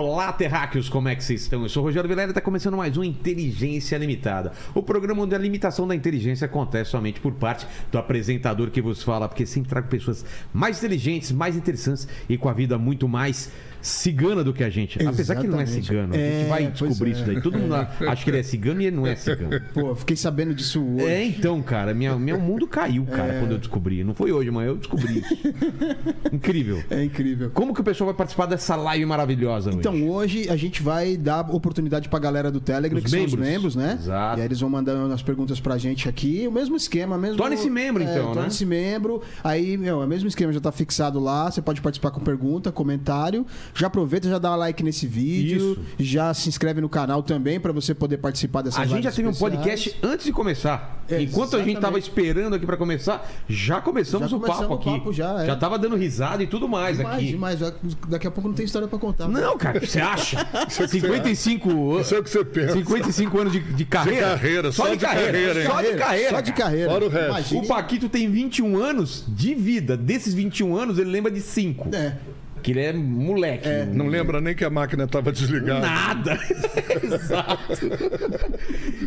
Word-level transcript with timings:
Olá, 0.00 0.32
terráqueos, 0.32 0.88
como 0.88 1.08
é 1.08 1.16
que 1.16 1.24
vocês 1.24 1.42
estão? 1.42 1.60
Eu 1.60 1.68
sou 1.68 1.82
o 1.82 1.86
Rogério 1.86 2.08
Vilela 2.08 2.28
e 2.28 2.30
está 2.30 2.40
começando 2.40 2.76
mais 2.76 2.96
um 2.96 3.02
Inteligência 3.02 3.98
Limitada. 3.98 4.52
O 4.72 4.80
programa 4.80 5.24
onde 5.24 5.34
a 5.34 5.38
limitação 5.38 5.88
da 5.88 5.94
inteligência 5.94 6.44
acontece 6.44 6.92
somente 6.92 7.18
por 7.18 7.32
parte 7.32 7.66
do 7.90 7.98
apresentador 7.98 8.70
que 8.70 8.80
vos 8.80 9.02
fala, 9.02 9.28
porque 9.28 9.44
sempre 9.44 9.70
trago 9.70 9.88
pessoas 9.88 10.24
mais 10.54 10.78
inteligentes, 10.78 11.32
mais 11.32 11.56
interessantes 11.56 12.06
e 12.28 12.38
com 12.38 12.48
a 12.48 12.52
vida 12.52 12.78
muito 12.78 13.08
mais 13.08 13.50
cigana 13.80 14.42
do 14.44 14.52
que 14.52 14.62
a 14.64 14.70
gente. 14.70 14.98
Apesar 15.06 15.34
que 15.36 15.42
ele 15.42 15.48
não 15.48 15.60
é 15.60 15.62
Exatamente. 15.62 15.86
cigano. 15.86 16.14
A 16.14 16.16
gente 16.16 16.26
É, 16.44 16.48
vai 16.48 16.66
descobrir 16.66 17.10
é. 17.10 17.12
isso 17.14 17.24
daí. 17.24 17.40
Todo 17.40 17.58
mundo 17.58 17.74
acha 18.08 18.24
que 18.24 18.30
ele 18.30 18.38
é 18.38 18.42
cigano 18.42 18.80
e 18.82 18.86
ele 18.86 18.96
não 18.96 19.06
é 19.06 19.16
cigano. 19.16 19.60
Pô, 19.72 19.94
fiquei 19.94 20.16
sabendo 20.16 20.54
disso 20.54 20.82
hoje. 20.84 21.04
É, 21.06 21.24
então, 21.24 21.60
cara, 21.62 21.94
minha, 21.94 22.16
meu 22.18 22.38
mundo 22.40 22.66
caiu, 22.66 23.04
cara, 23.06 23.34
É. 23.34 23.38
quando 23.40 23.52
eu 23.52 23.58
descobri. 23.58 24.02
Não 24.04 24.14
foi 24.14 24.32
hoje, 24.32 24.50
mas 24.50 24.66
eu 24.66 24.76
descobri 24.76 25.18
isso. 25.20 25.36
Incrível. 26.32 26.82
É 26.90 27.02
incrível. 27.02 27.50
Como 27.52 27.74
que 27.74 27.80
o 27.80 27.84
pessoal 27.84 28.06
vai 28.06 28.14
participar 28.16 28.46
dessa 28.46 28.76
live 28.76 29.04
maravilhosa 29.06 29.70
hoje? 29.70 29.78
Então, 29.78 30.08
hoje 30.08 30.48
a 30.48 30.56
gente 30.56 30.82
vai 30.82 31.16
dar 31.16 31.48
oportunidade 31.54 32.08
pra 32.08 32.18
galera 32.18 32.50
do 32.50 32.60
Telegram, 32.60 32.98
Os 32.98 33.04
que 33.04 33.10
são 33.10 33.18
membros. 33.20 33.34
os 33.40 33.46
membros, 33.48 33.76
né? 33.76 33.98
Exato. 34.00 34.38
E 34.38 34.40
aí 34.42 34.46
eles 34.48 34.60
vão 34.60 34.70
mandando 34.70 35.12
as 35.12 35.22
perguntas 35.22 35.60
pra 35.60 35.78
gente 35.78 36.08
aqui. 36.08 36.46
O 36.46 36.52
mesmo 36.52 36.76
esquema, 36.76 37.16
mesmo. 37.18 37.36
Torne-se 37.36 37.70
membro, 37.70 38.02
então, 38.02 38.28
né? 38.28 38.34
Torne-se 38.34 38.64
membro. 38.66 39.22
Aí, 39.42 39.76
meu, 39.76 40.02
é 40.02 40.04
o 40.04 40.08
mesmo 40.08 40.28
esquema 40.28 40.52
já 40.52 40.60
tá 40.60 40.72
fixado 40.72 41.18
lá. 41.18 41.50
Você 41.50 41.62
pode 41.62 41.80
participar 41.80 42.10
com 42.10 42.20
pergunta, 42.20 42.70
comentário. 42.72 43.46
Já 43.74 43.86
aproveita, 43.86 44.28
já 44.28 44.38
dá 44.38 44.54
like 44.56 44.82
nesse 44.82 45.06
vídeo. 45.06 45.72
Isso. 45.72 45.78
Já 45.98 46.32
se 46.34 46.48
inscreve 46.48 46.80
no 46.80 46.88
canal 46.88 47.22
também 47.22 47.58
pra 47.60 47.72
você 47.72 47.94
poder 47.94 48.18
participar 48.18 48.62
dessas 48.62 48.80
A 48.80 48.84
gente 48.86 49.04
já 49.04 49.12
teve 49.12 49.28
um 49.28 49.30
especiais. 49.30 49.56
podcast 49.56 49.96
antes 50.02 50.26
de 50.26 50.32
começar. 50.32 50.96
É, 51.10 51.22
Enquanto 51.22 51.56
a 51.56 51.58
gente 51.60 51.70
exatamente. 51.70 51.80
tava 51.80 51.98
esperando 51.98 52.54
aqui 52.54 52.66
pra 52.66 52.76
começar, 52.76 53.26
já 53.48 53.80
começamos 53.80 54.30
Já 54.30 54.36
o 54.36 54.40
papo 54.40 54.52
começamos 54.52 54.76
o 54.76 54.80
aqui. 54.90 54.98
papo 54.98 55.12
já, 55.12 55.42
é. 55.42 55.46
já 55.46 55.56
tava 55.56 55.78
dando 55.78 55.96
risada 55.96 56.42
e 56.42 56.46
tudo 56.46 56.68
mais 56.68 56.98
Demais, 56.98 57.16
aqui. 57.16 57.26
demais. 57.28 57.58
Daqui 58.08 58.26
a 58.26 58.30
pouco 58.30 58.46
não 58.48 58.54
tem 58.54 58.66
história 58.66 58.86
pra 58.86 58.98
contar. 58.98 59.26
Não, 59.26 59.56
cara, 59.56 59.78
o 59.78 59.80
que 59.80 59.86
você 59.86 60.00
acha? 60.00 60.46
é 60.52 60.66
que 60.66 60.74
você- 60.74 60.86
55 60.88 62.00
Isso 62.00 62.14
é 62.14 62.18
o 62.18 62.22
que 62.22 62.28
você 62.30 62.44
pensa. 62.44 62.74
55 62.74 63.38
anos 63.40 63.52
de, 63.52 63.60
de 63.60 63.84
carreira. 63.86 64.26
carreira, 64.28 64.70
só, 64.72 64.82
só 64.84 64.88
de 64.90 64.96
de 64.98 65.04
carreira. 65.04 65.32
carreira, 65.32 65.60
hein? 65.62 65.66
Só 65.70 65.80
de 65.82 65.94
carreira. 65.96 66.30
Só 66.30 66.40
de 66.40 66.52
carreira. 66.52 66.90
Fora 66.90 67.04
o 67.04 67.08
resto. 67.08 67.28
Imagine- 67.30 67.60
O 67.64 67.68
Paquito 67.68 68.08
tem 68.08 68.30
21 68.30 68.76
anos 68.76 69.24
de 69.26 69.54
vida. 69.54 69.96
Desses 69.96 70.34
21 70.34 70.76
anos, 70.76 70.98
ele 70.98 71.10
lembra 71.10 71.30
de 71.30 71.40
5. 71.40 71.88
É. 71.94 72.16
Que 72.62 72.72
ele 72.72 72.80
é 72.80 72.92
moleque. 72.92 73.68
Não 73.92 74.06
lembra 74.06 74.40
nem 74.40 74.54
que 74.54 74.64
a 74.64 74.70
máquina 74.70 75.04
estava 75.04 75.32
desligada. 75.32 75.80
Nada. 75.80 76.38
Exato. 77.02 77.58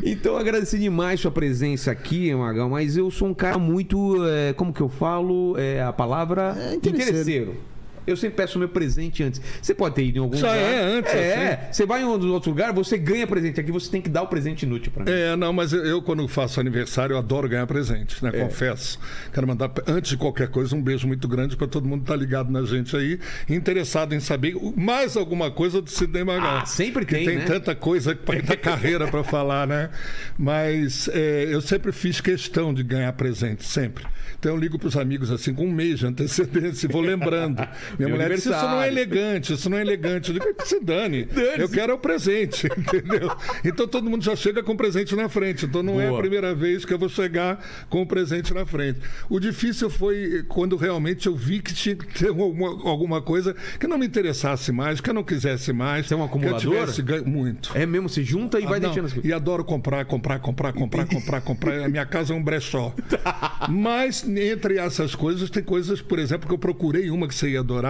Então, 0.03 0.37
agradecer 0.37 0.77
demais 0.77 1.19
sua 1.19 1.31
presença 1.31 1.91
aqui, 1.91 2.33
Magal, 2.33 2.69
mas 2.69 2.97
eu 2.97 3.09
sou 3.11 3.27
um 3.27 3.33
cara 3.33 3.57
muito. 3.57 4.17
é, 4.27 4.53
como 4.53 4.73
que 4.73 4.81
eu 4.81 4.89
falo? 4.89 5.57
É, 5.57 5.81
a 5.81 5.93
palavra. 5.93 6.55
É, 6.57 6.75
interesseiro. 6.75 7.70
Eu 8.05 8.17
sempre 8.17 8.37
peço 8.37 8.57
meu 8.57 8.69
presente 8.69 9.23
antes. 9.23 9.41
Você 9.61 9.73
pode 9.73 9.95
ter 9.95 10.05
ido 10.05 10.17
em 10.17 10.21
algum 10.21 10.37
Já 10.37 10.47
lugar. 10.53 10.63
é 10.63 10.81
antes, 10.81 11.13
É. 11.13 11.69
Você 11.71 11.85
vai 11.85 12.01
em 12.01 12.05
outro 12.05 12.49
lugar, 12.49 12.73
você 12.73 12.97
ganha 12.97 13.27
presente. 13.27 13.59
Aqui 13.59 13.71
você 13.71 13.89
tem 13.89 14.01
que 14.01 14.09
dar 14.09 14.23
o 14.23 14.27
presente 14.27 14.63
inútil 14.63 14.91
pra 14.91 15.03
mim. 15.05 15.11
É, 15.11 15.35
não, 15.35 15.53
mas 15.53 15.73
eu, 15.73 16.01
quando 16.01 16.27
faço 16.27 16.59
aniversário, 16.59 17.13
eu 17.13 17.17
adoro 17.17 17.47
ganhar 17.47 17.67
presente, 17.67 18.23
né? 18.23 18.31
É. 18.33 18.39
Confesso. 18.39 18.99
Quero 19.33 19.47
mandar, 19.47 19.71
antes 19.87 20.11
de 20.11 20.17
qualquer 20.17 20.47
coisa, 20.49 20.75
um 20.75 20.81
beijo 20.81 21.07
muito 21.07 21.27
grande 21.27 21.55
para 21.55 21.67
todo 21.67 21.87
mundo 21.87 22.01
que 22.01 22.07
tá 22.07 22.15
ligado 22.15 22.51
na 22.51 22.63
gente 22.63 22.95
aí, 22.95 23.19
interessado 23.49 24.13
em 24.13 24.19
saber 24.19 24.55
mais 24.75 25.15
alguma 25.15 25.51
coisa 25.51 25.81
do 25.81 25.89
Sidney 25.89 26.23
Magal. 26.23 26.59
Ah, 26.59 26.65
sempre 26.65 27.05
que 27.05 27.15
tem, 27.15 27.25
tem 27.25 27.37
né? 27.39 27.45
tanta 27.45 27.75
coisa 27.75 28.13
da 28.15 28.57
carreira 28.57 29.07
para 29.07 29.23
falar, 29.23 29.67
né? 29.67 29.89
Mas 30.37 31.07
é, 31.13 31.47
eu 31.49 31.61
sempre 31.61 31.91
fiz 31.91 32.21
questão 32.21 32.73
de 32.73 32.83
ganhar 32.83 33.11
presente, 33.13 33.63
sempre. 33.63 34.05
Então 34.39 34.53
eu 34.53 34.57
ligo 34.57 34.79
para 34.79 34.87
os 34.87 34.97
amigos 34.97 35.29
assim 35.31 35.53
com 35.53 35.65
um 35.65 35.71
mês 35.71 35.99
de 35.99 36.07
antecedência 36.07 36.87
e 36.87 36.91
vou 36.91 37.01
lembrando. 37.01 37.61
Minha 37.97 38.09
mulher 38.09 38.29
disse, 38.33 38.49
isso 38.49 38.49
não 38.49 38.81
é 38.81 38.87
aniversário." 38.87 38.91
elegante, 38.97 39.53
isso 39.53 39.69
não 39.69 39.77
é 39.77 39.81
elegante. 39.81 40.27
Eu 40.29 40.39
digo, 40.39 40.53
que 40.55 40.67
se 40.67 40.79
dane. 40.79 41.27
Eu 41.57 41.69
quero 41.69 41.91
é 41.91 41.95
o 41.95 41.97
presente, 41.97 42.67
entendeu? 42.77 43.31
Então 43.63 43.87
todo 43.87 44.09
mundo 44.09 44.23
já 44.23 44.35
chega 44.35 44.61
com 44.63 44.73
o 44.73 44.77
presente 44.77 45.15
na 45.15 45.27
frente. 45.29 45.65
Então 45.65 45.81
não 45.83 45.99
é 45.99 46.05
a 46.07 46.09
Boa. 46.09 46.21
primeira 46.21 46.53
vez 46.55 46.85
que 46.85 46.93
eu 46.93 46.99
vou 46.99 47.09
chegar 47.09 47.63
com 47.89 48.01
o 48.01 48.05
presente 48.05 48.53
na 48.53 48.65
frente. 48.65 48.99
O 49.29 49.39
difícil 49.39 49.89
foi 49.89 50.43
quando 50.47 50.75
realmente 50.77 51.27
eu 51.27 51.35
vi 51.35 51.59
que 51.61 51.73
tinha 51.73 51.95
que 51.95 52.05
ter 52.07 52.27
alguma, 52.29 52.67
alguma 52.89 53.21
coisa 53.21 53.55
que 53.79 53.87
não 53.87 53.97
me 53.97 54.05
interessasse 54.05 54.71
mais, 54.71 55.01
que 55.01 55.09
eu 55.09 55.13
não 55.13 55.23
quisesse 55.23 55.73
mais. 55.73 56.07
Você 56.07 56.13
é 56.13 56.17
um 56.17 56.19
que 56.19 56.23
eu 56.23 56.27
acumulador? 56.27 56.59
tivesse 56.59 57.01
ganho 57.01 57.25
muito. 57.27 57.71
É 57.75 57.85
mesmo, 57.85 58.07
você 58.09 58.23
junta 58.23 58.59
e 58.59 58.63
vai 58.63 58.77
Ah, 58.77 58.81
não. 58.81 58.89
deixando 58.89 59.05
as 59.05 59.13
coisas. 59.13 59.29
E 59.29 59.33
adoro 59.33 59.63
comprar, 59.63 60.05
comprar, 60.05 60.39
comprar, 60.39 60.73
comprar, 60.73 61.05
comprar, 61.05 61.41
comprar. 61.41 61.83
A 61.85 61.89
minha 61.89 62.05
casa 62.05 62.33
é 62.33 62.35
um 62.35 62.43
brechó. 62.43 62.93
Mas 63.69 64.27
entre 64.27 64.77
essas 64.77 65.15
coisas, 65.15 65.49
tem 65.49 65.63
coisas, 65.63 66.01
por 66.01 66.19
exemplo, 66.19 66.47
que 66.47 66.53
eu 66.53 66.57
procurei 66.57 67.09
uma 67.09 67.27
que 67.27 67.35
você 67.35 67.49
ia 67.49 67.59
adorar. 67.59 67.80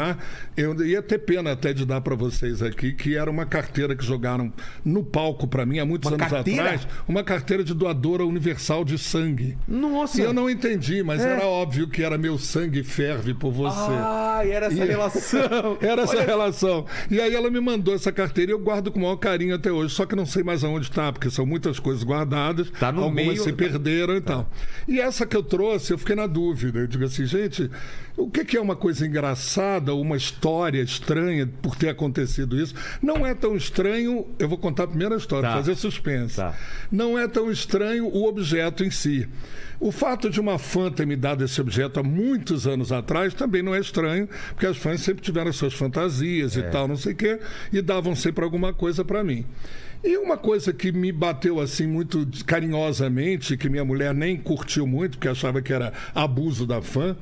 Eu 0.55 0.85
ia 0.85 1.01
ter 1.01 1.19
pena 1.19 1.51
até 1.51 1.73
de 1.73 1.85
dar 1.85 2.01
para 2.01 2.15
vocês 2.15 2.61
aqui, 2.61 2.93
que 2.93 3.15
era 3.15 3.29
uma 3.29 3.45
carteira 3.45 3.95
que 3.95 4.03
jogaram 4.05 4.51
no 4.83 5.03
palco 5.03 5.47
para 5.47 5.65
mim 5.65 5.79
há 5.79 5.85
muitos 5.85 6.09
Uma 6.11 6.17
anos 6.17 6.27
carteira? 6.29 6.61
atrás. 6.63 6.87
Uma 7.07 7.23
carteira 7.23 7.63
de 7.63 7.73
doadora 7.73 8.25
universal 8.25 8.83
de 8.83 8.97
sangue. 8.97 9.57
Nossa! 9.67 10.19
E 10.21 10.23
eu 10.23 10.33
não 10.33 10.49
entendi, 10.49 11.01
mas 11.03 11.21
É. 11.21 11.33
era 11.33 11.45
óbvio 11.45 11.87
que 11.87 12.03
era 12.03 12.17
meu 12.17 12.37
sangue 12.37 12.83
ferve 12.83 13.33
por 13.33 13.51
você. 13.51 13.91
Ah, 13.91 14.41
era 14.45 14.67
essa 14.67 14.83
E- 14.83 14.87
relação. 14.87 15.41
Era 15.81 16.01
essa 16.03 16.21
relação. 16.21 16.85
E 17.09 17.19
aí 17.19 17.33
ela 17.33 17.49
me 17.49 17.59
mandou 17.59 17.93
essa 17.95 18.11
carteira 18.11 18.51
e 18.51 18.53
eu 18.53 18.59
guardo 18.59 18.91
com 18.91 18.99
o 18.99 19.01
maior 19.03 19.15
carinho 19.15 19.55
até 19.55 19.71
hoje. 19.71 19.93
Só 19.93 20.05
que 20.05 20.15
não 20.15 20.25
sei 20.25 20.43
mais 20.43 20.63
aonde 20.63 20.87
está, 20.89 21.11
porque 21.11 21.29
são 21.29 21.45
muitas 21.45 21.79
coisas 21.79 22.03
guardadas. 22.03 22.69
Tá 22.79 22.91
no 22.91 23.03
algumas 23.03 23.25
meio- 23.27 23.43
se 23.43 23.51
perderam 23.53 24.15
e 24.15 24.21
tal. 24.21 24.49
E 24.87 24.99
essa 24.99 25.25
que 25.25 25.35
eu 25.35 25.43
trouxe, 25.43 25.91
eu 25.93 25.97
fiquei 25.97 26.15
na 26.15 26.27
dúvida. 26.27 26.79
Eu 26.79 26.87
digo 26.87 27.05
assim, 27.05 27.25
gente, 27.25 27.69
o 28.17 28.29
que 28.29 28.55
é 28.57 28.61
uma 28.61 28.75
coisa 28.75 29.05
engraçada, 29.05 29.80
uma 29.89 30.15
história 30.17 30.81
estranha 30.81 31.49
por 31.61 31.75
ter 31.75 31.89
acontecido 31.89 32.59
isso? 32.59 32.75
Não 33.01 33.25
é 33.25 33.33
tão 33.33 33.55
estranho. 33.55 34.27
Eu 34.37 34.47
vou 34.47 34.57
contar 34.57 34.83
a 34.83 34.87
primeira 34.87 35.15
história, 35.15 35.49
Tá. 35.49 35.55
fazer 35.55 35.75
suspense. 35.75 36.35
Tá. 36.35 36.55
Não 36.91 37.17
é 37.17 37.27
tão 37.27 37.51
estranho 37.51 38.05
o 38.07 38.27
objeto 38.27 38.83
em 38.83 38.91
si. 38.91 39.27
O 39.79 39.91
fato 39.91 40.29
de 40.29 40.39
uma 40.39 40.59
fã 40.59 40.91
ter 40.91 41.07
me 41.07 41.15
dado 41.15 41.43
esse 41.43 41.59
objeto 41.59 41.99
há 41.99 42.03
muitos 42.03 42.67
anos 42.67 42.91
atrás 42.91 43.33
também 43.33 43.63
não 43.63 43.73
é 43.73 43.79
estranho, 43.79 44.29
porque 44.49 44.67
as 44.67 44.77
fãs 44.77 45.01
sempre 45.01 45.23
tiveram 45.23 45.51
suas 45.51 45.73
fantasias 45.73 46.55
É. 46.55 46.59
e 46.59 46.63
tal, 46.63 46.87
não 46.87 46.95
sei 46.95 47.13
o 47.13 47.15
quê, 47.15 47.39
e 47.73 47.81
davam 47.81 48.15
sempre 48.15 48.43
alguma 48.43 48.71
coisa 48.73 49.03
para 49.03 49.23
mim. 49.23 49.43
E 50.03 50.17
uma 50.17 50.37
coisa 50.37 50.71
que 50.73 50.91
me 50.91 51.11
bateu 51.11 51.59
assim 51.59 51.85
muito 51.87 52.27
carinhosamente, 52.45 53.57
que 53.57 53.69
minha 53.69 53.83
mulher 53.85 54.13
nem 54.13 54.37
curtiu 54.37 54.85
muito, 54.87 55.17
porque 55.17 55.27
achava 55.27 55.61
que 55.61 55.73
era 55.73 55.91
abuso 56.13 56.65
da 56.65 56.81
fã, 56.81 57.15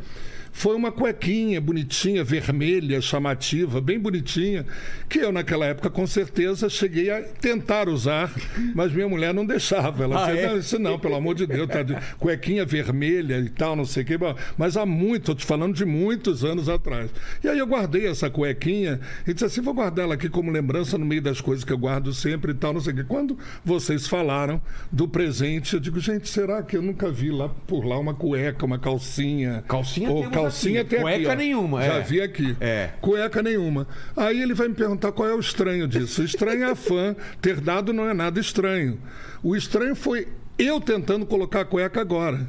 foi 0.52 0.76
uma 0.76 0.92
cuequinha 0.92 1.60
bonitinha, 1.62 2.24
vermelha, 2.24 3.02
chamativa, 3.02 3.80
bem 3.82 4.00
bonitinha, 4.00 4.66
que 5.08 5.20
eu 5.20 5.32
naquela 5.32 5.66
época 5.66 5.90
com 5.90 6.06
certeza 6.08 6.70
cheguei 6.70 7.10
a 7.10 7.22
tentar 7.22 7.88
usar, 7.90 8.32
mas 8.76 8.92
minha 8.92 9.08
mulher 9.08 9.34
não 9.34 9.46
deixava. 9.46 10.04
Ela 10.04 10.24
Ah, 10.24 10.28
dizia, 10.28 10.42
é? 10.42 10.48
não, 10.50 10.58
isso 10.58 10.80
não, 10.80 11.00
pelo 11.00 11.16
amor 11.16 11.36
de 11.36 11.46
Deus, 11.46 11.68
tá 11.68 11.84
de 11.84 11.96
cuequinha 12.18 12.66
vermelha 12.66 13.40
e 13.40 13.50
tal, 13.50 13.76
não 13.76 13.86
sei 13.86 14.04
o 14.04 14.06
quê. 14.06 14.18
Bom, 14.18 14.36
Mas 14.58 14.76
há 14.78 14.86
muito, 14.86 15.26
tô 15.26 15.36
te 15.36 15.46
falando 15.46 15.74
de 15.76 15.86
muitos 15.86 16.44
anos 16.44 16.68
atrás. 16.70 17.10
E 17.44 17.48
aí 17.48 17.58
eu 17.58 17.68
guardei 17.68 18.08
essa 18.08 18.30
cuequinha 18.30 19.00
e 19.28 19.34
disse 19.34 19.46
assim, 19.46 19.62
vou 19.62 19.74
guardar 19.74 20.06
ela 20.06 20.14
aqui 20.16 20.30
como 20.30 20.52
lembrança 20.52 20.98
no 20.98 21.06
meio 21.06 21.22
das 21.22 21.40
coisas 21.42 21.64
que 21.64 21.72
eu 21.74 21.78
guardo 21.78 22.14
sempre 22.14 22.52
e 22.52 22.56
tal, 22.56 22.74
não 22.74 22.82
sei 22.82 22.94
o 22.94 22.96
quê. 22.98 23.04
Quando 23.08 23.38
vocês 23.64 24.08
falaram 24.08 24.62
do 24.92 25.08
presente, 25.08 25.74
eu 25.74 25.80
digo, 25.80 26.00
gente, 26.00 26.28
será 26.30 26.62
que 26.64 26.76
eu 26.76 26.82
nunca 26.82 27.12
vi 27.12 27.30
lá 27.32 27.50
por 27.50 27.86
lá 27.86 27.98
uma 27.98 28.14
cueca, 28.14 28.66
uma 28.66 28.80
calcinha? 28.80 29.64
Calcinha 29.68 30.10
Ou 30.10 30.30
calcinha 30.44 30.82
aqui. 30.82 30.90
tem 30.92 31.02
Cueca 31.02 31.18
aqui, 31.18 31.28
ó. 31.28 31.36
nenhuma, 31.36 31.84
Já 31.84 31.94
é. 31.96 32.02
vi 32.02 32.22
aqui. 32.22 32.56
É. 32.60 32.90
Cueca 33.02 33.42
nenhuma. 33.42 33.88
Aí 34.16 34.42
ele 34.42 34.54
vai 34.54 34.68
me 34.68 34.74
perguntar 34.74 35.12
qual 35.12 35.28
é 35.30 35.34
o 35.34 35.40
estranho 35.40 35.88
disso. 35.88 36.22
O 36.22 36.26
estranho 36.26 36.64
é 36.64 36.72
a 36.72 36.76
fã 36.76 37.16
ter 37.42 37.60
dado 37.60 37.94
não 37.94 38.10
é 38.10 38.14
nada 38.14 38.40
estranho. 38.40 39.00
O 39.44 39.56
estranho 39.56 39.96
foi 39.96 40.28
eu 40.58 40.82
tentando 40.82 41.26
colocar 41.26 41.62
a 41.62 41.66
cueca 41.66 42.02
agora. 42.02 42.48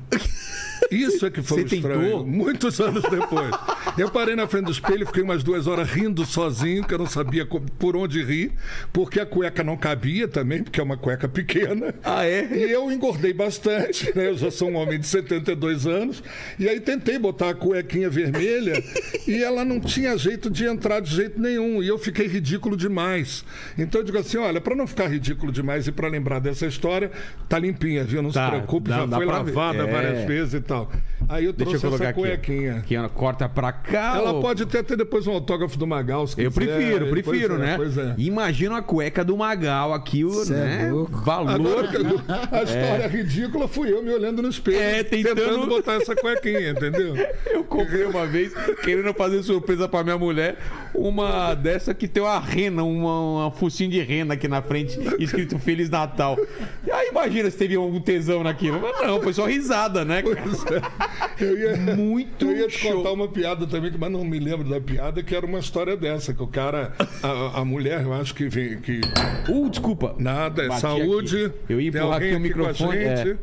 Isso 0.91 1.27
é 1.27 1.31
que 1.31 1.43
foi 1.43 1.62
Você 1.65 1.75
o 1.75 1.79
estranho. 1.79 2.00
tentou? 2.03 2.27
Muitos 2.27 2.81
anos 2.81 3.03
depois. 3.03 3.50
Eu 3.99 4.11
parei 4.11 4.35
na 4.35 4.47
frente 4.47 4.67
do 4.67 4.73
espelho, 4.73 5.06
fiquei 5.06 5.23
umas 5.23 5.43
duas 5.43 5.67
horas 5.67 5.88
rindo 5.91 6.25
sozinho, 6.25 6.85
que 6.85 6.94
eu 6.94 6.99
não 6.99 7.06
sabia 7.06 7.47
por 7.79 7.97
onde 7.97 8.23
rir, 8.23 8.53
porque 8.93 9.21
a 9.21 9.27
cueca 9.27 9.62
não 9.62 9.77
cabia 9.77 10.27
também, 10.29 10.62
porque 10.62 10.81
é 10.81 10.82
uma 10.82 10.97
cueca 10.97 11.29
pequena. 11.29 11.94
Ah, 12.05 12.25
é? 12.25 12.49
E 12.53 12.71
eu 12.71 12.91
engordei 12.91 13.32
bastante, 13.32 14.12
né? 14.17 14.29
Eu 14.29 14.37
já 14.37 14.50
sou 14.50 14.71
um 14.71 14.77
homem 14.77 14.99
de 14.99 15.06
72 15.06 15.87
anos. 15.87 16.23
E 16.59 16.69
aí 16.69 16.81
tentei 16.81 17.19
botar 17.19 17.50
a 17.50 17.55
cuequinha 17.55 18.09
vermelha 18.09 18.82
e 19.27 19.43
ela 19.43 19.65
não 19.65 19.81
tinha 19.81 20.17
jeito 20.17 20.49
de 20.50 20.65
entrar 20.67 21.00
de 21.00 21.15
jeito 21.15 21.41
nenhum. 21.41 21.82
E 21.82 21.88
eu 21.88 21.99
fiquei 21.99 22.27
ridículo 22.27 22.77
demais. 22.77 23.44
Então 23.79 24.00
eu 24.00 24.05
digo 24.05 24.19
assim: 24.19 24.38
olha, 24.38 24.61
para 24.61 24.75
não 24.75 24.87
ficar 24.87 25.09
ridículo 25.09 25.53
demais 25.53 25.87
e 25.87 25.93
para 25.93 26.09
lembrar 26.09 26.38
dessa 26.41 26.67
história, 26.67 27.11
tá 27.49 27.59
limpinha, 27.59 28.05
viu? 28.05 28.23
Não 28.23 28.31
Tá, 28.31 28.47
se 28.47 28.50
preocupe, 28.53 28.91
dá- 28.91 28.97
já 28.99 29.06
dá 29.06 29.17
foi 29.17 29.27
pra 29.27 29.43
ver. 29.43 29.53
lavada 29.55 29.82
É. 29.85 29.91
várias 29.93 30.27
vezes 30.27 30.55
e 30.55 30.61
tal. 30.70 30.88
Aí 31.28 31.44
eu 31.44 31.52
Deixa 31.52 31.76
eu 31.76 31.81
trouxe 31.81 31.87
colocar 31.87 32.05
essa 32.05 32.12
cuequinha. 32.14 32.76
Aqui, 32.76 32.96
ó, 32.96 33.08
corta 33.08 33.49
pra 33.49 33.72
cá. 33.72 34.14
Ela 34.17 34.32
ó. 34.32 34.40
pode 34.40 34.64
ter 34.67 34.78
até 34.78 34.96
depois 34.96 35.26
um 35.26 35.32
autógrafo 35.32 35.76
do 35.76 35.87
Magal, 35.87 36.26
se 36.26 36.40
Eu 36.40 36.50
quiser. 36.50 36.67
prefiro, 36.76 37.06
Pois 37.08 37.11
prefiro, 37.25 37.55
é, 37.55 37.58
né? 37.58 37.76
Pois 37.76 37.99
é. 37.99 38.14
Imagina 38.17 38.78
a 38.78 38.82
cueca 38.82 39.25
do 39.25 39.37
Magal 39.37 39.93
aqui, 39.93 40.25
o 40.25 40.43
é 40.43 40.46
né? 40.46 40.90
louco. 40.93 41.17
valor. 41.22 41.50
Agora, 41.84 41.88
a 42.52 42.62
história 42.62 43.06
ridícula 43.08 43.67
fui 43.69 43.93
eu 43.93 44.02
me 44.02 44.11
olhando 44.11 44.40
no 44.43 44.49
espelho, 44.49 44.78
É, 44.78 45.02
tentando- 45.02 45.67
botar 45.67 45.94
essa 45.94 46.14
cuequinha, 46.14 46.70
entendeu? 46.70 47.14
Eu 47.50 47.64
comprei 47.64 48.05
uma 48.05 48.26
vez, 48.26 48.52
querendo 48.82 49.12
fazer 49.14 49.43
surpresa 49.43 49.88
pra 49.88 50.02
minha 50.05 50.17
mulher, 50.19 50.56
uma 50.94 51.55
dessa 51.55 51.93
que 51.93 52.06
tem 52.08 52.22
uma 52.22 52.38
rena, 52.38 52.82
uma, 52.82 53.20
uma 53.44 53.50
focinho 53.50 53.90
de 53.90 54.00
rena 54.00 54.34
aqui 54.34 54.46
na 54.49 54.62
frente, 54.62 54.99
escrito 55.19 55.58
Feliz 55.58 55.90
Natal. 55.90 56.38
E 56.87 56.90
aí 56.90 57.08
imagina 57.08 57.50
se 57.50 57.56
teve 57.56 57.75
algum 57.76 58.00
tesão 58.00 58.43
naquilo. 58.43 58.81
Mas 58.81 59.06
não, 59.06 59.20
foi 59.20 59.32
só 59.32 59.46
risada, 59.46 60.05
né? 60.05 60.22
Eu 61.41 61.59
ia, 61.59 61.77
Muito 61.97 62.45
eu 62.45 62.55
ia 62.57 62.69
te 62.69 62.79
show. 62.79 62.93
contar 62.99 63.12
uma 63.12 63.27
piada 63.27 63.67
também, 63.67 63.91
mas 63.99 64.11
não 64.12 64.23
me 64.25 64.39
lembro 64.39 64.69
da 64.69 64.79
piada, 64.79 65.23
que 65.23 65.35
era 65.35 65.47
uma 65.47 65.59
história 65.59 65.97
dessa, 65.97 66.35
que 66.35 66.43
o 66.43 66.47
cara, 66.47 66.93
a, 67.23 67.61
a 67.61 67.65
mulher, 67.65 68.03
eu 68.03 68.12
acho 68.12 68.35
que 68.35 68.47
vem, 68.47 68.79
que 68.79 69.01
Uh, 69.49 69.71
desculpa. 69.71 70.15
nada, 70.19 70.65
é 70.65 70.69
Bati 70.69 70.81
saúde. 70.83 71.47
aqui. 71.47 71.55
Eu 71.71 71.81
ia 71.81 71.89
empurrar 71.89 72.17
aqui 72.19 72.35
o 72.35 72.41
microfone. 72.41 72.99
É. 72.99 73.37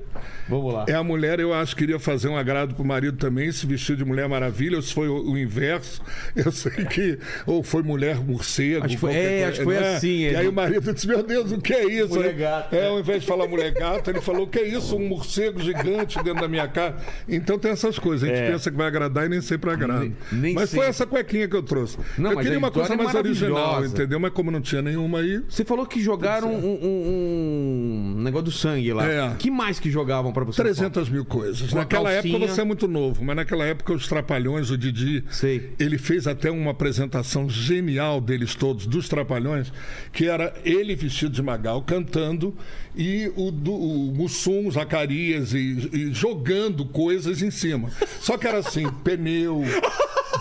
Vamos 0.47 0.73
lá. 0.73 0.85
É 0.87 0.93
a 0.93 1.03
mulher, 1.03 1.39
eu 1.39 1.53
acho 1.53 1.75
que 1.75 1.81
queria 1.83 1.99
fazer 1.99 2.27
um 2.29 2.37
agrado 2.37 2.73
pro 2.75 2.85
marido 2.85 3.17
também, 3.17 3.51
se 3.51 3.65
vestiu 3.65 3.95
de 3.95 4.05
Mulher 4.05 4.29
Maravilha, 4.29 4.77
ou 4.77 4.81
se 4.81 4.93
foi 4.93 5.09
o, 5.09 5.31
o 5.31 5.37
inverso. 5.37 6.01
Eu 6.35 6.51
sei 6.51 6.85
que. 6.85 7.17
Ou 7.45 7.61
foi 7.63 7.83
Mulher 7.83 8.17
Morcego. 8.23 8.85
Acho 8.85 8.97
foi- 8.97 9.13
é, 9.13 9.27
coisa, 9.29 9.47
acho 9.49 9.57
que 9.59 9.63
foi 9.65 9.75
não 9.75 9.83
é? 9.83 9.95
assim, 9.95 10.07
E 10.07 10.23
ele- 10.25 10.35
aí 10.37 10.47
o 10.47 10.53
marido 10.53 10.93
disse: 10.93 11.07
Meu 11.07 11.21
Deus, 11.23 11.51
o 11.51 11.59
que 11.59 11.73
é 11.73 11.85
isso? 11.85 12.09
Mulher 12.15 12.33
gato, 12.33 12.73
É, 12.75 12.87
ao 12.87 12.99
invés 12.99 13.21
de 13.21 13.27
falar 13.27 13.47
mulher 13.47 13.71
gata, 13.73 14.09
ele 14.11 14.21
falou: 14.21 14.43
O 14.43 14.47
que 14.47 14.59
é 14.59 14.67
isso? 14.67 14.95
Um 14.95 15.07
morcego 15.07 15.59
gigante 15.61 16.15
dentro 16.23 16.41
da 16.41 16.47
minha 16.47 16.67
casa. 16.67 16.95
Então 17.27 17.57
tem 17.59 17.71
essas 17.71 17.97
coisas. 17.99 18.29
A 18.29 18.33
gente 18.33 18.43
É. 18.43 18.51
pensa 18.51 18.71
que 18.71 18.77
vai 18.77 18.87
agradar 18.87 19.25
e 19.25 19.29
nem 19.29 19.41
sempre 19.41 19.69
agrada. 19.71 19.99
Nem- 20.01 20.15
nem 20.31 20.53
mas 20.53 20.69
foi 20.69 20.79
sempre. 20.79 20.89
essa 20.89 21.05
cuequinha 21.05 21.47
que 21.47 21.55
eu 21.55 21.63
trouxe. 21.63 21.97
Não, 22.17 22.31
eu 22.31 22.37
queria 22.39 22.57
uma 22.57 22.71
coisa 22.71 22.93
é 22.93 22.97
mais 22.97 23.13
original, 23.15 23.85
entendeu? 23.85 24.19
Mas 24.19 24.31
como 24.33 24.51
não 24.51 24.61
tinha 24.61 24.81
nenhuma 24.81 25.19
aí. 25.19 25.41
Você 25.49 25.63
falou 25.65 25.85
que 25.85 25.99
jogaram 26.01 26.53
um, 26.53 26.67
um- 26.83 28.15
um 28.17 28.21
negócio 28.21 28.45
do 28.45 28.51
sangue 28.51 28.93
lá. 28.93 29.05
É. 29.07 29.35
que 29.37 29.49
mais 29.51 29.79
que 29.79 29.89
jogavam 29.89 30.31
pra 30.31 30.43
você? 30.43 30.61
300 30.61 31.09
mil 31.09 31.25
coisas. 31.25 31.71
Uma 31.71 31.81
naquela 31.81 32.11
calcinha. 32.11 32.35
época 32.35 32.51
você 32.53 32.61
é 32.61 32.63
muito 32.63 32.87
novo, 32.87 33.23
mas 33.23 33.35
naquela 33.35 33.65
época 33.65 33.93
os 33.93 34.07
Trapalhões, 34.07 34.69
o 34.69 34.77
Didi, 34.77 35.23
Sei. 35.29 35.71
ele 35.79 35.97
fez 35.97 36.27
até 36.27 36.49
uma 36.51 36.71
apresentação 36.71 37.49
genial 37.49 38.19
deles 38.21 38.55
todos, 38.55 38.85
dos 38.85 39.07
Trapalhões, 39.09 39.71
que 40.11 40.25
era 40.27 40.53
ele 40.63 40.95
vestido 40.95 41.31
de 41.31 41.41
Magal 41.41 41.81
cantando 41.81 42.53
e 42.95 43.31
o, 43.35 43.51
do, 43.51 43.73
o 43.73 44.13
Mussum, 44.15 44.69
Zacarias 44.71 45.53
e, 45.53 45.89
e 45.93 46.13
jogando 46.13 46.85
coisas 46.97 47.43
em 47.43 47.51
cima. 47.51 47.91
Só 48.19 48.39
que 48.39 48.47
era 48.47 48.57
assim, 48.57 48.89
pneu, 49.03 49.61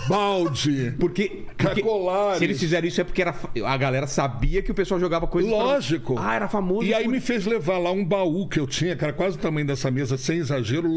balde. 0.07 0.93
Porque, 0.99 1.43
porque 1.57 1.83
se 2.37 2.43
eles 2.43 2.59
fizeram 2.59 2.87
isso 2.87 3.01
é 3.01 3.03
porque 3.03 3.21
era, 3.21 3.35
a 3.65 3.77
galera 3.77 4.07
sabia 4.07 4.61
que 4.61 4.71
o 4.71 4.75
pessoal 4.75 4.99
jogava 4.99 5.27
coisas. 5.27 5.51
pra- 5.51 5.63
Lógico. 5.63 6.15
Ah, 6.17 6.35
era 6.35 6.47
famoso. 6.47 6.85
E 6.87 6.93
aí 6.93 7.03
por- 7.05 7.11
me 7.11 7.19
fez 7.19 7.45
levar 7.45 7.77
lá 7.77 7.91
um 7.91 8.03
baú 8.05 8.47
que 8.47 8.59
eu 8.59 8.67
tinha, 8.67 8.95
que 8.95 9.03
era 9.03 9.13
quase 9.13 9.37
o 9.37 9.39
tamanho 9.39 9.65
dessa 9.67 9.89
mesa, 9.91 10.17
sem 10.17 10.37
exagero, 10.39 10.87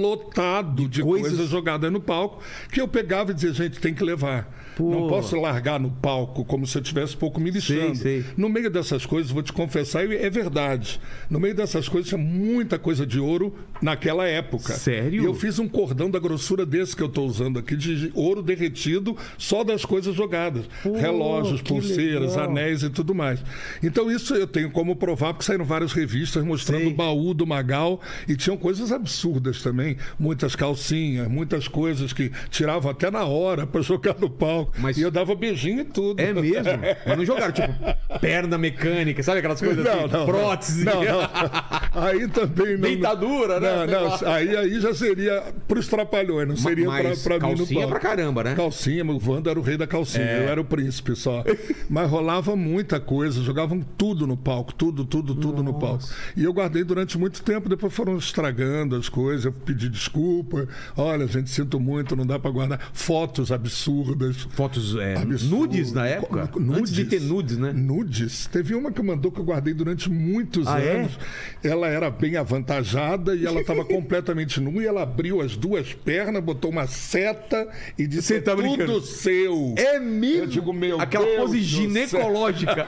lotado 0.00 0.88
de 0.88 1.02
coisas- 1.02 1.30
coisas, 1.30 1.48
jogadas 1.50 1.90
no 1.92 2.00
palco, 2.00 2.42
que 2.72 2.80
eu 2.80 2.88
pegava 2.88 3.30
e 3.30 3.34
dizia, 3.34 3.52
gente, 3.52 3.78
tem 3.80 3.94
que 3.94 4.02
levar. 4.04 4.58
Pô. 4.76 4.90
Não 4.90 5.08
posso 5.08 5.38
largar 5.38 5.78
no 5.78 5.90
palco 5.90 6.42
como 6.44 6.66
se 6.66 6.78
eu 6.78 6.80
tivesse 6.82 7.14
pouco 7.16 7.38
me 7.40 7.50
lixando. 7.50 7.94
Sei, 7.96 8.22
sei. 8.22 8.24
No 8.36 8.48
meio 8.48 8.70
dessas 8.70 9.04
coisas, 9.04 9.30
vou 9.30 9.42
te 9.42 9.52
confessar, 9.52 10.10
é 10.10 10.30
verdade. 10.30 10.98
No 11.28 11.38
meio 11.38 11.54
dessas 11.54 11.86
coisas 11.88 12.08
tinha 12.08 12.18
muita 12.18 12.78
coisa 12.78 13.04
de 13.04 13.20
ouro 13.20 13.54
naquela 13.82 14.26
época. 14.26 14.72
Sério? 14.72 15.22
E 15.22 15.24
eu 15.24 15.34
fiz 15.34 15.58
um 15.58 15.68
cordão 15.68 16.10
da 16.10 16.18
grossura 16.18 16.64
desse 16.64 16.96
que 16.96 17.02
eu 17.02 17.08
estou 17.08 17.26
usando 17.26 17.58
aqui, 17.58 17.76
de 17.76 18.10
ouro 18.14 18.39
derretido, 18.42 19.16
só 19.38 19.62
das 19.64 19.84
coisas 19.84 20.14
jogadas. 20.14 20.64
Relógios, 20.98 21.60
que 21.60 21.68
pulseiras, 21.68 22.32
legal. 22.36 22.50
anéis 22.50 22.82
e 22.82 22.90
tudo 22.90 23.14
mais. 23.14 23.42
Então 23.82 24.10
isso 24.10 24.34
eu 24.34 24.46
tenho 24.46 24.70
como 24.70 24.96
provar, 24.96 25.32
porque 25.34 25.44
saíram 25.44 25.64
várias 25.64 25.92
revistas 25.92 26.44
mostrando 26.44 26.82
Sei. 26.82 26.92
o 26.92 26.94
baú 26.94 27.32
do 27.34 27.46
Magal 27.46 28.00
e 28.28 28.36
tinham 28.36 28.56
coisas 28.56 28.92
absurdas 28.92 29.62
também. 29.62 29.96
Muitas 30.18 30.54
calcinhas, 30.56 31.28
muitas 31.28 31.68
coisas 31.68 32.12
que 32.12 32.30
tiravam 32.50 32.90
até 32.90 33.10
na 33.10 33.24
hora 33.24 33.66
para 33.66 33.80
jogar 33.82 34.16
no 34.18 34.28
palco. 34.30 34.72
Mas- 34.78 34.96
E 34.98 35.02
eu 35.02 35.10
dava 35.10 35.34
beijinho 35.34 35.80
e 35.80 35.84
tudo. 35.84 36.20
É 36.20 36.32
mesmo? 36.32 36.70
Mas 37.06 37.16
não 37.18 37.24
jogaram, 37.24 37.52
tipo, 37.52 37.72
perna 38.20 38.56
mecânica, 38.58 39.22
sabe 39.22 39.38
aquelas 39.38 39.60
coisas 39.60 39.84
Não, 39.84 39.92
assim? 40.04 40.12
não, 40.12 40.26
prótese. 40.26 40.84
Não, 40.84 41.04
não. 41.04 41.20
Aí 42.02 42.28
também 42.28 42.72
não. 42.76 42.80
Dentadura, 42.80 43.60
né? 43.60 43.86
Não, 43.86 44.08
não. 44.08 44.28
Aí, 44.32 44.56
aí 44.56 44.80
já 44.80 44.94
seria 44.94 45.42
pros 45.66 45.88
trapalhões, 45.88 46.46
não 46.48 46.56
seria 46.56 46.86
pra 46.86 47.02
mim 47.02 47.08
no 47.08 47.56
calcinha 47.56 47.80
palco. 47.80 47.88
pra 47.90 48.00
caramba, 48.00 48.29
né? 48.32 48.54
Calcinha, 48.54 49.04
o 49.04 49.20
Wanda 49.30 49.50
era 49.50 49.58
o 49.58 49.62
rei 49.62 49.76
da 49.76 49.86
calcinha, 49.86 50.24
É. 50.24 50.44
eu 50.44 50.48
era 50.48 50.60
o 50.60 50.64
príncipe 50.64 51.14
só. 51.16 51.44
Mas 51.88 52.08
rolava 52.10 52.54
muita 52.56 53.00
coisa, 53.00 53.42
jogavam 53.42 53.80
tudo 53.98 54.26
no 54.26 54.36
palco, 54.36 54.72
tudo, 54.74 55.04
tudo, 55.04 55.34
tudo 55.34 55.62
no 55.62 55.74
palco. 55.74 56.04
E 56.36 56.44
eu 56.44 56.52
guardei 56.52 56.84
durante 56.84 57.18
muito 57.18 57.42
tempo, 57.42 57.68
depois 57.68 57.92
foram 57.92 58.16
estragando 58.16 58.94
as 58.96 59.08
coisas, 59.08 59.44
eu 59.44 59.52
pedi 59.52 59.88
desculpa. 59.88 60.68
Olha, 60.96 61.26
gente, 61.26 61.50
sinto 61.50 61.78
muito, 61.80 62.14
não 62.16 62.26
dá 62.26 62.38
pra 62.38 62.50
guardar. 62.50 62.90
Fotos 62.92 63.50
absurdas. 63.50 64.46
Fotos 64.50 64.96
é, 64.96 65.16
Absurdo. 65.16 65.56
nudes 65.56 65.92
na 65.92 66.06
época? 66.06 66.50
Nudes. 66.58 66.78
Antes 66.78 66.92
de 66.92 67.04
ter 67.04 67.20
nudes, 67.20 67.56
né? 67.58 67.72
Nudes. 67.72 68.46
Teve 68.46 68.74
uma 68.74 68.92
que 68.92 69.02
mandou 69.02 69.30
que 69.32 69.40
eu 69.40 69.44
guardei 69.44 69.74
durante 69.74 70.10
muitos 70.10 70.66
Ah, 70.66 70.80
é? 70.80 71.00
anos. 71.00 71.18
Ela 71.62 71.88
era 71.88 72.10
bem 72.10 72.36
avantajada 72.36 73.34
e 73.34 73.46
ela 73.46 73.60
estava 73.60 73.84
completamente 73.86 74.60
nua 74.60 74.82
e 74.82 74.86
ela 74.86 75.02
abriu 75.02 75.40
as 75.40 75.56
duas 75.56 75.92
pernas, 75.92 76.42
botou 76.42 76.70
uma 76.70 76.86
seta 76.86 77.68
e 77.98 78.06
disse: 78.10 78.28
Você 78.34 78.40
tá 78.40 78.52
"É 78.52 78.56
tudo 78.56 78.68
brincando?" 78.76 79.00
seu. 79.02 79.74
É 79.76 79.98
mesmo? 79.98 80.42
Eu 80.42 80.46
digo, 80.46 80.72
meu 80.72 81.00
Aquela 81.00 81.24
Deus 81.24 81.36
pose 81.40 81.60
ginecológica. 81.60 82.86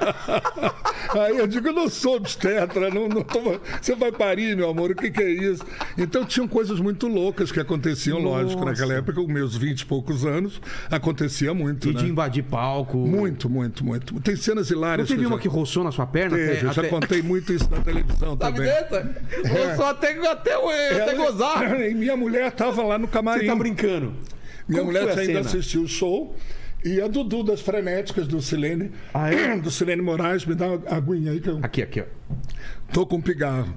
Aí 1.19 1.37
eu 1.39 1.47
digo, 1.47 1.69
eu 1.69 1.73
não 1.73 1.89
sou 1.91 2.17
obstetra, 2.17 2.89
não, 2.91 3.07
não 3.09 3.23
tô- 3.23 3.61
você 3.81 3.95
vai 3.95 4.11
parir, 4.11 4.57
meu 4.57 4.71
amor, 4.71 4.93
o 4.93 4.95
que, 4.95 5.11
que 5.11 5.23
é 5.23 5.29
isso? 5.31 5.63
Então 5.99 6.25
tinham 6.25 6.49
coisas 6.49 6.81
muito 6.81 7.07
loucas 7.07 7.53
que 7.53 7.61
aconteciam, 7.61 8.19
lógico, 8.19 8.61
Nossa. 8.61 8.71
naquela 8.71 8.95
época, 8.95 9.15
com 9.21 9.27
meus 9.31 9.55
20 9.57 9.81
e 9.81 9.87
poucos 9.87 10.25
anos, 10.25 10.61
acontecia 10.91 11.53
muito. 11.53 11.91
E 11.91 11.93
né? 11.93 12.01
de 12.01 12.07
invadir 12.09 12.45
palco. 12.45 12.97
Muito, 12.97 13.49
muito, 13.51 13.85
muito. 13.85 14.19
Tem 14.21 14.37
cenas 14.37 14.71
Não 14.71 14.79
hilárias. 14.79 15.09
teve 15.09 15.23
eu 15.25 15.29
uma 15.29 15.37
já- 15.37 15.43
que 15.43 15.49
roçou 15.49 15.85
na 15.85 15.93
sua 15.93 16.07
perna? 16.07 16.37
Teve, 16.37 16.53
até, 16.53 16.67
eu 16.67 16.73
já 16.73 16.81
até... 16.83 16.89
contei 16.91 17.21
muito 17.23 17.53
isso 17.53 17.69
na 17.71 17.81
televisão 17.81 18.37
Sabe 18.41 18.57
também. 18.57 18.63
dessa? 18.65 19.15
Roçou 19.69 19.85
até, 19.87 20.13
até, 20.13 20.27
até 20.55 21.13
Ela- 21.13 21.15
gozar. 21.15 21.81
E 21.83 21.95
minha 21.95 22.17
mulher 22.17 22.49
estava 22.49 22.83
lá 22.83 22.97
no 22.99 23.07
camarim. 23.09 23.41
Você 23.41 23.47
tá 23.47 23.55
brincando. 23.57 24.13
Minha 24.69 24.81
Como 24.81 24.93
mulher 24.93 25.09
ainda 25.09 25.25
cena? 25.25 25.41
assistiu 25.41 25.82
o 25.82 25.88
show. 25.88 26.37
E 26.85 27.00
a 27.00 27.06
Dudu 27.06 27.44
das 27.44 27.61
Frenéticas, 27.61 28.26
do 28.26 28.43
Silene. 28.43 28.91
Ah, 29.14 29.32
é? 29.32 29.56
Do 29.61 29.70
Silene 29.70 30.03
Moraes, 30.03 30.44
me 30.44 30.55
dá 30.55 30.67
uma 30.67 30.82
aguinha 30.91 31.31
aí 31.32 31.41
que 31.41 31.49
eu 31.49 31.61
Aqui, 31.62 31.81
aqui, 31.82 32.00
ó. 32.00 32.05
tô 32.93 33.06
com 33.06 33.20
pigarro. 33.20 33.73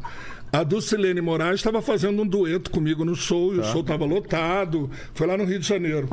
A 0.51 0.63
Dulcilene 0.63 1.19
Moraes 1.21 1.55
estava 1.59 1.81
fazendo 1.81 2.21
um 2.21 2.25
dueto 2.27 2.71
comigo 2.71 3.03
no 3.03 3.13
show 3.13 3.49
Tá. 3.51 3.55
e 3.57 3.59
o 3.59 3.63
show 3.65 3.81
estava 3.81 4.05
lotado. 4.05 4.89
Foi 5.13 5.27
lá 5.27 5.37
no 5.37 5.43
Rio 5.43 5.59
de 5.59 5.67
Janeiro. 5.67 6.07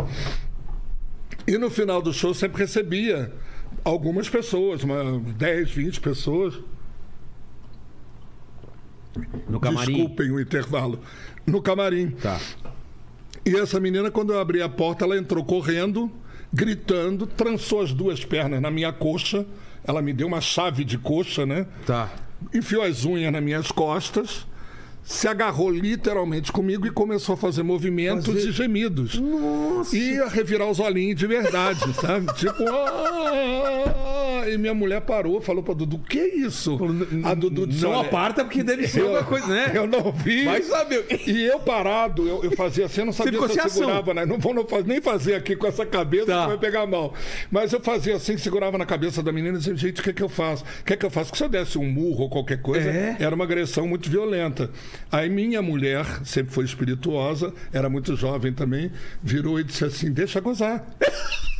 E 1.46 1.56
no 1.58 1.70
final 1.70 2.02
do 2.02 2.12
show 2.12 2.34
sempre 2.34 2.58
recebia 2.62 3.32
algumas 3.84 4.28
pessoas, 4.28 4.82
uma 4.82 5.20
10, 5.38 5.70
20 5.70 6.00
pessoas. 6.00 6.54
No 9.48 9.60
camarim. 9.60 9.92
Desculpem 9.94 10.30
o 10.30 10.40
intervalo. 10.40 11.00
No 11.46 11.60
camarim. 11.62 12.10
Tá. 12.10 12.40
E 13.44 13.56
essa 13.56 13.80
menina, 13.80 14.10
quando 14.10 14.32
eu 14.32 14.40
abri 14.40 14.62
a 14.62 14.68
porta, 14.68 15.04
ela 15.04 15.16
entrou 15.16 15.44
correndo, 15.44 16.10
gritando, 16.52 17.26
trançou 17.26 17.80
as 17.80 17.92
duas 17.92 18.24
pernas 18.24 18.60
na 18.60 18.70
minha 18.70 18.92
coxa. 18.92 19.44
Ela 19.84 20.00
me 20.00 20.12
deu 20.12 20.28
uma 20.28 20.40
chave 20.40 20.84
de 20.84 20.96
coxa, 20.96 21.44
né? 21.44 21.66
Tá. 21.84 22.12
Enfiou 22.54 22.82
as 22.82 23.04
unhas 23.04 23.32
nas 23.32 23.42
minhas 23.42 23.72
costas, 23.72 24.46
se 25.04 25.26
agarrou 25.26 25.70
literalmente 25.70 26.52
comigo 26.52 26.86
e 26.86 26.90
começou 26.90 27.34
a 27.34 27.36
fazer 27.36 27.62
movimentos 27.62 28.26
Fazer- 28.26 28.48
e 28.48 28.52
gemidos. 28.52 29.18
Nossa. 29.18 29.96
E 29.96 30.18
a 30.20 30.28
revirar 30.28 30.68
os 30.70 30.78
olhinhos 30.80 31.16
de 31.18 31.26
verdade, 31.26 31.80
sabe? 32.00 32.32
Tipo, 32.34 32.62
"Ah!" 32.68 34.44
e 34.48 34.56
minha 34.58 34.74
mulher 34.74 35.00
parou, 35.02 35.40
falou 35.40 35.62
pra 35.62 35.74
Dudu: 35.74 35.98
que 35.98 36.18
é 36.18 36.34
isso? 36.36 36.78
A 37.24 37.34
Dudu 37.34 37.66
disse: 37.66 37.82
Não 37.82 37.90
"Olha, 37.90 38.06
aparta 38.06 38.44
porque 38.44 38.62
deve 38.62 38.86
ser 38.88 39.00
eu- 39.00 39.10
uma 39.10 39.24
coisa, 39.24 39.46
né? 39.46 39.72
Eu 39.74 39.86
não 39.86 40.12
vi. 40.12 40.44
Vai 40.44 40.62
saber. 40.62 41.06
E 41.26 41.44
eu 41.46 41.58
parado, 41.60 42.26
eu, 42.28 42.42
eu 42.44 42.50
fazia 42.52 42.86
assim, 42.86 43.00
eu 43.00 43.06
não 43.06 43.12
sabia 43.12 43.32
se 43.48 43.58
eu 43.58 43.68
segurava, 43.70 44.12
né? 44.14 44.26
Não 44.26 44.38
vou 44.38 44.52
não 44.54 44.66
faz- 44.66 44.84
nem 44.84 45.00
fazer 45.00 45.34
aqui 45.34 45.56
com 45.56 45.66
essa 45.66 45.84
cabeça, 45.86 46.26
Tá. 46.26 46.46
vai 46.46 46.58
pegar 46.58 46.86
mal. 46.86 47.14
Mas 47.50 47.72
eu 47.72 47.80
fazia 47.80 48.16
assim, 48.16 48.36
segurava 48.36 48.76
na 48.78 48.84
cabeça 48.86 49.22
da 49.22 49.32
menina 49.32 49.56
e 49.56 49.58
dizia, 49.58 49.76
gente, 49.76 50.00
o 50.00 50.04
que 50.04 50.10
é 50.10 50.12
que 50.12 50.22
eu 50.22 50.28
faço? 50.28 50.64
O 50.80 50.84
que 50.84 50.92
é 50.92 50.96
que 50.96 51.04
eu 51.06 51.10
faço? 51.10 51.32
Que 51.32 51.38
se 51.38 51.44
eu 51.44 51.48
desse 51.48 51.78
um 51.78 51.84
murro 51.86 52.24
ou 52.24 52.30
qualquer 52.30 52.60
coisa, 52.60 52.88
É? 52.88 53.16
era 53.18 53.34
uma 53.34 53.44
agressão 53.44 53.86
muito 53.86 54.10
violenta. 54.10 54.70
Aí 55.10 55.28
minha 55.28 55.62
mulher, 55.62 56.04
sempre 56.24 56.52
foi 56.52 56.64
espirituosa, 56.64 57.52
era 57.72 57.88
muito 57.88 58.16
jovem 58.16 58.52
também, 58.52 58.90
virou 59.22 59.60
e 59.60 59.64
disse 59.64 59.84
assim, 59.84 60.10
deixa 60.10 60.40
gozar. 60.40 60.84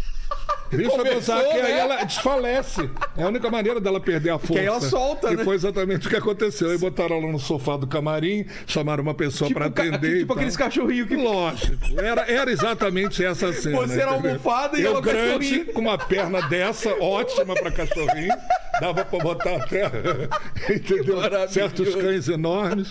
Deixa 0.73 0.91
eu 0.93 0.97
Começou, 0.99 1.14
gozar 1.37 1.45
que 1.45 1.57
aí 1.57 1.62
né? 1.75 1.79
ela 1.79 2.05
desfalece. 2.05 2.91
É 3.17 3.23
a 3.23 3.29
única 3.29 3.50
maneira 3.50 3.81
dela 3.81 4.00
perder 4.00 4.31
a 4.31 4.38
força. 4.41 4.61
aí 4.61 4.67
ela 4.67 4.81
solta, 4.81 5.33
E 5.33 5.37
né? 5.37 5.45
foi 5.45 5.55
exatamente 5.55 6.07
o 6.07 6.11
que 6.11 6.17
aconteceu. 6.17 6.71
Aí 6.71 6.79
botaram 6.79 7.17
ela 7.17 7.31
no 7.31 7.38
sofá 7.38 7.76
do 7.76 7.87
camarim, 7.87 8.47
chamaram 8.67 9.02
uma 9.02 9.14
pessoa 9.14 9.49
Tipo, 9.49 9.61
pra 9.61 9.69
atender. 9.69 10.17
e 10.17 10.19
tipo 10.21 10.33
aqueles 10.33 10.57
cachorrinhos 10.57 11.09
que. 11.09 11.17
Lógico. 11.17 12.00
Era, 12.00 12.23
era 12.31 12.50
exatamente 12.50 13.25
essa 13.25 13.52
cena. 13.52 13.76
Você 13.79 14.00
era 14.00 14.12
entendeu? 14.12 14.31
almofada 14.33 14.79
e 14.79 14.83
Eu 14.83 14.93
ela 14.93 15.00
grande, 15.00 15.49
cachorrinho. 15.50 15.73
com 15.75 15.81
uma 15.81 15.99
perna 15.99 16.41
dessa, 16.49 16.91
ótima 17.00 17.55
pra 17.55 17.71
cachorrinho. 17.71 18.33
Dava 18.81 19.05
pra 19.05 19.19
botar 19.21 19.57
até, 19.57 19.85
entendeu? 20.75 21.19
Certos 21.49 21.95
cães 21.95 22.29
enormes. 22.29 22.88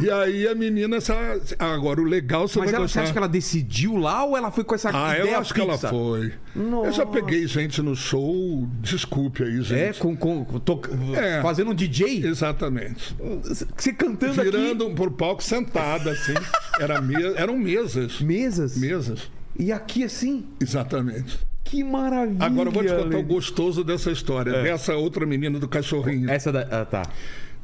E 0.00 0.10
aí 0.10 0.46
a 0.46 0.54
menina... 0.54 0.98
ela- 0.98 1.40
Agora, 1.74 2.00
o 2.00 2.04
legal 2.04 2.46
você 2.46 2.58
Mas 2.58 2.70
vai 2.70 2.78
ela, 2.78 2.86
você 2.88 2.92
gostar. 2.92 3.02
acha 3.02 3.12
que 3.12 3.18
ela 3.18 3.28
decidiu 3.28 3.96
lá 3.96 4.24
ou 4.24 4.36
ela 4.36 4.50
foi 4.50 4.62
com 4.64 4.74
essa 4.74 4.90
Ah, 4.92 5.18
ideia 5.18 5.32
eu 5.34 5.38
acho 5.38 5.54
que 5.54 5.60
ela 5.60 5.78
foi. 5.78 6.34
Eu 6.54 6.92
já 6.92 7.04
peguei 7.14 7.46
gente 7.46 7.80
no 7.82 7.94
show, 7.96 8.68
desculpe 8.80 9.42
aí, 9.42 9.62
gente. 9.62 9.80
É, 9.80 9.92
com, 9.92 10.16
com, 10.16 10.44
to- 10.60 10.80
É. 11.16 11.40
fazendo 11.42 11.70
um 11.70 11.74
DJ? 11.74 12.26
Exatamente. 12.26 13.14
Você 13.76 13.92
cantando 13.92 14.40
aqui. 14.40 14.50
Virando 14.50 14.90
pro 14.90 15.10
palco 15.10 15.42
sentada, 15.42 16.10
assim. 16.10 16.34
Era 16.80 17.00
me... 17.00 17.14
Eram 17.36 17.56
mesas. 17.58 18.20
Mesas? 18.20 18.76
Mesas. 18.76 19.30
E 19.58 19.70
aqui 19.72 20.04
assim? 20.04 20.44
Exatamente. 20.60 21.38
Que 21.62 21.82
maravilha. 21.82 22.44
Agora 22.44 22.68
eu 22.68 22.72
vou 22.72 22.84
te 22.84 22.92
contar 22.94 23.16
o 23.16 23.22
gostoso 23.22 23.82
dessa 23.82 24.10
história, 24.10 24.62
dessa 24.62 24.94
outra 24.94 25.24
menina 25.24 25.58
do 25.58 25.66
cachorrinho. 25.66 26.28
Essa 26.30 26.52
da. 26.52 26.60
Ah, 26.70 26.84
tá. 26.84 27.02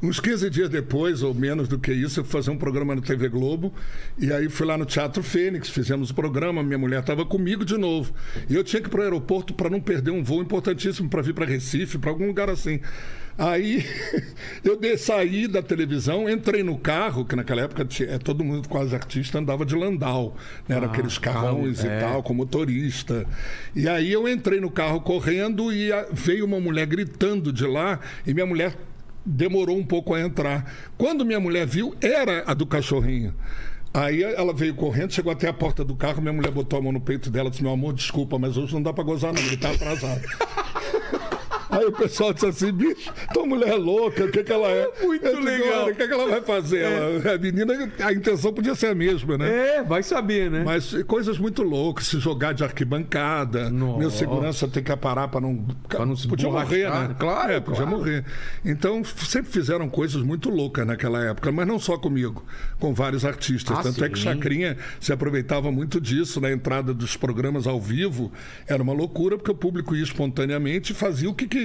Uns 0.02 0.18
15 0.18 0.48
dias 0.48 0.70
depois, 0.70 1.22
ou 1.22 1.34
menos 1.34 1.68
do 1.68 1.78
que 1.78 1.92
isso, 1.92 2.20
eu 2.20 2.24
fui 2.24 2.32
fazer 2.32 2.50
um 2.50 2.56
programa 2.56 2.94
no 2.94 3.02
TV 3.02 3.28
Globo. 3.28 3.70
E 4.18 4.32
aí 4.32 4.48
fui 4.48 4.66
lá 4.66 4.78
no 4.78 4.86
Teatro 4.86 5.22
Fênix, 5.22 5.68
fizemos 5.68 6.08
o 6.08 6.14
programa, 6.14 6.62
minha 6.62 6.78
mulher 6.78 7.00
estava 7.00 7.26
comigo 7.26 7.66
de 7.66 7.76
novo. 7.76 8.12
E 8.48 8.54
eu 8.54 8.64
tinha 8.64 8.80
que 8.80 8.88
ir 8.88 8.90
para 8.90 9.00
o 9.00 9.02
aeroporto 9.02 9.52
para 9.52 9.68
não 9.68 9.78
perder 9.80 10.10
um 10.10 10.24
voo 10.24 10.40
importantíssimo 10.40 11.08
para 11.10 11.20
vir 11.20 11.34
para 11.34 11.44
Recife, 11.44 11.98
para 11.98 12.10
algum 12.10 12.26
lugar 12.26 12.48
assim. 12.48 12.80
Aí 13.36 13.84
eu 14.64 14.74
de- 14.78 14.96
saí 14.96 15.46
da 15.46 15.62
televisão, 15.62 16.28
entrei 16.30 16.62
no 16.62 16.78
carro, 16.78 17.24
que 17.24 17.36
naquela 17.36 17.60
época 17.62 17.84
tinha- 17.84 18.08
é, 18.12 18.18
todo 18.18 18.42
mundo 18.42 18.68
quase 18.70 18.94
artista 18.94 19.38
andava 19.38 19.66
de 19.66 19.74
Landau, 19.76 20.34
né? 20.66 20.76
Era 20.76 20.86
aqueles 20.86 21.18
carrões 21.18 21.78
carro, 21.82 21.92
e 21.92 21.96
é. 21.96 22.00
tal, 22.00 22.22
com 22.22 22.32
motorista. 22.32 23.26
E 23.76 23.86
aí 23.86 24.10
eu 24.10 24.26
entrei 24.26 24.60
no 24.62 24.70
carro 24.70 25.00
correndo 25.02 25.70
e 25.70 25.92
a- 25.92 26.06
veio 26.10 26.46
uma 26.46 26.58
mulher 26.58 26.86
gritando 26.86 27.52
de 27.52 27.66
lá, 27.66 28.00
e 28.26 28.32
minha 28.32 28.46
mulher 28.46 28.74
demorou 29.24 29.76
um 29.76 29.84
pouco 29.84 30.14
a 30.14 30.20
entrar. 30.20 30.90
Quando 30.96 31.24
minha 31.24 31.40
mulher 31.40 31.66
viu, 31.66 31.94
era 32.00 32.44
a 32.46 32.54
do 32.54 32.66
cachorrinho. 32.66 33.34
Aí 33.92 34.22
ela 34.22 34.54
veio 34.54 34.74
correndo, 34.74 35.12
chegou 35.12 35.32
até 35.32 35.48
a 35.48 35.52
porta 35.52 35.84
do 35.84 35.96
carro, 35.96 36.22
minha 36.22 36.32
mulher 36.32 36.52
botou 36.52 36.78
a 36.78 36.82
mão 36.82 36.92
no 36.92 37.00
peito 37.00 37.28
dela 37.28 37.48
e 37.48 37.50
disse: 37.50 37.62
Meu 37.62 37.72
amor, 37.72 37.92
desculpa, 37.92 38.38
mas 38.38 38.56
hoje 38.56 38.72
não 38.72 38.82
dá 38.82 38.92
pra 38.92 39.02
gozar, 39.02 39.32
não, 39.32 39.42
ele 39.42 39.56
tá 39.56 39.70
atrasado. 39.72 40.20
Aí 41.70 41.84
o 41.86 41.92
pessoal 41.92 42.32
disse 42.32 42.46
assim, 42.46 42.72
bicho, 42.72 43.12
tua 43.32 43.46
mulher 43.46 43.68
é 43.70 43.74
louca, 43.76 44.24
o 44.24 44.30
que, 44.30 44.42
que 44.42 44.52
ela 44.52 44.68
é? 44.68 44.88
Muito 45.04 45.24
Eu 45.24 45.34
digo, 45.36 45.44
legal. 45.44 45.84
"Olha, 45.84 45.92
O 45.92 45.96
que, 45.96 46.06
que 46.08 46.12
ela 46.14 46.28
vai 46.28 46.40
fazer? 46.40 46.80
Ela- 46.82 47.34
a 47.34 47.38
menina, 47.38 47.92
a 48.04 48.12
intenção 48.12 48.52
podia 48.52 48.74
ser 48.74 48.86
a 48.88 48.94
mesma, 48.94 49.38
né? 49.38 49.76
É, 49.78 49.82
vai 49.82 50.02
saber, 50.02 50.50
né? 50.50 50.62
Mas 50.64 50.92
coisas 51.04 51.38
muito 51.38 51.62
loucas, 51.62 52.06
se 52.06 52.18
jogar 52.18 52.52
de 52.52 52.64
arquibancada, 52.64 53.70
Nossa. 53.70 53.98
meu 53.98 54.10
segurança 54.10 54.66
tem 54.68 54.82
que 54.82 54.94
parar 54.96 55.28
para 55.28 55.40
não. 55.40 55.64
Pra 55.88 56.04
não 56.04 56.16
se 56.16 56.26
podia 56.26 56.48
morrer, 56.50 56.90
né? 56.90 57.14
claro, 57.18 57.52
É, 57.52 57.60
podia 57.60 57.82
claro. 57.82 57.96
morrer. 57.98 58.24
Então, 58.64 59.02
sempre 59.04 59.50
fizeram 59.52 59.88
coisas 59.88 60.22
muito 60.22 60.50
loucas 60.50 60.86
naquela 60.86 61.22
época, 61.24 61.50
mas 61.52 61.66
não 61.66 61.78
só 61.78 61.96
comigo, 61.96 62.44
com 62.78 62.92
vários 62.92 63.24
artistas. 63.24 63.78
Ah, 63.78 63.82
Tanto 63.82 64.04
é 64.04 64.08
que 64.08 64.18
sim. 64.18 64.24
Chacrinha 64.24 64.76
se 65.00 65.12
aproveitava 65.12 65.70
muito 65.70 66.00
disso 66.00 66.40
na 66.40 66.50
entrada 66.50 66.92
dos 66.92 67.16
programas 67.16 67.66
ao 67.66 67.80
vivo. 67.80 68.32
Era 68.66 68.82
uma 68.82 68.92
loucura, 68.92 69.36
porque 69.36 69.50
o 69.50 69.54
público 69.54 69.94
ia 69.94 70.02
espontaneamente 70.02 70.92
e 70.92 70.94
fazia 70.94 71.28
o 71.30 71.34
que 71.34 71.46
queria. 71.46 71.59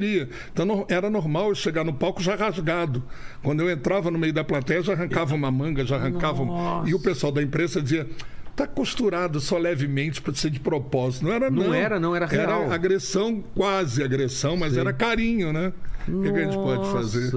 Então, 0.52 0.66
não- 0.66 0.86
era 0.90 1.10
normal 1.10 1.50
eu 1.50 1.56
chegar 1.56 1.84
no 1.84 1.94
palco 1.94 2.22
já 2.22 2.36
rasgado. 2.36 3.04
Quando 3.44 3.62
eu 3.62 3.70
entrava 3.70 4.10
no 4.12 4.18
meio 4.20 4.34
da 4.34 4.44
plateia, 4.44 4.82
já 4.84 4.94
arrancava 4.94 5.36
uma 5.36 5.52
manga, 5.52 5.86
já 5.86 5.96
arrancava. 5.96 6.42
um- 6.44 6.88
E 6.88 6.94
o 6.94 7.00
pessoal 7.00 7.32
da 7.32 7.42
imprensa 7.42 7.82
dizia. 7.82 8.08
Tá 8.56 8.66
costurado 8.66 9.42
só 9.42 9.58
levemente 9.58 10.22
para 10.22 10.34
ser 10.34 10.50
de 10.50 10.62
propósito. 10.62 11.26
Não 11.26 11.34
era, 11.34 11.50
não. 11.52 11.64
Não 11.66 11.74
era, 11.74 12.00
não, 12.00 12.16
era 12.16 12.26
real. 12.26 12.64
Era 12.64 12.74
agressão, 12.74 13.44
quase 13.54 14.02
agressão, 14.02 14.56
mas 14.56 14.78
era 14.78 14.94
carinho, 14.94 15.52
né? 15.52 15.74
O 16.08 16.22
que, 16.22 16.32
que 16.32 16.40
a 16.40 16.44
gente 16.46 16.56
pode 16.56 16.90
fazer? 16.92 17.32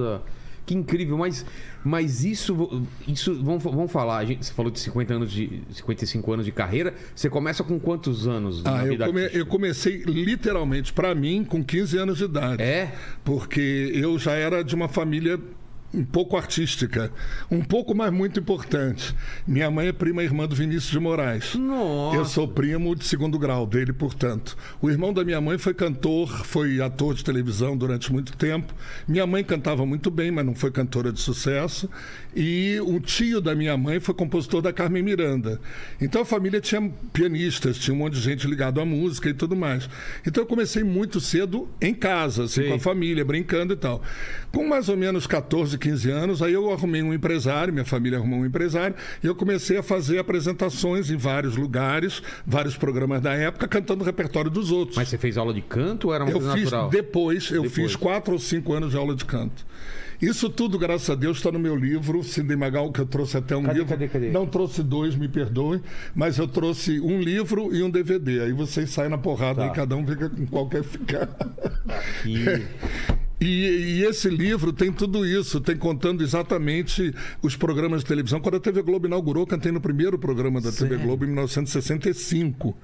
Que 0.69 0.75
incrível, 0.75 1.17
mas, 1.17 1.43
mas 1.83 2.23
isso, 2.23 2.85
isso 3.07 3.33
vamos, 3.43 3.63
vamos 3.63 3.91
falar. 3.91 4.17
A 4.19 4.25
gente, 4.25 4.45
você 4.45 4.53
falou 4.53 4.71
de 4.71 4.79
50 4.79 5.13
anos 5.15 5.31
de 5.31 5.63
55 5.71 6.31
anos 6.31 6.45
de 6.45 6.51
carreira. 6.51 6.93
Você 7.15 7.27
começa 7.27 7.63
com 7.63 7.79
quantos 7.79 8.27
anos 8.27 8.61
na 8.61 8.77
Ah, 8.81 8.85
eu, 8.85 8.91
vida 8.91 9.07
come- 9.07 9.29
eu 9.33 9.45
comecei 9.47 10.03
literalmente, 10.05 10.93
para 10.93 11.15
mim, 11.15 11.43
com 11.43 11.63
15 11.63 11.97
anos 11.97 12.19
de 12.19 12.25
idade. 12.25 12.61
É? 12.61 12.93
Porque 13.23 13.91
eu 13.95 14.19
já 14.19 14.33
era 14.33 14.63
de 14.63 14.75
uma 14.75 14.87
família 14.87 15.39
um 15.93 16.03
pouco 16.03 16.37
artística, 16.37 17.11
um 17.49 17.61
pouco, 17.61 17.95
mas 17.95 18.11
muito 18.11 18.39
importante. 18.39 19.15
Minha 19.47 19.71
mãe 19.71 19.87
é 19.87 19.91
prima 19.91 20.23
irmã 20.23 20.47
do 20.47 20.55
Vinícius 20.55 20.91
de 20.91 20.99
Moraes. 20.99 21.55
Nossa. 21.55 22.15
Eu 22.15 22.25
sou 22.25 22.47
primo 22.47 22.95
de 22.95 23.05
segundo 23.05 23.39
grau 23.39 23.65
dele, 23.65 23.91
portanto. 23.91 24.55
O 24.81 24.89
irmão 24.89 25.11
da 25.11 25.23
minha 25.23 25.41
mãe 25.41 25.57
foi 25.57 25.73
cantor, 25.73 26.45
foi 26.45 26.79
ator 26.81 27.15
de 27.15 27.23
televisão 27.23 27.75
durante 27.75 28.11
muito 28.11 28.37
tempo. 28.37 28.73
Minha 29.07 29.25
mãe 29.25 29.43
cantava 29.43 29.85
muito 29.85 30.11
bem, 30.11 30.29
mas 30.29 30.45
não 30.45 30.53
foi 30.53 30.71
cantora 30.71 31.11
de 31.11 31.19
sucesso. 31.19 31.89
E 32.35 32.79
o 32.85 32.99
tio 32.99 33.41
da 33.41 33.55
minha 33.55 33.75
mãe 33.75 33.99
foi 33.99 34.13
compositor 34.13 34.61
da 34.61 34.71
Carmen 34.71 35.01
Miranda. 35.01 35.59
Então 35.99 36.21
a 36.21 36.25
família 36.25 36.61
tinha 36.61 36.91
pianistas, 37.11 37.79
tinha 37.79 37.95
um 37.95 37.97
monte 37.97 38.13
de 38.13 38.21
gente 38.21 38.45
ligado 38.45 38.79
à 38.79 38.85
música 38.85 39.29
e 39.29 39.33
tudo 39.33 39.55
mais. 39.55 39.89
Então 40.25 40.43
eu 40.43 40.47
comecei 40.47 40.83
muito 40.83 41.19
cedo 41.19 41.67
em 41.81 41.93
casa, 41.93 42.43
assim, 42.43 42.67
com 42.67 42.75
a 42.75 42.79
família, 42.79 43.25
brincando 43.25 43.73
e 43.73 43.77
tal. 43.77 44.03
Com 44.51 44.67
mais 44.67 44.89
ou 44.89 44.97
menos 44.97 45.25
14, 45.25 45.78
15 45.79 46.11
anos, 46.11 46.41
aí 46.43 46.53
eu 46.53 46.71
arrumei 46.71 47.01
um 47.01 47.11
empresário, 47.13 47.73
minha 47.73 47.85
família 47.85 48.19
arrumou 48.19 48.39
um 48.41 48.45
empresário, 48.45 48.95
e 49.23 49.25
eu 49.27 49.33
comecei 49.33 49.77
a 49.77 49.81
fazer 49.83 50.19
apresentações 50.19 51.09
em 51.09 51.17
vários 51.17 51.55
lugares, 51.55 52.21
vários 52.45 52.77
programas 52.77 53.21
da 53.21 53.33
época, 53.33 53.67
cantando 53.67 54.03
o 54.03 54.05
repertório 54.05 54.51
dos 54.51 54.71
outros. 54.71 54.97
Mas 54.97 55.07
você 55.09 55.17
fez 55.17 55.37
aula 55.37 55.53
de 55.53 55.61
canto 55.61 56.09
ou 56.09 56.13
era 56.13 56.23
uma 56.23 56.31
eu 56.31 56.39
coisa 56.39 56.53
fiz 56.53 56.63
natural? 56.65 56.89
depois, 56.89 57.49
eu 57.49 57.63
Depois. 57.63 57.73
fiz 57.73 57.95
quatro 57.95 58.33
ou 58.33 58.39
cinco 58.39 58.73
anos 58.73 58.91
de 58.91 58.97
aula 58.97 59.15
de 59.15 59.25
canto. 59.25 59.65
Isso 60.21 60.49
tudo, 60.49 60.77
graças 60.77 61.09
a 61.09 61.15
Deus, 61.15 61.37
está 61.37 61.49
no 61.49 61.57
meu 61.59 61.77
livro, 61.77 62.21
Sidney 62.25 62.57
Magal, 62.57 62.91
que 62.91 62.99
eu 62.99 63.05
trouxe 63.05 63.37
até 63.37 63.55
um 63.55 63.63
Cadê, 63.63 63.73
livro. 63.79 63.89
cadê, 63.89 64.07
cadê? 64.09 64.29
Não 64.31 64.45
trouxe 64.45 64.83
dois, 64.83 65.15
me 65.15 65.29
perdoe, 65.29 65.81
mas 66.13 66.37
eu 66.37 66.45
trouxe 66.45 66.99
um 66.99 67.21
livro 67.21 67.73
e 67.73 67.81
um 67.81 67.89
DVD. 67.89 68.41
Aí 68.41 68.51
vocês 68.51 68.89
saem 68.89 69.09
na 69.09 69.17
porrada 69.17 69.61
Tá. 69.61 69.67
e 69.67 69.71
cada 69.71 69.95
um 69.95 70.05
fica 70.05 70.29
com 70.29 70.45
qual 70.47 70.67
quer 70.67 70.83
ficar. 70.83 71.27
Que- 72.23 72.65
E, 73.41 73.45
e 74.01 74.03
esse 74.05 74.29
livro 74.29 74.73
tem 74.73 74.91
tudo 74.91 75.25
isso, 75.25 75.61
tem 75.61 75.77
contando 75.77 76.21
exatamente 76.23 77.13
os 77.41 77.55
programas 77.55 78.01
de 78.01 78.07
televisão. 78.07 78.39
Quando 78.41 78.55
a 78.55 78.59
TV 78.59 78.81
Globo 78.81 79.07
inaugurou, 79.07 79.47
cantei 79.47 79.71
no 79.71 79.79
primeiro 79.79 80.17
programa 80.19 80.59
da 80.59 80.71
TV 80.71 80.89
Sério? 80.89 80.99
Globo 80.99 81.23
em 81.23 81.27
1965. 81.27 82.77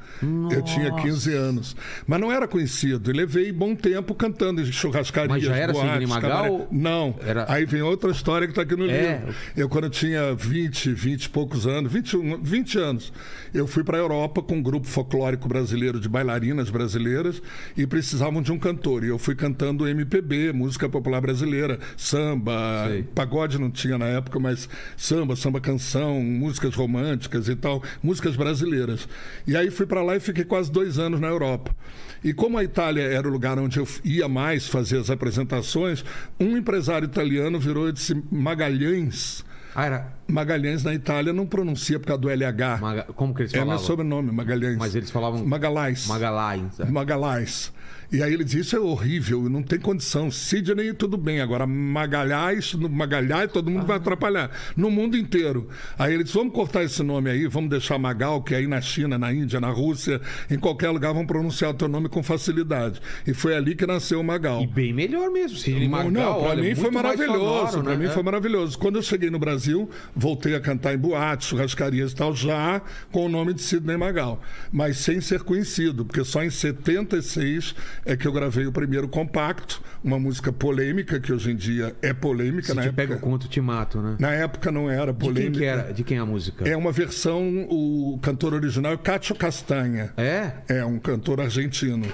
Eu 0.51 0.62
tinha 0.63 0.91
15 0.93 1.33
anos. 1.33 1.75
Mas 2.07 2.19
não 2.21 2.31
era 2.31 2.47
conhecido. 2.47 3.12
E 3.12 3.13
levei 3.13 3.51
bom 3.51 3.75
tempo 3.75 4.15
cantando 4.15 4.62
em 4.62 4.65
churrascarias, 4.71 5.31
Mas 5.31 5.43
já 5.43 5.55
era 5.55 5.74
boates, 5.74 5.91
Sidney 5.91 6.07
Magal? 6.07 6.67
Não. 6.71 7.15
Era- 7.25 7.45
Aí 7.51 7.65
vem 7.65 7.81
outra 7.81 8.12
história 8.12 8.47
que 8.47 8.51
está 8.51 8.62
aqui 8.62 8.75
no 8.75 8.89
É. 8.89 9.17
livro. 9.19 9.35
Eu, 9.55 9.67
quando 9.69 9.85
eu 9.85 9.89
tinha 9.89 10.33
20, 10.33 10.91
20 10.93 11.25
e 11.25 11.29
poucos 11.29 11.67
anos, 11.67 11.91
21, 11.91 12.41
20 12.41 12.77
anos, 12.77 13.12
eu 13.53 13.67
fui 13.67 13.83
para 13.83 13.97
a 13.97 14.00
Europa 14.01 14.41
com 14.41 14.55
um 14.57 14.62
grupo 14.63 14.88
folclórico 14.88 15.47
brasileiro 15.47 16.00
de 16.00 16.07
bailarinas 16.07 16.69
brasileiras 16.69 17.41
e 17.77 17.85
precisavam 17.85 18.41
de 18.41 18.51
um 18.51 18.57
cantor. 18.59 19.03
E 19.03 19.07
eu 19.07 19.17
fui 19.19 19.35
cantando 19.35 19.88
MPB, 19.88 20.44
música 20.53 20.87
popular 20.89 21.21
brasileira, 21.21 21.79
samba, 21.97 22.85
Sei. 22.87 23.03
pagode 23.03 23.57
não 23.59 23.69
tinha 23.69 23.97
na 23.97 24.05
época, 24.05 24.39
mas 24.39 24.67
samba, 24.97 25.35
samba 25.35 25.59
canção, 25.61 26.19
músicas 26.21 26.73
românticas 26.75 27.47
e 27.47 27.55
tal, 27.55 27.81
músicas 28.01 28.35
brasileiras. 28.35 29.07
E 29.47 29.55
aí 29.55 29.69
fui 29.71 29.85
para 29.85 30.01
lá 30.03 30.15
e 30.15 30.19
fiquei 30.19 30.43
quase 30.43 30.71
dois 30.71 30.97
anos 30.99 31.19
na 31.19 31.27
Europa. 31.27 31.75
E 32.23 32.33
como 32.33 32.57
a 32.57 32.63
Itália 32.63 33.03
era 33.03 33.27
o 33.27 33.31
lugar 33.31 33.59
onde 33.59 33.77
eu 33.79 33.87
ia 34.03 34.27
mais 34.27 34.67
fazer 34.67 34.97
as 34.97 35.09
apresentações, 35.11 36.03
um 36.39 36.57
empresário 36.57 37.05
italiano 37.05 37.59
virou 37.59 37.87
e 37.87 37.91
disse 37.91 38.15
Magalhães. 38.31 39.43
Ah, 39.75 39.85
era. 39.85 40.13
Magalhães 40.27 40.83
na 40.83 40.93
Itália 40.93 41.33
não 41.33 41.45
pronuncia 41.45 41.99
por 41.99 42.07
causa 42.07 42.21
do 42.21 42.29
LH. 42.29 42.77
Maga- 42.79 43.03
Como 43.13 43.33
que 43.35 43.41
eles 43.41 43.53
É 43.53 43.57
falavam? 43.57 43.75
meu 43.77 43.85
sobrenome, 43.85 44.31
Magalhães. 44.31 44.77
Mas 44.77 44.95
eles 44.95 45.11
falavam. 45.11 45.45
Magalhães. 45.45 46.07
Magalhães. 46.07 46.79
é. 46.79 46.85
Magalhães. 46.85 47.73
E 48.12 48.21
aí 48.21 48.33
ele 48.33 48.43
disse: 48.43 48.59
Isso 48.59 48.75
é 48.75 48.79
horrível, 48.79 49.50
não 49.50 49.62
tem 49.63 49.79
condição. 49.79 50.29
Sidney, 50.31 50.93
tudo 50.93 51.17
bem. 51.17 51.41
Agora, 51.41 51.65
Magalhães, 51.65 52.74
Magalhães, 52.74 53.51
todo 53.51 53.69
mundo 53.71 53.85
vai 53.85 53.97
atrapalhar. 53.97 54.51
No 54.75 54.89
mundo 54.91 55.17
inteiro. 55.17 55.69
Aí 55.97 56.13
ele 56.13 56.24
disse: 56.24 56.35
Vamos 56.38 56.53
cortar 56.53 56.83
esse 56.83 57.01
nome 57.03 57.29
aí, 57.29 57.47
vamos 57.47 57.69
deixar 57.69 57.97
Magal, 57.97 58.41
que 58.43 58.53
aí 58.55 58.67
na 58.67 58.79
China, 58.81 59.17
na 59.17 59.33
Índia, 59.33 59.59
na 59.59 59.69
Rússia, 59.69 60.21
em 60.50 60.57
qualquer 60.57 60.89
lugar 60.89 61.13
vão 61.13 61.25
pronunciar 61.25 61.71
o 61.71 61.74
teu 61.74 61.88
nome 61.88 62.07
com 62.09 62.21
facilidade. 62.24 63.01
E 63.25 63.33
foi 63.33 63.55
ali 63.55 63.75
que 63.75 63.85
nasceu 63.85 64.19
o 64.19 64.24
Magal. 64.24 64.62
E 64.62 64.67
bem 64.67 64.93
melhor 64.93 65.29
mesmo. 65.31 65.57
Sidney 65.57 65.88
Magal, 65.88 66.12
não, 66.12 66.33
pra 66.39 66.50
olha, 66.50 66.63
mim 66.63 66.75
foi 66.75 66.91
maravilhoso. 66.91 67.71
sonoro, 67.71 67.83
Pra 67.83 67.91
né? 67.93 67.97
mim 67.97 68.05
É. 68.05 68.09
foi 68.09 68.24
maravilhoso. 68.24 68.77
Quando 68.77 68.95
eu 68.97 69.01
cheguei 69.01 69.29
no 69.29 69.39
Brasil, 69.39 69.89
voltei 70.15 70.55
a 70.55 70.59
cantar 70.59 70.93
em 70.93 70.97
boates, 70.97 71.47
churrascarias 71.47 72.12
e 72.12 72.15
tal, 72.15 72.35
já 72.35 72.81
com 73.12 73.25
o 73.25 73.29
nome 73.29 73.53
de 73.53 73.62
Sidney 73.62 73.97
Magal. 73.97 74.41
Mas 74.71 74.97
sem 74.97 75.19
ser 75.21 75.41
conhecido, 75.43 76.05
porque 76.05 76.24
só 76.24 76.43
em 76.43 76.50
76 76.50 77.75
é 78.05 78.15
que 78.15 78.27
eu 78.27 78.31
gravei 78.31 78.65
o 78.67 78.71
primeiro 78.71 79.07
compacto, 79.07 79.81
uma 80.03 80.19
música 80.19 80.53
polêmica, 80.53 81.19
que 81.19 81.33
hoje 81.33 81.51
em 81.51 81.55
dia 81.55 81.95
é 82.01 82.13
polêmica. 82.13 82.67
Se 82.67 82.74
na 82.75 82.83
te 82.83 82.88
época, 82.89 83.01
pega 83.01 83.15
o 83.15 83.19
conto, 83.19 83.47
te 83.47 83.59
mato, 83.59 84.00
né? 84.01 84.15
na 84.19 84.31
época 84.31 84.71
não 84.71 84.89
era 84.89 85.12
De 85.12 85.19
quem 85.19 85.27
polêmica. 85.29 85.57
que 85.59 85.65
era? 85.65 85.93
De 85.93 86.03
quem 86.03 86.17
é 86.17 86.21
a 86.21 86.25
música? 86.25 86.69
É 86.69 86.77
uma 86.77 86.91
versão, 86.91 87.65
o 87.69 88.19
cantor 88.21 88.53
original 88.53 88.93
é 88.93 88.97
Cacho 88.97 89.33
Castanha. 89.35 90.13
É? 90.17 90.51
É 90.67 90.85
um 90.85 91.00
cantor 91.00 91.41
argentino. 91.41 92.05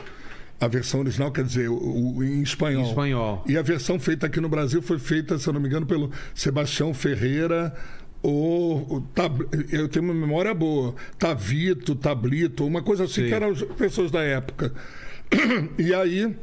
A 0.59 0.67
versão 0.67 0.99
original, 0.99 1.31
quer 1.31 1.43
dizer, 1.43 1.69
o, 1.69 1.75
o- 2.17 2.23
em 2.23 2.41
espanhol. 2.41 2.83
Em 2.83 2.87
espanhol. 2.89 3.43
E 3.47 3.57
a 3.57 3.61
versão 3.63 3.99
feita 3.99 4.27
aqui 4.27 4.39
no 4.39 4.47
Brasil 4.47 4.81
foi 4.81 4.99
feita, 4.99 5.37
se 5.39 5.47
eu 5.49 5.53
não 5.53 5.59
me 5.59 5.67
engano, 5.67 5.85
pelo 5.87 6.11
Sebastião 6.35 6.93
Ferreira. 6.93 7.73
Ou, 8.23 8.85
ou 8.87 9.01
Tab- 9.15 9.41
eu 9.71 9.89
tenho 9.89 10.05
uma 10.05 10.13
memória 10.13 10.53
boa, 10.53 10.93
Tavito, 11.17 11.95
Tablito, 11.95 12.63
uma 12.67 12.83
coisa 12.83 13.05
assim 13.05 13.23
Sim. 13.23 13.27
que 13.29 13.33
eram 13.33 13.49
as 13.49 13.63
pessoas 13.63 14.11
da 14.11 14.21
época. 14.21 14.71
E 15.77 15.93
aí 15.93 16.35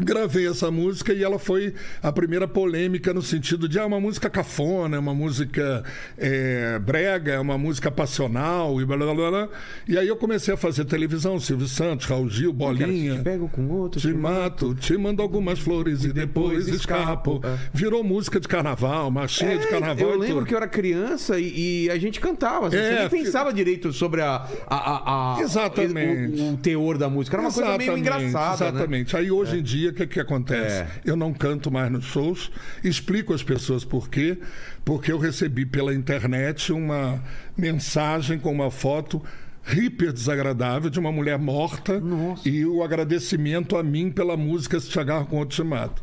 gravei 0.00 0.48
essa 0.48 0.70
música 0.70 1.12
e 1.12 1.22
ela 1.22 1.38
foi 1.38 1.74
a 2.02 2.10
primeira 2.10 2.48
polêmica 2.48 3.12
no 3.12 3.20
sentido 3.20 3.68
de 3.68 3.78
ah, 3.78 3.84
uma 3.84 4.00
música 4.00 4.30
cafona, 4.30 4.98
uma 4.98 5.12
música 5.14 5.84
é, 6.16 6.78
brega, 6.78 7.38
uma 7.40 7.58
música 7.58 7.90
passional 7.90 8.80
e 8.80 8.84
blá, 8.86 8.96
blá, 8.96 9.14
blá, 9.14 9.30
blá. 9.30 9.48
E 9.86 9.98
aí 9.98 10.08
eu 10.08 10.16
comecei 10.16 10.54
a 10.54 10.56
fazer 10.56 10.86
televisão, 10.86 11.38
Silvio 11.38 11.68
Santos, 11.68 12.06
Raul 12.06 12.30
Gil, 12.30 12.52
Bolinha. 12.54 13.16
Te 13.18 13.22
pego 13.22 13.48
com 13.50 13.68
outro. 13.68 14.00
Te 14.00 14.12
mato, 14.14 14.74
te 14.74 14.96
mando 14.96 15.20
algumas 15.20 15.58
flores 15.58 16.04
e 16.04 16.12
depois 16.12 16.32
depois 16.64 16.68
escapo. 16.68 17.36
escapo. 17.36 17.40
É. 17.46 17.58
Virou 17.74 18.02
música 18.02 18.40
de 18.40 18.48
carnaval, 18.48 19.10
marchinha 19.10 19.58
de 19.58 19.66
carnaval. 19.68 19.98
eu 20.08 20.16
e 20.16 20.18
lembro 20.20 20.36
tudo. 20.36 20.46
que 20.46 20.54
eu 20.54 20.58
era 20.58 20.68
criança 20.68 21.38
e, 21.38 21.84
e 21.84 21.90
a 21.90 21.98
gente 21.98 22.18
cantava. 22.18 22.68
assim, 22.68 22.76
É, 22.78 22.82
você 22.82 22.94
nem 23.00 23.10
fi- 23.10 23.24
pensava 23.24 23.52
direito 23.52 23.92
sobre 23.92 24.22
a, 24.22 24.46
a, 24.66 24.76
a- 24.76 25.36
a- 25.36 25.40
Exatamente. 25.42 26.40
O, 26.40 26.54
o 26.54 26.56
teor 26.56 26.96
da 26.96 27.10
música. 27.10 27.36
Era 27.36 27.42
uma 27.46 27.52
coisa 27.52 27.68
meio 27.76 27.92
Exatamente, 27.92 28.00
engraçada. 28.00 28.64
Né? 28.64 28.70
Exatamente. 28.70 29.16
Aí 29.16 29.30
hoje 29.30 29.58
em 29.58 29.62
dia, 29.62 29.81
o 29.88 29.92
que, 29.94 30.06
que 30.06 30.20
acontece? 30.20 30.82
É. 30.82 30.88
Eu 31.04 31.16
não 31.16 31.32
canto 31.32 31.70
mais 31.70 31.90
nos 31.90 32.04
shows, 32.04 32.50
explico 32.82 33.32
às 33.32 33.42
pessoas 33.42 33.84
por 33.84 34.08
quê. 34.08 34.38
Porque 34.84 35.12
eu 35.12 35.18
recebi 35.18 35.64
pela 35.64 35.94
internet 35.94 36.72
uma 36.72 37.22
mensagem 37.56 38.38
com 38.38 38.50
uma 38.50 38.70
foto 38.70 39.22
hiper 39.70 40.12
desagradável 40.12 40.90
de 40.90 40.98
uma 40.98 41.12
mulher 41.12 41.38
morta 41.38 42.00
Nossa. 42.00 42.48
e 42.48 42.66
o 42.66 42.82
agradecimento 42.82 43.76
a 43.76 43.82
mim 43.82 44.10
pela 44.10 44.36
música 44.36 44.80
Se 44.80 44.88
Te 44.88 44.98
Agarro 44.98 45.26
com 45.26 45.38
Outro 45.38 45.56
Te 45.56 45.62
Mato. 45.62 46.02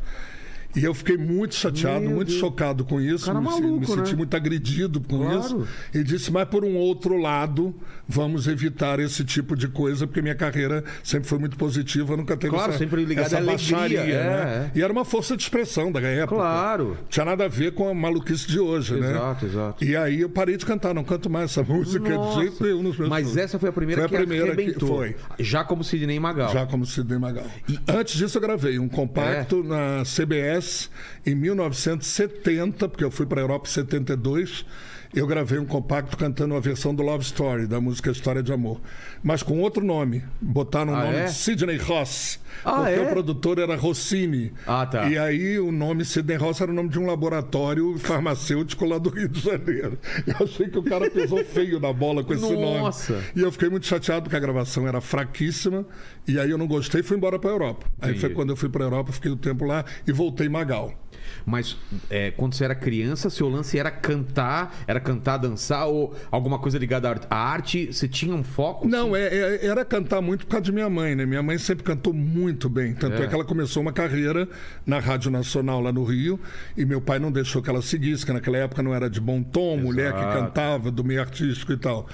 E 0.79 0.83
eu 0.85 0.93
fiquei 0.93 1.17
muito 1.17 1.55
chateado, 1.55 2.01
Meu 2.01 2.11
muito 2.15 2.29
Deus. 2.29 2.39
chocado 2.39 2.85
com 2.85 3.01
isso. 3.01 3.25
Cara 3.25 3.39
me, 3.39 3.45
maluco, 3.45 3.79
me 3.79 3.85
senti 3.85 4.11
né? 4.11 4.17
muito 4.17 4.33
agredido 4.35 5.01
com 5.01 5.17
Claro. 5.19 5.39
isso. 5.39 5.67
E 5.93 6.03
disse, 6.03 6.31
mas 6.31 6.47
por 6.47 6.63
um 6.63 6.75
outro 6.75 7.17
lado, 7.17 7.75
vamos 8.07 8.47
evitar 8.47 8.99
esse 8.99 9.23
tipo 9.25 9.55
de 9.55 9.67
coisa, 9.67 10.07
porque 10.07 10.21
minha 10.21 10.35
carreira 10.35 10.83
sempre 11.03 11.27
foi 11.27 11.37
muito 11.37 11.57
positiva, 11.57 12.15
nunca 12.15 12.37
teve 12.37 12.53
Claro, 12.53 12.69
essa, 12.69 12.79
sempre 12.79 13.03
ligada 13.03 13.27
essa 13.27 13.35
à 13.37 13.39
alegria, 13.39 13.77
baixaria, 13.77 13.99
é, 14.15 14.23
né? 14.23 14.71
E 14.73 14.81
era 14.81 14.91
uma 14.93 15.03
força 15.03 15.35
de 15.35 15.43
expressão 15.43 15.91
da 15.91 15.99
época. 16.01 16.35
Claro. 16.35 16.97
Tinha 17.09 17.25
nada 17.25 17.45
a 17.45 17.47
ver 17.49 17.73
com 17.73 17.89
a 17.89 17.93
maluquice 17.93 18.47
de 18.47 18.59
hoje, 18.59 18.93
né? 18.95 19.11
Exato, 19.11 19.45
exato. 19.45 19.83
E 19.83 19.95
aí 19.97 20.21
eu 20.21 20.29
parei 20.29 20.55
de 20.55 20.65
cantar, 20.65 20.93
não 20.93 21.03
canto 21.03 21.29
mais 21.29 21.51
essa 21.51 21.63
música 21.69 22.09
Nossa. 22.09 22.39
de 22.39 22.45
jeito 22.47 22.63
nenhum 22.63 23.09
Mas 23.09 23.35
essa 23.35 23.59
foi 23.59 23.69
a 23.69 23.73
primeira 23.73 24.07
Foi 24.07 24.17
a 24.17 24.21
que 24.21 24.25
primeira 24.27 24.55
que 24.55 24.61
arrebentou. 24.61 24.87
foi. 24.89 25.15
Já 25.39 25.63
como 25.63 25.83
Sidney 25.83 26.19
Magal. 26.19 26.53
Já 26.53 26.65
como 26.65 26.85
Sidney 26.85 27.19
Magal. 27.19 27.45
Antes 27.87 28.15
disso, 28.17 28.37
eu 28.37 28.41
gravei 28.41 28.79
um 28.79 28.87
compacto 28.87 29.61
É. 29.65 29.67
na 29.67 30.03
CBS 30.05 30.68
em 31.25 31.35
1970, 31.35 32.89
porque 32.89 33.03
eu 33.03 33.11
fui 33.11 33.25
para 33.25 33.41
a 33.41 33.43
Europa 33.43 33.67
em 33.67 33.71
72. 33.71 34.65
Eu 35.11 35.25
gravei 35.25 35.57
um 35.57 35.65
compacto 35.65 36.15
cantando 36.15 36.53
uma 36.53 36.61
versão 36.61 36.93
do 36.93 37.01
Love 37.01 37.23
Story, 37.23 37.65
da 37.65 37.81
música 37.81 38.11
História 38.11 38.43
de 38.43 38.53
Amor. 38.53 38.79
Mas 39.23 39.41
com 39.41 39.59
outro 39.59 39.83
nome. 39.83 40.23
Botaram 40.39 40.93
o 40.93 40.95
Ah, 40.95 41.05
nome 41.05 41.17
é? 41.17 41.25
de 41.25 41.33
Sidney 41.33 41.77
Ross. 41.77 42.39
Ah, 42.63 42.83
porque 42.83 42.93
é? 42.93 43.01
o 43.01 43.09
produtor 43.09 43.57
era 43.57 43.75
Rossini. 43.75 44.53
Ah, 44.67 44.85
tá. 44.85 45.09
E 45.09 45.17
aí 45.17 45.57
o 45.59 45.71
nome 45.71 46.05
Sidney 46.05 46.37
Ross 46.37 46.61
era 46.61 46.69
o 46.69 46.73
nome 46.75 46.89
de 46.89 46.99
um 46.99 47.07
laboratório 47.07 47.97
farmacêutico 47.97 48.85
lá 48.85 48.99
do 48.99 49.09
Rio 49.09 49.27
de 49.27 49.39
Janeiro. 49.39 49.97
Eu 50.27 50.45
achei 50.45 50.69
que 50.69 50.77
o 50.77 50.83
cara 50.83 51.09
pesou 51.09 51.43
feio 51.43 51.79
na 51.79 51.91
bola 51.91 52.23
com 52.23 52.31
esse 52.31 52.43
nome. 52.43 52.77
Nossa. 52.79 53.19
E 53.35 53.41
eu 53.41 53.51
fiquei 53.51 53.67
muito 53.67 53.87
chateado 53.87 54.23
porque 54.23 54.35
a 54.35 54.39
gravação 54.39 54.87
era 54.87 55.01
fraquíssima. 55.01 55.87
E 56.27 56.39
aí 56.39 56.51
eu 56.51 56.57
não 56.59 56.67
gostei 56.67 57.01
e 57.01 57.03
fui 57.03 57.17
embora 57.17 57.39
para 57.39 57.49
Europa. 57.49 57.87
Aí 57.99 58.09
Entendi. 58.11 58.21
foi 58.21 58.29
quando 58.29 58.51
eu 58.51 58.55
fui 58.55 58.69
para 58.69 58.83
Europa, 58.85 59.11
fiquei 59.11 59.31
o 59.31 59.35
tempo 59.35 59.65
lá 59.65 59.83
e 60.05 60.11
voltei 60.11 60.47
Magal. 60.47 60.93
Mas 61.49 61.75
é, 62.09 62.31
quando 62.31 62.53
você 62.53 62.63
era 62.63 62.75
criança, 62.75 63.29
seu 63.29 63.49
lance 63.49 63.77
era 63.77 63.89
cantar, 63.91 64.75
era 64.87 64.99
cantar, 64.99 65.37
dançar 65.37 65.87
ou 65.87 66.15
alguma 66.31 66.59
coisa 66.59 66.77
ligada 66.77 67.09
à 67.29 67.35
arte-? 67.35 67.91
Você 67.91 68.07
tinha 68.07 68.33
um 68.35 68.43
foco? 68.43 68.87
Não, 68.87 69.15
é, 69.15 69.27
é- 69.27 69.65
era 69.65 69.83
cantar 69.83 70.21
muito 70.21 70.45
por 70.45 70.51
causa 70.51 70.65
de 70.65 70.71
minha 70.71 70.89
mãe, 70.89 71.15
né? 71.15 71.25
Minha 71.25 71.43
mãe 71.43 71.57
sempre 71.57 71.83
cantou 71.83 72.13
muito 72.13 72.69
bem. 72.69 72.93
Tanto 72.93 73.21
é. 73.21 73.25
É. 73.25 73.27
que 73.27 73.33
ela 73.33 73.43
começou 73.45 73.81
uma 73.81 73.91
carreira 73.91 74.47
na 74.85 74.99
Rádio 74.99 75.31
Nacional 75.31 75.81
lá 75.81 75.91
no 75.91 76.03
Rio 76.03 76.39
e 76.77 76.85
meu 76.85 77.01
pai 77.01 77.19
não 77.19 77.31
deixou 77.31 77.61
que 77.61 77.69
ela 77.69 77.81
seguisse, 77.81 78.25
que 78.25 78.31
naquela 78.31 78.57
época 78.57 78.81
não 78.83 78.93
era 78.93 79.09
de 79.09 79.19
bom 79.19 79.41
tom, 79.41 79.77
mulher 79.77 80.13
que 80.13 80.19
Exato. 80.19 80.37
cantava, 80.39 80.91
do 80.91 81.03
meio 81.03 81.21
artístico 81.21 81.73
e 81.73 81.77
tal. 81.77 82.07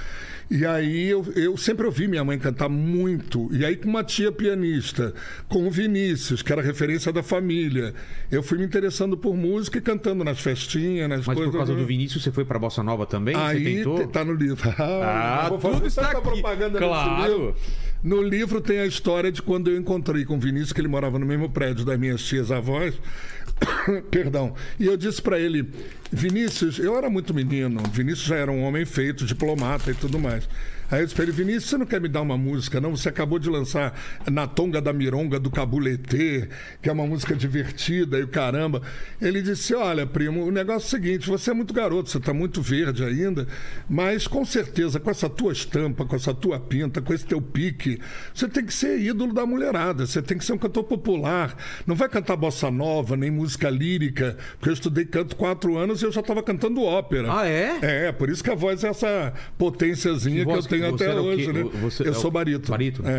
E 0.50 0.64
aí 0.64 1.08
eu, 1.08 1.26
eu 1.36 1.58
sempre 1.58 1.88
ouvi 1.88 2.08
minha 2.08 2.24
mãe 2.24 2.38
cantar 2.38 2.70
muito. 2.70 3.50
E 3.52 3.66
aí 3.66 3.76
com 3.76 3.90
uma 3.90 4.04
tia 4.04 4.32
pianista, 4.32 5.12
com 5.50 5.66
o 5.68 5.72
Vinícius, 5.72 6.44
que 6.44 6.52
era 6.54 6.62
referência 6.62 7.12
da 7.12 7.24
família. 7.24 7.96
Eu 8.32 8.44
fui 8.44 8.60
me 8.60 8.64
interessando 8.64 9.18
por 9.26 9.36
música 9.36 9.80
e 9.80 9.82
cantando 9.82 10.24
nas 10.24 10.40
festinhas, 10.40 11.10
nas 11.10 11.26
Mas 11.26 11.36
coisas. 11.36 11.52
por 11.52 11.58
causa 11.58 11.74
do 11.74 11.84
Vinícius, 11.84 12.22
você 12.24 12.32
foi 12.32 12.46
pra 12.46 12.60
Bossa 12.60 12.84
Nova 12.84 13.08
também? 13.08 13.36
Aí 13.36 13.84
tá 14.12 14.24
no 14.24 14.34
livro. 14.34 14.56
Ah, 14.78 15.50
fazer 15.60 15.74
tudo 15.76 15.88
está 15.88 16.12
aqui. 16.12 16.22
propaganda 16.22 16.78
Claro. 16.78 17.32
livro. 17.32 17.56
No 18.04 18.22
livro 18.22 18.62
tem 18.62 18.78
a 18.78 18.86
história 18.86 19.32
de 19.32 19.42
quando 19.42 19.72
eu 19.72 19.78
encontrei 19.78 20.26
com 20.26 20.36
o 20.36 20.40
Vinícius, 20.40 20.74
que 20.74 20.80
ele 20.80 20.88
morava 20.88 21.18
no 21.18 21.26
mesmo 21.26 21.50
prédio 21.50 21.84
das 21.84 21.98
minhas 21.98 22.22
tias 22.24 22.52
avós. 22.52 22.94
Perdão. 24.12 24.54
E 24.80 24.86
eu 24.86 24.96
disse 24.96 25.20
pra 25.20 25.40
ele, 25.40 25.68
Vinícius, 26.12 26.78
eu 26.78 26.96
era 26.96 27.10
muito 27.10 27.34
menino. 27.34 27.82
Vinícius 27.92 28.28
já 28.28 28.36
era 28.36 28.52
um 28.52 28.62
homem 28.62 28.86
feito, 28.86 29.26
diplomata 29.26 29.90
e 29.90 29.96
tudo 29.96 30.20
mais. 30.20 30.48
Aí 30.90 31.00
eu 31.00 31.06
disse 31.06 31.16
pra 31.16 31.24
ele, 31.24 31.32
Vinícius, 31.32 31.66
você 31.66 31.78
não 31.78 31.86
quer 31.86 32.00
me 32.00 32.08
dar 32.08 32.22
uma 32.22 32.38
música, 32.38 32.80
não? 32.80 32.96
Você 32.96 33.10
acabou 33.10 33.40
de 33.40 33.50
lançar 33.50 33.98
Na 34.32 34.46
Tonga 34.48 34.82
da 34.82 34.94
Mironga 34.94 35.40
do 35.40 35.50
Cabuletê, 35.50 36.48
que 36.82 36.90
é 36.90 36.92
uma 36.92 37.08
música 37.08 37.36
divertida 37.36 38.20
e 38.20 38.24
o 38.24 38.28
caramba. 38.28 38.82
Ele 39.22 39.42
disse, 39.42 39.74
olha, 39.74 40.06
primo, 40.06 40.46
o 40.46 40.52
negócio 40.52 40.86
é 40.86 41.00
o 41.00 41.02
seguinte, 41.02 41.28
você 41.28 41.52
é 41.52 41.54
muito 41.54 41.74
garoto, 41.74 42.10
você 42.10 42.20
tá 42.20 42.34
muito 42.34 42.62
verde 42.62 43.04
ainda, 43.04 43.48
mas 43.90 44.28
com 44.28 44.46
certeza, 44.46 45.00
com 45.00 45.10
essa 45.10 45.30
tua 45.30 45.54
estampa, 45.54 46.06
com 46.06 46.16
essa 46.16 46.34
tua 46.34 46.60
pinta, 46.60 47.02
com 47.02 47.14
esse 47.14 47.26
teu 47.26 47.42
pique, 47.42 48.00
você 48.34 48.48
tem 48.48 48.66
que 48.66 48.74
ser 48.74 49.00
ídolo 49.00 49.34
da 49.34 49.46
mulherada, 49.46 50.06
você 50.06 50.22
tem 50.22 50.38
que 50.38 50.46
ser 50.46 50.54
um 50.54 50.58
cantor 50.58 50.84
popular. 50.84 51.56
Não 51.88 51.96
vai 51.96 52.10
cantar 52.10 52.36
bossa 52.36 52.70
nova, 52.70 53.18
nem 53.18 53.32
música 53.32 53.70
lírica, 53.70 54.38
porque 54.58 54.70
eu 54.70 54.74
estudei 54.74 55.06
canto 55.06 55.36
quatro 55.36 55.78
anos 55.78 56.02
e 56.02 56.06
eu 56.06 56.12
já 56.12 56.22
estava 56.22 56.44
cantando 56.44 56.82
ópera. 56.82 57.28
Ah, 57.32 57.48
é? 57.48 57.80
É, 57.82 58.12
por 58.12 58.30
isso 58.30 58.44
que 58.44 58.52
a 58.52 58.56
voz 58.56 58.84
é 58.84 58.90
essa 58.90 59.34
potênciazinha 59.58 60.46
Que 60.46 60.52
que, 60.52 60.58
eu 60.58 60.64
tenho 60.64 60.75
que- 60.80 60.92
você 60.92 61.04
até 61.06 61.20
hoje, 61.20 61.54
né? 61.54 61.64
Você 61.82 62.04
eu 62.08 62.12
é 62.12 62.14
sou 62.14 62.30
o- 62.30 62.32
barítono. 62.32 62.70
barítono, 62.70 63.10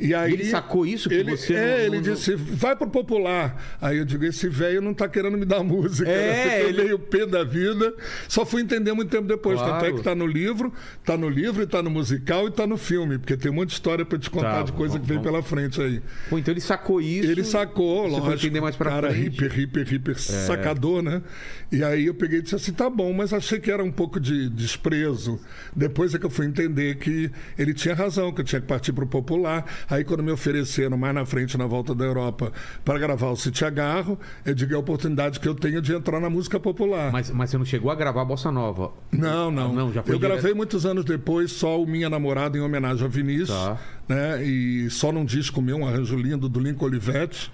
é. 0.00 0.04
E 0.06 0.14
aí, 0.14 0.32
ele 0.32 0.44
sacou 0.44 0.84
isso 0.86 1.08
que 1.08 1.14
ele, 1.14 1.36
você 1.36 1.52
não- 1.52 1.60
É, 1.60 1.86
ele 1.86 1.96
não- 1.96 2.02
disse, 2.02 2.34
vai 2.34 2.74
pro 2.76 2.88
popular. 2.88 3.76
Aí 3.80 3.98
eu 3.98 4.04
digo, 4.04 4.24
esse 4.24 4.48
velho 4.48 4.80
não 4.80 4.92
tá 4.94 5.08
querendo 5.08 5.36
me 5.38 5.44
dar 5.44 5.62
música. 5.64 6.08
É, 6.10 6.46
né? 6.46 6.68
Ele- 6.68 6.84
meio 6.84 6.98
pé 6.98 7.26
da 7.26 7.44
vida. 7.44 7.94
Só 8.28 8.44
fui 8.44 8.62
entender 8.62 8.92
muito 8.92 9.10
tempo 9.10 9.26
depois. 9.28 9.58
Claro. 9.58 9.72
Tanto 9.74 9.84
é 9.86 9.92
que 9.96 10.02
tá 10.02 10.14
no 10.14 10.26
livro, 10.26 10.72
tá 11.04 11.16
no 11.16 11.28
livro, 11.28 11.62
e 11.62 11.66
tá 11.66 11.82
no 11.82 11.90
musical 11.90 12.48
e 12.48 12.50
tá 12.50 12.66
no 12.66 12.76
filme. 12.76 13.18
Porque 13.18 13.36
tem 13.36 13.52
muita 13.52 13.72
história 13.72 14.04
pra 14.04 14.18
te 14.18 14.28
contar 14.30 14.56
Tá, 14.58 14.62
de 14.62 14.72
coisa 14.72 14.94
vamos- 14.94 15.06
que 15.06 15.14
vem 15.14 15.22
vamos- 15.22 15.30
pela 15.30 15.42
frente 15.42 15.80
aí. 15.80 16.02
Pô, 16.28 16.38
então 16.38 16.52
ele 16.52 16.60
sacou 16.60 17.00
isso. 17.00 17.30
Ele 17.30 17.44
sacou, 17.44 18.02
Você 18.04 18.10
lógico. 18.10 18.26
foi 18.26 18.34
entender 18.36 18.60
mais 18.60 18.76
pra 18.76 18.90
cara 18.90 19.10
frente. 19.10 19.24
É. 19.42 19.46
hiper, 19.46 19.58
hiper, 19.60 19.92
hiper 19.94 20.18
sacador, 20.18 21.02
né? 21.02 21.22
E 21.70 21.82
aí 21.82 22.06
eu 22.06 22.14
peguei 22.14 22.38
e 22.38 22.42
disse 22.42 22.54
assim, 22.54 22.72
tá 22.72 22.88
bom, 22.88 23.12
mas 23.12 23.32
achei 23.32 23.58
que 23.58 23.70
era 23.70 23.82
um 23.82 23.90
pouco 23.90 24.20
de 24.20 24.48
desprezo. 24.48 25.40
Depois 25.74 26.14
é 26.14 26.18
que 26.18 26.26
eu 26.26 26.30
fui 26.30 26.46
entender 26.46 26.96
que 26.96 27.30
ele 27.58 27.74
tinha 27.74 27.94
razão, 27.94 28.32
que 28.32 28.40
eu 28.40 28.44
tinha 28.44 28.60
que 28.60 28.66
partir 28.66 28.92
pro 28.92 29.06
popular. 29.06 29.64
Aí, 29.88 30.04
quando 30.04 30.22
me 30.22 30.30
ofereceram 30.30 30.96
mais 30.96 31.14
na 31.14 31.24
frente, 31.26 31.56
na 31.58 31.66
volta 31.66 31.94
da 31.94 32.04
Europa, 32.04 32.52
para 32.84 32.98
gravar 32.98 33.30
o 33.30 33.36
City 33.36 33.64
Agarro, 33.64 34.18
eu 34.44 34.54
digo 34.54 34.72
é 34.72 34.76
a 34.76 34.78
oportunidade 34.78 35.38
que 35.40 35.48
eu 35.48 35.54
tenho 35.54 35.80
de 35.82 35.92
entrar 35.94 36.20
na 36.20 36.30
música 36.30 36.58
popular. 36.58 37.12
Mas, 37.12 37.30
mas 37.30 37.50
você 37.50 37.58
não 37.58 37.64
chegou 37.64 37.90
a 37.90 37.94
gravar 37.94 38.24
Bossa 38.24 38.50
Nova? 38.50 38.92
Não, 39.12 39.50
não. 39.50 39.70
Ah, 39.70 39.74
não, 39.74 39.92
já 39.92 40.02
foi 40.02 40.14
eu 40.14 40.18
direto. 40.18 40.32
gravei 40.34 40.54
muitos 40.54 40.84
anos 40.86 41.04
depois 41.04 41.52
só 41.52 41.80
o 41.82 41.86
Minha 41.86 42.08
Namorada 42.08 42.56
em 42.56 42.60
homenagem 42.60 43.04
a 43.04 43.08
Vinícius, 43.08 43.50
Tá. 43.50 43.78
né? 44.08 44.44
E 44.44 44.88
só 44.90 45.12
num 45.12 45.24
disco 45.24 45.60
meu, 45.62 45.76
um 45.78 45.86
arranjo 45.86 46.16
lindo 46.16 46.48
do 46.48 46.60
Lincoln 46.60 46.86
Olivetti, 46.86 47.50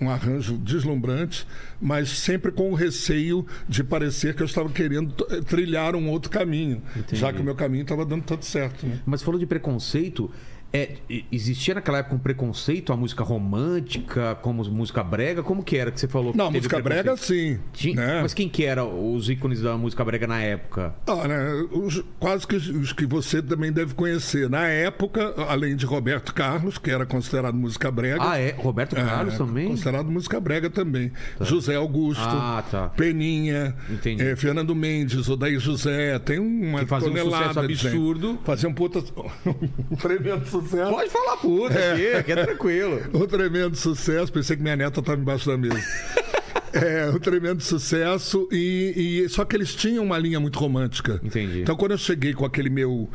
um 0.00 0.10
arranjo 0.10 0.56
deslumbrante, 0.58 1.46
mas 1.80 2.08
sempre 2.08 2.50
com 2.50 2.70
o 2.72 2.74
receio 2.74 3.46
de 3.68 3.84
parecer 3.84 4.34
que 4.34 4.42
eu 4.42 4.46
estava 4.46 4.68
querendo 4.68 5.12
trilhar 5.44 5.94
um 5.94 6.08
outro 6.08 6.30
caminho, 6.30 6.82
Entendi. 6.96 7.16
já 7.20 7.32
que 7.32 7.40
o 7.40 7.44
meu 7.44 7.54
caminho 7.54 7.82
estava 7.82 8.04
dando 8.04 8.24
tanto 8.24 8.44
certo. 8.44 8.84
Né? 8.86 8.98
Mas 9.06 9.22
falou 9.22 9.38
de 9.38 9.46
preconceito. 9.46 10.30
É, 10.76 10.96
existia 11.30 11.72
naquela 11.74 11.98
época 11.98 12.16
um 12.16 12.18
preconceito 12.18 12.92
à 12.92 12.96
música 12.96 13.22
romântica, 13.22 14.34
como 14.42 14.64
música 14.64 15.04
brega? 15.04 15.40
Como 15.40 15.62
que 15.62 15.76
era 15.76 15.92
que 15.92 16.00
você 16.00 16.08
falou? 16.08 16.32
que 16.32 16.38
Não, 16.38 16.50
música 16.50 16.80
brega 16.82 17.16
sim. 17.16 17.60
Tinha- 17.72 17.94
né? 17.94 18.22
Mas 18.22 18.34
quem 18.34 18.48
que 18.48 18.64
era 18.64 18.84
os 18.84 19.30
ícones 19.30 19.60
da 19.60 19.76
música 19.78 20.04
brega 20.04 20.26
na 20.26 20.40
época? 20.42 20.92
Ah, 21.06 21.28
né, 21.28 21.52
os- 21.70 22.02
quase 22.18 22.44
que 22.44 22.56
os, 22.56 22.92
que 22.92 23.06
você 23.06 23.40
também 23.40 23.70
deve 23.70 23.94
conhecer. 23.94 24.50
Na 24.50 24.66
época, 24.66 25.32
além 25.48 25.76
de 25.76 25.86
Roberto 25.86 26.34
Carlos, 26.34 26.76
que 26.76 26.90
era 26.90 27.06
considerado 27.06 27.54
música 27.54 27.88
brega. 27.88 28.18
Ah, 28.20 28.36
é? 28.36 28.50
Roberto 28.58 28.96
Carlos 28.96 29.34
É, 29.34 29.38
também? 29.38 29.68
Considerado 29.68 30.10
música 30.10 30.40
brega 30.40 30.68
também. 30.68 31.12
José 31.40 31.76
Augusto, 31.76 32.20
Ah, 32.26 32.64
tá. 32.68 32.88
Peninha, 32.88 33.76
eh, 34.18 34.34
Fernando 34.34 34.74
Mendes, 34.74 35.28
Odair 35.28 35.60
José, 35.60 36.18
tem 36.18 36.40
uma 36.40 36.80
Que 36.80 36.86
fazia 36.86 37.10
um 37.10 37.12
tonelada 37.14 37.46
sucesso 37.48 37.68
de 37.68 37.74
gente. 37.76 37.86
absurdo. 37.86 38.38
Fazia 38.44 38.68
um 38.68 38.74
puta... 38.74 38.98
um 39.46 39.96
tremendo 39.96 40.44
sucesso. 40.46 40.63
Pode 40.64 41.10
falar 41.10 41.36
puta 41.36 41.92
aqui, 41.92 42.06
aqui 42.14 42.32
é 42.32 42.44
tranquilo. 42.44 43.00
Um 43.14 43.26
tremendo 43.26 43.76
sucesso. 43.76 44.32
Pensei 44.32 44.56
que 44.56 44.62
minha 44.62 44.76
neta 44.76 45.00
estava 45.00 45.20
embaixo 45.20 45.46
da 45.48 45.56
mesa. 45.56 45.78
É, 46.74 47.08
um 47.08 47.20
tremendo 47.20 47.62
sucesso. 47.62 48.48
E, 48.50 49.22
e- 49.24 49.28
só 49.28 49.44
que 49.44 49.54
eles 49.54 49.72
tinham 49.76 50.02
uma 50.02 50.18
linha 50.18 50.40
muito 50.40 50.58
romântica. 50.58 51.20
Entendi. 51.22 51.60
Então, 51.62 51.76
quando 51.76 51.92
eu 51.92 51.98
cheguei 51.98 52.34
com 52.34 52.44
aquele 52.44 52.68
meu. 52.68 53.08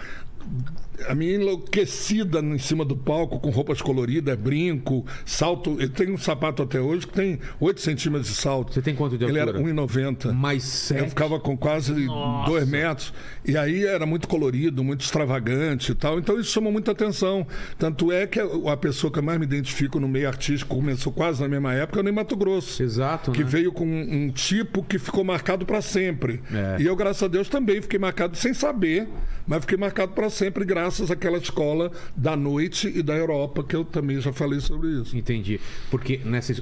A 1.08 1.16
minha 1.16 1.36
enlouquecida 1.36 2.40
em 2.40 2.58
cima 2.58 2.84
do 2.86 2.96
palco, 2.96 3.40
com 3.40 3.50
roupas 3.50 3.82
coloridas, 3.82 4.38
brinco, 4.38 5.06
salto. 5.26 5.78
Eu 5.80 5.90
tenho 5.90 6.14
um 6.14 6.18
sapato 6.18 6.64
até 6.64 6.80
hoje 6.80 7.08
que 7.08 7.14
tem 7.14 7.40
8 7.60 7.82
centímetros 7.82 8.28
de 8.30 8.36
salto. 8.36 8.74
Você 8.74 8.82
tem 8.82 8.96
quanto 8.96 9.18
de 9.18 9.26
Ele 9.26 9.38
era 9.40 9.52
altura? 9.52 9.74
1,90. 9.74 10.32
Mais 10.34 10.64
Eu 10.92 10.98
sete. 11.00 11.10
ficava 11.10 11.40
com 11.40 11.58
quase 11.58 11.94
Nossa. 12.06 12.50
dois 12.50 12.68
metros. 12.68 13.14
E 13.46 13.58
aí 13.58 13.86
era 13.86 14.06
muito 14.06 14.28
colorido, 14.28 14.84
muito 14.84 15.02
extravagante 15.02 15.92
e 15.92 15.96
tal. 15.96 16.20
Então 16.20 16.40
isso 16.40 16.52
chamou 16.52 16.72
muita 16.72 16.92
atenção. 16.92 17.46
Tanto 17.78 18.12
é 18.12 18.26
que 18.28 18.40
a 18.40 18.50
a 18.70 18.78
pessoa 18.78 19.12
que 19.12 19.20
eu 19.20 19.24
mais 19.24 19.38
me 19.40 19.46
identifico 19.46 20.00
no 20.00 20.08
meio 20.08 20.28
artístico 20.28 20.76
começou 20.76 21.12
quase 21.12 21.42
na 21.42 21.48
mesma 21.48 21.74
época, 21.74 22.00
é 22.00 22.02
o 22.02 22.04
Ney 22.04 22.12
Mato 22.14 22.36
Grosso. 22.36 22.82
Exato, 22.82 23.32
Que 23.32 23.44
né? 23.44 23.50
veio 23.50 23.72
com 23.72 23.86
um 23.86 24.30
tipo 24.30 24.84
que 24.84 24.98
ficou 25.00 25.24
marcado 25.24 25.66
para 25.66 25.82
sempre. 25.82 26.42
É. 26.54 26.82
E 26.82 26.86
eu, 26.86 26.96
graças 26.96 27.24
a 27.24 27.28
Deus, 27.28 27.50
também 27.50 27.82
fiquei 27.82 28.00
marcado 28.00 28.38
sem 28.38 28.54
saber, 28.54 29.08
mas 29.48 29.62
fiquei 29.62 29.78
marcado 29.78 30.12
para 30.14 30.30
sempre 30.30 30.64
graças 30.66 30.89
àquela 31.12 31.38
escola 31.38 31.92
da 32.16 32.36
noite 32.36 32.92
e 32.94 33.02
da 33.02 33.16
Europa, 33.16 33.64
que 33.64 33.76
eu 33.76 33.84
também 33.84 34.20
já 34.20 34.34
falei 34.34 34.60
sobre 34.60 34.90
isso. 34.90 35.16
Entendi. 35.16 35.60
Porque 35.90 36.20
nessa, 36.24 36.54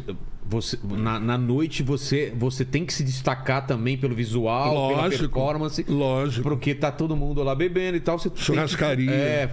você, 0.50 0.78
na, 0.84 1.20
na 1.20 1.38
noite 1.38 1.84
você, 1.84 2.34
você 2.38 2.64
tem 2.64 2.86
que 2.86 2.94
se 2.94 3.04
destacar 3.04 3.66
também 3.68 3.98
pelo 3.98 4.16
visual, 4.16 4.90
pela 4.90 5.02
Lógico, 5.04 5.24
performance. 5.24 5.86
lógico. 5.88 6.44
Porque 6.44 6.74
tá 6.74 6.92
todo 6.92 7.16
mundo 7.16 7.44
lá 7.44 7.54
bebendo 7.56 7.98
e 7.98 8.00
tal. 8.00 8.18
Você 8.18 8.30
tem 8.30 8.38
que- 8.38 8.44
Churrascaria. 8.44 9.12
É, 9.12 9.50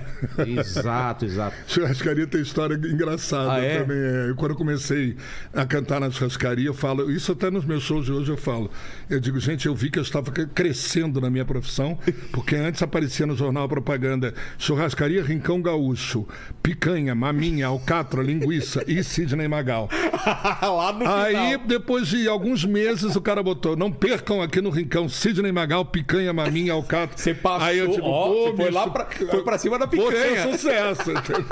exato, 0.47 1.25
exato. 1.25 1.57
Churrascaria 1.67 2.27
tem 2.27 2.41
história 2.41 2.75
engraçada 2.75 3.53
Ah, 3.55 3.61
é? 3.65 3.81
também. 3.81 3.97
É. 3.97 4.31
Eu, 4.31 4.37
quando 4.37 4.53
eu 4.53 4.57
comecei 4.57 5.17
a 5.53 5.65
cantar 5.67 6.01
na 6.01 6.11
churrascaria, 6.11 6.67
eu 6.67 6.75
falo, 6.75 7.11
isso 7.11 7.33
até 7.33 7.51
nos 7.51 7.65
meus 7.65 7.83
shows 7.83 8.07
de 8.07 8.13
hoje 8.13 8.31
eu 8.31 8.37
falo. 8.37 8.71
Eu 9.11 9.21
digo, 9.21 9.39
gente, 9.41 9.67
eu 9.67 9.75
vi 9.75 9.91
que 9.91 9.99
eu 9.99 10.03
estava 10.03 10.31
cre- 10.31 10.47
crescendo 10.47 11.21
na 11.21 11.31
minha 11.31 11.45
profissão, 11.45 11.99
porque 12.33 12.55
antes 12.57 12.83
aparecia 12.83 13.27
no 13.27 13.37
jornal 13.37 13.65
a 13.65 13.69
propaganda 13.69 14.35
churrascaria 14.59 15.23
Rincão 15.23 15.61
Gaúcho, 15.61 16.27
picanha, 16.63 17.15
maminha, 17.15 17.67
alcatra, 17.67 18.23
linguiça 18.23 18.83
e 18.87 19.03
Sidney 19.03 19.49
Magal. 19.49 19.89
lá 20.85 20.93
no 20.93 21.09
Aí, 21.11 21.57
depois 21.59 22.09
de 22.09 22.29
alguns 22.29 22.65
meses, 22.65 23.15
o 23.17 23.21
cara 23.21 23.43
botou: 23.43 23.77
não 23.77 23.91
percam 23.91 24.43
aqui 24.43 24.61
no 24.61 24.71
Rincão, 24.71 25.09
Sidney 25.09 25.53
Magal, 25.53 25.85
picanha, 25.85 26.33
maminha, 26.33 26.73
alcatra. 26.73 27.17
Você 27.17 27.35
passou, 27.35 27.67
Aí 27.67 27.79
eu 27.79 27.89
digo, 27.89 28.03
ó, 28.07 28.33
foi 28.45 28.53
bicho, 28.67 28.73
lá 28.73 28.89
pra, 28.89 29.07
foi 29.07 29.43
pra 29.43 29.59
cima 29.59 29.79
da 29.79 29.87
ter 29.87 29.97
picanha. 29.97 30.53
sucesso. 30.53 31.11
entendeu? 31.11 31.45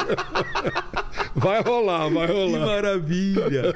vai 1.36 1.60
rolar, 1.62 2.08
vai 2.08 2.26
Que 2.26 2.32
rolar. 2.32 2.66
maravilha! 2.66 3.74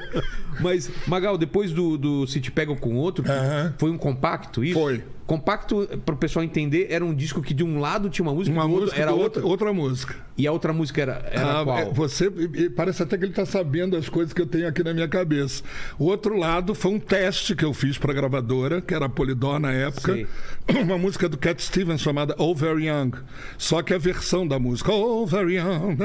Mas, 0.59 0.89
Magal, 1.07 1.37
depois 1.37 1.71
do, 1.71 1.97
do 1.97 2.27
Se 2.27 2.39
Te 2.41 2.51
Pegam 2.51 2.75
com 2.75 2.95
Outro, 2.95 3.23
Aham. 3.29 3.73
foi 3.77 3.91
um 3.91 3.97
compacto 3.97 4.63
isso? 4.63 4.79
Foi. 4.79 5.03
Compacto, 5.27 5.85
para 6.05 6.15
o 6.15 6.17
pessoal 6.17 6.45
entender, 6.45 6.87
era 6.89 7.03
um 7.03 7.13
disco 7.13 7.41
que 7.41 7.53
de 7.53 7.61
um 7.61 7.81
lado 7.81 8.09
tinha 8.09 8.23
uma 8.25 8.33
música, 8.33 8.55
Uma 8.55 8.63
do 8.63 8.69
outro 8.71 8.85
música 8.85 9.01
era 9.01 9.11
do 9.11 9.17
outra. 9.19 9.41
outra, 9.41 9.49
outra 9.67 9.73
música. 9.73 10.15
E 10.37 10.47
a 10.47 10.51
outra 10.53 10.71
música 10.71 11.01
era, 11.01 11.21
era 11.29 11.59
Ah, 11.59 11.63
qual? 11.65 11.77
é, 11.79 11.85
você 11.91 12.31
e- 12.53 12.69
parece 12.69 13.03
até 13.03 13.17
que 13.17 13.25
ele 13.25 13.33
está 13.33 13.45
sabendo 13.45 13.97
as 13.97 14.07
coisas 14.07 14.31
que 14.31 14.41
eu 14.41 14.45
tenho 14.45 14.65
aqui 14.69 14.81
na 14.85 14.93
minha 14.93 15.07
cabeça. 15.07 15.63
O 15.99 16.05
outro 16.05 16.37
lado 16.37 16.73
foi 16.73 16.91
um 16.93 16.99
teste 16.99 17.57
que 17.57 17.65
eu 17.65 17.73
fiz 17.73 17.97
para 17.97 18.13
a 18.13 18.15
gravadora, 18.15 18.79
que 18.79 18.93
era 18.93 19.07
a 19.07 19.09
Polydor 19.09 19.59
na 19.59 19.73
época, 19.73 20.13
Sei. 20.13 20.27
uma 20.81 20.97
música 20.97 21.27
do 21.27 21.37
Cat 21.37 21.61
Stevens 21.61 21.99
chamada 21.99 22.33
Oh 22.37 22.55
Very 22.55 22.87
Young. 22.87 23.11
Só 23.57 23.81
que 23.81 23.93
a 23.93 23.97
versão 23.97 24.47
da 24.47 24.57
música 24.57 24.93
Oh 24.93 25.25
Very 25.25 25.55
Young, 25.55 25.97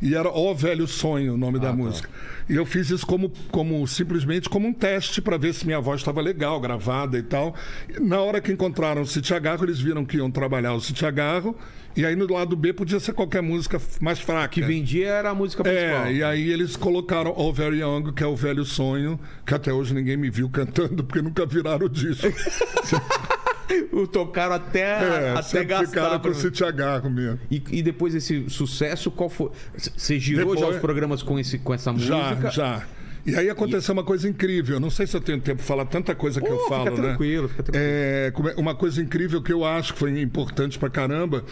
e 0.00 0.14
era 0.14 0.30
Oh 0.30 0.54
Velho 0.54 0.86
Sonho 0.86 1.34
o 1.34 1.36
nome 1.36 1.58
da 1.58 1.72
música. 1.72 2.08
E 2.48 2.54
eu 2.54 2.64
fiz 2.64 2.85
isso 2.90 3.06
como, 3.06 3.30
como 3.50 3.86
simplesmente 3.86 4.48
como 4.48 4.68
um 4.68 4.72
teste 4.72 5.20
para 5.20 5.36
ver 5.36 5.54
se 5.54 5.66
minha 5.66 5.80
voz 5.80 6.00
estava 6.00 6.20
legal, 6.20 6.60
gravada 6.60 7.18
e 7.18 7.22
tal. 7.22 7.54
Na 8.00 8.20
hora 8.20 8.40
que 8.40 8.52
encontraram 8.52 9.02
o 9.02 9.06
City 9.06 9.34
Agarro, 9.34 9.64
eles 9.64 9.80
viram 9.80 10.04
que 10.04 10.16
iam 10.16 10.30
trabalhar 10.30 10.74
o 10.74 10.80
City 10.80 11.04
Agarro. 11.04 11.56
E 11.96 12.04
aí 12.04 12.14
no 12.14 12.30
lado 12.30 12.54
B 12.54 12.74
podia 12.74 13.00
ser 13.00 13.14
qualquer 13.14 13.42
música 13.42 13.80
mais 14.00 14.20
fraca. 14.20 14.48
Que 14.48 14.60
vendia 14.60 15.08
era 15.08 15.30
a 15.30 15.34
música 15.34 15.62
principal. 15.62 16.06
É, 16.06 16.12
e 16.12 16.22
aí 16.22 16.52
eles 16.52 16.76
colocaram 16.76 17.32
Oh 17.34 17.52
Very 17.52 17.80
Young, 17.80 18.12
que 18.12 18.22
é 18.22 18.26
o 18.26 18.36
velho 18.36 18.66
sonho, 18.66 19.18
que 19.46 19.54
até 19.54 19.72
hoje 19.72 19.94
ninguém 19.94 20.16
me 20.16 20.28
viu 20.28 20.48
cantando, 20.50 21.02
porque 21.02 21.22
nunca 21.22 21.46
viraram 21.46 21.86
o 21.86 21.88
disco. 21.88 22.26
O 23.92 24.06
Tocaram 24.06 24.54
até, 24.54 24.80
É, 24.80 25.34
até 25.36 25.64
gastar. 25.64 25.86
ficaram 25.86 26.18
com 26.20 26.32
pra- 26.32 26.64
o 26.64 26.68
Agarro 26.68 27.10
mesmo. 27.10 27.38
E, 27.50 27.62
e 27.70 27.82
depois 27.82 28.12
desse 28.14 28.48
sucesso, 28.48 29.10
qual 29.10 29.28
foi? 29.28 29.50
Você 29.76 30.18
girou 30.20 30.54
já 30.54 30.60
Depois- 30.60 30.76
os 30.76 30.80
programas 30.80 31.22
com, 31.22 31.38
esse, 31.38 31.58
com 31.58 31.74
essa 31.74 31.92
Já, 31.98 32.16
música? 32.30 32.50
já. 32.50 32.86
E 33.24 33.34
aí 33.34 33.50
aconteceu 33.50 33.92
uma 33.92 34.04
coisa 34.04 34.28
incrível. 34.28 34.78
Não 34.78 34.88
sei 34.88 35.04
se 35.04 35.16
eu 35.16 35.20
tenho 35.20 35.40
tempo 35.40 35.56
para 35.56 35.66
falar 35.66 35.84
tanta 35.86 36.14
coisa 36.14 36.40
que 36.40 36.46
eu 36.48 36.58
fica 36.58 36.68
falo, 36.68 36.90
né? 36.96 37.08
tranquilo, 37.08 37.48
fica 37.48 37.62
tranquilo. 37.64 37.84
É, 37.84 38.32
é- 38.56 38.60
uma 38.60 38.72
coisa 38.72 39.02
incrível 39.02 39.42
que 39.42 39.52
eu 39.52 39.64
acho 39.64 39.94
que 39.94 39.98
foi 39.98 40.20
importante 40.20 40.78
pra 40.78 40.88
caramba, 40.88 41.44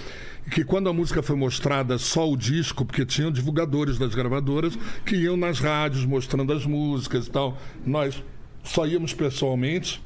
que 0.53 0.62
quando 0.62 0.88
a 0.88 0.92
música 0.92 1.20
foi 1.20 1.35
mostrada 1.35 1.98
só 1.98 2.31
o 2.31 2.37
disco, 2.37 2.85
porque 2.85 3.05
tinham 3.05 3.33
divulgadores 3.33 3.98
das 3.98 4.14
gravadoras 4.14 4.79
que 5.05 5.16
iam 5.16 5.37
nas 5.37 5.59
rádios 5.59 6.05
mostrando 6.05 6.53
as 6.53 6.64
músicas 6.64 7.27
e 7.27 7.31
tal. 7.31 7.59
Nós 7.85 8.22
só 8.62 8.87
íamos 8.87 9.12
pessoalmente, 9.12 10.00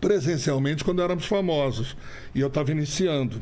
presencialmente, 0.00 0.82
quando 0.84 1.02
éramos 1.02 1.26
famosos. 1.26 1.96
E 2.34 2.40
eu 2.40 2.48
estava 2.48 2.70
iniciando. 2.70 3.40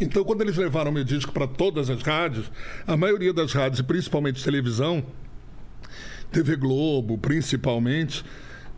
Então, 0.00 0.24
quando 0.24 0.40
eles 0.40 0.56
levaram 0.56 0.90
meu 0.90 1.04
disco 1.04 1.32
para 1.32 1.46
todas 1.46 1.88
as 1.88 2.02
rádios, 2.02 2.50
a 2.86 2.96
maioria 2.96 3.32
das 3.32 3.52
rádios, 3.52 3.80
e 3.80 3.82
principalmente 3.82 4.42
televisão, 4.42 5.04
TV 6.32 6.56
Globo, 6.56 7.18
principalmente, 7.18 8.24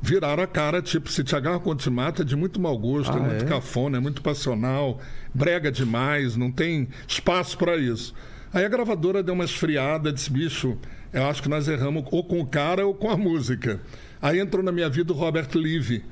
viraram 0.02 0.42
a 0.42 0.46
cara, 0.46 0.82
tipo, 0.82 1.08
se 1.10 1.24
te 1.24 1.34
agarra 1.34 1.60
quando 1.60 1.80
te 1.80 1.88
mata, 1.88 2.22
é 2.22 2.24
de 2.24 2.36
muito 2.36 2.60
mau 2.60 2.76
gosto, 2.76 3.12
Ah, 3.12 3.16
é 3.16 3.20
muito 3.20 3.44
é? 3.44 3.48
cafona, 3.48 3.96
é 3.96 4.00
muito 4.00 4.20
passional, 4.20 5.00
brega 5.32 5.72
demais, 5.72 6.36
não 6.36 6.50
tem 6.50 6.88
espaço 7.08 7.56
para 7.56 7.76
isso. 7.76 8.12
Aí 8.52 8.64
a 8.64 8.68
gravadora 8.68 9.22
deu 9.22 9.34
uma 9.34 9.44
esfriada, 9.44 10.12
disse, 10.12 10.30
bicho, 10.30 10.76
eu 11.12 11.24
acho 11.26 11.42
que 11.42 11.48
nós 11.48 11.66
erramos 11.68 12.04
ou 12.10 12.22
com 12.24 12.40
o 12.40 12.46
cara 12.46 12.86
ou 12.86 12.94
com 12.94 13.08
a 13.08 13.16
música. 13.16 13.80
Aí 14.20 14.38
entrou 14.40 14.62
na 14.62 14.72
minha 14.72 14.88
vida 14.88 15.12
o 15.12 15.16
Robert 15.16 15.48
Live, 15.54 16.04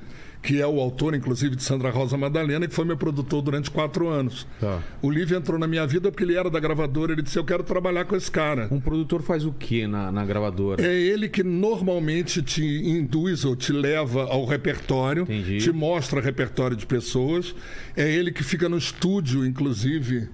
que 0.43 0.61
é 0.61 0.67
o 0.67 0.81
autor, 0.81 1.15
inclusive, 1.15 1.55
de 1.55 1.63
Sandra 1.63 1.89
Rosa 1.91 2.17
Madalena, 2.19 2.67
que 2.67 2.75
foi 2.75 2.85
meu 2.85 2.97
produtor 2.97 3.41
durante 3.43 3.71
quatro 3.71 4.09
anos. 4.09 4.47
Tá. 4.61 4.83
O 5.01 5.09
Live 5.09 5.35
entrou 5.35 5.57
na 5.59 5.69
minha 5.69 5.87
vida 5.87 6.11
porque 6.11 6.25
ele 6.25 6.37
era 6.37 6.51
da 6.51 6.59
gravadora, 6.59 7.13
ele 7.13 7.23
disse, 7.23 7.39
eu 7.39 7.45
quero 7.45 7.63
trabalhar 7.63 8.05
com 8.05 8.17
esse 8.17 8.31
cara. 8.31 8.67
Um 8.71 8.81
produtor 8.81 9.23
faz 9.23 9.47
o 9.47 9.53
que 9.53 9.87
na, 9.87 10.11
na 10.11 10.25
gravadora? 10.27 10.85
É 10.85 10.93
ele 10.93 11.29
que 11.29 11.45
normalmente 11.45 12.43
te 12.43 12.65
induz 12.65 13.45
ou 13.45 13.55
te 13.55 13.73
leva 13.73 14.25
ao 14.25 14.45
repertório, 14.45 15.23
Entendi. 15.23 15.59
te 15.59 15.71
mostra 15.71 16.21
repertório 16.21 16.77
de 16.77 16.87
pessoas. 16.87 17.55
É 17.97 18.11
ele 18.11 18.33
que 18.33 18.43
fica 18.43 18.69
no 18.69 18.77
estúdio, 18.77 19.47
inclusive, 19.47 20.29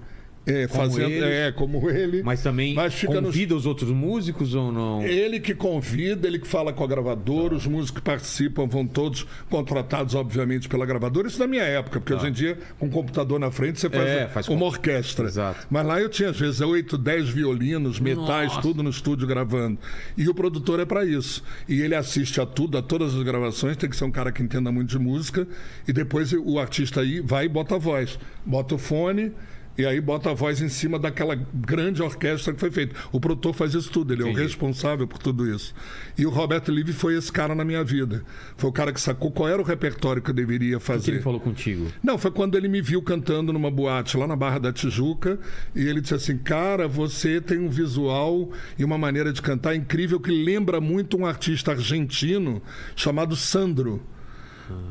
é, 0.51 0.67
Como 0.67 0.83
fazendo. 0.83 1.09
eles. 1.11 1.23
É, 1.23 1.51
como 1.51 1.89
ele. 1.89 2.23
Mas 2.23 2.41
também 2.43 2.73
Mas 2.73 2.93
fica 2.93 3.13
nos- 3.21 3.31
convida 3.31 3.55
os 3.55 3.65
outros 3.65 3.89
músicos 3.91 4.53
ou 4.55 4.71
não? 4.71 5.03
Ele 5.03 5.39
que 5.39 5.53
convida, 5.53 6.27
ele 6.27 6.39
que 6.39 6.47
fala 6.47 6.73
com 6.73 6.83
a 6.83 6.87
gravadora, 6.87 7.55
os 7.55 7.65
músicos 7.65 7.99
que 7.99 8.01
participam 8.01 8.67
vão 8.67 8.85
todos 8.85 9.25
contratados, 9.49 10.15
obviamente, 10.15 10.67
pela 10.69 10.85
gravadora. 10.85 11.27
Isso 11.27 11.39
na 11.39 11.47
minha 11.47 11.63
época, 11.63 11.99
porque 11.99 12.13
hoje 12.13 12.27
em 12.27 12.31
dia, 12.31 12.57
com 12.77 12.87
o 12.87 12.89
computador 12.89 13.39
na 13.39 13.51
frente, 13.51 13.79
você 13.79 13.89
faz, 13.89 14.07
É, 14.07 14.27
faz 14.27 14.47
uma 14.47 14.57
com- 14.59 14.65
orquestra. 14.65 15.25
Exato. 15.27 15.67
Mas 15.69 15.85
lá 15.85 15.99
eu 15.99 16.09
tinha, 16.09 16.29
às 16.29 16.39
vezes, 16.39 16.61
8, 16.61 16.97
10 16.97 17.29
violinos, 17.29 17.99
metais, 17.99 18.49
Nossa. 18.49 18.61
tudo 18.61 18.81
no 18.83 18.89
estúdio 18.89 19.27
gravando. 19.27 19.77
E 20.17 20.27
o 20.27 20.33
produtor 20.33 20.79
é 20.79 20.85
para 20.85 21.05
isso. 21.05 21.43
E 21.67 21.81
ele 21.81 21.95
assiste 21.95 22.39
a 22.41 22.45
tudo, 22.45 22.77
a 22.77 22.81
todas 22.81 23.15
as 23.15 23.23
gravações, 23.23 23.77
tem 23.77 23.89
que 23.89 23.95
ser 23.95 24.05
um 24.05 24.11
cara 24.11 24.31
que 24.31 24.41
entenda 24.41 24.71
muito 24.71 24.89
de 24.89 24.99
música. 24.99 25.47
E 25.87 25.93
depois 25.93 26.31
o 26.33 26.59
artista 26.59 27.01
aí 27.01 27.19
vai 27.19 27.45
e 27.45 27.49
bota 27.49 27.75
a 27.75 27.77
voz. 27.77 28.17
Bota 28.45 28.75
o 28.75 28.77
fone. 28.77 29.31
E 29.77 29.85
aí 29.85 30.01
bota 30.01 30.29
a 30.31 30.33
voz 30.33 30.61
em 30.61 30.67
cima 30.67 30.99
daquela 30.99 31.35
grande 31.53 32.01
orquestra 32.03 32.53
que 32.53 32.59
foi 32.59 32.69
feita. 32.69 32.93
O 33.13 33.19
produtor 33.19 33.53
faz 33.53 33.73
isso 33.73 33.89
tudo, 33.89 34.11
ele 34.13 34.23
é 34.23 34.25
o 34.25 34.33
responsável 34.33 35.07
por 35.07 35.19
tudo 35.19 35.49
isso. 35.49 35.73
E 36.17 36.25
o 36.25 36.29
Roberto 36.29 36.69
Live 36.69 36.91
foi 36.91 37.15
esse 37.15 37.31
cara 37.31 37.55
na 37.55 37.63
minha 37.63 37.81
vida. 37.81 38.23
Foi 38.57 38.69
o 38.69 38.73
cara 38.73 38.91
que 38.91 38.99
sacou 38.99 39.31
qual 39.31 39.47
era 39.47 39.61
o 39.61 39.63
repertório 39.63 40.21
que 40.21 40.31
eu 40.31 40.33
deveria 40.33 40.75
O 40.75 40.79
que 40.81 40.85
fazer. 40.85 41.11
ele 41.11 41.21
falou 41.21 41.39
contigo? 41.39 41.87
Não, 42.03 42.17
foi 42.17 42.29
quando 42.29 42.55
ele 42.57 42.67
me 42.67 42.81
viu 42.81 43.01
cantando 43.01 43.53
numa 43.53 43.71
boate 43.71 44.17
lá 44.17 44.27
na 44.27 44.35
Barra 44.35 44.59
da 44.59 44.73
Tijuca 44.73 45.39
e 45.73 45.87
ele 45.87 46.01
disse 46.01 46.13
assim: 46.13 46.37
Cara, 46.37 46.85
você 46.85 47.39
tem 47.39 47.57
um 47.59 47.69
visual 47.69 48.51
e 48.77 48.83
uma 48.83 48.97
maneira 48.97 49.31
de 49.31 49.41
cantar 49.41 49.75
incrível 49.75 50.19
que 50.19 50.31
lembra 50.31 50.81
muito 50.81 51.17
um 51.17 51.25
artista 51.25 51.71
argentino 51.71 52.61
chamado 52.97 53.33
Sandro. 53.33 54.01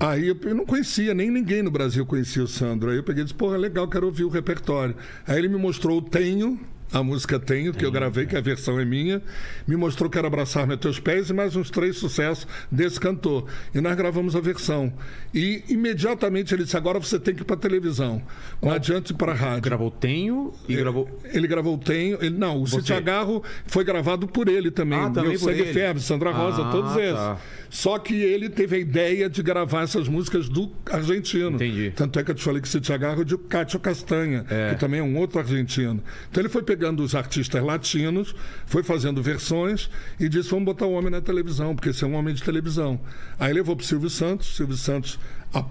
Aí 0.00 0.28
eu, 0.28 0.36
eu 0.42 0.54
não 0.54 0.64
conhecia, 0.64 1.14
nem 1.14 1.30
ninguém 1.30 1.62
no 1.62 1.70
Brasil 1.70 2.04
conhecia 2.06 2.42
o 2.42 2.48
Sandro. 2.48 2.90
Aí 2.90 2.96
eu 2.96 3.02
peguei 3.02 3.22
e 3.22 3.24
disse: 3.24 3.34
Porra, 3.34 3.56
legal, 3.56 3.88
quero 3.88 4.06
ouvir 4.06 4.24
o 4.24 4.28
repertório. 4.28 4.94
Aí 5.26 5.38
ele 5.38 5.48
me 5.48 5.56
mostrou 5.56 5.98
o 5.98 6.02
Tenho. 6.02 6.58
A 6.92 7.02
música 7.02 7.38
Tenho, 7.38 7.74
que 7.74 7.84
eu 7.84 7.92
gravei, 7.92 8.24
que 8.26 8.36
a 8.36 8.40
versão 8.40 8.80
é 8.80 8.84
minha. 8.84 9.20
Me 9.66 9.76
mostrou 9.76 10.08
que 10.08 10.16
era 10.16 10.26
Abraçar-me 10.26 10.72
a 10.74 10.76
Teus 10.76 10.98
Pés 10.98 11.28
e 11.28 11.34
mais 11.34 11.54
uns 11.54 11.68
três 11.70 11.96
sucessos 11.98 12.46
desse 12.72 12.98
cantor. 12.98 13.44
E 13.74 13.80
nós 13.80 13.94
gravamos 13.94 14.34
a 14.34 14.40
versão. 14.40 14.92
E 15.34 15.62
imediatamente 15.68 16.54
ele 16.54 16.64
disse: 16.64 16.76
agora 16.78 16.98
você 16.98 17.18
tem 17.18 17.34
que 17.34 17.42
ir 17.42 17.44
para 17.44 17.56
televisão. 17.56 18.22
Não 18.62 18.70
adianta 18.72 19.12
ir 19.12 19.16
para 19.16 19.32
a 19.32 19.34
rádio. 19.34 19.62
Gravou 19.62 19.90
Tenho 19.90 20.52
e 20.66 20.74
gravou. 20.76 21.20
Ele 21.24 21.46
gravou 21.46 21.76
Tenho. 21.76 22.18
Ele, 22.22 22.36
não, 22.38 22.62
o 22.62 22.66
Você. 22.66 22.76
Cite 22.76 22.94
Agarro 22.94 23.42
foi 23.66 23.84
gravado 23.84 24.26
por 24.26 24.48
ele 24.48 24.70
também. 24.70 24.98
Ah, 24.98 25.10
também 25.10 25.30
Meu 25.32 25.38
Sangue 25.38 25.60
ele. 25.60 25.72
Ferve, 25.74 26.00
Sandra 26.00 26.30
Rosa, 26.30 26.62
Ah, 26.66 26.70
todos 26.70 26.96
esses. 26.96 27.14
tá. 27.14 27.38
Só 27.70 27.98
que 27.98 28.14
ele 28.14 28.48
teve 28.48 28.76
a 28.76 28.78
ideia 28.78 29.28
de 29.28 29.42
gravar 29.42 29.82
essas 29.82 30.08
músicas 30.08 30.48
do 30.48 30.72
argentino. 30.90 31.50
Entendi. 31.56 31.92
Tanto 31.94 32.18
é 32.18 32.24
que 32.24 32.30
eu 32.30 32.34
te 32.34 32.42
falei 32.42 32.62
que 32.62 32.68
Cite 32.68 32.92
Agarro 32.94 33.20
é 33.20 33.24
de 33.26 33.36
Cátio 33.36 33.78
Castanha, 33.78 34.46
É. 34.48 34.70
que 34.72 34.80
também 34.80 35.00
é 35.00 35.02
um 35.02 35.18
outro 35.18 35.38
argentino. 35.38 36.02
Então 36.30 36.40
ele 36.40 36.48
foi 36.48 36.62
pegando 36.62 36.77
os 37.00 37.14
artistas 37.14 37.62
latinos, 37.62 38.34
foi 38.66 38.82
fazendo 38.82 39.22
versões 39.22 39.90
e 40.18 40.28
disse: 40.28 40.50
vamos 40.50 40.64
botar 40.64 40.86
o 40.86 40.92
homem 40.92 41.10
na 41.10 41.20
televisão, 41.20 41.74
porque 41.74 41.90
esse 41.90 42.04
é 42.04 42.06
um 42.06 42.14
homem 42.14 42.34
de 42.34 42.42
televisão. 42.42 43.00
Aí 43.38 43.52
levou 43.52 43.76
para 43.76 43.86
Silvio 43.86 44.10
Santos, 44.10 44.56
Silvio 44.56 44.76
Santos 44.76 45.18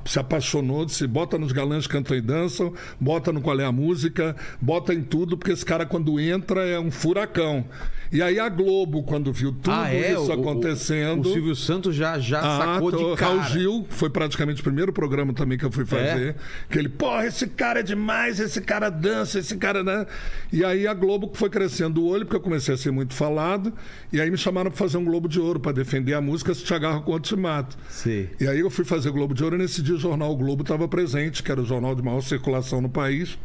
se 0.05 0.19
apaixonou, 0.19 0.85
disse: 0.85 1.05
bota 1.07 1.37
nos 1.37 1.51
galãs 1.51 1.87
cantam 1.87 2.15
e 2.17 2.21
dançam, 2.21 2.73
bota 2.99 3.31
no 3.31 3.41
qual 3.41 3.59
é 3.59 3.65
a 3.65 3.71
música, 3.71 4.35
bota 4.61 4.93
em 4.93 5.01
tudo, 5.03 5.37
porque 5.37 5.51
esse 5.51 5.65
cara, 5.65 5.85
quando 5.85 6.19
entra, 6.19 6.61
é 6.65 6.79
um 6.79 6.89
furacão. 6.91 7.65
E 8.11 8.21
aí 8.21 8.39
a 8.39 8.47
Globo, 8.47 9.03
quando 9.03 9.33
viu 9.33 9.51
tudo 9.51 9.71
ah, 9.73 9.93
é? 9.93 10.13
isso 10.13 10.21
O- 10.21 10.27
o- 10.29 10.31
acontecendo. 10.31 11.27
O, 11.27 11.33
Silvio 11.33 11.55
Santos 11.55 11.93
já, 11.93 12.17
já 12.17 12.39
Ah, 12.39 12.57
sacou 12.75 12.91
tô- 12.91 13.11
de 13.11 13.17
cara. 13.19 13.33
Raul 13.33 13.43
Gil 13.49 13.85
foi 13.89 14.09
praticamente 14.09 14.61
o 14.61 14.63
primeiro 14.63 14.93
programa 14.93 15.33
também 15.33 15.57
que 15.57 15.65
eu 15.65 15.71
fui 15.71 15.85
fazer. 15.85 16.29
É? 16.29 16.35
Que 16.69 16.79
ele, 16.79 16.87
porra, 16.87 17.25
esse 17.27 17.45
cara 17.47 17.81
é 17.81 17.83
demais, 17.83 18.39
esse 18.39 18.61
cara 18.61 18.89
dança, 18.89 19.39
esse 19.39 19.57
cara, 19.57 19.83
né? 19.83 20.05
E 20.53 20.63
aí 20.63 20.87
a 20.87 20.93
Globo 20.93 21.29
foi 21.33 21.49
crescendo 21.49 22.01
o 22.01 22.07
olho, 22.07 22.23
porque 22.25 22.37
eu 22.37 22.41
comecei 22.41 22.73
a 22.73 22.77
ser 22.77 22.91
muito 22.91 23.13
falado. 23.13 23.73
E 24.13 24.21
aí 24.21 24.31
me 24.31 24.37
chamaram 24.37 24.71
para 24.71 24.77
fazer 24.77 24.97
um 24.97 25.03
Globo 25.03 25.27
de 25.27 25.39
Ouro, 25.41 25.59
para 25.59 25.73
defender 25.73 26.13
a 26.13 26.21
música 26.21 26.53
Se 26.53 26.63
Te 26.63 26.73
Agarro 26.73 27.01
Quando 27.01 27.23
Te 27.23 27.35
Mato. 27.35 27.77
Sim. 27.89 28.27
E 28.39 28.47
aí 28.47 28.59
eu 28.59 28.69
fui 28.69 28.85
fazer 28.85 29.09
o 29.09 29.13
Globo 29.13 29.33
de 29.33 29.43
Ouro 29.43 29.55
e 29.55 29.59
nesse 29.67 29.81
dia 29.81 29.95
o 29.95 29.99
jornal 29.99 30.31
o 30.31 30.37
Globo 30.37 30.61
estava 30.63 30.87
presente, 30.87 31.43
que 31.43 31.51
era 31.51 31.61
o 31.61 31.65
jornal 31.65 31.93
de 31.93 32.01
maior 32.01 32.21
circulação 32.21 32.79
no 32.79 32.87
país. 32.89 33.37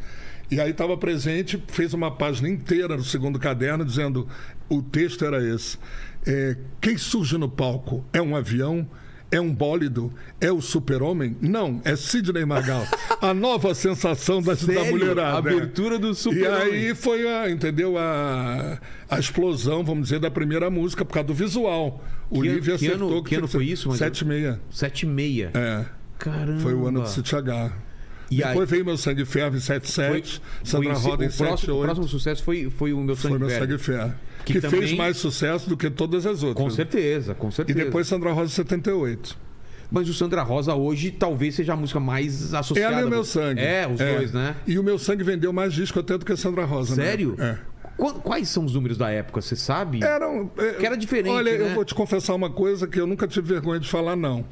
E 0.50 0.60
aí 0.60 0.70
estava 0.70 0.96
presente, 0.96 1.60
fez 1.66 1.92
uma 1.94 2.10
página 2.10 2.48
inteira 2.48 2.96
no 2.96 3.02
segundo 3.02 3.38
caderno 3.38 3.84
dizendo 3.84 4.28
o 4.68 4.80
texto 4.80 5.24
era 5.24 5.42
esse: 5.44 5.76
é, 6.26 6.56
quem 6.80 6.96
surge 6.96 7.36
no 7.36 7.48
palco 7.48 8.04
é 8.12 8.22
um 8.22 8.36
avião. 8.36 8.86
É 9.34 9.40
um 9.40 9.50
bólido? 9.50 10.12
É 10.38 10.52
o 10.52 10.60
super-homem? 10.60 11.34
Não, 11.40 11.80
é 11.86 11.96
Sidney 11.96 12.44
Magal. 12.44 12.86
A 13.18 13.32
nova 13.32 13.74
sensação 13.74 14.42
da, 14.42 14.52
da 14.52 14.58
Sério? 14.58 14.90
mulherada. 14.90 15.48
é. 15.48 15.54
Abertura 15.54 15.98
do 15.98 16.10
E 16.10 16.14
Super-Homem. 16.14 16.60
aí 16.74 16.94
foi 16.94 17.26
a, 17.26 17.50
entendeu? 17.50 17.96
A, 17.96 18.78
a 19.08 19.18
explosão, 19.18 19.82
vamos 19.82 20.04
dizer, 20.08 20.20
da 20.20 20.30
primeira 20.30 20.68
música, 20.68 21.02
por 21.02 21.14
causa 21.14 21.28
do 21.28 21.32
visual. 21.34 22.04
O 22.28 22.42
Que 22.42 22.48
ano- 22.48 22.54
Livre 22.56 22.76
que 22.76 22.86
ano- 22.88 22.94
acertou 22.96 23.22
que 23.22 23.28
tinha 23.30 23.40
ano 23.40 23.48
foi 23.48 23.64
isso? 23.64 23.90
Sete 23.96 24.18
e 24.20 24.24
meia. 24.26 24.60
Sete 24.70 25.02
e 25.04 25.08
meia. 25.08 25.50
É. 25.54 25.86
Caramba. 26.30 26.60
Foi 26.60 26.74
o 26.74 26.86
ano 26.86 27.02
do 27.02 27.08
City 27.08 27.34
H. 27.34 27.72
E 28.30 28.36
Depois 28.36 28.60
aí- 28.60 28.66
veio 28.66 28.84
Meu 28.84 28.96
Sangue 28.96 29.24
Ferve 29.26 29.58
em 29.58 29.60
77, 29.60 30.40
foi 30.40 30.64
Sandra 30.64 30.94
si- 30.94 31.02
Roda 31.06 31.24
em 31.24 31.28
o 31.28 31.30
próximo, 31.32 31.54
o 31.54 31.58
78. 31.58 31.82
próximo 31.84 32.08
sucesso 32.08 32.42
foi, 32.42 32.70
foi 32.70 32.92
o 32.94 33.00
Meu 33.00 33.14
Sangue 33.14 33.38
Foi 33.38 33.46
Meu. 33.48 33.58
Sangue 33.58 33.78
Ferve. 33.78 34.14
Que 34.44 34.54
Que, 34.54 34.60
também- 34.60 34.80
fez 34.80 34.92
mais 34.96 35.16
sucesso 35.18 35.68
do 35.68 35.76
que 35.76 35.90
todas 35.90 36.24
as 36.24 36.42
outras. 36.42 36.64
Com 36.64 36.70
certeza, 36.70 37.34
com 37.34 37.48
E 37.48 37.52
certeza. 37.52 37.78
depois 37.84 38.06
Sandra 38.06 38.32
Rosa 38.32 38.46
em 38.50 38.54
78. 38.54 39.36
Mas 39.90 40.08
o 40.08 40.14
Sandra 40.14 40.42
Rosa 40.42 40.74
hoje 40.74 41.10
talvez 41.10 41.54
seja 41.54 41.74
a 41.74 41.76
música 41.76 42.00
mais 42.00 42.54
É 42.54 42.56
associada. 42.56 42.96
ali 42.96 43.04
o 43.06 43.10
Meu 43.10 43.24
Sangue. 43.24 43.60
É, 43.60 43.86
os 43.86 43.98
dois, 43.98 44.32
né? 44.32 44.56
E 44.66 44.78
o 44.78 44.82
Meu 44.82 44.98
Sangue 44.98 45.22
vendeu 45.22 45.52
mais 45.52 45.74
disco 45.74 46.00
até 46.00 46.16
do 46.16 46.24
que 46.24 46.34
Sandra 46.34 46.64
Rosa. 46.64 46.96
né? 46.96 47.04
Sério? 47.04 47.36
É. 47.38 47.58
Qu- 47.98 48.14
Quais 48.20 48.48
são 48.48 48.64
os 48.64 48.72
números 48.74 48.96
da 48.96 49.10
época, 49.10 49.42
você 49.42 49.54
sabe? 49.54 50.02
Eram, 50.02 50.50
é, 50.56 50.70
Que 50.72 50.86
era 50.86 50.96
diferente, 50.96 51.28
Olha, 51.34 51.58
né? 51.58 51.70
eu 51.70 51.74
vou 51.74 51.84
te 51.84 51.94
confessar 51.94 52.34
uma 52.34 52.48
coisa 52.48 52.86
que 52.88 52.98
eu 52.98 53.06
nunca 53.06 53.28
tive 53.28 53.46
vergonha 53.52 53.78
de 53.78 53.86
falar, 53.88 54.16
não. 54.16 54.46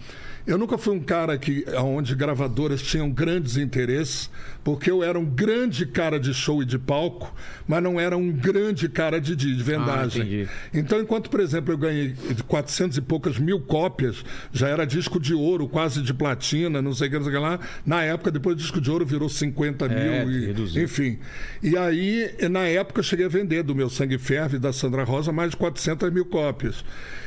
Eu 0.46 0.57
nunca 0.59 0.76
fui 0.79 0.94
um 0.94 1.00
cara 1.00 1.37
que, 1.38 1.64
onde 1.79 2.14
gravadoras 2.14 2.81
tinham 2.83 3.11
grandes 3.11 3.57
interesses, 3.57 4.31
porque 4.64 4.90
eu 4.90 5.03
era 5.05 5.18
um 5.18 5.24
grande 5.24 5.87
cara 5.87 6.18
de 6.18 6.33
show 6.35 6.62
e 6.62 6.66
de 6.66 6.79
palco, 6.79 7.35
mas 7.68 7.83
não 7.83 8.00
era 8.00 8.16
um 8.16 8.31
grande 8.33 8.88
cara 8.88 9.20
de, 9.20 9.37
de 9.37 9.55
vendagem. 9.62 10.46
Ah, 10.48 10.68
então, 10.74 11.00
enquanto, 11.00 11.31
por 11.31 11.40
exemplo, 11.40 11.72
eu 11.72 11.79
ganhei 11.79 12.09
de 12.35 12.42
400 12.42 12.96
e 12.98 13.00
poucas 13.00 13.38
mil 13.38 13.61
cópias, 13.61 14.24
já 14.53 14.68
era 14.68 14.85
disco 14.87 15.20
de 15.20 15.35
ouro, 15.35 15.68
quase 15.68 16.03
de 16.03 16.12
platina, 16.14 16.81
não 16.83 16.92
sei 16.94 17.09
o 17.09 17.11
que, 17.11 17.16
não 17.18 17.24
sei 17.24 17.33
o 17.33 17.37
que 17.37 17.42
lá. 17.42 17.61
Na 17.85 18.03
época, 18.03 18.31
depois 18.31 18.55
o 18.57 18.59
disco 18.59 18.81
de 18.81 18.90
ouro 18.90 19.05
virou 19.07 19.29
50 19.29 19.87
É, 19.87 20.24
mil. 20.24 20.33
E, 20.33 20.46
reduziu. 20.46 20.83
enfim. 20.83 21.18
E 21.62 21.76
aí, 21.76 22.31
na 22.50 22.66
época, 22.66 23.00
eu 23.00 23.05
cheguei 23.05 23.26
a 23.26 23.29
vender 23.29 23.62
do 23.62 23.74
meu 23.74 23.88
Sangue 23.90 24.18
Ferve 24.18 24.59
da 24.59 24.72
Sandra 24.72 25.05
Rosa 25.05 25.31
mais 25.33 25.50
de 25.50 25.57
400 25.59 26.11
mil 26.12 26.24
cópias. 26.24 26.85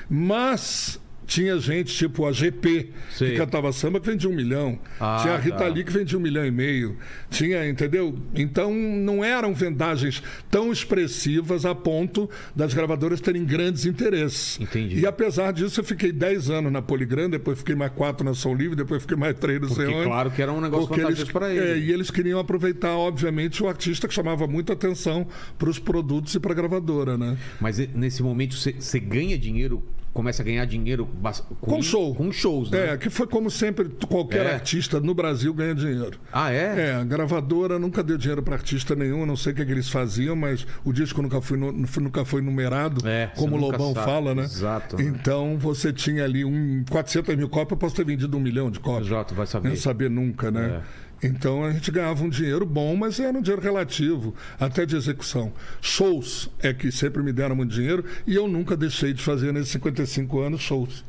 Mas 0.10 1.00
tinha 1.26 1.58
gente 1.60 1.94
tipo 1.96 2.26
a 2.26 2.32
GP, 2.32 2.90
Sei. 3.12 3.32
que 3.32 3.38
cantava 3.38 3.72
samba, 3.72 4.00
que 4.00 4.08
vendia 4.08 4.30
um 4.30 4.34
milhão. 4.34 4.78
Ah, 5.00 5.20
tinha 5.22 5.34
a 5.34 5.38
Rita 5.38 5.58
tá. 5.58 5.68
Lee, 5.68 5.84
que 5.84 5.92
vendia 5.92 6.18
um 6.18 6.22
milhão 6.22 6.46
e 6.46 6.52
meio. 6.52 6.98
Tinha, 7.30 7.68
entendeu? 7.68 8.18
Então, 8.36 8.74
não 8.74 9.24
eram 9.24 9.54
vendagens 9.54 10.22
tão 10.50 10.72
expressivas 10.72 11.66
a 11.66 11.74
ponto 11.74 12.30
das 12.56 12.74
gravadoras 12.74 13.20
terem 13.22 13.44
grandes 13.46 13.86
interesses. 13.86 14.60
Entendi. 14.60 15.00
E 15.00 15.06
apesar 15.06 15.52
disso, 15.54 15.80
eu 15.80 15.84
fiquei 15.84 16.12
10 16.12 16.50
anos 16.50 16.72
na 16.72 16.82
Poligram, 16.82 17.30
depois 17.30 17.58
fiquei 17.60 17.76
mais 17.76 17.92
4 17.94 18.24
na 18.26 18.34
Som 18.34 18.54
Livre, 18.56 18.76
depois 18.76 19.02
fiquei 19.02 19.18
mais 19.18 19.38
3 19.38 19.62
no 19.62 19.68
Porque, 19.68 19.86
onde. 19.86 20.04
claro, 20.08 20.32
que 20.32 20.42
era 20.42 20.52
um 20.52 20.62
negócio 20.62 20.88
fantástico 20.88 21.32
pra 21.32 21.54
ele. 21.54 21.60
é, 21.66 21.78
e 21.78 21.92
eles 21.92 22.12
queriam 22.12 22.40
aproveitar, 22.40 22.96
obviamente, 22.96 23.64
o 23.64 23.68
artista 23.68 24.08
que 24.08 24.14
chamava 24.14 24.46
muita 24.48 24.74
atenção 24.74 25.28
para 25.58 25.70
os 25.70 25.80
produtos 25.80 26.36
e 26.36 26.40
para 26.40 26.52
a 26.52 26.56
gravadora, 26.56 27.18
né? 27.18 27.38
Mas 27.60 27.78
nesse 27.94 28.22
momento 28.22 28.56
você 28.56 29.00
ganha 29.00 29.38
dinheiro, 29.38 29.84
começa 30.14 30.42
a 30.44 30.46
ganhar 30.46 30.64
dinheiro 30.66 31.06
bas- 31.06 31.44
Com 31.60 31.82
show. 31.82 32.14
Com 32.14 32.32
shows, 32.32 32.70
né? 32.70 32.94
É, 32.94 32.98
que 32.98 33.10
foi 33.10 33.26
como 33.26 33.50
sempre, 33.50 33.90
qualquer 34.08 34.46
É. 34.46 34.54
artista 34.54 35.00
no 35.00 35.14
Brasil 35.14 35.54
ganha 35.54 35.74
dinheiro. 35.74 36.20
Ah, 36.32 36.52
é? 36.52 36.90
É, 36.90 36.94
a 36.96 37.04
gravadora 37.04 37.80
nunca 37.80 38.04
deu 38.04 38.18
dinheiro 38.18 38.44
para 38.44 38.56
artista 38.56 38.96
nenhum, 38.96 39.26
não 39.26 39.36
sei 39.36 39.54
o 39.54 39.56
que, 39.56 39.66
que 39.66 39.72
eles 39.72 39.90
faziam, 39.90 40.36
mas 40.36 40.66
o 40.86 40.94
disco 40.94 41.22
nunca 41.22 41.42
foi, 41.42 41.58
nu- 41.58 41.72
nunca 41.72 42.24
foi 42.24 42.42
numerado, 42.42 43.08
É, 43.08 43.28
como 43.36 43.56
o 43.56 43.60
Lobão 43.60 43.94
sabe. 43.94 44.06
fala, 44.06 44.36
né? 44.36 44.44
Exato? 44.44 45.02
Então 45.02 45.58
você 45.58 45.92
tinha 45.92 46.24
ali 46.24 46.46
um 46.46 46.84
400 46.90 47.36
mil 47.36 47.50
cópias, 47.50 47.72
eu 47.72 47.78
posso 47.78 47.96
ter 47.96 48.06
vendido 48.06 48.38
um 48.38 48.40
milhão 48.40 48.70
de 48.70 48.80
cópias. 48.80 49.08
Exato, 49.08 49.34
vai 49.34 49.48
saber. 49.48 49.70
Não 49.70 49.76
saber 49.76 50.10
nunca, 50.10 50.52
né? 50.52 50.82
É. 50.82 51.13
Então 51.24 51.64
a 51.64 51.72
gente 51.72 51.92
ganhava 51.92 52.24
um 52.24 52.30
dinheiro 52.30 52.66
bom, 52.66 52.96
mas 52.96 53.20
era 53.20 53.38
um 53.38 53.42
dinheiro 53.42 53.62
relativo, 53.62 54.36
até 54.60 54.86
de 54.86 54.96
execução. 54.96 55.54
Shows 55.82 56.50
é 56.60 56.74
que 56.74 56.92
sempre 56.92 57.24
me 57.24 57.32
deram 57.32 57.56
muito 57.56 57.74
dinheiro 57.74 58.04
e 58.28 58.36
eu 58.36 58.48
nunca 58.48 58.76
deixei 58.76 59.14
de 59.14 59.24
fazer 59.24 59.54
nesses 59.54 59.72
55 59.72 60.40
anos 60.40 60.62
shows. 60.62 61.04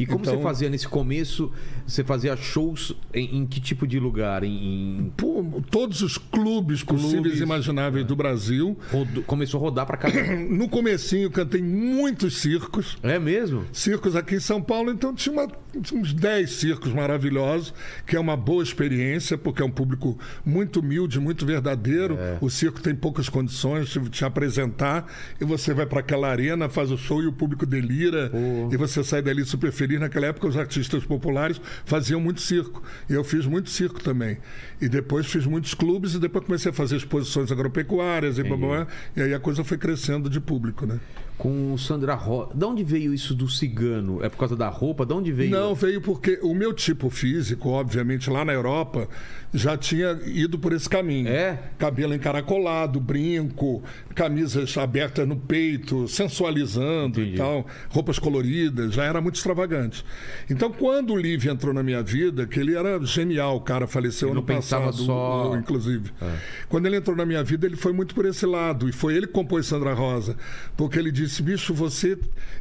E 0.00 0.06
como 0.06 0.20
Então- 0.20 0.36
você 0.36 0.42
fazia 0.42 0.70
nesse 0.70 0.88
começo? 0.88 1.52
Você 1.86 2.02
fazia 2.02 2.34
shows 2.36 2.94
em, 3.12 3.38
em 3.38 3.46
que 3.46 3.60
tipo 3.60 3.86
de 3.86 4.00
lugar? 4.00 4.42
Em, 4.42 5.12
Pô, 5.16 5.44
todos 5.70 6.00
os 6.00 6.16
clubes 6.16 6.82
possíveis 6.82 7.12
Clubes, 7.22 7.40
e 7.40 7.42
imagináveis 7.42 8.06
do 8.06 8.16
Brasil. 8.16 8.78
rodo- 8.90 9.22
começou 9.22 9.58
a 9.58 9.62
rodar 9.62 9.86
pra 9.86 9.96
cá. 9.98 10.08
No 10.50 10.68
comecinho 10.68 11.30
cantei 11.30 11.60
muitos 11.62 12.38
circos. 12.38 12.96
é 13.02 13.18
mesmo? 13.18 13.64
circos 13.72 14.16
aqui 14.16 14.36
em 14.36 14.40
São 14.40 14.62
Paulo, 14.62 14.90
então 14.90 15.14
tinha 15.14 15.32
uma- 15.32 15.48
tinha 15.82 16.00
uns 16.00 16.12
10 16.14 16.50
circos 16.52 16.92
maravilhosos, 16.92 17.72
que 18.06 18.16
é 18.16 18.20
uma 18.20 18.36
boa 18.36 18.62
experiência, 18.62 19.36
porque 19.36 19.60
é 19.62 19.64
um 19.64 19.70
público 19.70 20.18
muito 20.44 20.80
humilde, 20.80 21.20
muito 21.20 21.44
verdadeiro. 21.44 22.16
O 22.40 22.48
circo 22.48 22.80
tem 22.80 22.94
poucas 22.94 23.28
condições 23.28 23.88
de 23.88 24.08
te 24.08 24.24
apresentar, 24.24 25.06
e 25.40 25.44
você 25.44 25.74
vai 25.74 25.84
para 25.86 26.00
aquela 26.00 26.28
arena, 26.28 26.68
faz 26.68 26.90
o 26.90 26.96
show 26.96 27.22
e 27.22 27.26
o 27.26 27.32
público 27.32 27.66
delira, 27.66 28.32
e 28.72 28.76
você 28.78 29.04
sai 29.04 29.20
dali 29.22 29.44
super 29.44 29.70
feliz. 29.70 29.89
Naquela 29.98 30.26
época, 30.26 30.46
os 30.46 30.56
artistas 30.56 31.04
populares 31.04 31.60
faziam 31.84 32.20
muito 32.20 32.40
circo, 32.40 32.82
e 33.08 33.14
eu 33.14 33.24
fiz 33.24 33.46
muito 33.46 33.70
circo 33.70 34.02
também. 34.02 34.38
E 34.80 34.88
depois 34.88 35.26
fiz 35.26 35.46
muitos 35.46 35.74
clubes, 35.74 36.14
e 36.14 36.18
depois 36.18 36.44
comecei 36.44 36.70
a 36.70 36.74
fazer 36.74 36.96
exposições 36.96 37.50
agropecuárias, 37.50 38.38
e 38.38 38.42
blá, 38.42 38.56
blá, 38.56 38.68
blá, 38.68 38.86
e 39.16 39.22
aí 39.22 39.34
a 39.34 39.40
coisa 39.40 39.64
foi 39.64 39.78
crescendo 39.78 40.28
de 40.28 40.40
público, 40.40 40.86
né? 40.86 40.98
Com 41.40 41.72
o 41.72 41.78
Sandra 41.78 42.14
Rosa. 42.14 42.50
De 42.54 42.64
onde 42.66 42.84
veio 42.84 43.14
isso 43.14 43.34
do 43.34 43.48
cigano? 43.48 44.22
É 44.22 44.28
por 44.28 44.36
causa 44.36 44.54
da 44.54 44.68
roupa? 44.68 45.06
De 45.06 45.14
onde 45.14 45.32
veio? 45.32 45.50
Não, 45.50 45.74
veio 45.74 45.98
porque 46.02 46.38
o 46.42 46.54
meu 46.54 46.74
tipo 46.74 47.08
físico, 47.08 47.70
obviamente, 47.70 48.28
lá 48.28 48.44
na 48.44 48.52
Europa, 48.52 49.08
já 49.54 49.74
tinha 49.74 50.20
ido 50.26 50.58
por 50.58 50.74
esse 50.74 50.86
caminho. 50.86 51.28
É? 51.28 51.58
Cabelo 51.78 52.12
encaracolado, 52.12 53.00
brinco, 53.00 53.82
camisas 54.14 54.76
abertas 54.76 55.26
no 55.26 55.34
peito, 55.34 56.06
sensualizando 56.08 57.20
Entendi. 57.22 57.36
e 57.36 57.38
tal, 57.38 57.66
roupas 57.88 58.18
coloridas, 58.18 58.92
já 58.92 59.04
era 59.04 59.18
muito 59.18 59.36
extravagante. 59.36 60.04
Então, 60.50 60.70
quando 60.70 61.14
o 61.14 61.16
Liv 61.16 61.46
entrou 61.48 61.72
na 61.72 61.82
minha 61.82 62.02
vida, 62.02 62.46
que 62.46 62.60
ele 62.60 62.74
era 62.74 63.02
genial, 63.02 63.56
o 63.56 63.60
cara 63.62 63.86
faleceu 63.86 64.28
Ele 64.28 64.36
ano 64.38 64.46
passado, 64.46 64.92
só- 64.92 65.54
É. 65.54 65.58
inclusive. 65.58 66.10
Quando 66.68 66.84
ele 66.84 66.96
entrou 66.96 67.16
na 67.16 67.24
minha 67.24 67.42
vida, 67.42 67.64
ele 67.66 67.76
foi 67.76 67.94
muito 67.94 68.14
por 68.14 68.26
esse 68.26 68.44
lado. 68.44 68.90
E 68.90 68.92
foi 68.92 69.14
ele 69.16 69.26
que 69.26 69.32
compôs 69.32 69.64
Sandra 69.64 69.94
Rosa. 69.94 70.36
Porque 70.76 70.98
ele 70.98 71.10
disse: 71.10 71.29
bicho, 71.38 71.74
você 71.74 72.18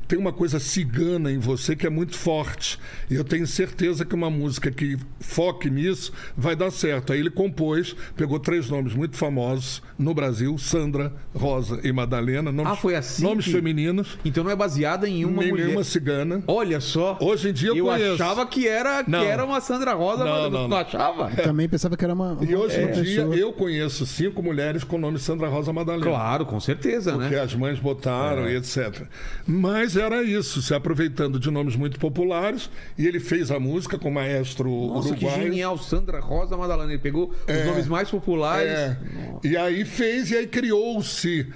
tem 0.08 0.20
uma 0.20 0.34
coisa 0.34 0.60
cigana 0.60 1.32
em 1.32 1.40
você 1.40 1.76
que 1.76 1.88
é 1.88 1.90
muito 1.90 2.16
forte. 2.18 2.78
E 3.10 3.16
eu 3.16 3.24
tenho 3.24 3.48
certeza 3.48 4.04
que 4.04 4.14
uma 4.14 4.30
música 4.30 4.70
que 4.70 4.98
foque 5.20 5.70
nisso 5.70 6.12
vai 6.36 6.56
dar 6.56 6.70
certo. 6.72 7.14
Aí 7.14 7.20
ele 7.20 7.30
compôs, 7.30 7.96
pegou 8.16 8.40
três 8.40 8.70
nomes 8.70 8.94
muito 8.94 9.16
famosos 9.16 9.82
no 9.98 10.14
Brasil: 10.14 10.58
Sandra, 10.58 11.14
Rosa 11.34 11.80
e 11.84 11.92
Madalena. 11.92 12.52
Nomes, 12.52 12.74
Ah, 12.74 12.76
foi 12.76 12.96
assim 12.96 13.24
Nomes 13.24 13.46
que- 13.46 13.52
femininos. 13.52 14.18
Então 14.26 14.44
não 14.44 14.52
é 14.52 14.56
baseada 14.56 15.08
em 15.08 15.24
uma 15.26 15.42
nem 15.42 15.52
mulher. 15.52 15.66
nenhuma 15.68 15.84
cigana. 15.84 16.44
Olha 16.48 16.80
só. 16.82 17.18
Hoje 17.22 17.50
em 17.50 17.54
dia 17.54 17.70
eu 17.70 17.78
eu 17.78 17.86
conheço. 17.86 18.14
achava 18.22 18.46
que 18.46 18.68
era, 18.68 19.04
que 19.04 19.10
Não. 19.10 19.24
era 19.24 19.46
uma 19.46 19.62
Sandra 19.62 19.94
Rosa, 19.94 20.24
Não, 20.26 20.32
mas 20.32 20.42
não, 20.52 20.62
não, 20.62 20.68
não. 20.68 20.78
achava? 20.78 21.30
Também 21.32 21.70
pensava 21.70 21.96
que 21.96 22.04
era 22.04 22.14
uma. 22.14 22.34
uma 22.34 22.44
E 22.44 22.56
hoje 22.56 22.80
em 22.80 22.86
uma 22.86 23.02
dia 23.04 23.22
eu 23.22 23.54
conheço 23.54 24.06
cinco 24.06 24.44
mulheres 24.44 24.84
com 24.84 24.96
o 24.98 25.00
nome 25.00 25.18
Sandra 25.20 25.48
Rosa 25.48 25.72
Madalena. 25.72 26.04
Claro, 26.06 26.46
com 26.46 26.60
certeza, 26.60 27.12
que 27.14 27.18
né? 27.18 27.40
as 27.40 27.54
mães 27.56 27.80
botaram 27.80 28.46
É. 28.46 28.54
etc. 28.60 29.04
Mas 29.46 29.98
era 29.98 30.24
isso, 30.24 30.62
se 30.62 30.74
aproveitando 30.74 31.40
de 31.40 31.50
nomes 31.50 31.76
muito 31.76 32.00
populares, 32.00 32.70
e 32.98 33.08
ele 33.08 33.20
fez 33.20 33.50
a 33.52 33.60
música 33.60 33.98
com 33.98 34.10
o 34.10 34.14
maestro 34.14 34.70
Nossa, 34.70 35.16
que 35.16 35.26
uruguaio. 35.26 35.44
genial. 35.44 35.78
Sandra 35.78 36.20
Rosa 36.20 36.56
Madalena. 36.56 36.92
Ele 36.92 37.02
pegou 37.02 37.34
os 37.48 37.66
nomes 37.66 37.88
mais 37.88 38.10
populares. 38.10 38.72
É. 38.72 38.98
E 39.44 39.58
aí 39.58 39.86
fez, 39.86 40.32
e 40.32 40.38
aí 40.38 40.48
criou-se 40.48 41.48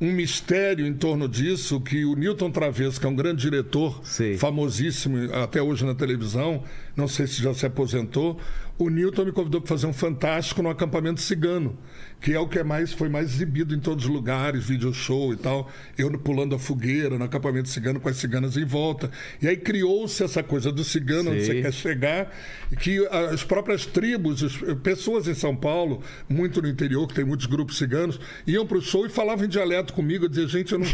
um 0.00 0.10
mistério 0.10 0.84
em 0.84 0.94
torno 0.94 1.28
disso, 1.28 1.80
que 1.80 2.04
o 2.04 2.16
Newton 2.16 2.50
Travesso, 2.50 2.98
que 2.98 3.06
é 3.06 3.08
um 3.08 3.14
grande 3.14 3.42
diretor, 3.42 4.00
Sei. 4.02 4.36
famosíssimo 4.36 5.32
até 5.32 5.62
hoje 5.62 5.84
na 5.84 5.94
televisão, 5.94 6.64
não 6.96 7.06
sei 7.06 7.28
se 7.28 7.40
já 7.40 7.54
se 7.54 7.64
aposentou, 7.64 8.36
o 8.76 8.90
Newton 8.90 9.26
me 9.26 9.32
convidou 9.32 9.60
para 9.60 9.68
fazer 9.68 9.86
um 9.86 9.92
fantástico 9.92 10.60
no 10.60 10.70
acampamento 10.70 11.20
cigano, 11.20 11.78
que 12.22 12.32
é 12.32 12.38
o 12.38 12.46
que 12.46 12.58
é 12.58 12.62
mais, 12.64 12.92
foi 12.92 13.08
mais 13.08 13.34
exibido 13.34 13.74
em 13.74 13.80
todos 13.80 14.04
os 14.04 14.10
lugares, 14.10 14.64
video 14.64 14.94
show 14.94 15.32
e 15.32 15.36
tal. 15.36 15.68
Eu 15.98 16.10
pulando 16.18 16.54
a 16.54 16.58
fogueira 16.58 17.18
no 17.18 17.24
acampamento 17.24 17.68
cigano 17.68 17.98
com 17.98 18.08
as 18.08 18.16
ciganas 18.16 18.56
em 18.56 18.64
volta. 18.64 19.10
E 19.40 19.48
aí 19.48 19.56
criou-se 19.56 20.22
essa 20.22 20.42
coisa 20.42 20.70
do 20.70 20.84
cigano, 20.84 21.30
onde 21.32 21.44
Sei. 21.44 21.56
você 21.56 21.62
quer 21.62 21.72
chegar, 21.72 22.32
que 22.78 23.04
as 23.30 23.42
próprias 23.42 23.84
tribos, 23.84 24.42
as 24.44 24.56
pessoas 24.82 25.26
em 25.26 25.34
São 25.34 25.56
Paulo, 25.56 26.00
muito 26.28 26.62
no 26.62 26.68
interior, 26.68 27.08
que 27.08 27.14
tem 27.14 27.24
muitos 27.24 27.46
grupos 27.46 27.76
ciganos, 27.76 28.20
iam 28.46 28.64
para 28.64 28.78
o 28.78 28.80
show 28.82 29.04
e 29.04 29.08
falavam 29.08 29.44
em 29.44 29.48
dialeto 29.48 29.92
comigo. 29.92 30.24
Eu 30.24 30.28
dizia, 30.28 30.46
gente, 30.46 30.72
eu 30.72 30.78
não, 30.78 30.86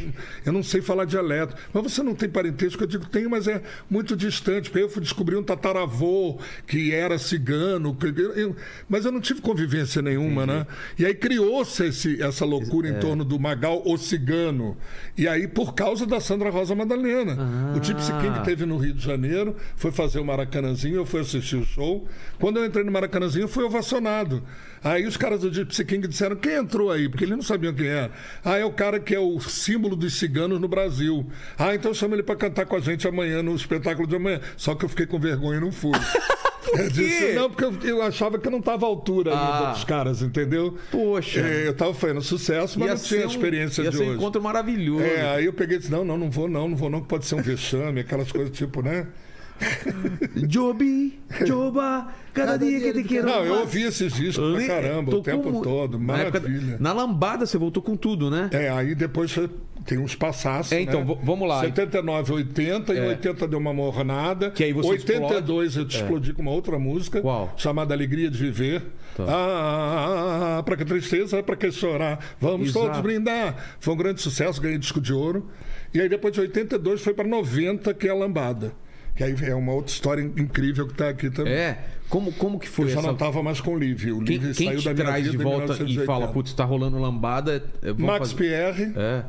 eu 0.46 0.52
não 0.52 0.62
sei 0.62 0.80
falar 0.80 1.04
dialeto. 1.04 1.54
Mas 1.74 1.82
você 1.92 2.02
não 2.02 2.14
tem 2.14 2.28
parentesco? 2.28 2.82
Eu 2.82 2.86
digo, 2.86 3.04
tenho, 3.06 3.28
mas 3.28 3.46
é 3.46 3.60
muito 3.90 4.16
distante. 4.16 4.70
Porque 4.70 4.82
eu 4.84 4.88
fui 4.88 5.02
descobrir 5.02 5.36
um 5.36 5.42
tataravô 5.42 6.38
que 6.66 6.92
era 6.94 7.18
cigano, 7.18 7.94
que- 7.94 8.06
eu- 8.34 8.56
mas 8.88 9.04
eu 9.04 9.12
não 9.12 9.20
tive 9.20 9.42
convivência 9.42 10.00
nenhuma, 10.00 10.46
né? 10.46 10.66
E 10.98 11.04
aí 11.04 11.17
criou-se 11.18 12.22
essa 12.22 12.44
loucura 12.44 12.88
em 12.88 12.98
torno 12.98 13.24
do 13.24 13.38
Magal 13.38 13.82
o 13.84 13.96
cigano. 13.98 14.76
E 15.16 15.28
aí, 15.28 15.46
por 15.46 15.74
causa 15.74 16.06
da 16.06 16.20
Sandra 16.20 16.50
Rosa 16.50 16.74
Madalena. 16.74 17.36
O 17.76 17.82
Gypsy 17.82 18.12
King 18.20 18.44
teve 18.44 18.64
no 18.64 18.78
Rio 18.78 18.94
de 18.94 19.04
Janeiro, 19.04 19.56
foi 19.76 19.90
fazer 19.90 20.20
o 20.20 20.24
Maracanãzinho, 20.24 20.96
eu 20.96 21.06
fui 21.06 21.20
assistir 21.20 21.56
o 21.56 21.64
show. 21.64 22.06
Quando 22.38 22.58
eu 22.58 22.64
entrei 22.64 22.84
no 22.84 22.92
Maracanãzinho, 22.92 23.44
eu 23.44 23.48
fui 23.48 23.64
ovacionado. 23.64 24.42
Aí 24.82 25.06
os 25.06 25.16
caras 25.16 25.40
do 25.40 25.52
Gypsy 25.52 25.84
King 25.84 26.06
disseram: 26.06 26.36
quem 26.36 26.54
entrou 26.54 26.90
aí? 26.90 27.08
Porque 27.08 27.24
eles 27.24 27.36
não 27.36 27.42
sabiam 27.42 27.74
quem 27.74 27.88
era. 27.88 28.12
Ah, 28.44 28.56
é 28.56 28.64
o 28.64 28.72
cara 28.72 29.00
que 29.00 29.14
é 29.14 29.20
o 29.20 29.40
símbolo 29.40 29.96
dos 29.96 30.14
ciganos 30.14 30.60
no 30.60 30.68
Brasil. 30.68 31.26
Ah, 31.58 31.74
então 31.74 31.92
chama 31.92 32.14
ele 32.14 32.22
para 32.22 32.36
cantar 32.36 32.66
com 32.66 32.76
a 32.76 32.80
gente 32.80 33.06
amanhã 33.06 33.42
no 33.42 33.54
espetáculo 33.54 34.06
de 34.06 34.16
amanhã. 34.16 34.40
Só 34.56 34.74
que 34.74 34.84
eu 34.84 34.88
fiquei 34.88 35.06
com 35.06 35.18
vergonha 35.18 35.58
e 35.58 35.60
não 35.60 35.72
fui. 35.72 35.98
Eu 36.76 36.90
disse, 36.90 37.32
não, 37.34 37.50
porque 37.50 37.64
eu, 37.64 37.74
eu 37.96 38.02
achava 38.02 38.38
que 38.38 38.46
eu 38.46 38.50
não 38.50 38.58
estava 38.58 38.84
à 38.86 38.88
altura 38.88 39.30
ainda 39.30 39.68
Ah. 39.68 39.72
dos 39.72 39.84
caras, 39.84 40.22
entendeu? 40.22 40.76
Poxa. 40.90 41.40
É, 41.40 41.66
eu 41.66 41.70
estava 41.72 41.94
fazendo 41.94 42.20
sucesso, 42.22 42.78
mas 42.78 42.88
Ia 42.88 42.94
não 42.94 43.02
tinha 43.02 43.22
a 43.24 43.26
um- 43.26 43.30
experiência 43.30 43.82
ia 43.82 43.90
de 43.90 43.96
ser 43.96 44.02
um 44.02 44.06
hoje. 44.08 44.16
encontro 44.16 44.42
maravilhoso. 44.42 45.02
É, 45.02 45.34
aí 45.36 45.44
eu 45.46 45.52
peguei 45.52 45.76
e 45.76 45.78
disse, 45.80 45.90
não, 45.90 46.04
não, 46.04 46.16
não 46.18 46.30
vou 46.30 46.48
não, 46.48 46.68
não 46.68 46.76
vou 46.76 46.90
não, 46.90 47.00
que 47.00 47.08
pode 47.08 47.24
ser 47.26 47.34
um 47.36 47.42
vexame, 47.42 48.00
aquelas 48.00 48.30
coisas 48.32 48.56
tipo, 48.56 48.82
né? 48.82 49.06
Jobi, 50.48 51.18
Joba, 51.44 52.08
cada 52.32 52.56
dia 52.56 52.80
que 52.80 53.02
te 53.02 53.08
quero 53.08 53.26
Não, 53.26 53.44
eu 53.44 53.54
ouvi 53.60 53.82
esses 53.82 54.12
discos 54.12 54.54
pra 54.54 54.66
caramba, 54.66 55.16
o 55.16 55.20
tempo 55.22 55.62
todo, 55.62 55.98
na 55.98 56.18
época- 56.18 56.40
maravilha. 56.40 56.76
na 56.78 56.92
lambada 56.92 57.44
você 57.46 57.58
voltou 57.58 57.82
com 57.82 57.96
tudo, 57.96 58.30
né? 58.30 58.48
É, 58.52 58.68
aí 58.70 58.94
depois 58.94 59.30
você 59.32 59.48
tem 59.88 59.96
uns 59.98 60.14
passaços, 60.14 60.70
É, 60.72 60.82
então, 60.82 61.02
né? 61.02 61.16
vamos 61.22 61.48
lá. 61.48 61.60
79, 61.62 62.30
80, 62.34 62.92
É. 62.92 62.96
e 62.98 63.00
80 63.08 63.48
deu 63.48 63.58
uma 63.58 63.72
mornada. 63.72 64.50
Que 64.50 64.62
aí 64.64 64.72
você 64.74 64.86
82 64.86 65.76
eu 65.78 65.88
te 65.88 65.96
explodi 65.96 66.34
com 66.34 66.42
uma 66.42 66.50
outra 66.50 66.78
música. 66.78 67.22
Qual? 67.22 67.54
Chamada 67.56 67.94
Alegria 67.94 68.30
de 68.30 68.36
Viver. 68.36 68.82
Tá. 69.16 69.24
Ah, 69.26 69.28
ah, 69.32 70.58
ah, 70.58 70.62
pra 70.62 70.76
que 70.76 70.84
tristeza, 70.84 71.42
pra 71.42 71.56
que 71.56 71.70
chorar? 71.72 72.18
Vamos 72.38 72.68
Exato. 72.68 72.84
todos 72.86 73.00
brindar. 73.00 73.56
Foi 73.80 73.94
um 73.94 73.96
grande 73.96 74.20
sucesso, 74.20 74.60
ganhei 74.60 74.76
disco 74.76 75.00
de 75.00 75.12
ouro. 75.12 75.48
E 75.94 76.00
aí 76.02 76.08
depois 76.08 76.34
de 76.34 76.40
82 76.40 77.00
foi 77.00 77.14
para 77.14 77.26
90, 77.26 77.94
que 77.94 78.06
é 78.06 78.10
a 78.10 78.14
Lambada. 78.14 78.72
Que 79.16 79.24
aí 79.24 79.34
é 79.42 79.54
uma 79.54 79.72
outra 79.72 79.90
história 79.90 80.20
incrível 80.22 80.86
que 80.86 80.94
tá 80.94 81.08
aqui 81.08 81.30
também. 81.30 81.54
É. 81.54 81.78
Como, 82.10 82.30
como 82.32 82.58
que 82.58 82.68
foi 82.68 82.84
Eu 82.84 82.90
já 82.90 82.98
essa... 82.98 83.06
não 83.08 83.14
estava 83.14 83.42
mais 83.42 83.60
com 83.60 83.74
o 83.74 83.78
Livre. 83.78 84.12
O 84.12 84.18
Quem, 84.22 84.36
Livre 84.36 84.54
quem 84.54 84.66
saiu 84.68 84.78
te 84.80 84.84
da 84.84 84.94
minha 84.94 85.06
traz 85.06 85.24
vida 85.24 85.36
de 85.38 85.42
volta 85.42 85.64
e 85.64 85.66
1980. 85.66 86.06
fala, 86.06 86.28
putz, 86.28 86.52
tá 86.52 86.64
rolando 86.64 86.98
lambada... 86.98 87.64
é, 87.82 87.86
vamos 87.88 88.02
Max 88.02 88.18
fazer- 88.32 88.34
Pierre, 88.36 88.92
É. 88.96 89.24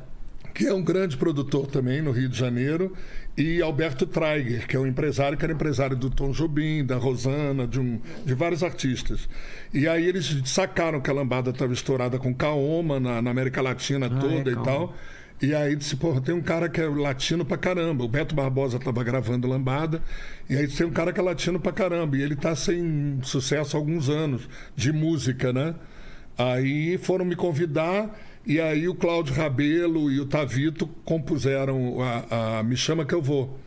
que 0.60 0.68
é 0.68 0.74
um 0.74 0.84
grande 0.84 1.16
produtor 1.16 1.68
também 1.68 2.02
no 2.02 2.12
Rio 2.12 2.28
de 2.28 2.38
Janeiro, 2.38 2.92
e 3.38 3.62
Alberto 3.62 4.06
Traiger, 4.06 4.68
que 4.68 4.76
é 4.76 4.80
um 4.80 4.86
empresário 4.86 5.38
que 5.38 5.46
era 5.46 5.54
empresário 5.54 5.96
do 5.96 6.10
Tom 6.10 6.32
Jobim, 6.32 6.84
da 6.86 6.98
Rosana, 6.98 7.66
de, 7.66 7.80
um, 7.80 7.98
de 8.26 8.34
vários 8.34 8.62
artistas. 8.62 9.30
E 9.74 9.88
aí 9.88 10.06
eles 10.06 10.42
sacaram 10.44 11.00
que 11.00 11.10
a 11.10 11.14
lambada 11.14 11.52
estava 11.52 11.72
estourada 11.72 12.20
com 12.20 12.36
Kaoma 12.36 13.00
na, 13.00 13.22
na 13.22 13.32
América 13.32 13.62
Latina 13.62 14.10
toda 14.10 14.50
é, 14.50 14.52
e 14.52 14.56
Kaoma. 14.56 14.66
tal. 14.66 14.96
E 15.42 15.56
aí 15.56 15.78
disse, 15.78 15.96
porra, 15.96 16.20
tem 16.20 16.36
um 16.36 16.42
cara 16.42 16.68
que 16.68 16.82
é 16.82 16.88
latino 16.90 17.46
pra 17.46 17.56
caramba. 17.56 18.04
O 18.04 18.10
Beto 18.10 18.36
Barbosa 18.36 18.76
estava 18.76 19.02
gravando 19.02 19.48
Lambada. 19.48 20.04
E 20.50 20.58
aí 20.58 20.68
tem 20.68 20.86
um 20.86 20.92
cara 20.92 21.14
que 21.14 21.22
é 21.22 21.24
latino 21.24 21.58
pra 21.58 21.72
caramba. 21.72 22.18
E 22.18 22.22
ele 22.22 22.36
tá 22.36 22.54
sem 22.54 23.18
sucesso 23.24 23.78
há 23.78 23.80
alguns 23.80 24.10
anos 24.10 24.50
de 24.76 24.92
música, 24.92 25.54
né? 25.54 25.74
Aí 26.38 26.98
foram 26.98 27.24
me 27.24 27.38
convidar. 27.38 28.14
E 28.50 28.60
aí 28.60 28.88
o 28.90 28.96
Cláudio 28.96 29.36
Rabelo 29.36 30.12
e 30.12 30.20
o 30.20 30.26
Tavito 30.26 30.88
compuseram 31.06 31.98
a, 32.02 32.58
a 32.60 32.64
Me 32.64 32.76
Chama 32.76 33.06
Que 33.06 33.14
Eu 33.14 33.22
Vou. 33.22 33.60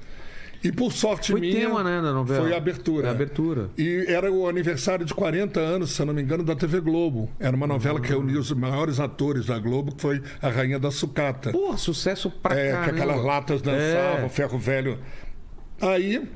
E 0.64 0.70
por 0.72 0.92
sorte 0.92 1.30
Foi 1.32 1.40
minha... 1.40 1.54
tema, 1.54 1.82
né, 1.84 2.00
da 2.02 2.12
novela. 2.12 2.42
Foi 2.42 2.52
a 2.52 2.56
abertura. 2.56 3.06
É 3.06 3.10
a 3.10 3.12
abertura. 3.12 3.70
E 3.78 4.04
era 4.08 4.30
o 4.30 4.48
aniversário 4.48 5.04
de 5.06 5.14
40 5.14 5.58
anos, 5.60 5.90
se 5.92 6.02
eu 6.02 6.06
não 6.06 6.12
me 6.14 6.20
engano, 6.22 6.42
da 6.44 6.54
TV 6.56 6.80
Globo. 6.80 7.30
Era 7.38 7.56
uma 7.56 7.66
novela 7.66 8.00
que 8.00 8.08
reuniu 8.08 8.40
os 8.40 8.50
maiores 8.52 8.98
atores 9.00 9.46
da 9.46 9.58
Globo, 9.58 9.94
que 9.94 10.02
foi 10.02 10.20
A 10.40 10.48
Rainha 10.48 10.78
da 10.80 10.90
Sucata. 10.90 11.50
Pô, 11.52 11.76
sucesso 11.76 12.28
pra 12.30 12.56
É, 12.58 12.66
que 12.66 12.72
caramba. 12.72 12.90
aquelas 12.92 13.24
latas 13.24 13.62
dançavam, 13.62 14.26
É. 14.26 14.28
ferro 14.28 14.58
velho. 14.58 14.98
Aí 15.80 16.28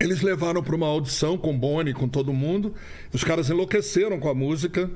eles 0.00 0.22
levaram 0.22 0.62
para 0.62 0.74
uma 0.76 0.86
audição 0.86 1.36
com 1.38 1.58
Boni, 1.58 1.92
com 1.94 2.08
todo 2.08 2.32
mundo. 2.32 2.74
Os 3.12 3.24
caras 3.24 3.48
enlouqueceram 3.50 4.18
com 4.18 4.28
a 4.28 4.34
música. 4.34 4.90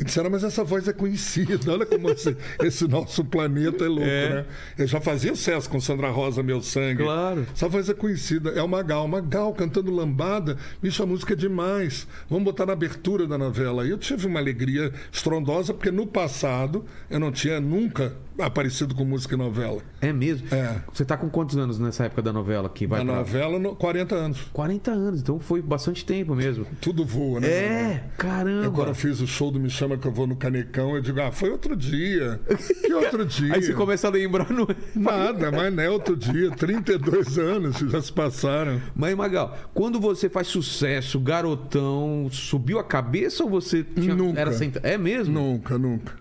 E 0.00 0.04
disseram, 0.04 0.30
mas 0.30 0.42
essa 0.42 0.64
voz 0.64 0.88
é 0.88 0.92
conhecida, 0.92 1.70
olha 1.72 1.86
como 1.86 2.10
esse, 2.10 2.36
esse 2.62 2.88
nosso 2.88 3.24
planeta 3.24 3.84
é 3.84 3.88
louco, 3.88 4.04
É. 4.04 4.28
né? 4.34 4.44
Eu 4.78 4.86
já 4.86 5.00
fazia 5.00 5.34
sucesso 5.34 5.68
com 5.70 5.80
Sandra 5.80 6.10
Rosa, 6.10 6.42
Meu 6.42 6.60
Sangue. 6.62 7.04
Claro. 7.04 7.46
Essa 7.54 7.68
voz 7.68 7.88
é 7.88 7.94
conhecida, 7.94 8.50
é 8.50 8.62
o 8.62 8.68
Magal. 8.68 9.06
Magal 9.06 9.52
cantando 9.54 9.90
lambada, 9.94 10.56
bicho, 10.82 11.02
a 11.02 11.06
música 11.06 11.34
é 11.34 11.36
demais. 11.36 12.06
Vamos 12.28 12.44
botar 12.44 12.66
na 12.66 12.72
abertura 12.72 13.26
da 13.26 13.36
novela. 13.38 13.86
E 13.86 13.90
eu 13.90 13.98
tive 13.98 14.26
uma 14.26 14.40
alegria 14.40 14.92
estrondosa, 15.12 15.72
porque 15.74 15.90
no 15.90 16.06
passado 16.06 16.84
eu 17.10 17.20
não 17.20 17.30
tinha 17.30 17.60
nunca 17.60 18.14
aparecido 18.38 18.94
com 18.94 19.04
música 19.04 19.34
em 19.34 19.38
novela. 19.38 19.80
É 20.00 20.12
mesmo? 20.12 20.46
É. 20.52 20.76
Você 20.92 21.04
tá 21.04 21.16
com 21.16 21.28
quantos 21.28 21.56
anos 21.56 21.78
nessa 21.78 22.04
época 22.04 22.22
da 22.22 22.32
novela 22.32 22.68
que 22.68 22.86
vai 22.86 23.00
Na 23.04 23.12
pra... 23.12 23.14
novela, 23.20 23.58
no- 23.58 23.74
40 23.76 24.14
anos. 24.14 24.40
40 24.52 24.90
anos, 24.90 25.20
então 25.20 25.38
foi 25.40 25.60
bastante 25.62 26.04
tempo 26.04 26.34
mesmo. 26.34 26.66
Tudo 26.80 27.04
voa, 27.04 27.40
né? 27.40 27.48
É, 27.48 28.04
caramba. 28.18 28.70
Quando 28.70 28.88
eu 28.88 28.94
fiz 28.94 29.20
o 29.20 29.26
show 29.26 29.50
do 29.50 29.58
Me 29.60 29.68
Chama 29.70 29.96
Que 29.96 30.06
Eu 30.06 30.12
Vou 30.12 30.26
no 30.26 30.36
Canecão, 30.36 30.94
eu 30.96 31.02
digo, 31.02 31.20
ah, 31.20 31.30
foi 31.32 31.50
outro 31.50 31.76
dia. 31.76 32.40
Que 32.82 32.92
outro 32.94 33.24
dia? 33.24 33.54
Aí 33.54 33.62
você 33.62 33.72
começa 33.72 34.06
a 34.08 34.10
lembrar 34.10 34.50
no... 34.50 34.66
Nada, 34.94 35.50
mas 35.52 35.72
não 35.72 35.82
é 35.82 35.88
outro 35.90 36.16
dia. 36.16 36.50
32 36.50 37.38
anos 37.38 37.78
já 37.78 38.00
se 38.02 38.12
passaram. 38.12 38.80
Mas, 38.94 39.14
Magal, 39.16 39.56
quando 39.72 40.00
você 40.00 40.28
faz 40.28 40.48
sucesso, 40.48 41.18
garotão, 41.20 42.28
subiu 42.30 42.78
a 42.78 42.84
cabeça 42.84 43.44
ou 43.44 43.50
você 43.50 43.82
tinha... 43.84 44.14
Nunca. 44.14 44.40
Era 44.40 44.52
senta... 44.52 44.80
É 44.82 44.98
mesmo? 44.98 45.32
Nunca, 45.34 45.78
nunca. 45.78 46.14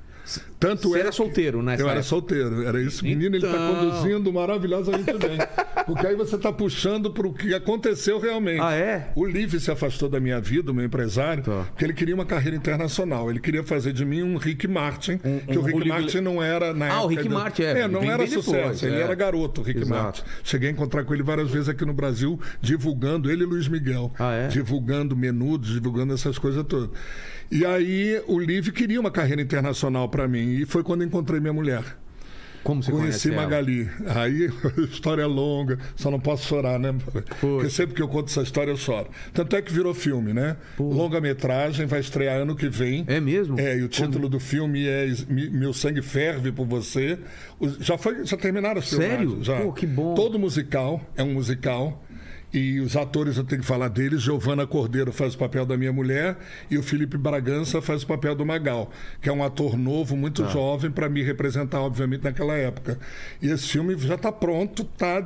Tanto 0.59 0.89
Você 0.89 0.97
é 0.97 0.99
era 1.01 1.09
que- 1.09 1.15
solteiro 1.15 1.63
nessa 1.63 1.81
Eu 1.81 1.89
era 1.89 2.03
solteiro, 2.03 2.63
era 2.67 2.79
isso. 2.79 3.03
Menino, 3.03 3.35
ele 3.35 3.43
está 3.45 3.57
Então. 3.57 3.75
conduzindo 3.91 4.31
maravilhosamente 4.31 5.11
bem. 5.17 5.37
Porque 5.87 6.05
aí 6.05 6.15
você 6.15 6.35
está 6.35 6.53
puxando 6.53 7.09
para 7.11 7.25
o 7.27 7.33
que 7.33 7.53
aconteceu 7.55 8.19
realmente. 8.19 8.61
Ah, 8.61 8.73
é? 8.75 9.11
O 9.15 9.25
Livre 9.25 9.59
se 9.59 9.71
afastou 9.71 10.07
da 10.07 10.19
minha 10.19 10.39
vida, 10.39 10.71
o 10.71 10.73
meu 10.75 10.85
empresário, 10.85 11.43
Tá. 11.43 11.65
porque 11.69 11.83
ele 11.83 11.93
queria 11.93 12.13
uma 12.13 12.25
carreira 12.25 12.55
internacional. 12.55 13.31
Ele 13.31 13.39
queria 13.39 13.63
fazer 13.63 13.91
de 13.91 14.05
mim 14.05 14.21
um 14.21 14.37
Rick 14.37 14.67
Martin, 14.67 15.17
que 15.17 15.27
um- 15.27 15.61
o 15.61 15.63
Rick 15.63 15.81
o 15.81 15.87
Martin 15.87 16.19
não 16.19 16.41
era 16.43 16.71
na 16.73 16.85
Ah, 16.85 16.89
época. 16.89 17.03
o 17.03 17.07
Rick 17.07 17.23
do- 17.27 17.33
Martin, 17.33 17.61
é, 17.63 17.79
É, 17.79 17.87
não 17.87 18.03
era 18.03 18.19
bem 18.19 18.27
sucesso. 18.27 18.51
depois, 18.55 18.83
ele 18.83 18.95
é. 18.97 19.01
era 19.01 19.15
garoto, 19.15 19.61
o 19.61 19.63
Rick 19.63 19.81
Exato. 19.81 20.03
Martin. 20.03 20.23
Cheguei 20.43 20.69
a 20.69 20.71
encontrar 20.71 21.03
com 21.03 21.13
ele 21.15 21.23
várias 21.23 21.49
vezes 21.49 21.67
aqui 21.67 21.83
no 21.83 21.93
Brasil, 21.93 22.39
divulgando, 22.61 23.31
ele 23.31 23.41
e 23.43 23.47
Luiz 23.47 23.67
Miguel. 23.67 24.13
Ah, 24.19 24.33
é? 24.33 24.47
Divulgando 24.47 25.17
menudos, 25.17 25.71
divulgando 25.73 26.13
essas 26.13 26.37
coisas 26.37 26.63
todas. 26.67 26.89
E 27.51 27.65
aí 27.65 28.21
o 28.27 28.39
Liv 28.39 28.69
queria 28.71 28.99
uma 28.99 29.11
carreira 29.11 29.41
internacional 29.41 30.07
para 30.07 30.27
mim. 30.27 30.51
E 30.53 30.65
foi 30.65 30.83
quando 30.83 31.03
encontrei 31.03 31.39
minha 31.39 31.53
mulher. 31.53 31.83
Como 32.63 32.81
você 32.83 32.91
Conheci 32.91 33.29
conhece 33.29 33.33
ela? 33.33 33.41
Magali. 33.41 33.89
Aí, 34.05 34.49
história 34.91 35.23
é 35.23 35.25
longa, 35.25 35.79
só 35.95 36.11
não 36.11 36.19
posso 36.19 36.47
chorar, 36.47 36.77
né? 36.79 36.93
Porque 37.39 37.69
sempre 37.71 37.95
que 37.95 38.01
eu 38.03 38.07
conto 38.07 38.29
essa 38.29 38.43
história 38.43 38.69
eu 38.69 38.77
choro. 38.77 39.09
Tanto 39.33 39.55
é 39.55 39.63
que 39.63 39.73
virou 39.73 39.95
filme, 39.95 40.31
né? 40.31 40.55
Longa-metragem, 40.79 41.87
vai 41.87 41.99
estrear 42.01 42.39
ano 42.41 42.55
que 42.55 42.69
vem. 42.69 43.03
É 43.07 43.19
mesmo? 43.19 43.59
É, 43.59 43.77
e 43.79 43.81
o 43.81 43.87
título 43.87 44.29
do 44.29 44.39
filme 44.39 44.87
é 44.87 45.07
Meu 45.27 45.73
Sangue 45.73 46.03
Ferve 46.03 46.51
por 46.51 46.67
Você. 46.67 47.17
O- 47.59 47.67
Já, 47.67 47.97
foi, 47.97 48.23
já 48.25 48.37
terminaram 48.37 48.79
as 48.79 48.89
Sério? 48.89 49.17
filmagens, 49.31 49.45
Já. 49.47 49.59
Pô, 49.61 49.73
que 49.73 49.87
bom. 49.87 50.13
Todo 50.13 50.37
musical, 50.37 51.01
é 51.17 51.23
um 51.23 51.33
musical. 51.33 52.05
E 52.53 52.79
os 52.81 52.97
atores, 52.97 53.37
eu 53.37 53.43
tenho 53.45 53.61
que 53.61 53.67
falar 53.67 53.87
deles, 53.87 54.21
Giovana 54.21 54.67
Cordeiro 54.67 55.11
faz 55.13 55.35
o 55.35 55.37
papel 55.37 55.65
da 55.65 55.77
minha 55.77 55.93
mulher 55.93 56.37
e 56.69 56.77
o 56.77 56.83
Felipe 56.83 57.17
Bragança 57.17 57.81
faz 57.81 58.03
o 58.03 58.07
papel 58.07 58.35
do 58.35 58.45
Magal, 58.45 58.91
que 59.21 59.29
é 59.29 59.33
um 59.33 59.43
ator 59.43 59.77
novo, 59.77 60.17
muito 60.17 60.43
Tá. 60.43 60.49
jovem, 60.49 60.91
para 60.91 61.07
me 61.07 61.23
representar, 61.23 61.79
obviamente, 61.79 62.23
naquela 62.23 62.55
época. 62.55 62.99
E 63.41 63.47
esse 63.49 63.67
filme 63.69 63.97
já 63.97 64.15
está 64.15 64.31
pronto, 64.31 64.81
está 64.83 65.25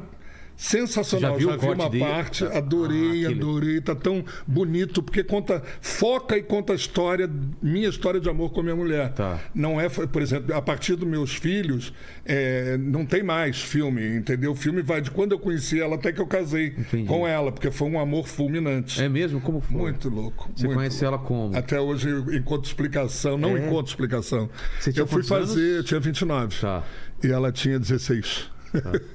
sensacional. 0.56 1.32
Já 1.34 1.38
viu 1.38 1.49
o 1.49 1.58
vi 1.58 1.68
uma 1.68 1.89
dele? 1.89 2.03
parte, 2.03 2.43
Ah, 2.45 2.58
adorei, 2.58 3.26
aquele- 3.26 3.39
adorei. 3.41 3.82
Tá 3.82 3.95
tão 3.95 4.24
bonito, 4.47 5.01
porque 5.03 5.24
conta, 5.24 5.62
foca 5.82 6.38
e 6.38 6.43
conta 6.43 6.74
a 6.74 6.76
história, 6.76 7.30
minha 7.62 7.89
história 7.89 8.20
de 8.20 8.30
amor 8.30 8.51
com 8.51 8.62
a 8.62 8.64
minha 8.64 8.76
mulher. 8.76 9.14
Tá. 9.14 9.39
Não 9.53 9.80
é, 9.80 9.89
por 9.89 10.22
exemplo, 10.22 10.53
a 10.56 10.62
partir 10.62 10.95
dos 10.95 11.08
meus 11.08 11.34
filhos, 11.36 11.93
é, 12.26 12.78
não 12.78 13.06
tem 13.06 13.22
mais 13.24 13.62
filme, 13.62 14.16
entendeu? 14.18 14.51
O 14.51 14.56
filme 14.56 14.82
vai 14.82 15.01
de 15.01 15.12
quando 15.12 15.34
eu 15.34 15.39
conheci 15.39 15.80
ela 15.80 15.95
até 15.95 16.12
que 16.12 16.22
eu 16.22 16.28
casei 16.28 16.68
Entendi. 16.78 17.06
com 17.08 17.28
ela, 17.28 17.51
porque 17.51 17.70
foi 17.72 17.89
um 17.89 17.99
amor 17.99 18.28
fulminante. 18.28 19.01
É 19.01 19.10
mesmo? 19.10 19.41
Como 19.41 19.60
foi? 19.60 19.76
Muito 19.91 20.10
louco. 20.10 20.49
Você 20.56 20.66
muito 20.66 20.78
conhece 20.78 21.03
ela 21.06 21.18
como? 21.18 21.56
Até 21.56 21.80
hoje 21.80 22.10
eu 22.10 22.34
encontro 22.34 22.68
explicação, 22.68 23.38
não 23.38 23.56
É? 23.58 23.66
encontro 23.68 23.91
explicação. 23.91 24.49
Você 24.80 24.91
tinha 24.93 25.03
eu 25.03 25.08
fui 25.08 25.24
fazer, 25.24 25.60
anos? 25.60 25.76
eu 25.78 25.84
tinha 25.84 25.99
29. 25.99 26.56
Tá. 26.62 26.84
E 27.24 27.28
ela 27.28 27.51
tinha 27.51 27.78
16. 27.80 28.49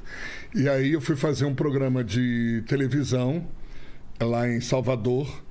e 0.55 0.69
aí 0.69 0.93
eu 0.93 1.01
fui 1.01 1.15
fazer 1.15 1.45
um 1.45 1.55
programa 1.55 2.03
de 2.03 2.65
televisão 2.67 3.47
lá 4.21 4.49
em 4.49 4.61
Salvador. 4.61 5.43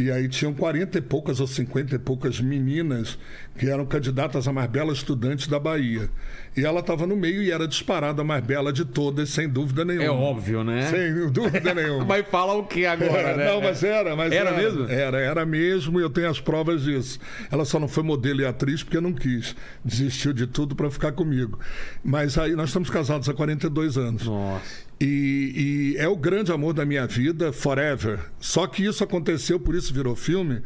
E 0.00 0.10
aí 0.10 0.28
tinham 0.28 0.54
40 0.54 0.96
e 0.96 1.00
poucas 1.02 1.40
ou 1.40 1.46
50 1.46 1.96
e 1.96 1.98
poucas 1.98 2.40
meninas 2.40 3.18
que 3.58 3.68
eram 3.68 3.84
candidatas 3.84 4.48
a 4.48 4.52
mais 4.52 4.70
bela 4.70 4.94
estudante 4.94 5.50
da 5.50 5.58
Bahia. 5.58 6.08
E 6.56 6.64
ela 6.64 6.80
estava 6.80 7.06
no 7.06 7.14
meio 7.14 7.42
e 7.42 7.50
era 7.50 7.68
disparada 7.68 8.22
a 8.22 8.24
mais 8.24 8.42
bela 8.42 8.72
de 8.72 8.86
todas, 8.86 9.28
sem 9.28 9.46
dúvida 9.46 9.84
nenhuma. 9.84 10.06
É 10.06 10.10
óbvio, 10.10 10.64
né? 10.64 10.88
Sem 10.88 11.30
dúvida 11.30 11.72
nenhuma. 11.76 12.06
Mas 12.06 12.26
fala 12.28 12.54
o 12.54 12.64
que 12.64 12.86
agora, 12.86 13.36
né? 13.36 13.44
Não, 13.44 13.60
mas 13.60 13.84
era, 13.84 14.16
mas 14.16 14.32
Era 14.32 14.52
mesmo? 14.52 14.88
Era, 14.88 15.20
era 15.20 15.44
mesmo 15.44 16.00
e 16.00 16.02
eu 16.02 16.08
tenho 16.08 16.30
as 16.30 16.40
provas 16.40 16.82
disso. 16.82 17.20
Ela 17.50 17.66
só 17.66 17.78
não 17.78 17.86
foi 17.86 18.02
modelo 18.02 18.40
e 18.40 18.46
atriz 18.46 18.82
porque 18.82 19.00
não 19.00 19.12
quis. 19.12 19.54
Desistiu 19.84 20.32
de 20.32 20.46
tudo 20.46 20.74
para 20.74 20.90
ficar 20.90 21.12
comigo. 21.12 21.58
Mas 22.02 22.38
aí 22.38 22.56
nós 22.56 22.70
estamos 22.70 22.88
casados 22.88 23.28
há 23.28 23.34
42 23.34 23.98
anos. 23.98 24.24
Nossa. 24.24 24.89
E, 25.00 25.94
e 25.94 25.96
é 25.98 26.06
o 26.06 26.16
grande 26.16 26.52
amor 26.52 26.74
da 26.74 26.84
minha 26.84 27.06
vida, 27.06 27.52
forever. 27.52 28.18
Só 28.38 28.66
que 28.66 28.84
isso 28.84 29.02
aconteceu, 29.02 29.58
por 29.58 29.74
isso 29.74 29.94
virou 29.94 30.14
filme, 30.14 30.60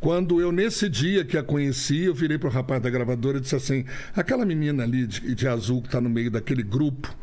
quando 0.00 0.40
eu, 0.40 0.50
nesse 0.50 0.88
dia 0.88 1.24
que 1.24 1.38
a 1.38 1.42
conheci, 1.42 2.04
eu 2.04 2.14
virei 2.14 2.36
para 2.36 2.48
o 2.48 2.52
rapaz 2.52 2.82
da 2.82 2.90
gravadora 2.90 3.38
e 3.38 3.40
disse 3.40 3.54
assim: 3.54 3.84
aquela 4.14 4.44
menina 4.44 4.82
ali 4.82 5.06
de, 5.06 5.34
de 5.34 5.46
azul 5.48 5.80
que 5.82 5.88
está 5.88 6.00
no 6.00 6.10
meio 6.10 6.30
daquele 6.32 6.64
grupo, 6.64 7.14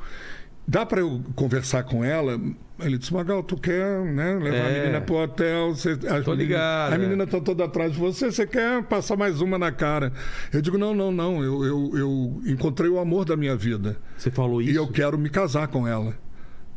dá 0.66 0.86
para 0.86 1.02
eu 1.02 1.22
conversar 1.36 1.84
com 1.84 2.02
ela? 2.04 2.40
Ele 2.80 2.98
disse: 2.98 3.14
Magal, 3.14 3.44
tu 3.44 3.58
quer 3.58 4.02
né, 4.06 4.34
levar 4.42 4.56
É. 4.58 4.76
a 4.76 4.80
menina 4.80 5.02
pro 5.02 5.16
hotel? 5.16 5.76
Você, 5.76 5.98
Tô 6.24 6.34
ligado, 6.34 6.94
A 6.94 6.96
é. 6.96 6.98
menina 6.98 7.26
está 7.26 7.42
toda 7.42 7.66
atrás 7.66 7.92
de 7.92 8.00
você, 8.00 8.32
você 8.32 8.48
quer 8.48 8.82
passar 8.84 9.18
mais 9.18 9.42
uma 9.42 9.58
na 9.60 9.72
cara? 9.72 10.14
Eu 10.52 10.62
digo: 10.62 10.78
não, 10.78 10.96
não, 10.96 11.12
não, 11.12 11.44
eu, 11.44 11.66
eu, 11.66 11.92
eu 11.98 12.42
encontrei 12.46 12.90
o 12.90 13.00
amor 13.00 13.26
da 13.26 13.36
minha 13.36 13.56
vida. 13.56 13.98
Você 14.18 14.32
falou 14.32 14.62
isso? 14.62 14.72
E 14.72 14.76
eu 14.76 14.88
quero 14.88 15.18
me 15.18 15.30
casar 15.30 15.68
com 15.68 15.86
ela. 15.86 16.16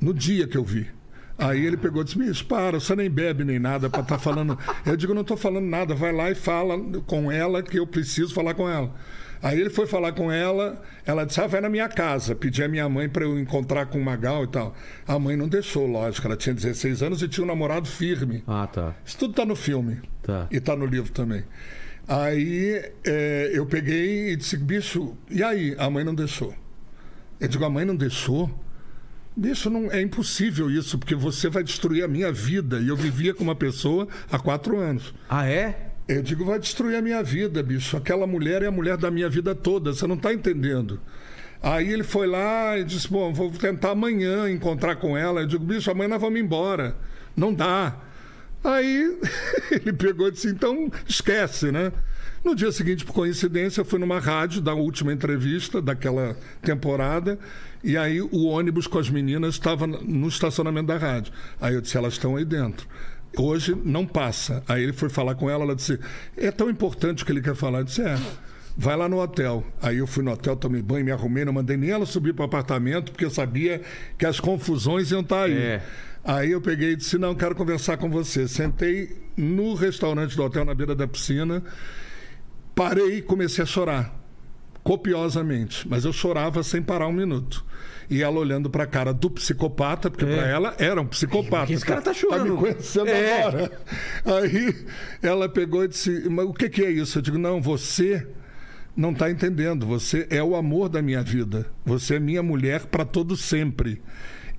No 0.00 0.12
dia 0.12 0.46
que 0.46 0.56
eu 0.56 0.64
vi. 0.64 0.88
Aí 1.38 1.64
ele 1.64 1.76
pegou 1.76 2.02
e 2.02 2.04
disse: 2.04 2.18
Bicho, 2.18 2.46
para, 2.46 2.80
você 2.80 2.96
nem 2.96 3.10
bebe 3.10 3.44
nem 3.44 3.58
nada 3.58 3.90
para 3.90 4.00
estar 4.00 4.18
falando. 4.18 4.58
Eu 4.84 4.96
digo: 4.96 5.12
Não 5.12 5.22
estou 5.22 5.36
falando 5.36 5.66
nada, 5.66 5.94
vai 5.94 6.12
lá 6.12 6.30
e 6.30 6.34
fala 6.34 6.78
com 7.06 7.30
ela 7.30 7.62
que 7.62 7.78
eu 7.78 7.86
preciso 7.86 8.32
falar 8.34 8.54
com 8.54 8.68
ela. 8.68 8.94
Aí 9.42 9.60
ele 9.60 9.68
foi 9.68 9.86
falar 9.86 10.12
com 10.12 10.32
ela, 10.32 10.82
ela 11.04 11.24
disse: 11.24 11.40
Ah, 11.40 11.46
vai 11.46 11.60
na 11.60 11.68
minha 11.68 11.88
casa, 11.88 12.34
pedi 12.34 12.62
a 12.62 12.68
minha 12.68 12.88
mãe 12.88 13.08
para 13.08 13.24
eu 13.24 13.38
encontrar 13.38 13.86
com 13.86 13.98
o 13.98 14.04
Magal 14.04 14.44
e 14.44 14.48
tal. 14.48 14.74
A 15.06 15.18
mãe 15.18 15.36
não 15.36 15.46
deixou, 15.46 15.86
lógico, 15.86 16.26
ela 16.26 16.36
tinha 16.36 16.54
16 16.54 17.02
anos 17.02 17.22
e 17.22 17.28
tinha 17.28 17.44
um 17.44 17.46
namorado 17.46 17.86
firme. 17.86 18.42
Ah, 18.46 18.66
tá. 18.66 18.94
Isso 19.04 19.18
tudo 19.18 19.32
está 19.32 19.44
no 19.44 19.54
filme. 19.54 20.00
Tá. 20.22 20.48
E 20.50 20.56
está 20.56 20.74
no 20.74 20.86
livro 20.86 21.12
também. 21.12 21.44
Aí 22.08 22.82
é, 23.04 23.50
eu 23.52 23.66
peguei 23.66 24.30
e 24.30 24.36
disse, 24.36 24.56
bicho, 24.56 25.16
e 25.28 25.42
aí? 25.42 25.74
A 25.76 25.90
mãe 25.90 26.04
não 26.04 26.14
deixou. 26.14 26.54
Eu 27.40 27.48
digo, 27.48 27.64
a 27.64 27.70
mãe 27.70 27.84
não 27.84 27.96
deixou? 27.96 28.48
Bicho, 29.36 29.68
não, 29.68 29.92
é 29.92 30.00
impossível 30.00 30.70
isso, 30.70 30.98
porque 30.98 31.14
você 31.14 31.50
vai 31.50 31.62
destruir 31.62 32.02
a 32.02 32.08
minha 32.08 32.32
vida. 32.32 32.78
E 32.80 32.88
eu 32.88 32.96
vivia 32.96 33.34
com 33.34 33.44
uma 33.44 33.54
pessoa 33.54 34.08
há 34.32 34.38
quatro 34.38 34.78
anos. 34.78 35.12
Ah, 35.28 35.46
é? 35.46 35.90
Eu 36.08 36.22
digo, 36.22 36.44
vai 36.44 36.58
destruir 36.58 36.96
a 36.96 37.02
minha 37.02 37.22
vida, 37.22 37.62
bicho. 37.62 37.96
Aquela 37.98 38.26
mulher 38.26 38.62
é 38.62 38.66
a 38.66 38.70
mulher 38.70 38.96
da 38.96 39.10
minha 39.10 39.28
vida 39.28 39.54
toda, 39.54 39.92
você 39.92 40.06
não 40.06 40.14
está 40.14 40.32
entendendo. 40.32 41.00
Aí 41.62 41.92
ele 41.92 42.04
foi 42.04 42.26
lá 42.26 42.78
e 42.78 42.84
disse, 42.84 43.08
bom, 43.08 43.32
vou 43.34 43.50
tentar 43.50 43.90
amanhã 43.90 44.48
encontrar 44.48 44.96
com 44.96 45.16
ela. 45.16 45.42
Eu 45.42 45.46
digo, 45.46 45.64
bicho, 45.64 45.90
amanhã 45.90 46.08
nós 46.08 46.20
vamos 46.20 46.40
embora. 46.40 46.96
Não 47.36 47.52
dá. 47.52 47.94
Aí 48.64 49.18
ele 49.70 49.92
pegou 49.92 50.28
e 50.28 50.30
disse, 50.30 50.48
então 50.48 50.90
esquece, 51.06 51.70
né? 51.70 51.92
No 52.44 52.54
dia 52.54 52.70
seguinte, 52.70 53.04
por 53.04 53.12
coincidência, 53.12 53.80
eu 53.80 53.84
fui 53.84 53.98
numa 53.98 54.20
rádio 54.20 54.60
da 54.60 54.72
última 54.72 55.12
entrevista 55.12 55.82
daquela 55.82 56.36
temporada, 56.62 57.36
e 57.86 57.96
aí 57.96 58.20
o 58.20 58.46
ônibus 58.46 58.88
com 58.88 58.98
as 58.98 59.08
meninas 59.08 59.54
estava 59.54 59.86
no 59.86 60.26
estacionamento 60.26 60.88
da 60.88 60.96
rádio. 60.96 61.32
Aí 61.60 61.72
eu 61.72 61.80
disse, 61.80 61.96
elas 61.96 62.14
estão 62.14 62.34
aí 62.34 62.44
dentro. 62.44 62.84
Hoje 63.38 63.80
não 63.84 64.04
passa. 64.04 64.60
Aí 64.66 64.82
ele 64.82 64.92
foi 64.92 65.08
falar 65.08 65.36
com 65.36 65.48
ela, 65.48 65.62
ela 65.62 65.76
disse, 65.76 65.96
é 66.36 66.50
tão 66.50 66.68
importante 66.68 67.22
o 67.22 67.26
que 67.26 67.30
ele 67.30 67.40
quer 67.40 67.54
falar. 67.54 67.78
Eu 67.78 67.84
disse, 67.84 68.02
é. 68.02 68.18
Vai 68.76 68.96
lá 68.96 69.08
no 69.08 69.22
hotel. 69.22 69.64
Aí 69.80 69.98
eu 69.98 70.06
fui 70.08 70.24
no 70.24 70.32
hotel, 70.32 70.56
tomei 70.56 70.82
banho, 70.82 71.04
me 71.04 71.12
arrumei, 71.12 71.44
não 71.44 71.52
mandei 71.52 71.76
nem 71.76 71.90
ela 71.90 72.04
subir 72.04 72.34
para 72.34 72.42
o 72.42 72.46
apartamento, 72.46 73.12
porque 73.12 73.24
eu 73.24 73.30
sabia 73.30 73.80
que 74.18 74.26
as 74.26 74.40
confusões 74.40 75.12
iam 75.12 75.20
estar 75.20 75.44
aí. 75.44 75.56
É. 75.56 75.82
Aí 76.24 76.50
eu 76.50 76.60
peguei 76.60 76.90
e 76.90 76.96
disse: 76.96 77.16
Não, 77.16 77.36
quero 77.36 77.54
conversar 77.54 77.98
com 77.98 78.10
você. 78.10 78.48
Sentei 78.48 79.16
no 79.36 79.74
restaurante 79.74 80.36
do 80.36 80.42
hotel, 80.42 80.64
na 80.64 80.74
beira 80.74 80.94
da 80.94 81.06
piscina, 81.06 81.62
parei 82.74 83.18
e 83.18 83.22
comecei 83.22 83.62
a 83.62 83.66
chorar. 83.66 84.25
Copiosamente, 84.86 85.86
mas 85.88 86.04
eu 86.04 86.12
chorava 86.12 86.62
sem 86.62 86.80
parar 86.80 87.08
um 87.08 87.12
minuto. 87.12 87.64
E 88.08 88.22
ela 88.22 88.38
olhando 88.38 88.70
para 88.70 88.84
a 88.84 88.86
cara 88.86 89.12
do 89.12 89.28
psicopata, 89.28 90.08
porque 90.08 90.24
É. 90.24 90.36
para 90.36 90.46
ela 90.46 90.74
era 90.78 91.00
um 91.00 91.06
psicopata. 91.06 91.72
Esse 91.72 91.84
cara 91.84 92.00
tá 92.00 92.14
chorando. 92.14 92.52
me 92.52 92.56
conhecendo 92.56 93.08
É. 93.08 93.42
agora. 93.42 93.72
Aí 94.24 94.74
ela 95.20 95.48
pegou 95.48 95.82
e 95.84 95.88
disse: 95.88 96.28
Mas 96.30 96.46
o 96.46 96.52
que, 96.52 96.68
que 96.68 96.84
é 96.84 96.90
isso? 96.90 97.18
Eu 97.18 97.22
digo: 97.22 97.36
Não, 97.36 97.60
você 97.60 98.24
não 98.96 99.10
está 99.10 99.28
entendendo. 99.28 99.84
Você 99.86 100.24
é 100.30 100.40
o 100.40 100.54
amor 100.54 100.88
da 100.88 101.02
minha 101.02 101.20
vida. 101.20 101.66
Você 101.84 102.14
é 102.14 102.20
minha 102.20 102.44
mulher 102.44 102.86
para 102.86 103.04
todo 103.04 103.36
sempre. 103.36 104.00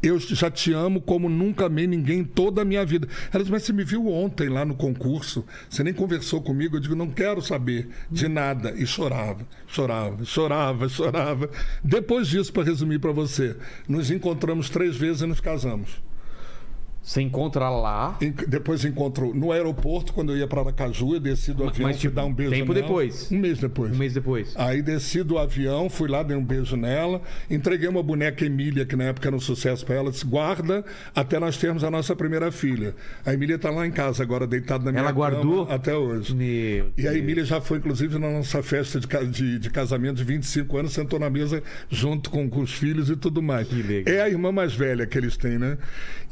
Eu 0.01 0.19
já 0.19 0.51
te 0.51 0.71
amo 0.71 1.01
como 1.01 1.27
nunca 1.27 1.65
amei 1.65 1.87
ninguém 1.87 2.23
toda 2.23 2.61
a 2.61 2.65
minha 2.65 2.85
vida. 2.85 3.07
Ela 3.33 3.43
disse, 3.43 3.51
mas 3.51 3.63
você 3.63 3.73
me 3.73 3.83
viu 3.83 4.07
ontem 4.07 4.47
lá 4.47 4.63
no 4.63 4.75
concurso, 4.75 5.43
você 5.69 5.83
nem 5.83 5.93
conversou 5.93 6.41
comigo. 6.41 6.77
Eu 6.77 6.79
digo, 6.79 6.95
não 6.95 7.09
quero 7.09 7.41
saber 7.41 7.89
de 8.11 8.27
nada. 8.27 8.71
E 8.77 8.85
chorava, 8.85 9.47
chorava, 9.67 10.23
chorava, 10.23 10.87
chorava. 10.87 11.49
Depois 11.83 12.27
disso, 12.27 12.53
para 12.53 12.63
resumir 12.63 12.99
para 12.99 13.11
você, 13.11 13.55
nos 13.87 14.11
encontramos 14.11 14.69
três 14.69 14.95
vezes 14.95 15.21
e 15.21 15.25
nos 15.25 15.39
casamos. 15.39 16.06
Você 17.07 17.21
encontra 17.21 17.69
lá. 17.69 18.17
Em- 18.21 18.33
Depois 18.49 18.83
encontro 18.83 19.33
no 19.33 19.53
aeroporto, 19.53 20.11
quando 20.11 20.33
eu 20.33 20.37
ia 20.39 20.45
para 20.45 20.59
Aracaju, 20.59 21.13
eu 21.13 21.19
desci 21.21 21.53
do 21.53 21.63
Mas, 21.63 21.73
avião, 21.73 21.89
tipo, 21.93 22.01
fui 22.01 22.09
dar 22.11 22.25
um 22.25 22.33
beijo 22.33 22.51
tempo 22.51 22.73
nela. 22.73 22.85
depois? 22.85 23.31
Um 23.31 23.37
mês 23.39 23.59
depois. 23.59 23.91
Um 23.93 23.97
mês 23.97 24.13
depois. 24.13 24.53
Aí 24.57 24.81
desci 24.81 25.23
do 25.23 25.37
avião, 25.37 25.89
fui 25.89 26.09
lá, 26.09 26.21
dei 26.21 26.35
um 26.35 26.43
beijo 26.43 26.75
nela, 26.75 27.21
entreguei 27.49 27.87
uma 27.87 28.03
boneca 28.03 28.43
Emília, 28.43 28.85
que 28.85 28.97
na 28.97 29.05
época 29.05 29.29
era 29.29 29.35
um 29.35 29.39
sucesso 29.39 29.85
para 29.85 29.95
ela, 29.95 30.11
disse, 30.11 30.25
guarda 30.25 30.83
até 31.15 31.39
nós 31.39 31.55
termos 31.57 31.81
a 31.85 31.89
nossa 31.89 32.13
primeira 32.13 32.51
filha. 32.51 32.93
A 33.25 33.33
Emília 33.33 33.55
está 33.55 33.69
lá 33.69 33.87
em 33.87 33.91
casa 33.91 34.21
agora, 34.21 34.45
deitada 34.45 34.83
na 34.83 34.91
minha 34.91 34.99
Ela 35.03 35.13
cama 35.13 35.29
guardou? 35.29 35.71
até 35.71 35.95
hoje. 35.95 36.35
Meu 36.35 36.91
E 36.97 37.07
a. 37.07 37.17
Emília 37.17 37.45
já 37.45 37.61
foi, 37.61 37.77
inclusive, 37.77 38.19
na 38.19 38.29
nossa 38.29 38.61
festa 38.61 38.99
de, 38.99 39.07
de, 39.31 39.59
de 39.59 39.69
casamento 39.69 40.17
de 40.17 40.25
25 40.25 40.77
anos, 40.77 40.91
sentou 40.91 41.17
na 41.17 41.29
mesa 41.29 41.63
junto 41.89 42.29
com, 42.29 42.49
com 42.49 42.59
os 42.59 42.73
filhos 42.73 43.09
e 43.09 43.15
tudo 43.15 43.41
mais. 43.41 43.65
Que 43.69 43.81
legal. 43.81 44.13
É 44.13 44.21
a 44.23 44.29
irmã 44.29 44.51
mais 44.51 44.73
velha 44.73 45.05
que 45.07 45.17
eles 45.17 45.37
têm, 45.37 45.57
né? 45.57 45.77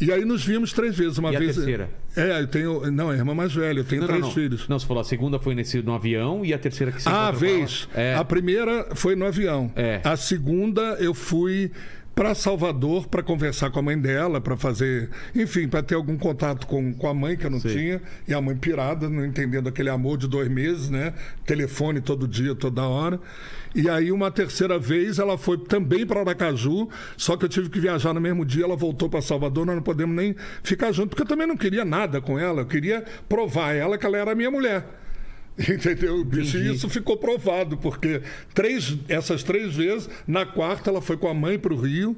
E 0.02 0.12
aí 0.12 0.26
nos 0.26 0.44
vimos 0.44 0.65
três 0.74 0.96
vezes. 0.98 1.18
Uma 1.18 1.32
E 1.32 1.36
a 1.36 1.40
vez. 1.40 1.56
terceira? 1.56 1.90
É, 2.16 2.42
eu 2.42 2.48
tenho. 2.48 2.92
Não, 2.92 3.12
é 3.12 3.16
a 3.16 3.18
irmã 3.18 3.34
mais 3.34 3.54
velha, 3.54 3.80
eu 3.80 3.84
tenho 3.84 4.02
Não, 4.02 4.08
não, 4.08 4.14
três 4.16 4.26
não. 4.26 4.32
filhos. 4.34 4.68
Não, 4.68 4.80
você 4.80 4.86
falou 4.86 5.02
a 5.02 5.04
segunda 5.04 5.40
foi 5.40 5.54
nesse, 5.56 5.82
no 5.82 5.94
avião 5.94 6.44
e 6.46 6.54
a 6.54 6.58
terceira 6.58 6.92
que 6.92 7.02
você 7.02 7.10
Ah, 7.10 7.28
a 7.28 7.32
vez. 7.32 7.88
É. 7.94 8.16
A 8.16 8.24
primeira 8.24 8.96
foi 8.96 9.16
no 9.16 9.26
avião. 9.26 9.72
É. 9.76 10.02
A 10.04 10.16
segunda 10.16 10.82
eu 11.00 11.14
fui 11.14 11.72
para 12.16 12.34
Salvador 12.34 13.08
para 13.08 13.22
conversar 13.22 13.70
com 13.70 13.80
a 13.80 13.82
mãe 13.82 14.00
dela, 14.00 14.40
para 14.40 14.56
fazer, 14.56 15.10
enfim, 15.36 15.68
para 15.68 15.84
ter 15.84 15.96
algum 15.96 16.18
contato 16.18 16.66
com, 16.66 16.94
com 16.94 17.08
a 17.10 17.14
mãe 17.14 17.36
que 17.36 17.46
eu 17.46 17.50
não 17.50 17.60
Sei. 17.60 17.74
tinha 17.74 18.02
e 18.26 18.34
a 18.34 18.40
mãe 18.40 18.56
pirada, 18.56 19.10
não 19.10 19.26
entendendo 19.26 19.68
aquele 19.68 19.90
amor 19.90 20.18
de 20.18 20.26
dois 20.26 20.48
meses, 20.48 20.90
né? 20.90 21.14
Telefone 21.46 22.00
todo 22.00 22.26
dia, 22.26 22.56
toda 22.56 22.84
hora. 22.84 23.20
E 23.76 23.90
aí 23.90 24.14
uma 24.14 24.32
terceira 24.32 24.80
vez 24.80 25.20
ela 25.20 25.38
foi 25.38 25.58
também 25.58 26.06
para 26.06 26.22
Aracaju, 26.22 26.88
só 27.18 27.36
que 27.36 27.44
eu 27.44 27.50
tive 27.50 27.70
que 27.70 27.82
viajar 27.82 28.14
no 28.14 28.22
mesmo 28.22 28.46
dia, 28.46 28.64
ela 28.64 28.78
voltou 28.78 29.10
para 29.10 29.22
Salvador, 29.22 29.66
nós 29.66 29.76
não 29.76 29.84
podemos 29.84 30.16
nem 30.16 30.34
ficar 30.64 30.94
juntos, 30.94 31.10
porque 31.10 31.24
eu 31.24 31.28
também 31.28 31.46
não 31.46 31.58
queria 31.58 31.84
nada 31.84 32.22
com 32.22 32.40
ela, 32.40 32.62
eu 32.62 32.66
queria 32.66 33.04
provar 33.28 33.72
a 33.72 33.74
ela 33.74 33.98
que 33.98 34.06
ela 34.06 34.18
era 34.18 34.34
minha 34.34 34.50
mulher. 34.50 35.05
Entendeu? 35.70 36.24
Bicho. 36.24 36.58
E 36.58 36.74
isso 36.74 36.90
ficou 36.90 37.18
provado, 37.18 37.78
porque 37.78 38.22
três, 38.54 38.98
essas 39.08 39.42
três 39.42 39.76
vezes, 39.76 40.10
na 40.28 40.46
quarta 40.46 40.90
ela 40.90 41.02
foi 41.02 41.18
com 41.18 41.28
a 41.28 41.34
mãe 41.34 41.58
para 41.58 41.74
o 41.74 41.80
Rio. 41.80 42.16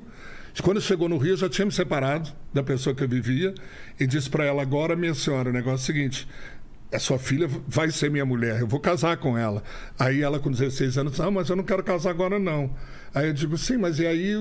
Quando 0.63 0.81
chegou 0.81 1.07
no 1.07 1.17
Rio, 1.17 1.33
eu 1.33 1.37
já 1.37 1.47
tinha 1.47 1.65
me 1.65 1.71
separado 1.71 2.31
da 2.51 2.63
pessoa 2.63 2.95
que 2.95 3.03
eu 3.03 3.07
vivia 3.07 3.53
e 3.99 4.07
disse 4.07 4.29
para 4.29 4.43
ela: 4.43 4.61
agora, 4.61 4.95
minha 4.95 5.13
senhora, 5.13 5.49
o 5.49 5.53
negócio 5.53 5.83
é 5.83 5.83
o 5.83 5.95
seguinte. 5.95 6.27
A 6.91 6.99
sua 6.99 7.19
filha 7.19 7.47
vai 7.67 7.91
ser 7.91 8.09
minha 8.09 8.25
mulher, 8.25 8.61
eu 8.61 8.67
vou 8.67 8.79
casar 8.79 9.17
com 9.17 9.37
ela. 9.37 9.61
Aí 9.99 10.21
ela, 10.21 10.39
com 10.39 10.49
16 10.49 10.97
anos, 10.97 11.11
disse: 11.11 11.21
Não, 11.21 11.31
mas 11.31 11.49
eu 11.49 11.55
não 11.55 11.63
quero 11.63 11.83
casar 11.83 12.09
agora, 12.09 12.39
não. 12.39 12.73
Aí 13.13 13.27
eu 13.27 13.33
digo: 13.33 13.57
Sim, 13.57 13.77
mas 13.77 13.99
e 13.99 14.05
aí? 14.05 14.33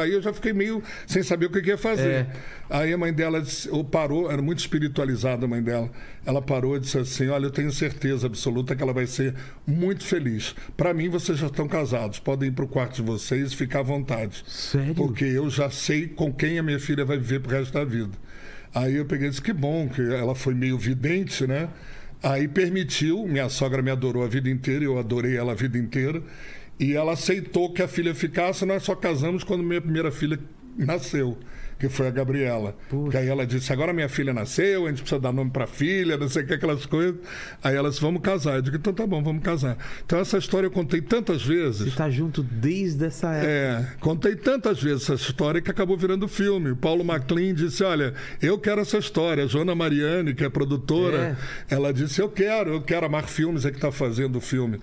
Aí 0.00 0.12
eu 0.12 0.22
já 0.22 0.32
fiquei 0.32 0.52
meio 0.52 0.82
sem 1.06 1.22
saber 1.22 1.46
o 1.46 1.50
que 1.50 1.60
que 1.60 1.68
ia 1.70 1.78
fazer. 1.78 2.08
É. 2.08 2.26
Aí 2.70 2.92
a 2.92 2.98
mãe 2.98 3.12
dela 3.12 3.40
disse- 3.40 3.68
ou 3.70 3.82
parou, 3.84 4.30
era 4.30 4.40
muito 4.42 4.58
espiritualizada 4.60 5.44
a 5.44 5.48
mãe 5.48 5.62
dela. 5.62 5.90
Ela 6.24 6.40
parou 6.42 6.76
e 6.76 6.80
disse 6.80 6.98
assim: 6.98 7.28
Olha, 7.28 7.46
eu 7.46 7.50
tenho 7.50 7.70
certeza 7.72 8.26
absoluta 8.26 8.74
que 8.76 8.82
ela 8.82 8.92
vai 8.92 9.06
ser 9.06 9.34
muito 9.66 10.04
feliz. 10.04 10.54
Para 10.76 10.92
mim, 10.94 11.08
vocês 11.08 11.38
já 11.38 11.46
estão 11.48 11.66
casados, 11.68 12.18
podem 12.18 12.48
ir 12.48 12.52
para 12.52 12.64
o 12.64 12.68
quarto 12.68 12.96
de 12.96 13.02
vocês 13.02 13.52
e 13.52 13.56
ficar 13.56 13.80
à 13.80 13.82
vontade. 13.82 14.42
Sério? 14.46 14.94
Porque 14.94 15.24
eu 15.24 15.48
já 15.50 15.70
sei 15.70 16.06
com 16.08 16.32
quem 16.32 16.58
a 16.58 16.62
minha 16.62 16.78
filha 16.80 17.04
vai 17.04 17.18
viver 17.18 17.40
pro 17.40 17.50
resto 17.56 17.72
da 17.72 17.84
vida. 17.84 18.12
Aí 18.74 18.96
eu 18.96 19.04
peguei 19.06 19.26
e 19.28 19.30
disse: 19.30 19.42
Que 19.42 19.52
bom, 19.52 19.88
que 19.88 20.00
ela 20.02 20.34
foi 20.34 20.54
meio 20.54 20.78
vidente, 20.78 21.46
né? 21.46 21.68
Aí 22.22 22.48
permitiu, 22.48 23.26
minha 23.28 23.48
sogra 23.48 23.80
me 23.80 23.90
adorou 23.92 24.24
a 24.24 24.26
vida 24.26 24.50
inteira, 24.50 24.84
eu 24.84 24.98
adorei 24.98 25.36
ela 25.36 25.52
a 25.52 25.54
vida 25.54 25.78
inteira. 25.78 26.20
E 26.78 26.94
ela 26.94 27.12
aceitou 27.12 27.72
que 27.72 27.82
a 27.82 27.88
filha 27.88 28.14
ficasse, 28.14 28.64
nós 28.64 28.84
só 28.84 28.94
casamos 28.94 29.42
quando 29.42 29.62
minha 29.62 29.80
primeira 29.80 30.12
filha 30.12 30.38
nasceu, 30.76 31.36
que 31.78 31.88
foi 31.88 32.08
a 32.08 32.10
Gabriela. 32.10 32.74
Porque 32.88 33.16
aí 33.16 33.28
ela 33.28 33.46
disse: 33.46 33.72
agora 33.72 33.92
minha 33.92 34.08
filha 34.08 34.34
nasceu, 34.34 34.86
a 34.86 34.88
gente 34.88 35.02
precisa 35.02 35.20
dar 35.20 35.32
nome 35.32 35.50
para 35.50 35.66
filha, 35.66 36.16
não 36.16 36.28
sei 36.28 36.42
o 36.42 36.46
que, 36.46 36.54
aquelas 36.54 36.84
coisas. 36.86 37.16
Aí 37.62 37.76
ela 37.76 37.88
disse: 37.88 38.00
vamos 38.00 38.20
casar. 38.20 38.56
Eu 38.56 38.62
digo: 38.62 38.76
então 38.76 38.92
tá 38.92 39.06
bom, 39.06 39.22
vamos 39.22 39.42
casar. 39.42 39.76
Então 40.04 40.18
essa 40.18 40.38
história 40.38 40.66
eu 40.66 40.70
contei 40.70 41.00
tantas 41.00 41.42
vezes. 41.44 41.92
Você 41.92 41.96
tá 41.96 42.10
junto 42.10 42.42
desde 42.42 43.04
essa 43.04 43.32
época. 43.32 43.50
É, 43.50 43.86
contei 44.00 44.34
tantas 44.34 44.82
vezes 44.82 45.04
essa 45.04 45.14
história 45.14 45.60
que 45.60 45.70
acabou 45.70 45.96
virando 45.96 46.26
filme. 46.26 46.70
O 46.70 46.76
Paulo 46.76 47.04
MacLean 47.04 47.54
disse: 47.54 47.84
Olha, 47.84 48.12
eu 48.42 48.58
quero 48.58 48.80
essa 48.80 48.98
história. 48.98 49.44
A 49.44 49.46
Joana 49.46 49.74
Mariani, 49.74 50.34
que 50.34 50.44
é 50.44 50.48
produtora, 50.48 51.38
ela 51.70 51.92
disse: 51.92 52.20
Eu 52.20 52.28
quero, 52.28 52.70
eu 52.70 52.82
quero. 52.82 53.06
A 53.06 53.08
Mar 53.08 53.28
Filmes 53.28 53.64
é 53.64 53.70
que 53.70 53.76
está 53.76 53.92
fazendo 53.92 54.36
o 54.36 54.40
filme. 54.40 54.80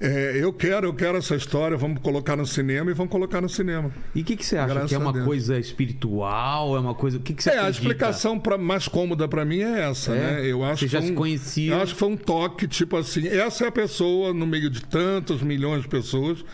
É, 0.00 0.32
eu 0.36 0.52
quero, 0.52 0.86
eu 0.88 0.94
quero 0.94 1.16
essa 1.18 1.34
história. 1.34 1.76
Vamos 1.76 2.00
colocar 2.02 2.36
no 2.36 2.46
cinema 2.46 2.90
e 2.90 2.94
vamos 2.94 3.10
colocar 3.10 3.40
no 3.40 3.48
cinema. 3.48 3.90
E 4.14 4.20
o 4.20 4.24
que, 4.24 4.36
que 4.36 4.44
você 4.44 4.56
acha? 4.56 4.74
Graças 4.74 4.88
que 4.90 4.94
é 4.94 4.98
uma 4.98 5.24
coisa 5.24 5.58
espiritual? 5.58 6.33
É 6.76 6.80
uma 6.80 6.94
coisa. 6.94 7.18
O 7.18 7.20
que, 7.20 7.32
que 7.34 7.42
você 7.42 7.50
É, 7.50 7.52
a 7.54 7.60
acredita? 7.62 7.80
explicação 7.82 8.38
pra, 8.38 8.58
mais 8.58 8.88
cômoda 8.88 9.28
para 9.28 9.44
mim 9.44 9.60
é 9.60 9.88
essa, 9.88 10.12
É? 10.12 10.18
né? 10.42 10.46
Eu 10.46 10.64
acho 10.64 10.80
Você 10.82 10.88
já 10.88 11.00
que 11.00 11.06
se 11.06 11.12
um- 11.12 11.14
conhecia? 11.14 11.72
Eu 11.74 11.80
acho 11.82 11.92
que 11.94 11.98
foi 11.98 12.08
um 12.08 12.16
toque, 12.16 12.66
tipo 12.66 12.96
assim, 12.96 13.26
essa 13.28 13.64
é 13.64 13.68
a 13.68 13.72
pessoa 13.72 14.32
no 14.34 14.46
meio 14.46 14.68
de 14.70 14.82
tantos 14.84 15.42
milhões 15.42 15.82
de 15.82 15.88
pessoas 15.88 16.44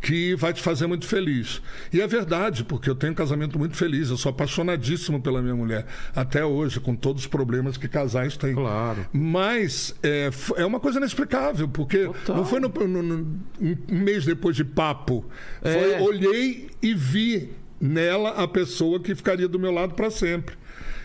que 0.00 0.34
vai 0.34 0.52
te 0.52 0.62
fazer 0.62 0.86
muito 0.86 1.06
feliz. 1.06 1.60
E 1.92 2.00
é 2.00 2.06
verdade, 2.06 2.64
porque 2.64 2.88
eu 2.88 2.94
tenho 2.94 3.12
um 3.12 3.16
casamento 3.16 3.58
muito 3.58 3.76
feliz, 3.76 4.08
eu 4.08 4.16
sou 4.16 4.30
apaixonadíssimo 4.30 5.20
pela 5.20 5.42
minha 5.42 5.54
mulher, 5.54 5.84
até 6.16 6.42
hoje, 6.44 6.80
com 6.80 6.94
todos 6.96 7.22
os 7.22 7.28
problemas 7.28 7.76
que 7.76 7.86
casais 7.86 8.36
têm. 8.36 8.54
Claro. 8.54 9.06
Mas 9.12 9.94
é, 10.02 10.30
é 10.56 10.64
uma 10.64 10.80
coisa 10.80 10.98
inexplicável, 10.98 11.68
porque 11.68 12.06
Total. 12.06 12.36
não 12.36 12.44
foi 12.46 12.60
no- 12.60 12.68
no- 12.68 13.02
no- 13.02 13.40
um 13.60 13.76
um 13.90 13.98
mês 13.98 14.24
depois 14.24 14.56
de 14.56 14.64
papo. 14.64 15.24
É. 15.62 15.72
Foi, 15.72 16.00
olhei 16.00 16.68
e 16.82 16.94
vi 16.94 17.50
nela 17.80 18.30
a 18.30 18.46
pessoa 18.48 19.00
que 19.00 19.14
ficaria 19.14 19.48
do 19.48 19.58
meu 19.58 19.70
lado 19.72 19.94
para 19.94 20.10
sempre. 20.10 20.54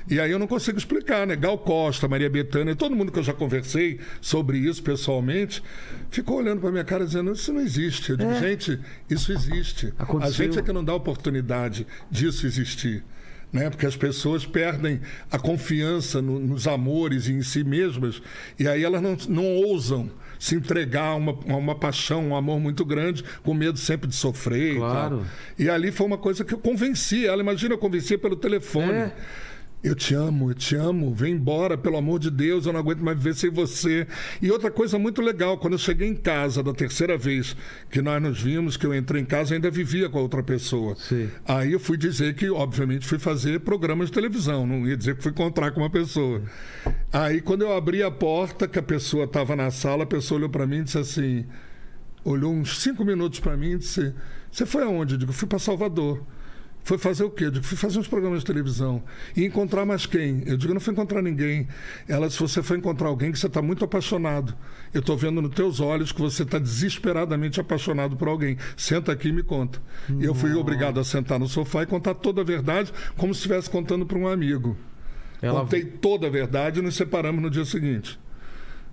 E 0.08 0.20
aí 0.20 0.30
eu 0.30 0.38
não 0.38 0.46
consigo 0.46 0.78
explicar, 0.78 1.26
né? 1.26 1.36
Gal 1.36 1.58
Costa, 1.58 2.08
Maria 2.08 2.30
Bethânia, 2.30 2.76
todo 2.76 2.96
mundo 2.96 3.12
que 3.12 3.18
eu 3.18 3.24
já 3.24 3.34
conversei 3.34 4.00
sobre 4.22 4.60
isso 4.60 4.84
pessoalmente, 4.84 5.64
ficou 6.12 6.38
olhando 6.38 6.62
para 6.62 6.72
minha 6.72 6.84
cara 6.84 7.06
dizendo: 7.06 7.32
Isso 7.32 7.52
não 7.52 7.60
existe. 7.62 8.12
Eu 8.12 8.18
digo, 8.18 8.30
É. 8.30 8.40
gente, 8.40 8.80
isso 9.10 9.32
existe. 9.32 9.92
Aconteceu. 9.98 10.30
A 10.46 10.48
gente 10.48 10.60
é 10.60 10.62
que 10.62 10.72
não 10.72 10.84
dá 10.84 10.94
oportunidade 10.94 11.88
disso 12.12 12.46
existir. 12.46 13.04
Né? 13.52 13.70
Porque 13.70 13.86
as 13.86 13.96
pessoas 13.96 14.46
perdem 14.46 15.00
a 15.32 15.40
confiança 15.40 16.22
no- 16.22 16.40
nos 16.40 16.68
amores 16.68 17.28
e 17.28 17.32
em 17.34 17.42
si 17.42 17.64
mesmas, 17.64 18.22
e 18.60 18.68
aí 18.68 18.84
elas 18.84 19.02
não, 19.02 19.18
não 19.30 19.46
ousam 19.46 20.12
se 20.46 20.56
entregar 20.56 21.08
a 21.08 21.16
uma, 21.16 21.38
a 21.50 21.56
uma 21.56 21.74
paixão, 21.74 22.30
um 22.30 22.36
amor 22.36 22.60
muito 22.60 22.86
grande, 22.86 23.24
com 23.44 23.54
medo 23.54 23.80
sempre 23.80 24.08
de 24.08 24.16
sofrer. 24.16 24.76
Claro. 24.76 25.26
E, 25.58 25.66
tal. 25.66 25.66
e 25.66 25.70
ali 25.70 25.92
foi 25.92 26.06
uma 26.06 26.20
coisa 26.20 26.46
que 26.46 26.54
eu 26.54 26.60
convenci 26.60 27.26
ela. 27.26 27.42
Imagina, 27.42 27.74
eu 27.74 27.80
convenci 27.80 28.16
pelo 28.16 28.36
telefone. 28.36 28.92
É. 28.92 29.12
Eu 29.86 29.94
te 29.94 30.16
amo, 30.16 30.50
eu 30.50 30.56
te 30.56 30.76
amo, 30.76 31.14
vem 31.14 31.34
embora, 31.36 31.78
pelo 31.78 31.96
amor 31.96 32.18
de 32.18 32.32
Deus, 32.32 32.66
eu 32.66 32.74
não 32.74 32.80
aguento 32.80 33.02
mais 33.02 33.16
viver 33.16 33.36
sem 33.36 33.52
você. 33.52 34.08
E 34.42 34.50
outra 34.50 34.72
coisa 34.72 34.98
muito 34.98 35.22
legal, 35.22 35.60
quando 35.60 35.74
eu 35.74 35.78
cheguei 35.78 36.08
em 36.08 36.16
casa 36.16 36.64
da 36.64 36.74
terceira 36.74 37.16
vez 37.16 37.56
que 37.92 38.02
nós 38.02 38.20
nos 38.20 38.42
vimos, 38.42 38.78
que 38.78 38.86
eu 38.88 38.96
entrei 38.96 39.22
em 39.22 39.26
casa, 39.26 39.54
ainda 39.54 39.70
vivia 39.70 40.10
com 40.10 40.18
a 40.18 40.22
outra 40.24 40.42
pessoa. 40.42 40.96
Sim. 40.96 41.30
Aí 41.48 41.72
eu 41.72 41.80
fui 41.80 41.98
dizer 41.98 42.34
que, 42.34 42.50
obviamente, 42.50 43.06
fui 43.06 43.20
fazer 43.20 43.60
programas 43.60 44.08
de 44.08 44.14
televisão, 44.14 44.66
não 44.66 44.88
ia 44.88 44.98
dizer 44.98 45.18
que 45.18 45.22
fui 45.22 45.32
encontrar 45.32 45.70
com 45.70 45.82
uma 45.82 45.90
pessoa. 45.92 46.42
Aí 47.14 47.40
quando 47.40 47.62
eu 47.62 47.72
abri 47.72 48.02
a 48.02 48.10
porta, 48.10 48.68
que 48.68 48.80
a 48.80 48.84
pessoa 48.84 49.26
estava 49.26 49.56
na 49.56 49.70
sala, 49.70 50.04
a 50.04 50.08
pessoa 50.08 50.40
olhou 50.40 50.50
para 50.50 50.66
mim 50.66 50.78
e 50.78 50.84
disse 50.86 50.98
assim: 50.98 51.46
olhou 52.24 52.52
uns 52.52 52.80
cinco 52.80 53.06
minutos 53.06 53.40
para 53.40 53.56
mim 53.56 53.74
e 53.74 53.78
disse: 53.78 54.16
Você 54.52 54.66
foi 54.66 54.84
aonde? 54.84 55.14
Eu 55.14 55.20
digo: 55.20 55.32
Fui 55.32 55.48
para 55.48 55.60
Salvador. 55.60 56.26
Foi 56.86 57.00
fazer 57.00 57.24
o 57.24 57.32
quê? 57.32 57.46
Eu 57.46 57.52
digo, 57.52 57.66
fui 57.66 57.76
fazer 57.76 57.98
uns 57.98 58.08
programas 58.08 58.40
de 58.42 58.46
televisão. 58.46 59.02
E 59.36 59.44
encontrar 59.44 59.86
mais 59.88 60.06
quem? 60.06 60.44
Eu 60.46 60.56
digo, 60.56 60.72
não 60.72 60.80
fui 60.80 60.94
encontrar 60.94 61.20
ninguém. 61.22 61.68
Ela 62.08 62.28
disse, 62.28 62.40
você 62.40 62.62
foi 62.62 62.78
encontrar 62.78 63.08
alguém 63.08 63.32
que 63.32 63.40
você 63.40 63.48
está 63.48 63.60
muito 63.60 63.84
apaixonado. 63.84 64.54
Eu 64.94 65.00
estou 65.00 65.18
vendo 65.18 65.42
nos 65.42 65.54
teus 65.56 65.80
olhos 65.80 66.12
que 66.12 66.22
você 66.22 66.44
está 66.44 66.60
desesperadamente 66.60 67.60
apaixonado 67.60 68.16
por 68.16 68.28
alguém. 68.28 68.56
Senta 68.78 69.12
aqui 69.12 69.30
e 69.30 69.32
me 69.34 69.42
conta. 69.42 69.82
E 70.20 70.24
eu 70.26 70.36
fui 70.36 70.54
obrigado 70.54 71.00
a 71.00 71.04
sentar 71.04 71.40
no 71.40 71.48
sofá 71.48 71.82
e 71.82 71.86
contar 71.88 72.14
toda 72.14 72.42
a 72.42 72.44
verdade, 72.46 72.94
como 73.18 73.34
se 73.34 73.40
estivesse 73.40 73.68
contando 73.68 74.06
para 74.06 74.18
um 74.20 74.28
amigo. 74.28 74.78
Ela- 75.42 75.62
Contei 75.62 75.84
toda 75.84 76.28
a 76.28 76.30
verdade 76.30 76.80
e 76.80 76.84
nos 76.84 76.96
separamos 76.96 77.42
no 77.42 77.50
dia 77.50 77.66
seguinte. 77.66 78.20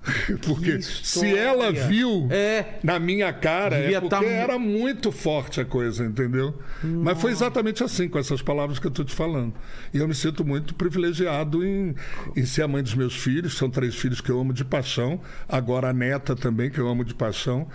Porque 0.47 0.79
Que 0.79 0.83
se 0.83 1.37
ela 1.37 1.71
viu 1.71 2.27
É. 2.31 2.79
na 2.83 2.99
minha 2.99 3.33
cara, 3.33 3.81
Devia 3.81 3.99
é 3.99 4.01
porque 4.01 4.17
tá 4.17 4.25
era 4.25 4.59
muito 4.59 5.13
forte 5.13 5.61
a 5.61 5.65
coisa, 5.65 6.05
entendeu? 6.05 6.59
Mas 6.83 7.21
foi 7.21 7.31
exatamente 7.31 7.85
assim, 7.85 8.09
com 8.09 8.19
essas 8.19 8.43
palavras 8.43 8.79
que 8.79 8.87
eu 8.87 8.91
estou 8.91 9.05
te 9.05 9.15
falando. 9.15 9.55
E 9.95 9.99
eu 9.99 10.09
me 10.09 10.15
sinto 10.15 10.45
muito 10.45 10.75
privilegiado 10.75 11.65
em, 11.65 11.95
em 12.37 12.45
ser 12.45 12.63
a 12.63 12.69
mãe 12.69 12.83
dos 12.83 12.95
meus 12.95 13.15
filhos. 13.17 13.57
São 13.57 13.71
três 13.71 13.95
filhos 13.95 14.21
que 14.21 14.31
eu 14.31 14.41
amo 14.41 14.53
de 14.53 14.65
paixão. 14.65 15.21
Agora 15.49 15.91
a 15.91 15.93
neta 15.93 16.35
também, 16.35 16.69
que 16.71 16.79
eu 16.81 16.89
amo 16.89 17.05
de 17.05 17.15
paixão. 17.15 17.69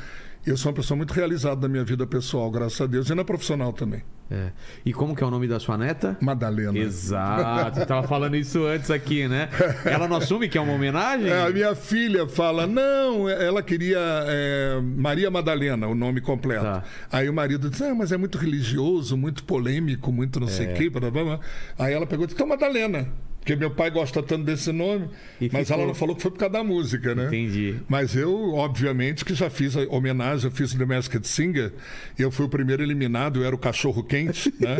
Eu 0.47 0.55
sou 0.55 0.69
uma 0.71 0.75
pessoa 0.77 0.95
muito 0.97 1.13
realizada 1.13 1.59
na 1.59 1.67
minha 1.67 1.83
vida 1.83 2.07
pessoal, 2.07 2.49
graças 2.49 2.79
a 2.79 2.85
Deus. 2.87 3.09
E 3.09 3.13
na 3.13 3.25
profissional 3.25 3.73
também. 3.73 4.01
É. 4.31 4.51
E 4.85 4.93
como 4.93 5.13
que 5.13 5.21
é 5.21 5.27
o 5.27 5.29
nome 5.29 5.45
da 5.45 5.59
sua 5.59 5.77
neta? 5.77 6.17
Madalena. 6.21 6.77
Exato, 6.77 7.85
tava 7.85 8.07
falando 8.07 8.35
isso 8.37 8.65
antes 8.65 8.89
aqui, 8.89 9.27
né? 9.27 9.49
Ela 9.83 10.07
não 10.07 10.15
assume 10.15 10.47
que 10.47 10.57
é 10.57 10.61
uma 10.61 10.71
homenagem? 10.71 11.29
É, 11.29 11.47
a 11.47 11.49
minha 11.49 11.75
filha 11.75 12.27
fala, 12.29 12.65
não, 12.65 13.27
ela 13.27 13.61
queria 13.61 13.99
é, 13.99 14.79
Maria 14.81 15.29
Madalena, 15.29 15.85
o 15.87 15.93
nome 15.95 16.21
completo. 16.21 16.63
Tá. 16.63 16.83
Aí 17.11 17.27
o 17.29 17.33
marido 17.33 17.69
disse, 17.69 17.83
ah, 17.83 17.93
mas 17.93 18.13
é 18.13 18.17
muito 18.17 18.37
religioso, 18.37 19.17
muito 19.17 19.43
polêmico, 19.43 20.13
muito 20.13 20.39
não 20.39 20.47
É. 20.47 20.51
sei 20.51 20.71
o 20.71 20.73
quê. 20.75 20.89
blá, 20.89 21.11
blá, 21.11 21.23
blá. 21.25 21.39
Aí 21.77 21.93
ela 21.93 22.07
pegou 22.07 22.23
e 22.23 22.27
disse, 22.27 22.35
então 22.35 22.47
Madalena, 22.47 23.07
porque 23.47 23.55
meu 23.55 23.71
pai 23.71 23.89
gosta 23.89 24.21
tanto 24.21 24.43
desse 24.43 24.73
nome, 24.73 25.07
E 25.39 25.49
mas 25.53 25.67
ficou- 25.69 25.77
ela 25.81 25.87
não 25.87 25.95
falou 25.95 26.13
que 26.17 26.21
foi 26.21 26.31
por 26.31 26.37
causa 26.37 26.51
da 26.51 26.63
música, 26.65 27.15
né? 27.15 27.27
Entendi. 27.27 27.77
Mas 27.87 28.13
eu, 28.13 28.53
obviamente, 28.55 29.23
que 29.23 29.33
já 29.33 29.49
fiz 29.49 29.77
a 29.77 29.83
homenagem, 29.87 30.45
eu 30.49 30.51
fiz 30.51 30.73
o 30.73 30.77
The 30.77 30.83
Masked 30.85 31.25
Singer, 31.25 31.71
eu 32.19 32.29
fui 32.29 32.45
o 32.45 32.49
primeiro 32.49 32.83
eliminado, 32.83 33.39
eu 33.39 33.45
era 33.45 33.55
o 33.55 33.57
cachorro 33.57 34.03
quente, 34.03 34.53
né? 34.59 34.77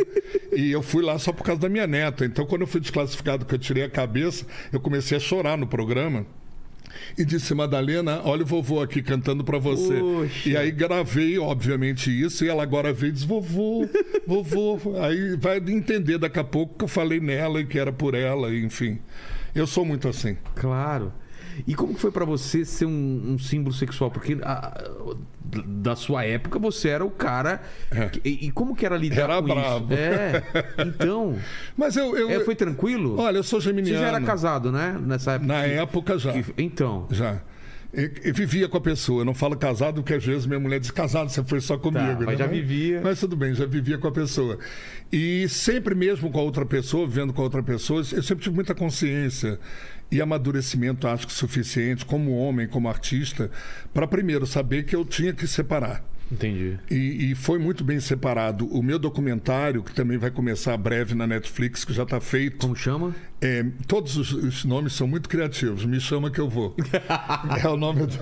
e 0.54 0.70
eu 0.70 0.82
fui 0.82 1.02
lá 1.02 1.18
só 1.18 1.32
por 1.32 1.44
causa 1.46 1.62
da 1.62 1.70
minha 1.70 1.88
neta. 1.88 2.26
Então, 2.26 2.46
quando 2.46 2.62
eu 2.62 2.68
fui 2.68 2.82
desclassificado, 2.82 3.46
que 3.46 3.56
eu 3.56 3.60
tirei 3.60 3.84
a 3.84 3.90
cabeça, 3.90 4.46
eu 4.74 4.82
comecei 4.82 5.16
a 5.16 5.20
chorar 5.22 5.58
no 5.58 5.66
programa. 5.66 6.26
E 7.18 7.26
disse, 7.26 7.54
Madalena, 7.54 8.22
olha 8.24 8.44
o 8.44 8.46
vovô 8.46 8.82
aqui 8.82 9.02
cantando 9.02 9.44
pra 9.44 9.58
você. 9.58 10.00
Poxa. 10.00 10.50
E 10.50 10.58
aí 10.58 10.72
gravei, 10.72 11.38
obviamente, 11.38 12.10
isso, 12.10 12.46
e 12.46 12.50
ela 12.50 12.64
agora 12.64 12.94
veio 12.94 13.10
e 13.10 13.14
diz, 13.14 13.24
vovô, 13.24 13.88
vovô. 14.26 14.80
Aí 15.02 15.36
vai 15.36 15.58
entender 15.58 16.18
daqui 16.18 16.40
a 16.40 16.44
pouco 16.44 16.78
que 16.78 16.84
eu 16.84 16.88
falei 16.88 17.20
nela 17.20 17.62
e 17.62 17.66
que 17.66 17.80
era 17.80 17.92
por 17.92 18.14
ela, 18.14 18.54
enfim. 18.54 19.00
Eu 19.56 19.66
sou 19.66 19.84
muito 19.84 20.08
assim. 20.08 20.38
Claro. 20.56 21.12
E 21.66 21.74
como 21.74 21.94
que 21.96 22.00
foi 22.00 22.12
pra 22.12 22.26
você 22.26 22.64
ser 22.66 22.86
um, 22.86 23.24
um 23.34 23.40
símbolo 23.40 23.74
sexual? 23.74 24.12
Porque 24.12 24.38
a- 24.44 24.92
da 25.66 25.96
sua 25.96 26.26
época 26.26 26.60
você 26.60 26.90
era 26.90 27.06
o 27.06 27.10
cara. 27.10 27.62
que- 28.12 28.22
e, 28.30 28.52
como 28.52 28.76
que 28.76 28.86
era 28.86 28.98
lidar 28.98 29.24
Era 29.30 29.36
com 29.42 29.48
bravo. 29.48 29.94
isso? 29.94 29.94
É. 29.94 30.44
Então. 30.86 31.38
Mas 31.76 31.96
eu. 31.96 32.16
eu 32.18 32.30
é, 32.30 32.40
foi 32.44 32.56
tranquilo? 32.56 33.18
Olha, 33.20 33.38
eu 33.38 33.44
sou 33.44 33.62
você 33.62 33.70
geminiano. 33.70 34.00
já 34.00 34.08
era 34.08 34.22
casado, 34.22 34.72
né? 34.72 35.00
Nessa 35.02 35.34
época. 35.34 35.48
Na 35.54 35.64
que- 35.64 35.70
época 35.74 36.20
já. 36.20 36.34
que- 36.34 36.54
então. 36.58 37.08
Já. 37.12 37.40
Eu, 37.94 38.12
eu 38.22 38.34
vivia 38.34 38.68
com 38.68 38.78
a 38.78 38.82
pessoa. 38.82 39.22
Eu 39.22 39.26
não 39.26 39.34
falo 39.34 39.56
casado, 39.56 39.96
porque 40.04 40.14
às 40.14 40.24
vezes 40.24 40.46
minha 40.46 40.60
mulher 40.60 40.78
diz 40.80 40.92
casado, 40.92 41.30
você 41.30 41.42
foi 41.44 41.62
só 41.62 41.78
comigo. 41.78 42.06
Tá, 42.06 42.26
mas 42.26 42.38
né? 42.38 42.44
já 42.44 42.46
vivia. 42.46 43.00
Mas 43.02 43.18
tudo 43.20 43.36
bem, 43.38 43.54
já 43.56 43.66
vivia 43.66 43.98
com 43.98 44.08
a 44.08 44.12
pessoa. 44.12 44.60
E 45.12 45.48
sempre 45.48 45.96
mesmo 45.96 46.30
com 46.30 46.38
a 46.38 46.44
outra 46.44 46.66
pessoa, 46.66 47.08
vivendo 47.08 47.32
com 47.32 47.40
a 47.42 47.46
outra 47.46 47.64
pessoa, 47.64 48.00
eu 48.00 48.22
sempre 48.22 48.44
tive 48.44 48.54
muita 48.54 48.76
consciência 48.76 49.58
e 50.12 50.22
amadurecimento, 50.22 51.08
acho 51.08 51.28
que 51.28 51.34
suficiente, 51.34 52.06
como 52.06 52.38
homem, 52.38 52.68
como 52.68 52.90
artista, 52.90 53.50
para 53.94 54.08
primeiro 54.08 54.46
saber 54.46 54.86
que 54.86 54.96
eu 54.96 55.04
tinha 55.04 55.34
que 55.34 55.48
separar. 55.48 56.04
Entendi. 56.32 56.78
E, 56.92 57.32
e 57.32 57.36
foi 57.36 57.58
muito 57.58 57.84
bem 57.84 58.00
separado. 58.00 58.68
O 58.68 58.84
meu 58.84 59.00
documentário, 59.00 59.82
que 59.82 59.94
também 59.94 60.18
vai 60.18 60.30
começar 60.30 60.76
breve 60.78 61.16
na 61.16 61.26
Netflix, 61.26 61.86
que 61.86 61.94
já 61.94 62.04
está 62.04 62.20
feito. 62.20 62.58
Como 62.58 62.76
chama? 62.76 63.16
É, 63.40 63.64
todos 63.88 64.18
os, 64.18 64.32
os 64.34 64.66
nomes 64.66 64.94
são 64.94 65.08
muito 65.08 65.30
criativos. 65.30 65.86
Me 65.86 66.00
chama 66.00 66.30
que 66.30 66.40
eu 66.40 66.50
vou. 66.50 66.76
é, 67.64 67.68
o 67.68 67.78
nome 67.78 68.08
do, 68.08 68.18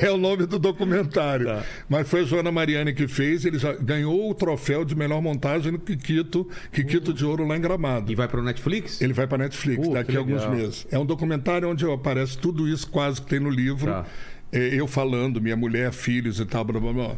é 0.00 0.10
o 0.10 0.16
nome 0.16 0.46
do 0.46 0.58
documentário. 0.58 1.46
Tá. 1.46 1.64
Mas 1.88 2.08
foi 2.08 2.22
a 2.22 2.24
Joana 2.24 2.50
Mariani 2.50 2.92
que 2.92 3.06
fez. 3.06 3.44
Ele 3.44 3.58
já 3.58 3.74
ganhou 3.74 4.30
o 4.30 4.34
troféu 4.34 4.84
de 4.84 4.96
melhor 4.96 5.20
montagem 5.20 5.70
no 5.70 5.78
Kikito, 5.78 6.48
Kikito 6.72 7.12
de 7.12 7.24
Ouro 7.24 7.46
lá 7.46 7.56
em 7.56 7.60
Gramado. 7.60 8.10
E 8.10 8.14
vai 8.14 8.26
pro 8.26 8.42
Netflix? 8.42 9.00
Ele 9.00 9.12
vai 9.12 9.26
para 9.26 9.38
Netflix 9.38 9.86
Pô, 9.86 9.94
daqui 9.94 10.16
a 10.16 10.20
alguns 10.20 10.46
meses. 10.46 10.86
É 10.90 10.98
um 10.98 11.06
documentário 11.06 11.68
onde 11.68 11.84
aparece 11.90 12.38
tudo 12.38 12.66
isso 12.66 12.88
quase 12.90 13.20
que 13.20 13.28
tem 13.28 13.40
no 13.40 13.50
livro. 13.50 13.92
Tá. 13.92 14.06
É, 14.52 14.74
eu 14.74 14.86
falando, 14.86 15.40
minha 15.40 15.56
mulher, 15.56 15.92
filhos 15.92 16.40
e 16.40 16.44
tal, 16.44 16.64
blá 16.64 16.80
blá 16.80 16.92
blá. 16.92 17.16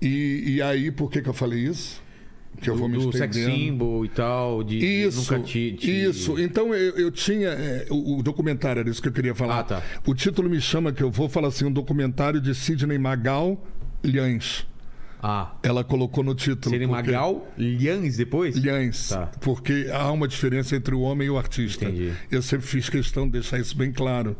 E, 0.00 0.54
e 0.56 0.62
aí, 0.62 0.90
por 0.90 1.10
que, 1.10 1.20
que 1.22 1.28
eu 1.28 1.34
falei 1.34 1.60
isso? 1.60 2.00
Que 2.60 2.68
eu 2.68 2.76
vou 2.76 2.86
me 2.88 2.98
do 2.98 3.10
sex 3.16 3.34
symbol 3.34 4.04
e 4.04 4.08
tal, 4.10 4.62
de 4.62 4.78
de 4.78 4.84
Isso, 5.06 5.32
nunca 5.32 5.42
te, 5.44 5.72
te- 5.72 6.04
isso. 6.04 6.38
Então 6.38 6.74
eu, 6.74 6.96
eu 6.98 7.10
tinha. 7.10 7.48
é, 7.48 7.86
o, 7.90 8.18
o 8.18 8.22
documentário 8.22 8.80
era 8.80 8.90
isso 8.90 9.00
que 9.00 9.08
eu 9.08 9.12
queria 9.12 9.34
falar. 9.34 9.60
Ah, 9.60 9.64
tá. 9.64 9.82
O 10.06 10.14
título 10.14 10.50
me 10.50 10.60
chama 10.60 10.92
que 10.92 11.02
eu 11.02 11.10
vou 11.10 11.28
falar 11.30 11.48
assim: 11.48 11.64
um 11.64 11.72
documentário 11.72 12.40
de 12.40 12.54
Sidney 12.54 12.98
Magal 12.98 13.62
Lhães. 14.04 14.66
Ah, 15.22 15.54
Ela 15.62 15.82
colocou 15.84 16.22
no 16.24 16.34
título. 16.34 16.70
Seria 16.70 16.86
porque- 16.88 17.10
Magal 17.12 17.48
Lhães 17.56 18.16
depois? 18.16 18.56
Lhães. 18.56 19.08
Tá. 19.08 19.30
Porque 19.40 19.88
há 19.92 20.10
uma 20.12 20.26
diferença 20.28 20.74
entre 20.76 20.94
o 20.94 21.00
homem 21.00 21.28
e 21.28 21.30
o 21.30 21.38
artista. 21.38 21.84
Entendi. 21.86 22.12
Eu 22.30 22.42
sempre 22.42 22.66
fiz 22.66 22.88
questão 22.90 23.24
de 23.26 23.32
deixar 23.32 23.58
isso 23.60 23.76
bem 23.76 23.92
claro. 23.92 24.36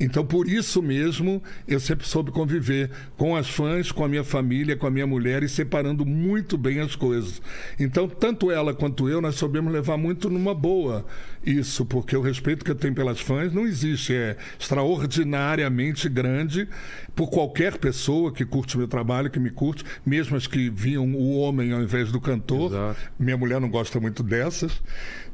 Então, 0.00 0.24
por 0.24 0.48
isso 0.48 0.80
mesmo, 0.80 1.42
eu 1.66 1.80
sempre 1.80 2.06
soube 2.06 2.30
conviver 2.30 2.90
com 3.16 3.34
as 3.34 3.48
fãs, 3.50 3.90
com 3.90 4.04
a 4.04 4.08
minha 4.08 4.22
família, 4.24 4.76
com 4.76 4.86
a 4.86 4.90
minha 4.90 5.06
mulher 5.06 5.42
e 5.42 5.48
separando 5.48 6.04
muito 6.06 6.56
bem 6.56 6.80
as 6.80 6.94
coisas. 6.94 7.42
Então, 7.80 8.08
tanto 8.08 8.50
ela 8.50 8.72
quanto 8.72 9.08
eu, 9.08 9.20
nós 9.20 9.34
soubemos 9.34 9.72
levar 9.72 9.96
muito 9.96 10.30
numa 10.30 10.54
boa 10.54 11.04
isso, 11.44 11.84
porque 11.86 12.16
o 12.16 12.20
respeito 12.20 12.64
que 12.64 12.70
eu 12.70 12.74
tenho 12.74 12.94
pelas 12.94 13.20
fãs 13.20 13.52
não 13.52 13.66
existe. 13.66 14.12
É 14.14 14.36
extraordinariamente 14.58 16.08
grande 16.08 16.68
por 17.14 17.30
qualquer 17.30 17.78
pessoa 17.78 18.32
que 18.32 18.44
curte 18.44 18.76
o 18.76 18.78
meu 18.78 18.88
trabalho, 18.88 19.30
que 19.30 19.38
me 19.40 19.50
curte, 19.50 19.84
mesmo 20.04 20.36
as 20.36 20.46
que 20.46 20.70
viam 20.70 21.06
o 21.14 21.38
homem 21.38 21.72
ao 21.72 21.82
invés 21.82 22.12
do 22.12 22.20
cantor. 22.20 22.70
Exato. 22.70 23.00
Minha 23.18 23.36
mulher 23.36 23.60
não 23.60 23.68
gosta 23.68 23.98
muito 23.98 24.22
dessas, 24.22 24.80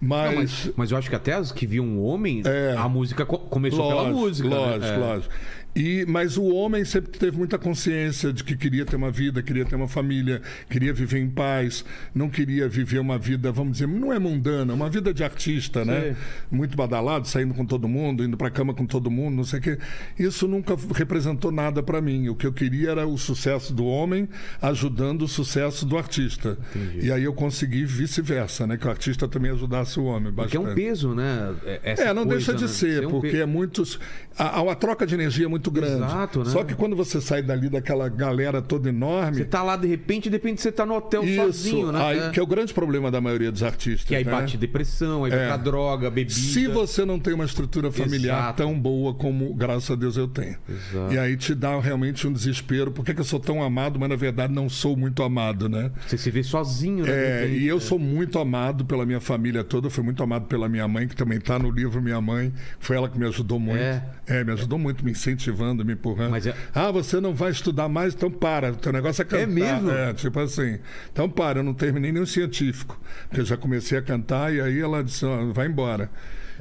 mas. 0.00 0.30
Não, 0.30 0.40
mas, 0.40 0.70
mas 0.76 0.90
eu 0.90 0.96
acho 0.98 1.08
que 1.10 1.16
até 1.16 1.32
as 1.34 1.52
que 1.52 1.66
viam 1.66 1.84
um 1.84 2.02
homem, 2.02 2.42
É. 2.44 2.74
a 2.76 2.88
música 2.88 3.26
co- 3.26 3.38
começou 3.38 3.88
pela 3.88 4.02
Lógico, 4.02 4.18
música. 4.20 4.48
Né? 4.54 4.60
Lógico, 4.60 4.86
É. 4.86 4.96
lógico. 4.96 5.34
E, 5.76 6.04
mas 6.06 6.36
o 6.36 6.44
homem 6.54 6.84
sempre 6.84 7.10
teve 7.18 7.36
muita 7.36 7.58
consciência 7.58 8.32
de 8.32 8.44
que 8.44 8.56
queria 8.56 8.84
ter 8.84 8.94
uma 8.96 9.10
vida, 9.10 9.42
queria 9.42 9.64
ter 9.64 9.74
uma 9.74 9.88
família, 9.88 10.40
queria 10.70 10.92
viver 10.92 11.18
em 11.18 11.28
paz, 11.28 11.84
não 12.14 12.28
queria 12.30 12.68
viver 12.68 13.00
uma 13.00 13.18
vida, 13.18 13.50
vamos 13.50 13.72
dizer, 13.72 13.88
não 13.88 14.12
é 14.12 14.18
mundana, 14.18 14.72
uma 14.72 14.88
vida 14.88 15.12
de 15.12 15.24
artista, 15.24 15.84
né? 15.84 16.14
Muito 16.50 16.76
badalado, 16.76 17.26
saindo 17.26 17.54
com 17.54 17.66
todo 17.66 17.88
mundo, 17.88 18.22
indo 18.22 18.36
pra 18.36 18.50
cama 18.50 18.72
com 18.72 18.86
todo 18.86 19.10
mundo, 19.10 19.34
não 19.34 19.44
sei 19.44 19.58
o 19.58 19.62
quê. 19.62 19.78
Isso 20.18 20.46
nunca 20.46 20.76
representou 20.94 21.50
nada 21.50 21.82
para 21.82 22.00
mim. 22.00 22.28
O 22.28 22.36
que 22.36 22.46
eu 22.46 22.52
queria 22.52 22.90
era 22.90 23.06
o 23.06 23.18
sucesso 23.18 23.72
do 23.74 23.84
homem 23.84 24.28
ajudando 24.62 25.22
o 25.22 25.28
sucesso 25.28 25.84
do 25.84 25.98
artista. 25.98 26.56
E 27.02 27.10
aí 27.10 27.24
eu 27.24 27.32
consegui 27.32 27.84
vice-versa, 27.84 28.66
né? 28.66 28.76
Que 28.76 28.86
o 28.86 28.90
artista 28.90 29.26
também 29.26 29.50
ajudasse 29.50 29.98
o 29.98 30.04
homem 30.04 30.32
Porque 30.32 30.56
é 30.56 30.60
bastante. 30.60 30.72
um 30.72 30.74
peso, 30.88 31.14
né? 31.14 31.54
Essa 31.82 32.02
É, 32.04 32.12
não 32.14 32.24
coisa, 32.26 32.36
deixa 32.36 32.54
de 32.54 32.62
né? 32.62 32.68
ser, 32.68 33.06
um 33.06 33.10
porque 33.10 33.30
pe- 33.30 33.40
é 33.40 33.46
muitos. 33.46 33.98
A, 34.38 34.60
a 34.70 34.74
troca 34.74 35.06
de 35.06 35.14
energia 35.14 35.46
é 35.46 35.48
muito 35.48 35.63
grande. 35.70 35.96
Exato, 35.96 36.44
né? 36.44 36.50
Só 36.50 36.64
que 36.64 36.74
quando 36.74 36.94
você 36.96 37.20
sai 37.20 37.42
dali 37.42 37.68
daquela 37.68 38.08
galera 38.08 38.60
toda 38.62 38.88
enorme. 38.88 39.38
Você 39.38 39.44
tá 39.44 39.62
lá 39.62 39.76
de 39.76 39.86
repente, 39.86 40.28
de 40.28 40.36
repente 40.36 40.60
você 40.60 40.72
tá 40.72 40.84
no 40.86 40.94
hotel 40.94 41.24
isso, 41.24 41.36
sozinho, 41.42 41.92
né? 41.92 42.00
aí, 42.02 42.18
É. 42.18 42.30
que 42.30 42.40
é 42.40 42.42
o 42.42 42.46
grande 42.46 42.72
problema 42.74 43.10
da 43.10 43.20
maioria 43.20 43.50
dos 43.50 43.62
artistas. 43.62 44.04
Que 44.04 44.14
aí 44.14 44.24
né? 44.24 44.30
bate 44.30 44.56
depressão, 44.56 45.24
aí 45.24 45.30
vai 45.30 45.44
É. 45.44 45.46
pra 45.48 45.56
droga, 45.56 46.10
bebida. 46.10 46.34
Se 46.34 46.66
você 46.66 47.04
não 47.04 47.18
tem 47.18 47.34
uma 47.34 47.44
estrutura 47.44 47.90
familiar 47.90 48.38
Exato. 48.38 48.62
tão 48.62 48.78
boa 48.78 49.14
como, 49.14 49.52
graças 49.54 49.90
a 49.90 49.94
Deus, 49.94 50.16
eu 50.16 50.28
tenho. 50.28 50.56
Exato. 50.68 51.12
E 51.12 51.18
aí 51.18 51.36
te 51.36 51.54
dá 51.54 51.78
realmente 51.80 52.26
um 52.26 52.32
desespero. 52.32 52.90
Por 52.90 53.04
que, 53.04 53.14
que 53.14 53.20
eu 53.20 53.24
sou 53.24 53.40
tão 53.40 53.62
amado, 53.62 53.98
mas 53.98 54.08
na 54.08 54.16
verdade 54.16 54.52
não 54.52 54.68
sou 54.68 54.96
muito 54.96 55.22
amado, 55.22 55.68
né? 55.68 55.90
Você 56.06 56.16
se 56.18 56.30
vê 56.30 56.42
sozinho, 56.42 57.04
né? 57.04 57.44
É, 57.44 57.48
e 57.48 57.66
eu 57.66 57.80
sou 57.80 57.98
muito 57.98 58.38
amado 58.38 58.84
pela 58.84 59.04
minha 59.06 59.20
família 59.20 59.62
toda, 59.64 59.88
fui 59.90 60.02
muito 60.04 60.22
amado 60.22 60.46
pela 60.46 60.68
minha 60.68 60.86
mãe, 60.88 61.06
que 61.08 61.16
também 61.16 61.38
está 61.38 61.58
no 61.58 61.70
livro 61.70 62.00
Minha 62.02 62.20
Mãe, 62.20 62.52
foi 62.78 62.96
ela 62.96 63.08
que 63.08 63.18
me 63.18 63.26
ajudou 63.26 63.58
muito. 63.58 63.80
É. 64.26 64.44
me 64.44 64.52
ajudou 64.52 64.78
muito, 64.78 65.04
me 65.04 65.14
incentivando, 65.54 65.84
me 65.84 65.92
empurrando. 65.94 66.36
É- 66.36 66.54
Ah, 66.74 66.90
você 66.90 67.20
não 67.20 67.34
vai 67.34 67.50
estudar 67.50 67.88
mais, 67.88 68.14
então 68.14 68.30
para. 68.30 68.72
O 68.72 68.76
teu 68.76 68.92
negócio 68.92 69.22
é 69.22 69.24
cantar. 69.24 69.46
mesmo? 69.46 69.90
É, 69.90 70.12
tipo 70.12 70.38
assim. 70.40 70.78
Então 71.12 71.28
para, 71.28 71.60
eu 71.60 71.62
não 71.64 71.74
terminei 71.74 72.12
o 72.20 72.26
científico. 72.26 73.00
Porque 73.28 73.40
eu 73.40 73.44
já 73.44 73.56
comecei 73.56 73.96
a 73.98 74.02
cantar 74.02 74.52
e 74.54 74.60
aí 74.60 74.80
ela 74.80 75.02
disse, 75.02 75.24
ó, 75.24 75.44
vai 75.52 75.66
embora. 75.66 76.10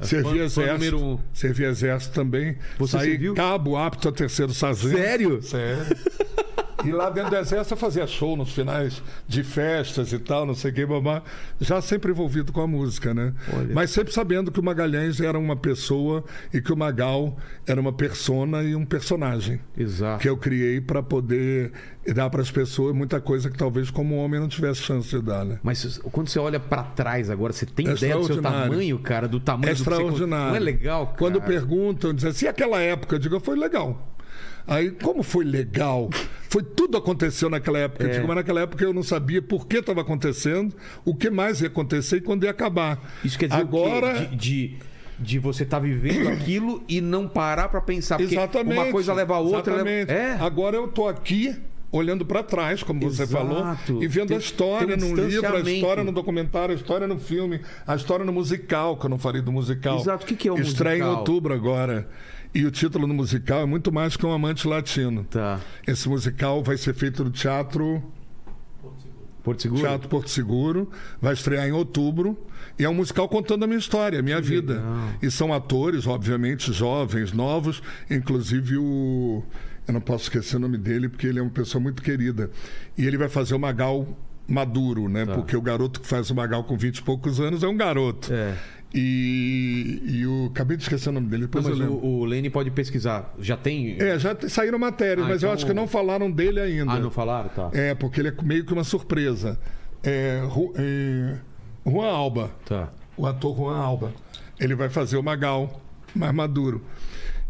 Servi 0.00 0.30
fã 0.30 0.44
exército. 0.44 0.72
número 0.72 1.00
um. 1.02 1.18
Servi 1.32 1.64
exército 1.64 2.14
também. 2.14 2.56
Você 2.78 2.98
Saí 2.98 3.10
serviu? 3.10 3.34
cabo 3.34 3.76
apto 3.76 4.08
a 4.08 4.12
terceiro 4.12 4.52
sargento. 4.52 4.96
Sério? 4.96 5.42
Sério. 5.42 5.96
E 6.84 6.92
lá 6.92 7.08
dentro 7.08 7.30
do 7.30 7.36
exército 7.36 7.72
eu 7.72 7.78
fazia 7.78 8.06
show 8.06 8.36
nos 8.36 8.52
finais 8.52 9.02
de 9.26 9.42
festas 9.42 10.12
e 10.12 10.18
tal, 10.18 10.44
não 10.44 10.54
sei 10.54 10.70
o 10.70 10.74
que, 10.74 10.84
babá. 10.84 11.22
Já 11.58 11.80
sempre 11.80 12.10
envolvido 12.10 12.52
com 12.52 12.60
a 12.60 12.66
música, 12.66 13.14
né? 13.14 13.32
Olha. 13.56 13.72
Mas 13.72 13.90
sempre 13.90 14.12
sabendo 14.12 14.52
que 14.52 14.60
o 14.60 14.62
Magalhães 14.62 15.18
era 15.18 15.38
uma 15.38 15.56
pessoa 15.56 16.22
e 16.52 16.60
que 16.60 16.70
o 16.72 16.76
Magal 16.76 17.38
era 17.66 17.80
uma 17.80 17.92
persona 17.92 18.62
e 18.62 18.76
um 18.76 18.84
personagem. 18.84 19.60
Exato. 19.78 20.20
Que 20.20 20.28
eu 20.28 20.36
criei 20.36 20.78
para 20.78 21.02
poder 21.02 21.72
dar 22.12 22.28
para 22.28 22.42
as 22.42 22.50
pessoas 22.50 22.94
muita 22.94 23.20
coisa 23.20 23.48
que 23.50 23.56
talvez 23.56 23.90
como 23.90 24.16
homem 24.16 24.38
não 24.40 24.48
tivesse 24.48 24.80
chance 24.82 25.08
de 25.08 25.22
dar, 25.22 25.44
né? 25.44 25.58
Mas 25.62 25.98
quando 26.12 26.28
você 26.28 26.38
olha 26.38 26.60
pra 26.60 26.82
trás 26.82 27.30
agora, 27.30 27.52
você 27.52 27.64
tem 27.64 27.88
É 27.88 27.92
ideia 27.92 28.14
do 28.16 28.24
seu 28.24 28.34
extraordinário. 28.36 28.70
tamanho, 28.72 28.98
cara? 28.98 29.26
Do 29.28 29.40
tamanho 29.40 29.70
É 29.70 29.74
do 29.74 29.78
que 29.78 29.84
você... 29.84 29.90
extraordinário. 29.90 30.48
Não 30.50 30.56
é 30.56 30.60
legal, 30.60 31.06
cara? 31.06 31.18
Quando 31.18 31.40
perguntam, 31.40 32.12
dizem 32.12 32.30
assim, 32.30 32.44
e 32.46 32.48
aquela 32.48 32.80
época? 32.80 33.14
Eu 33.14 33.18
digo, 33.18 33.40
foi 33.40 33.56
legal. 33.56 34.10
Aí, 34.66 34.90
como 34.90 35.22
foi 35.22 35.44
legal? 35.44 36.08
Foi 36.48 36.62
tudo 36.62 36.96
aconteceu 36.96 37.50
naquela 37.50 37.78
época. 37.78 38.04
É. 38.06 38.08
digo, 38.14 38.26
mas 38.26 38.36
naquela 38.36 38.60
época 38.62 38.82
eu 38.84 38.92
não 38.94 39.02
sabia 39.02 39.42
por 39.42 39.66
que 39.66 39.76
estava 39.78 40.00
acontecendo, 40.00 40.74
o 41.04 41.14
que 41.14 41.28
mais 41.30 41.60
ia 41.60 41.66
acontecer 41.68 42.16
e 42.16 42.20
quando 42.22 42.44
ia 42.44 42.50
acabar. 42.50 42.98
Isso 43.24 43.38
quer 43.38 43.48
dizer 43.48 43.60
Agora? 43.60 44.14
De, 44.26 44.36
de, 44.36 44.76
de 45.18 45.38
você 45.38 45.64
estar 45.64 45.78
vivendo 45.80 46.28
aquilo 46.28 46.82
e 46.88 47.00
não 47.00 47.28
parar 47.28 47.68
pra 47.68 47.80
pensar. 47.82 48.16
Porque 48.16 48.34
exatamente. 48.34 48.78
uma 48.80 48.90
coisa 48.90 49.12
leva 49.12 49.34
a 49.34 49.38
outra. 49.38 49.74
leva- 49.76 49.90
Exatamente. 49.90 50.10
É. 50.12 50.32
Agora 50.40 50.76
eu 50.76 50.88
tô 50.88 51.06
aqui 51.08 51.54
olhando 51.96 52.26
para 52.26 52.42
trás, 52.42 52.82
como 52.82 53.00
você 53.00 53.22
Exato. 53.22 53.46
falou, 53.46 54.02
e 54.02 54.08
vendo 54.08 54.28
Tem- 54.28 54.36
a 54.36 54.40
história 54.40 54.96
um 54.96 54.98
no 54.98 55.14
livro, 55.14 55.56
a 55.56 55.60
história 55.60 56.02
no 56.04 56.10
documentário, 56.12 56.74
a 56.74 56.76
história 56.76 57.06
no 57.06 57.18
filme, 57.18 57.60
a 57.86 57.94
história 57.94 58.24
no 58.24 58.32
musical, 58.32 58.96
que 58.96 59.06
eu 59.06 59.10
não 59.10 59.18
falei 59.18 59.40
do 59.40 59.52
musical. 59.52 59.98
Exato. 60.00 60.24
O 60.24 60.26
que 60.26 60.34
que 60.34 60.48
é 60.48 60.52
o 60.52 60.58
Estreia 60.58 60.96
em 60.96 61.00
musical? 61.02 61.18
outubro 61.18 61.54
agora. 61.54 62.08
E 62.52 62.64
o 62.64 62.70
título 62.70 63.06
do 63.06 63.14
musical 63.14 63.60
é 63.60 63.66
muito 63.66 63.92
mais 63.92 64.16
que 64.16 64.24
um 64.26 64.32
amante 64.32 64.66
latino. 64.66 65.24
Tá. 65.24 65.60
Esse 65.86 66.08
musical 66.08 66.62
vai 66.62 66.76
ser 66.76 66.94
feito 66.94 67.22
no 67.24 67.30
Teatro, 67.30 68.02
Porto 69.42 69.62
Seguro? 69.62 69.80
Teatro 69.82 70.08
Porto 70.08 70.30
Seguro, 70.30 70.90
vai 71.20 71.34
estrear 71.34 71.66
em 71.68 71.72
outubro. 71.72 72.36
E 72.78 72.84
é 72.84 72.88
um 72.88 72.94
musical 72.94 73.28
contando 73.28 73.62
a 73.64 73.66
minha 73.66 73.78
história, 73.78 74.18
a 74.18 74.22
minha 74.22 74.40
vida. 74.40 74.74
legal. 74.74 75.08
E 75.22 75.30
são 75.30 75.52
atores, 75.52 76.06
obviamente, 76.06 76.72
jovens, 76.72 77.32
novos, 77.32 77.82
inclusive 78.10 78.78
o. 78.78 79.44
Eu 79.86 79.92
não 79.94 80.00
posso 80.00 80.24
esquecer 80.24 80.56
o 80.56 80.58
nome 80.60 80.78
dele, 80.78 81.08
porque 81.08 81.26
ele 81.26 81.38
é 81.38 81.42
uma 81.42 81.50
pessoa 81.50 81.80
muito 81.82 82.02
querida. 82.02 82.50
E 82.96 83.06
ele 83.06 83.18
vai 83.18 83.28
fazer 83.28 83.54
o 83.54 83.58
Magal 83.58 84.06
maduro, 84.48 85.08
né? 85.08 85.24
Tá. 85.26 85.34
Porque 85.34 85.56
o 85.56 85.60
garoto 85.62 86.00
que 86.00 86.06
faz 86.06 86.30
o 86.30 86.34
Magal 86.34 86.64
com 86.64 86.76
20 86.76 86.98
e 86.98 87.02
poucos 87.02 87.38
anos 87.40 87.62
é 87.62 87.68
um 87.68 87.76
garoto. 87.76 88.32
É. 88.32 88.54
E, 88.94 90.00
e 90.06 90.26
o. 90.26 90.46
Acabei 90.46 90.76
de 90.76 90.84
esquecer 90.84 91.08
o 91.08 91.12
nome 91.12 91.26
dele, 91.26 91.42
Não, 91.42 91.48
depois 91.48 91.66
mas 91.66 91.78
eu 91.78 91.86
o, 91.86 91.94
lembro. 91.94 92.06
o 92.06 92.24
Lene 92.24 92.48
pode 92.48 92.70
pesquisar. 92.70 93.34
Já 93.38 93.56
tem. 93.56 93.96
É, 94.00 94.18
já 94.18 94.36
saíram 94.48 94.78
matérias, 94.78 95.26
Ah, 95.26 95.28
mas 95.28 95.42
eu 95.42 95.48
então- 95.48 95.54
acho 95.54 95.66
que 95.66 95.74
não 95.74 95.86
falaram 95.88 96.30
dele 96.30 96.60
ainda. 96.60 96.92
Ah, 96.92 96.98
não 97.00 97.10
falaram? 97.10 97.48
Tá. 97.48 97.70
É, 97.72 97.94
porque 97.94 98.20
ele 98.20 98.28
é 98.28 98.34
meio 98.42 98.64
que 98.64 98.72
uma 98.72 98.84
surpresa. 98.84 99.58
É, 100.02 100.40
é, 100.76 101.36
Juan 101.90 102.06
Alba, 102.10 102.50
Tá. 102.64 102.90
o 103.16 103.26
ator 103.26 103.56
Juan 103.56 103.76
Alba. 103.76 104.12
Ele 104.60 104.74
vai 104.74 104.88
fazer 104.88 105.16
o 105.16 105.22
Magal 105.22 105.80
mais 106.14 106.32
maduro. 106.32 106.82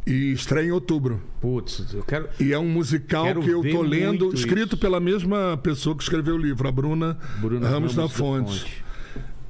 E 0.06 0.32
estreia 0.32 0.66
em 0.66 0.70
outubro. 0.70 1.22
Putz, 1.40 1.94
eu 1.94 2.02
quero. 2.02 2.28
E 2.38 2.52
é 2.52 2.58
um 2.58 2.68
musical 2.68 3.24
que 3.40 3.48
eu 3.48 3.62
tô 3.62 3.80
lendo, 3.80 4.34
escrito 4.34 4.74
isso. 4.74 4.78
pela 4.78 5.00
mesma 5.00 5.58
pessoa 5.62 5.96
que 5.96 6.02
escreveu 6.02 6.34
o 6.34 6.38
livro, 6.38 6.68
a 6.68 6.72
Bruna, 6.72 7.18
Bruna 7.40 7.68
Ramos, 7.68 7.94
da 7.94 8.02
do 8.02 8.08
Fonte. 8.10 8.84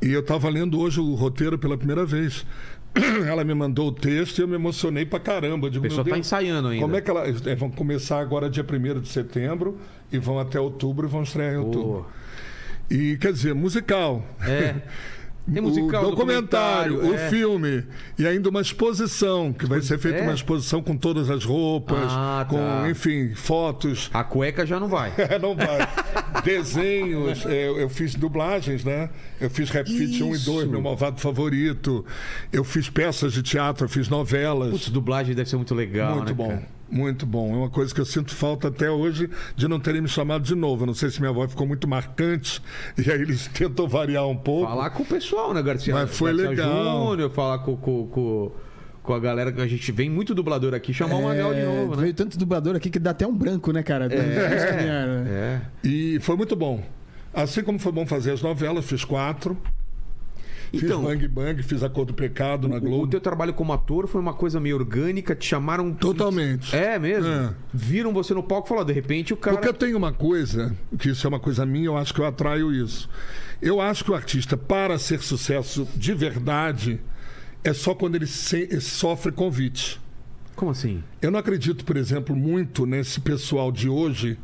E 0.01 0.13
eu 0.13 0.21
estava 0.21 0.49
lendo 0.49 0.79
hoje 0.79 1.01
o 1.01 1.15
roteiro 1.15 1.59
pela 1.59 1.77
primeira 1.77 2.05
vez. 2.05 2.47
Ela 3.27 3.43
me 3.43 3.55
mandou 3.55 3.89
o 3.89 3.93
texto 3.93 4.39
e 4.39 4.43
eu 4.43 4.47
me 4.47 4.55
emocionei 4.55 5.05
pra 5.05 5.19
caramba. 5.19 5.67
Eu 5.67 5.71
digo, 5.71 5.87
A 5.87 5.89
pessoa 5.89 6.05
tá 6.05 6.11
Deus, 6.11 6.19
ensaiando 6.27 6.69
ainda. 6.69 6.83
Como 6.83 6.95
é 6.95 7.01
que 7.01 7.11
ela. 7.11 7.27
é, 7.27 7.55
vão 7.57 7.69
começar 7.69 8.21
agora 8.21 8.49
dia 8.49 8.65
1 8.65 9.01
de 9.01 9.09
setembro 9.09 9.79
e 10.13 10.19
vão 10.19 10.39
até 10.39 10.61
outubro 10.61 11.09
e 11.09 11.11
vão 11.11 11.25
estrear 11.25 11.55
em 11.55 11.57
outubro. 11.57 12.05
Pô. 12.05 12.95
E 12.95 13.17
quer 13.17 13.33
dizer, 13.33 13.55
musical. 13.55 14.25
É. 14.41 14.77
Tem 15.53 15.63
musical, 15.63 16.07
o 16.07 16.11
documentário, 16.11 16.95
documentário, 16.95 17.11
o 17.11 17.15
é. 17.15 17.29
filme 17.29 17.85
e 18.19 18.27
ainda 18.27 18.49
uma 18.49 18.63
exposição 18.63 19.53
que 19.53 19.67
vai 19.67 19.83
ser 19.83 19.99
feita 19.99 20.19
é? 20.19 20.23
uma 20.23 20.33
exposição 20.33 20.83
com 20.83 20.97
todas 20.97 21.29
as 21.29 21.45
roupas, 21.45 21.99
Ah, 22.09 22.47
com 22.49 22.57
tá. 22.57 22.89
enfim 22.89 23.35
fotos. 23.35 24.11
A 24.15 24.25
cueca 24.25 24.65
já 24.65 24.81
não 24.81 24.89
vai. 24.89 25.13
Não 25.41 25.55
vai. 25.55 25.79
Desenhos, 26.43 27.45
é, 27.45 27.69
eu 27.69 27.89
fiz 27.89 28.15
dublagens, 28.15 28.85
né? 28.85 29.11
Eu 29.41 29.51
fiz 29.51 29.69
Rap 29.69 29.87
Fit 29.87 30.23
1 30.23 30.27
e 30.27 30.39
2, 30.39 30.43
Isso. 30.43 30.71
meu 30.71 30.81
malvado 30.81 31.21
favorito. 31.21 32.05
Eu 32.53 32.65
fiz 32.65 32.89
peças 32.89 33.33
de 33.33 33.43
teatro, 33.43 33.85
eu 33.85 33.89
fiz 33.89 34.09
novelas. 34.09 34.71
Putz, 34.71 34.89
dublagem 34.91 35.35
deve 35.35 35.49
ser 35.51 35.57
muito 35.57 35.75
legal, 35.75 36.17
muito 36.17 36.29
né, 36.29 36.35
bom, 36.35 36.49
cara? 36.49 36.74
Muito 36.91 37.27
bom. 37.27 37.53
É 37.55 37.57
uma 37.57 37.71
coisa 37.71 37.95
que 37.95 38.01
eu 38.01 38.05
sinto 38.05 38.35
falta 38.35 38.69
até 38.69 38.91
hoje 38.91 39.29
de 39.57 39.67
não 39.69 39.81
terem 39.81 40.01
me 40.01 40.09
chamado 40.09 40.43
de 40.45 40.55
novo. 40.55 40.83
Eu 40.83 40.87
não 40.87 40.95
sei 40.95 41.11
se 41.11 41.21
minha 41.21 41.33
voz 41.33 41.51
ficou 41.51 41.67
muito 41.67 41.89
marcante 41.89 42.63
e 42.97 43.11
aí 43.11 43.21
eles 43.21 43.47
tentam 43.53 43.89
variar 43.89 44.27
um 44.29 44.37
pouco. 44.37 44.69
Falar 44.69 44.91
com 44.91 45.03
o 45.03 45.07
pessoal, 45.07 45.53
né, 45.55 45.63
Garcia? 45.63 45.95
Mas 45.95 46.17
foi 46.17 46.33
Garcia 46.33 46.51
legal. 46.51 47.09
Júnior, 47.11 47.31
falar 47.31 47.59
com, 47.59 47.77
com, 47.77 48.07
com, 48.07 48.53
com 49.03 49.15
a 49.15 49.19
galera 49.19 49.51
que 49.53 49.61
a 49.61 49.67
gente 49.67 49.91
vem 49.93 50.09
muito 50.09 50.35
dublador 50.35 50.75
aqui, 50.75 50.93
chamar 50.95 51.17
o 51.17 51.23
Magal 51.25 51.53
de 51.53 51.61
É, 51.61 51.65
novo, 51.65 51.97
né? 51.97 52.03
Veio 52.03 52.15
tanto 52.15 52.39
dublador 52.39 52.77
aqui 52.77 52.91
que 52.91 52.99
dá 52.99 53.11
até 53.11 53.27
um 53.27 53.35
branco, 53.35 53.73
né, 53.73 53.83
cara? 53.83 54.09
Difícil 54.09 54.69
caminhar, 54.69 55.07
né? 55.07 55.31
É. 55.85 55.89
E 55.89 56.19
foi 56.21 56.37
muito 56.37 56.55
bom. 56.55 56.83
Assim 57.33 57.63
como 57.65 57.79
foi 57.79 57.91
bom 57.91 58.07
fazer 58.07 58.31
as 58.31 58.41
novelas, 58.43 58.85
fiz 58.85 59.05
quatro. 59.05 59.57
Fiz 60.79 60.85
Então- 60.85 61.03
Bang 61.05 61.29
Bang, 61.29 61.63
fiz 61.63 61.83
A 61.83 61.89
Cor 61.89 62.05
do 62.05 62.15
Pecado 62.15 62.69
na 62.69 62.75
O, 62.77 62.79
o 62.79 62.81
Globo. 62.81 63.07
teu 63.09 63.21
trabalho 63.21 63.53
como 63.55 63.73
ator 63.73 64.07
foi 64.07 64.21
uma 64.21 64.35
coisa 64.35 64.59
meio 64.61 64.77
orgânica, 64.77 65.35
te 65.35 65.47
chamaram. 65.47 65.93
Totalmente. 65.93 66.75
É 66.75 66.99
mesmo? 66.99 67.29
É. 67.29 67.55
Viram 67.73 68.13
você 68.13 68.35
no 68.35 68.43
palco 68.43 68.67
e 68.67 68.69
falaram, 68.69 68.87
de 68.87 68.93
repente 68.93 69.33
o 69.33 69.37
cara. 69.37 69.57
Porque 69.57 69.69
eu 69.69 69.75
tenho 69.75 69.97
uma 69.97 70.13
coisa, 70.13 70.75
que 70.99 71.11
isso 71.11 71.27
é 71.27 71.29
uma 71.29 71.41
coisa 71.41 71.65
minha, 71.67 71.87
eu 71.87 71.97
acho 71.97 72.13
que 72.15 72.21
eu 72.21 72.27
atraio 72.27 72.73
isso. 72.73 73.09
Eu 73.63 73.81
acho 73.81 74.05
que 74.05 74.11
o 74.11 74.15
artista, 74.15 74.57
para 74.57 74.99
ser 74.99 75.21
sucesso 75.21 75.87
de 75.97 76.13
verdade, 76.15 77.01
é 77.63 77.73
só 77.73 77.95
quando 77.95 78.15
ele 78.17 78.27
se- 78.27 78.81
sofre 78.81 79.33
convite. 79.33 80.01
Como 80.57 80.71
assim? 80.71 81.03
Eu 81.21 81.31
não 81.33 81.39
acredito, 81.41 81.85
por 81.85 81.97
exemplo, 81.97 82.37
muito 82.37 82.87
nesse 82.87 83.21
pessoal 83.21 83.73
de 83.73 83.89
hoje 83.89 84.39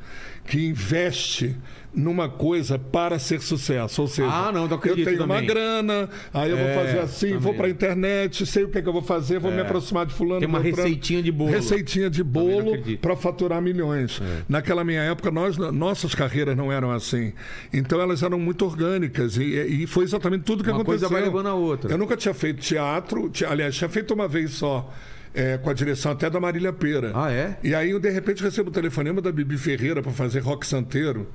que 0.46 0.66
investe 0.66 1.56
numa 1.92 2.28
coisa 2.28 2.78
para 2.78 3.18
ser 3.18 3.40
sucesso. 3.40 4.02
Ou 4.02 4.06
seja, 4.08 4.28
Ah, 4.30 4.52
não, 4.52 4.64
eu 4.66 4.70
eu 4.70 4.78
tenho 5.04 5.24
uma 5.24 5.34
também. 5.34 5.46
grana, 5.46 6.08
aí 6.32 6.50
eu 6.50 6.56
É, 6.56 6.74
vou 6.74 6.84
fazer 6.84 6.98
assim, 7.00 7.30
vou 7.32 7.40
também. 7.40 7.54
para 7.56 7.66
a 7.66 7.70
internet, 7.70 8.46
sei 8.46 8.62
o 8.64 8.68
que, 8.68 8.78
é 8.78 8.82
que 8.82 8.88
eu 8.88 8.92
vou 8.92 9.02
fazer, 9.02 9.40
vou 9.40 9.50
me 9.50 9.60
aproximar 9.60 10.06
de 10.06 10.14
fulano. 10.14 10.38
Tem 10.40 10.48
uma 10.48 10.60
receitinha 10.60 11.20
de 11.22 11.32
bolo. 11.32 11.50
Receitinha 11.50 12.08
de 12.08 12.22
bolo. 12.22 12.76
É. 12.76 12.96
para 12.96 13.16
faturar 13.16 13.60
milhões. 13.60 14.20
Naquela 14.48 14.84
minha 14.84 15.02
época, 15.02 15.30
nós, 15.32 15.56
nossas 15.56 16.14
carreiras 16.14 16.56
não 16.56 16.70
eram 16.70 16.92
assim. 16.92 17.32
Então 17.72 18.00
elas 18.00 18.22
eram 18.22 18.38
muito 18.38 18.64
orgânicas 18.64 19.36
e, 19.36 19.42
e 19.42 19.86
foi 19.88 20.04
exatamente 20.04 20.42
tudo 20.44 20.62
que 20.62 20.70
Uma 20.70 20.82
aconteceu. 20.82 21.08
coisa 21.08 21.20
vai 21.22 21.22
levando 21.28 21.48
a 21.48 21.54
outra. 21.54 21.90
Eu 21.90 21.98
nunca 21.98 22.16
tinha 22.16 22.32
feito 22.34 22.60
teatro, 22.60 23.30
aliás, 23.48 23.74
tinha 23.74 23.88
feito 23.88 24.14
uma 24.14 24.28
vez 24.28 24.52
só. 24.52 24.92
É, 25.34 25.58
com 25.58 25.70
a 25.70 25.72
direção 25.72 26.12
até 26.12 26.28
da 26.28 26.40
Marília 26.40 26.72
Pera. 26.72 27.12
Ah, 27.14 27.32
é? 27.32 27.56
E 27.62 27.74
aí, 27.74 27.90
eu, 27.90 28.00
de 28.00 28.10
repente, 28.10 28.42
recebo 28.42 28.70
o 28.70 28.72
telefonema 28.72 29.20
da 29.20 29.30
Bibi 29.30 29.56
Ferreira 29.56 30.02
para 30.02 30.12
fazer 30.12 30.40
rock 30.40 30.66
santeiro. 30.66 31.28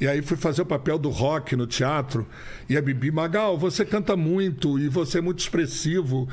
E 0.00 0.06
aí 0.06 0.22
fui 0.22 0.36
fazer 0.36 0.62
o 0.62 0.66
papel 0.66 0.96
do 0.98 1.08
rock 1.08 1.56
no 1.56 1.66
teatro. 1.66 2.26
E 2.68 2.76
a 2.76 2.82
Bibi, 2.82 3.10
Magal, 3.10 3.58
você 3.58 3.84
canta 3.84 4.14
muito 4.16 4.78
e 4.78 4.88
você 4.88 5.18
é 5.18 5.20
muito 5.20 5.40
expressivo. 5.40 6.28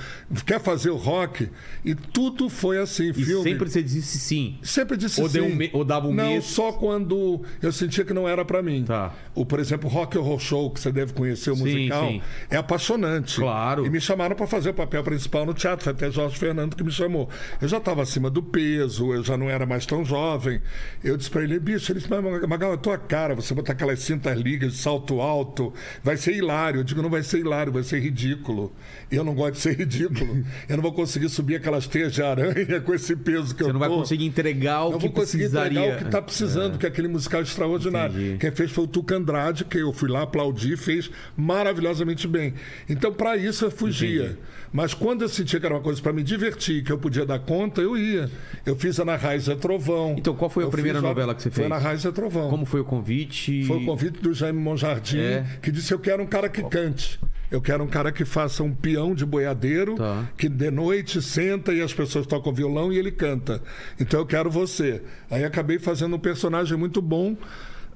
Quer 0.45 0.59
fazer 0.61 0.89
o 0.91 0.95
rock? 0.95 1.49
E 1.83 1.95
tudo 1.95 2.47
foi 2.49 2.77
assim, 2.77 3.09
E 3.09 3.13
filme. 3.13 3.43
sempre 3.43 3.69
você 3.69 3.81
disse 3.81 4.19
sim. 4.19 4.57
Sempre 4.61 4.97
disse 4.97 5.19
Ou 5.19 5.27
sim. 5.29 5.41
um 5.41 5.55
me- 5.55 5.69
ou 5.73 5.83
dava 5.83 6.07
um 6.07 6.13
Não, 6.13 6.29
medo. 6.33 6.43
só 6.43 6.71
quando 6.73 7.41
eu 7.61 7.71
sentia 7.71 8.05
que 8.05 8.13
não 8.13 8.27
era 8.27 8.45
para 8.45 8.61
mim. 8.61 8.83
Tá. 8.85 9.13
O, 9.33 9.45
por 9.45 9.59
exemplo, 9.59 9.89
Rock 9.89 10.17
and 10.17 10.21
Roll 10.21 10.39
Show, 10.39 10.69
que 10.69 10.79
você 10.79 10.91
deve 10.91 11.13
conhecer 11.13 11.49
o 11.51 11.55
Sim, 11.55 11.61
musical, 11.63 12.07
sim. 12.09 12.21
é 12.51 12.57
apaixonante. 12.57 13.37
Claro. 13.39 13.85
E 13.85 13.89
me 13.89 13.99
chamaram 13.99 14.35
para 14.35 14.45
fazer 14.45 14.69
o 14.69 14.73
papel 14.73 15.03
principal 15.03 15.43
no 15.45 15.53
teatro. 15.55 15.83
Foi 15.85 15.93
até 15.93 16.11
Jorge 16.11 16.37
Fernando 16.37 16.75
que 16.75 16.83
me 16.83 16.91
chamou. 16.91 17.29
Eu 17.59 17.67
já 17.67 17.77
estava 17.77 18.03
acima 18.03 18.29
do 18.29 18.43
peso, 18.43 19.11
eu 19.13 19.23
já 19.23 19.35
não 19.37 19.49
era 19.49 19.65
mais 19.65 19.85
tão 19.87 20.05
jovem. 20.05 20.61
Eu 21.03 21.17
disse 21.17 21.29
para 21.31 21.43
ele, 21.43 21.59
bicho, 21.59 21.91
ele 21.91 21.99
disse, 21.99 22.11
Magal, 22.47 22.73
é 22.73 22.77
tua 22.77 22.97
cara, 22.97 23.33
você 23.33 23.54
botar 23.55 23.73
aquelas 23.73 23.99
cintas 23.99 24.37
ligas 24.39 24.73
de 24.73 24.77
salto 24.77 25.21
alto, 25.21 25.73
vai 26.03 26.17
ser 26.17 26.35
hilário. 26.35 26.81
Eu 26.81 26.83
digo, 26.83 27.01
não 27.01 27.09
vai 27.09 27.23
ser 27.23 27.39
hilário, 27.39 27.71
vai 27.71 27.83
ser 27.83 27.99
ridículo. 27.99 28.71
Eu 29.11 29.23
não 29.23 29.33
gosto 29.33 29.53
de 29.53 29.59
ser 29.59 29.77
ridículo. 29.77 30.43
eu 30.69 30.75
não 30.75 30.83
vou 30.83 30.93
conseguir 30.93 31.29
subir 31.29 31.55
aquelas 31.55 31.87
teias 31.87 32.13
de 32.13 32.21
aranha 32.21 32.81
com 32.81 32.93
esse 32.93 33.15
peso 33.15 33.55
que 33.55 33.63
Você 33.63 33.69
eu 33.69 33.73
não 33.73 33.79
vai 33.79 33.89
tô. 33.89 33.95
conseguir 33.97 34.25
entregar 34.25 34.85
o 34.85 34.91
Não 34.91 34.97
que 34.99 35.07
vou 35.07 35.15
conseguir 35.15 35.43
precisaria. 35.43 35.79
entregar 35.79 35.95
o 35.95 35.97
que 35.99 36.05
está 36.05 36.21
precisando, 36.21 36.77
que 36.77 36.85
é 36.85 36.89
aquele 36.89 37.07
musical 37.07 37.41
extraordinário. 37.41 38.15
Entendi. 38.15 38.37
Quem 38.39 38.51
fez 38.51 38.71
foi 38.71 38.83
o 38.83 38.87
Tuca 38.87 39.15
Andrade, 39.15 39.65
que 39.65 39.77
eu 39.77 39.93
fui 39.93 40.09
lá 40.09 40.23
aplaudir 40.23 40.73
e 40.73 40.77
fez 40.77 41.09
maravilhosamente 41.35 42.27
bem. 42.27 42.53
Então, 42.89 43.13
para 43.13 43.37
isso, 43.37 43.65
eu 43.65 43.71
fugia. 43.71 44.23
Entendi. 44.25 44.39
Mas 44.73 44.93
quando 44.93 45.21
eu 45.21 45.29
sentia 45.29 45.57
que 45.57 45.65
era 45.65 45.75
uma 45.75 45.81
coisa 45.81 46.01
para 46.01 46.11
me 46.11 46.21
divertir, 46.21 46.83
que 46.83 46.91
eu 46.91 46.97
podia 46.97 47.25
dar 47.25 47.39
conta, 47.39 47.79
eu 47.81 47.97
ia. 47.97 48.29
Eu 48.65 48.75
fiz 48.75 48.99
Ana 48.99 49.15
Raiz 49.15 49.47
é 49.47 49.55
Trovão. 49.55 50.15
Então, 50.17 50.35
qual 50.35 50.49
foi 50.49 50.63
a 50.63 50.67
Eu 50.67 50.71
primeira 50.71 50.99
novela 50.99 51.33
que 51.33 51.41
você 51.41 51.49
Foi 51.49 51.63
fez? 51.63 51.71
Ana 51.71 51.77
Raiz 51.81 52.03
é 52.03 52.11
Trovão. 52.11 52.49
Como 52.49 52.65
foi 52.65 52.81
o 52.81 52.83
convite? 52.83 53.44
Foi 53.67 53.77
o 53.77 53.85
convite 53.85 54.19
do 54.21 54.33
Jaime 54.33 54.59
Monjardim, 54.59 55.19
É. 55.19 55.45
que 55.61 55.71
disse: 55.71 55.93
Eu 55.93 55.99
quero 55.99 56.21
um 56.23 56.27
cara 56.27 56.49
que 56.49 56.63
cante. 56.63 57.19
Eu 57.51 57.61
quero 57.61 57.83
um 57.83 57.87
cara 57.87 58.11
que 58.11 58.25
faça 58.25 58.63
um 58.63 58.73
peão 58.73 59.13
de 59.13 59.25
boiadeiro, 59.25 59.95
Tá. 59.95 60.27
que 60.37 60.49
de 60.49 60.71
noite 60.71 61.21
senta 61.21 61.71
e 61.73 61.81
as 61.81 61.93
pessoas 61.93 62.25
tocam 62.25 62.51
violão 62.51 62.91
e 62.91 62.97
ele 62.97 63.11
canta. 63.11 63.61
Então 63.99 64.19
eu 64.19 64.25
quero 64.25 64.49
você. 64.49 65.01
Aí 65.29 65.43
acabei 65.43 65.77
fazendo 65.79 66.15
um 66.15 66.19
personagem 66.19 66.77
muito 66.77 67.01
bom 67.01 67.37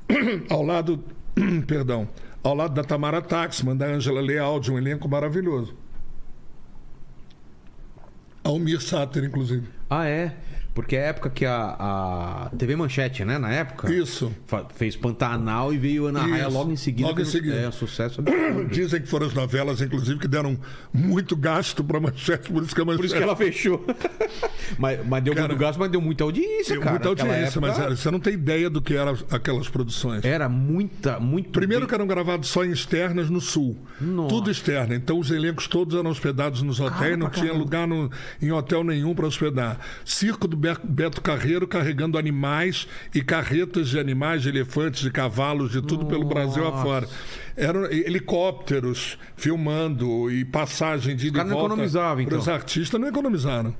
ao 0.50 0.64
lado, 0.64 1.04
perdão, 1.68 2.08
ao 2.43 2.54
lado 2.56 2.74
da 2.76 2.84
Tamara 2.84 3.22
Taxman, 3.22 3.76
da 3.76 3.88
Angela 3.88 4.22
Leal, 4.22 4.60
de 4.60 4.72
um 4.72 4.78
elenco 4.78 5.10
maravilhoso. 5.10 5.76
Almir 8.43 8.80
Sater, 8.82 9.24
inclusive. 9.24 9.68
Ah, 9.89 10.08
é? 10.08 10.34
Porque 10.80 10.95
é 10.95 11.03
a 11.03 11.07
época 11.07 11.30
que 11.30 11.45
a, 11.45 11.75
a 11.77 12.51
TV 12.57 12.73
Manchete, 12.77 13.25
né? 13.25 13.38
Na 13.38 13.51
época. 13.51 13.91
Isso. 13.93 14.32
Fez 14.75 14.95
Pantanal 14.95 15.73
e 15.73 15.77
veio 15.77 16.05
Ana 16.07 16.21
Raia 16.21 16.47
logo 16.47 16.71
em 16.71 16.77
seguida. 16.77 17.05
Logo 17.09 17.19
em 17.19 17.25
seguida. 17.25 17.53
É, 17.57 17.69
sucesso. 17.69 18.23
Dizem 18.71 19.01
que 19.01 19.07
foram 19.09 19.27
as 19.27 19.34
novelas, 19.34 19.82
inclusive, 19.82 20.17
que 20.17 20.27
deram 20.27 20.57
muito 20.93 21.36
gasto 21.36 21.84
para 21.84 21.99
manchete, 21.99 22.49
por 22.49 22.63
isso 22.63 22.73
que 22.73 22.80
a 22.80 22.86
manchete. 22.86 22.97
Por 23.01 23.05
isso 23.07 23.15
que 23.17 23.21
ela 23.23 23.36
fechou. 23.36 23.86
mas, 24.80 25.05
mas 25.05 25.21
deu 25.21 25.36
Cara, 25.36 25.49
muito 25.49 25.59
gasto, 25.59 25.77
mas 25.80 25.91
deu 25.91 25.99
muita 25.99 26.23
audiência, 26.23 26.73
Deu 26.75 26.80
cara. 26.82 26.91
muita 26.91 27.09
audiência, 27.09 27.34
época, 27.47 27.59
mas 27.61 27.77
era- 27.77 27.95
você 27.97 28.09
não 28.09 28.19
tem 28.21 28.34
ideia 28.36 28.69
do 28.69 28.82
que 28.82 28.95
eram 28.95 29.17
aquelas 29.32 29.67
produções. 29.67 30.23
Era 30.23 30.47
muita, 30.47 31.19
muito. 31.19 31.49
Primeiro 31.49 31.86
que 31.88 31.93
eram 31.93 32.07
gravados 32.07 32.47
só 32.47 32.63
em 32.63 32.71
externas 32.71 33.30
no 33.30 33.41
sul. 33.41 33.77
Nossa. 33.99 34.30
Tudo 34.30 34.49
externa. 34.49 34.95
Então 34.95 35.19
os 35.19 35.30
elencos 35.30 35.67
todos 35.67 35.93
eram 35.99 36.09
hospedados 36.09 36.61
nos 36.61 36.80
hotéis, 36.80 37.17
não 37.17 37.30
tinha 37.30 37.51
lugar 37.51 37.86
no- 37.86 38.09
em 38.41 38.49
hotel 38.53 38.82
nenhum 38.82 39.13
para 39.13 39.27
hospedar. 39.27 39.77
Circo 40.05 40.47
do 40.47 40.55
Be- 40.55 40.68
Beto 40.84 41.22
Carreiro 41.22 41.67
carregando 41.67 42.17
animais 42.17 42.88
e 43.13 43.22
carretas 43.22 43.89
de 43.89 43.99
animais, 43.99 44.41
de 44.43 44.49
elefantes, 44.49 45.01
de 45.01 45.11
cavalos, 45.11 45.72
de 45.72 45.82
tudo 45.82 46.05
pelo 46.05 46.26
Brasil 46.26 46.63
Nossa. 46.63 46.78
afora. 46.80 47.07
Eram 47.55 47.86
helicópteros 47.86 49.17
filmando 49.36 50.32
e 50.32 50.45
passagem 50.45 51.15
de 51.15 51.28
ida 51.28 51.41
e 51.41 51.43
volta 51.43 51.57
economizavam, 51.65 52.22
então. 52.24 52.39
Os 52.39 52.47
artistas 52.47 52.99
não 52.99 53.07
economizaram. 53.07 53.74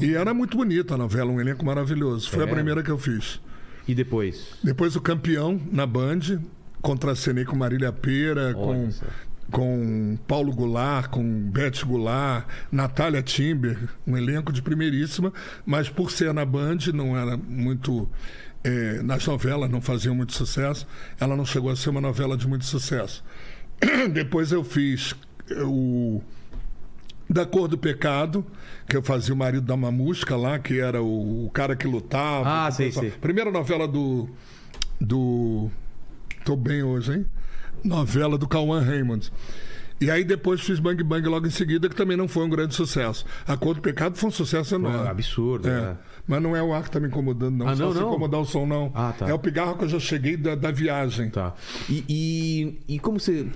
E 0.00 0.14
era 0.14 0.32
muito 0.34 0.56
bonita 0.56 0.94
a 0.94 0.98
novela, 0.98 1.30
um 1.30 1.40
elenco 1.40 1.64
maravilhoso. 1.64 2.30
Foi 2.30 2.40
É. 2.40 2.44
a 2.44 2.48
primeira 2.48 2.82
que 2.82 2.90
eu 2.90 2.98
fiz. 2.98 3.40
E 3.86 3.94
depois? 3.94 4.50
Depois 4.62 4.94
o 4.96 5.00
campeão 5.00 5.60
na 5.72 5.86
Band, 5.86 6.40
contracenei 6.80 7.44
com 7.44 7.56
Marília 7.56 7.92
Pera, 7.92 8.54
com. 8.54 8.90
Com 9.50 10.16
Paulo 10.26 10.52
Goulart, 10.52 11.08
com 11.10 11.22
Beth 11.50 11.84
Goulart, 11.84 12.46
Natália 12.70 13.22
Timber, 13.22 13.78
um 14.06 14.16
elenco 14.16 14.52
de 14.52 14.62
primeiríssima, 14.62 15.32
mas 15.66 15.88
por 15.88 16.10
ser 16.10 16.32
na 16.32 16.44
Band, 16.44 16.78
não 16.94 17.16
era 17.16 17.36
muito. 17.36 18.08
eh, 18.64 19.00
nas 19.02 19.26
novelas 19.26 19.70
não 19.70 19.80
faziam 19.82 20.14
muito 20.14 20.32
sucesso, 20.32 20.86
ela 21.20 21.36
não 21.36 21.44
chegou 21.44 21.70
a 21.70 21.76
ser 21.76 21.90
uma 21.90 22.00
novela 22.00 22.36
de 22.36 22.46
muito 22.48 22.64
sucesso. 22.64 23.22
Depois 24.12 24.52
eu 24.52 24.62
fiz 24.64 25.14
eh, 25.50 25.62
o 25.64 26.22
da 27.28 27.44
Cor 27.46 27.66
do 27.66 27.76
Pecado, 27.78 28.44
que 28.88 28.96
eu 28.96 29.02
fazia 29.02 29.34
o 29.34 29.36
marido 29.36 29.66
da 29.66 29.76
Mamusca 29.76 30.36
lá, 30.36 30.58
que 30.58 30.78
era 30.80 31.02
o, 31.02 31.46
o 31.46 31.50
cara 31.50 31.74
que 31.74 31.86
lutava. 31.86 32.66
Ah, 32.66 32.70
pensava- 32.72 33.06
sei. 33.08 33.10
Primeira 33.18 33.50
novela 33.50 33.88
do. 33.88 34.28
do. 35.00 35.70
Tô 36.44 36.56
bem 36.56 36.82
hoje, 36.82 37.12
hein? 37.14 37.26
Novela 37.84 38.36
do 38.38 38.46
Cauã 38.48 38.80
Raymond. 38.80 39.30
E 40.00 40.10
aí 40.10 40.24
depois 40.24 40.60
fiz 40.60 40.80
Bang 40.80 41.00
Bang 41.04 41.26
logo 41.28 41.46
em 41.46 41.50
seguida, 41.50 41.88
que 41.88 41.94
também 41.94 42.16
não 42.16 42.26
foi 42.26 42.44
um 42.44 42.48
grande 42.48 42.74
sucesso. 42.74 43.24
A 43.46 43.56
Cor 43.56 43.74
do 43.76 43.80
Pecado 43.80 44.16
foi 44.16 44.28
um 44.28 44.32
sucesso 44.32 44.70
Foi 44.70 44.78
enorme. 44.78 45.08
absurdo, 45.08 45.68
É. 45.68 45.72
é. 45.72 45.96
Mas 46.26 46.40
não 46.42 46.54
é 46.56 46.62
o 46.62 46.72
ar 46.72 46.84
que 46.84 46.90
tá 46.90 47.00
me 47.00 47.08
incomodando, 47.08 47.56
não. 47.58 47.68
Ah, 47.68 47.74
Só 47.76 47.84
não, 47.86 47.92
se 47.92 47.98
não? 48.00 48.08
incomodar 48.08 48.40
o 48.40 48.44
som, 48.44 48.64
não. 48.66 48.92
Ah, 48.94 49.12
tá. 49.16 49.28
É 49.28 49.34
o 49.34 49.38
pigarro 49.38 49.76
que 49.76 49.84
eu 49.84 49.88
já 49.88 49.98
cheguei 50.00 50.36
da, 50.36 50.54
da 50.54 50.70
viagem. 50.70 51.30
Tá. 51.30 51.52
E, 51.88 52.04
e, 52.88 52.94
e 52.94 52.98
como 53.00 53.18
você 53.18 53.46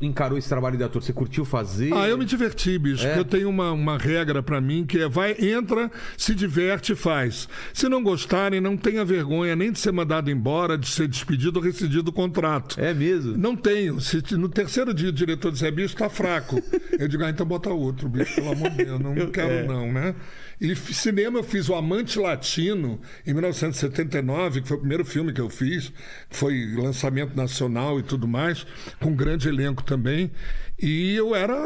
encarou 0.00 0.38
esse 0.38 0.48
trabalho 0.48 0.76
de 0.76 0.84
ator? 0.84 1.02
Você 1.02 1.12
curtiu 1.12 1.44
fazer? 1.44 1.92
Ah, 1.94 2.08
eu 2.08 2.18
me 2.18 2.24
diverti, 2.24 2.78
bicho. 2.78 3.06
É? 3.06 3.18
Eu 3.18 3.24
tenho 3.24 3.48
uma, 3.48 3.72
uma 3.72 3.98
regra 3.98 4.42
pra 4.42 4.60
mim 4.60 4.84
que 4.86 4.98
é 4.98 5.08
vai, 5.08 5.36
entra, 5.38 5.90
se 6.16 6.34
diverte 6.34 6.92
e 6.92 6.96
faz. 6.96 7.48
Se 7.72 7.88
não 7.88 8.02
gostarem, 8.02 8.60
não 8.60 8.76
tenha 8.76 9.04
vergonha 9.04 9.54
nem 9.56 9.72
de 9.72 9.78
ser 9.78 9.92
mandado 9.92 10.30
embora, 10.30 10.76
de 10.76 10.88
ser 10.88 11.08
despedido 11.08 11.58
ou 11.58 11.64
rescindido 11.64 12.04
do 12.04 12.12
contrato. 12.12 12.80
É 12.80 12.94
mesmo? 12.94 13.36
Não 13.36 13.56
tenho. 13.56 14.00
Se 14.00 14.22
no 14.36 14.48
terceiro 14.48 14.94
dia 14.94 15.08
o 15.08 15.12
diretor 15.12 15.52
disser, 15.52 15.72
bicho, 15.72 15.96
tá 15.96 16.08
fraco. 16.08 16.62
Eu 16.98 17.08
digo, 17.08 17.24
ah, 17.24 17.30
então 17.30 17.46
bota 17.46 17.70
outro, 17.70 18.08
bicho, 18.08 18.34
pelo 18.34 18.52
amor 18.52 18.70
de 18.70 18.84
Deus. 18.84 19.00
Não 19.00 19.14
quero, 19.30 19.52
é. 19.52 19.66
não, 19.66 19.92
né? 19.92 20.14
E 20.60 20.74
cinema 20.74 21.38
eu 21.38 21.44
fiz 21.44 21.68
O 21.68 21.74
Amante 21.74 22.18
Latino 22.18 23.00
em 23.26 23.32
1979, 23.32 24.62
que 24.62 24.68
foi 24.68 24.76
o 24.76 24.80
primeiro 24.80 25.04
filme 25.04 25.32
que 25.32 25.40
eu 25.40 25.48
fiz. 25.48 25.92
Foi 26.30 26.74
lançamento 26.74 27.36
nacional 27.36 28.00
e 28.00 28.02
tudo 28.02 28.26
mais, 28.26 28.66
com 29.00 29.10
um 29.10 29.16
grande 29.16 29.48
elenco 29.48 29.84
também. 29.84 30.30
E 30.80 31.14
eu 31.16 31.34
era 31.34 31.56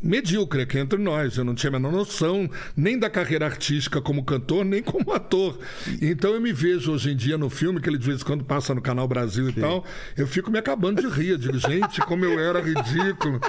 medíocre 0.00 0.62
aqui 0.62 0.78
entre 0.78 0.98
nós. 0.98 1.36
Eu 1.36 1.44
não 1.44 1.56
tinha 1.56 1.70
a 1.70 1.72
menor 1.72 1.90
noção 1.90 2.48
nem 2.76 2.96
da 2.96 3.10
carreira 3.10 3.46
artística 3.46 4.00
como 4.00 4.22
cantor, 4.24 4.64
nem 4.64 4.80
como 4.80 5.12
ator. 5.12 5.58
Então 6.00 6.34
eu 6.34 6.40
me 6.40 6.52
vejo 6.52 6.92
hoje 6.92 7.10
em 7.10 7.16
dia 7.16 7.36
no 7.36 7.50
filme, 7.50 7.80
que 7.80 7.88
ele 7.88 7.98
de 7.98 8.06
vez 8.06 8.20
em 8.20 8.24
quando 8.24 8.44
passa 8.44 8.72
no 8.72 8.80
Canal 8.80 9.08
Brasil 9.08 9.48
e 9.48 9.52
tal, 9.52 9.84
eu 10.16 10.26
fico 10.26 10.52
me 10.52 10.58
acabando 10.58 11.02
de 11.02 11.08
rir. 11.08 11.30
Eu 11.30 11.38
digo, 11.38 11.58
gente, 11.58 12.00
como 12.02 12.24
eu 12.24 12.38
era 12.38 12.60
ridículo. 12.60 13.40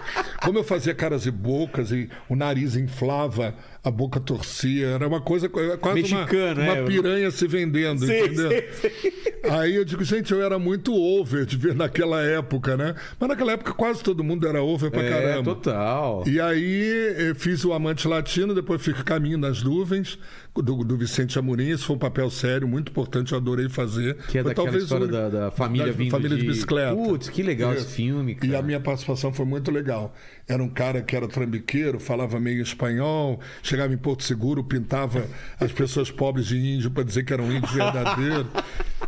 Como 0.41 0.57
eu 0.57 0.63
fazia 0.63 0.95
caras 0.95 1.27
e 1.27 1.31
bocas 1.31 1.91
e 1.91 2.09
o 2.27 2.36
nariz 2.36 2.75
inflava, 2.75 3.55
a 3.86 3.91
boca 3.91 4.19
torcia. 4.19 4.88
Era 4.88 5.07
uma 5.07 5.21
coisa 5.21 5.47
quase 5.47 5.77
uma- 5.81 5.93
Mexicano, 5.93 6.61
uma, 6.61 6.73
é. 6.77 6.83
piranha 6.86 7.29
se 7.31 7.47
vendendo, 7.47 8.05
Sei, 8.05 8.25
entendeu? 8.25 8.49
sei, 8.49 8.69
sei. 8.91 9.13
Aí 9.49 9.75
eu 9.75 9.86
digo, 9.86 10.03
gente, 10.03 10.33
eu 10.33 10.41
era 10.41 10.57
muito 10.57 10.91
over 10.93 11.45
de 11.45 11.55
ver 11.55 11.75
naquela 11.75 12.19
época, 12.23 12.75
né? 12.75 12.95
Mas 13.19 13.29
naquela 13.29 13.51
época 13.51 13.73
quase 13.73 14.01
todo 14.03 14.23
mundo 14.23 14.47
era 14.47 14.61
over 14.63 14.89
pra 14.89 15.03
É, 15.03 15.09
caramba. 15.09 15.43
total. 15.55 16.23
E 16.25 16.39
aí 16.41 17.15
eu 17.29 17.36
fiz 17.36 17.63
o 17.63 17.71
Amante 17.71 18.07
Latino, 18.07 18.55
depois 18.55 18.81
fiz 18.81 18.99
Caminho 19.03 19.38
nas 19.38 19.61
Nuvens, 19.61 20.17
do, 20.61 20.83
do 20.83 20.97
Vicente 20.97 21.37
Amorim. 21.37 21.69
Esse 21.69 21.83
foi 21.83 21.95
um 21.95 21.99
papel 21.99 22.29
sério, 22.29 22.67
muito 22.67 22.89
importante, 22.89 23.31
eu 23.33 23.37
adorei 23.37 23.69
fazer. 23.69 24.15
Que 24.27 24.37
é 24.37 24.43
Foi 24.43 24.53
daquela 24.53 24.77
história 24.77 25.07
da, 25.07 25.29
da 25.29 25.51
família 25.51 25.87
da 25.87 25.93
vindo 25.93 26.11
família 26.11 26.37
de, 26.37 26.45
bicicleta. 26.45 26.95
Putz, 26.95 27.29
que 27.29 27.43
legal 27.43 27.73
esse 27.73 27.81
Isso. 27.81 27.95
filme, 27.95 28.35
cara. 28.35 28.53
E 28.53 28.55
a 28.55 28.61
minha 28.61 28.79
participação 28.79 29.33
foi 29.33 29.45
muito 29.45 29.71
legal. 29.71 30.13
Era 30.47 30.61
um 30.61 30.69
cara 30.69 31.01
que 31.01 31.15
era 31.15 31.27
trambiqueiro, 31.27 31.99
falava 31.99 32.39
meio 32.39 32.61
espanhol, 32.61 33.39
chegava 33.61 33.93
em 33.93 33.97
Porto 33.97 34.23
Seguro, 34.23 34.63
pintava 34.63 35.25
as 35.59 35.71
pessoas 35.71 36.11
pobres 36.11 36.47
de 36.47 36.57
índio 36.57 36.91
para 36.91 37.03
dizer 37.03 37.23
que 37.23 37.33
eram 37.33 37.51
índios 37.51 37.71
verdadeiros. 37.73 38.47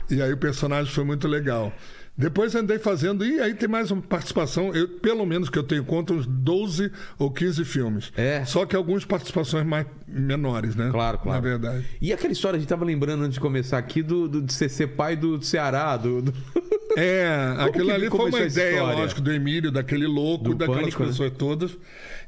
e 0.10 0.22
aí 0.22 0.32
o 0.34 0.38
personagem 0.38 0.92
foi 0.92 1.04
muito 1.04 1.28
legal. 1.28 1.72
Depois 2.18 2.56
andei 2.56 2.80
fazendo, 2.80 3.24
e 3.24 3.40
aí 3.40 3.54
tem 3.54 3.70
mais 3.70 3.92
uma 3.92 4.02
participação, 4.02 4.74
eu, 4.74 4.88
pelo 4.88 5.24
menos 5.24 5.50
que 5.50 5.60
eu 5.60 5.62
tenho 5.62 5.86
conta, 5.86 6.14
uns 6.14 6.26
12 6.26 6.92
ou 7.20 7.30
15 7.30 7.64
filmes. 7.64 8.12
É. 8.18 8.44
Só 8.44 8.66
que 8.66 8.76
algumas 8.76 9.06
participações 9.06 9.64
mais 9.68 9.86
menores, 10.08 10.76
né? 10.76 10.90
Claro, 10.92 11.20
claro. 11.20 11.40
Na 11.44 11.48
verdade. 11.48 11.86
E 12.02 12.12
aquela 12.12 12.34
história, 12.34 12.58
a 12.58 12.60
gente 12.60 12.68
tava 12.70 12.84
lembrando 12.84 13.22
antes 13.24 13.36
de 13.36 13.40
começar 13.40 13.78
aqui 13.78 14.02
do, 14.02 14.28
do, 14.28 14.42
de 14.42 14.52
você 14.52 14.68
ser 14.68 14.88
pai 14.88 15.16
do, 15.16 15.40
Ceará, 15.44 15.96
do. 15.96 16.24
do- 16.24 16.34
É, 17.00 17.54
aquilo 17.60 17.86
que 17.86 17.92
ali 17.92 18.10
foi 18.10 18.30
uma 18.30 18.40
ideia, 18.40 18.72
história? 18.78 18.98
lógico, 18.98 19.22
do 19.22 19.32
Emílio, 19.32 19.70
daquele 19.72 20.08
louco, 20.08 20.46
Do 20.46 20.56
daquelas 20.56 20.82
Pânico, 20.82 21.04
né? 21.04 21.10
pessoas 21.10 21.32
todas. 21.38 21.78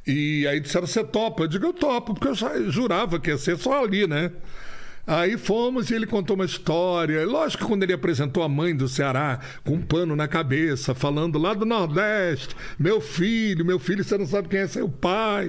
E 0.06 0.46
aí 0.46 0.60
disseram, 0.60 0.86
você 0.86 1.04
topa? 1.04 1.44
Eu 1.44 1.48
digo, 1.48 1.66
eu 1.66 1.74
topo, 1.74 2.14
porque 2.14 2.28
eu 2.28 2.36
já 2.36 2.62
jurava 2.70 3.20
que 3.20 3.32
ia 3.32 3.38
ser 3.40 3.58
só 3.58 3.84
ali, 3.84 4.06
né? 4.06 4.30
Aí 5.10 5.40
fomos 5.40 5.90
e 5.90 5.96
ele 5.96 6.06
contou 6.06 6.36
uma 6.36 6.46
história. 6.46 7.26
Lógico 7.26 7.64
que 7.64 7.68
quando 7.68 7.82
ele 7.82 7.94
apresentou 7.94 8.44
a 8.44 8.48
mãe 8.48 8.76
do 8.76 8.88
Ceará, 8.88 9.40
com 9.66 9.74
um 9.74 9.82
pano 9.82 10.16
na 10.16 10.28
cabeça, 10.28 10.94
falando 10.94 11.40
lá 11.40 11.56
do 11.56 11.66
Nordeste, 11.66 12.56
meu 12.78 13.02
filho, 13.02 13.66
meu 13.66 13.80
filho, 13.80 14.04
você 14.04 14.20
não 14.20 14.28
sabe 14.28 14.48
quem 14.48 14.60
é 14.60 14.68
seu 14.68 14.88
pai. 14.88 15.48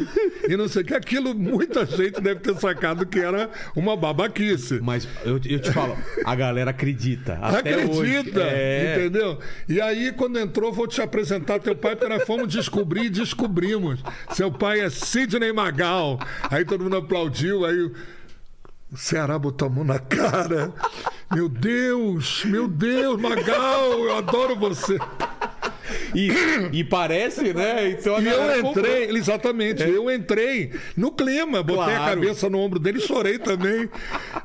E 0.48 0.56
não 0.56 0.66
sei 0.66 0.80
o 0.80 0.84
que. 0.86 0.94
Aquilo, 0.94 1.34
muita 1.34 1.84
gente 1.84 2.22
deve 2.22 2.40
ter 2.40 2.56
sacado 2.56 3.04
que 3.04 3.18
era 3.18 3.50
uma 3.76 3.94
babaquice. 3.98 4.80
Mas 4.80 5.06
eu, 5.26 5.38
eu 5.44 5.60
te 5.60 5.70
falo, 5.72 5.94
a 6.24 6.34
galera 6.34 6.70
acredita. 6.70 7.34
Até 7.34 7.74
Acredita, 7.74 8.40
Hoje. 8.40 8.50
É. 8.50 8.94
entendeu? 8.96 9.38
E 9.68 9.78
aí, 9.78 10.10
quando 10.12 10.38
entrou, 10.38 10.72
vou 10.72 10.86
te 10.86 11.02
apresentar 11.02 11.58
teu 11.60 11.76
pai, 11.76 11.96
porque 11.96 12.08
nós 12.08 12.24
fomos 12.24 12.48
descobrir 12.48 13.04
e 13.04 13.10
descobrimos. 13.10 14.02
Seu 14.32 14.50
pai 14.50 14.80
é 14.80 14.88
Sidney 14.88 15.52
Magal. 15.52 16.18
Aí 16.50 16.64
todo 16.64 16.82
mundo 16.82 16.96
aplaudiu, 16.96 17.66
aí 17.66 17.90
o 18.92 18.96
Ceará 18.96 19.38
botou 19.38 19.66
a 19.68 19.70
mão 19.70 19.84
na 19.84 19.98
cara. 19.98 20.72
Meu 21.32 21.48
Deus, 21.48 22.44
meu 22.44 22.66
Deus, 22.66 23.20
Magal, 23.20 23.92
eu 23.92 24.16
adoro 24.16 24.56
você. 24.56 24.98
E, 26.14 26.28
e 26.72 26.84
parece, 26.84 27.52
né? 27.54 27.90
Então 27.90 28.16
a 28.16 28.20
E 28.20 28.26
eu 28.26 28.62
comprou. 28.62 28.70
entrei, 28.70 29.16
exatamente, 29.16 29.82
eu 29.82 30.10
entrei 30.10 30.72
no 30.96 31.12
clima, 31.12 31.62
botei 31.62 31.94
a 31.94 31.98
Claro. 31.98 32.20
cabeça 32.20 32.50
no 32.50 32.58
ombro 32.58 32.78
dele 32.80 32.98
e 32.98 33.00
chorei 33.00 33.38
também. 33.38 33.88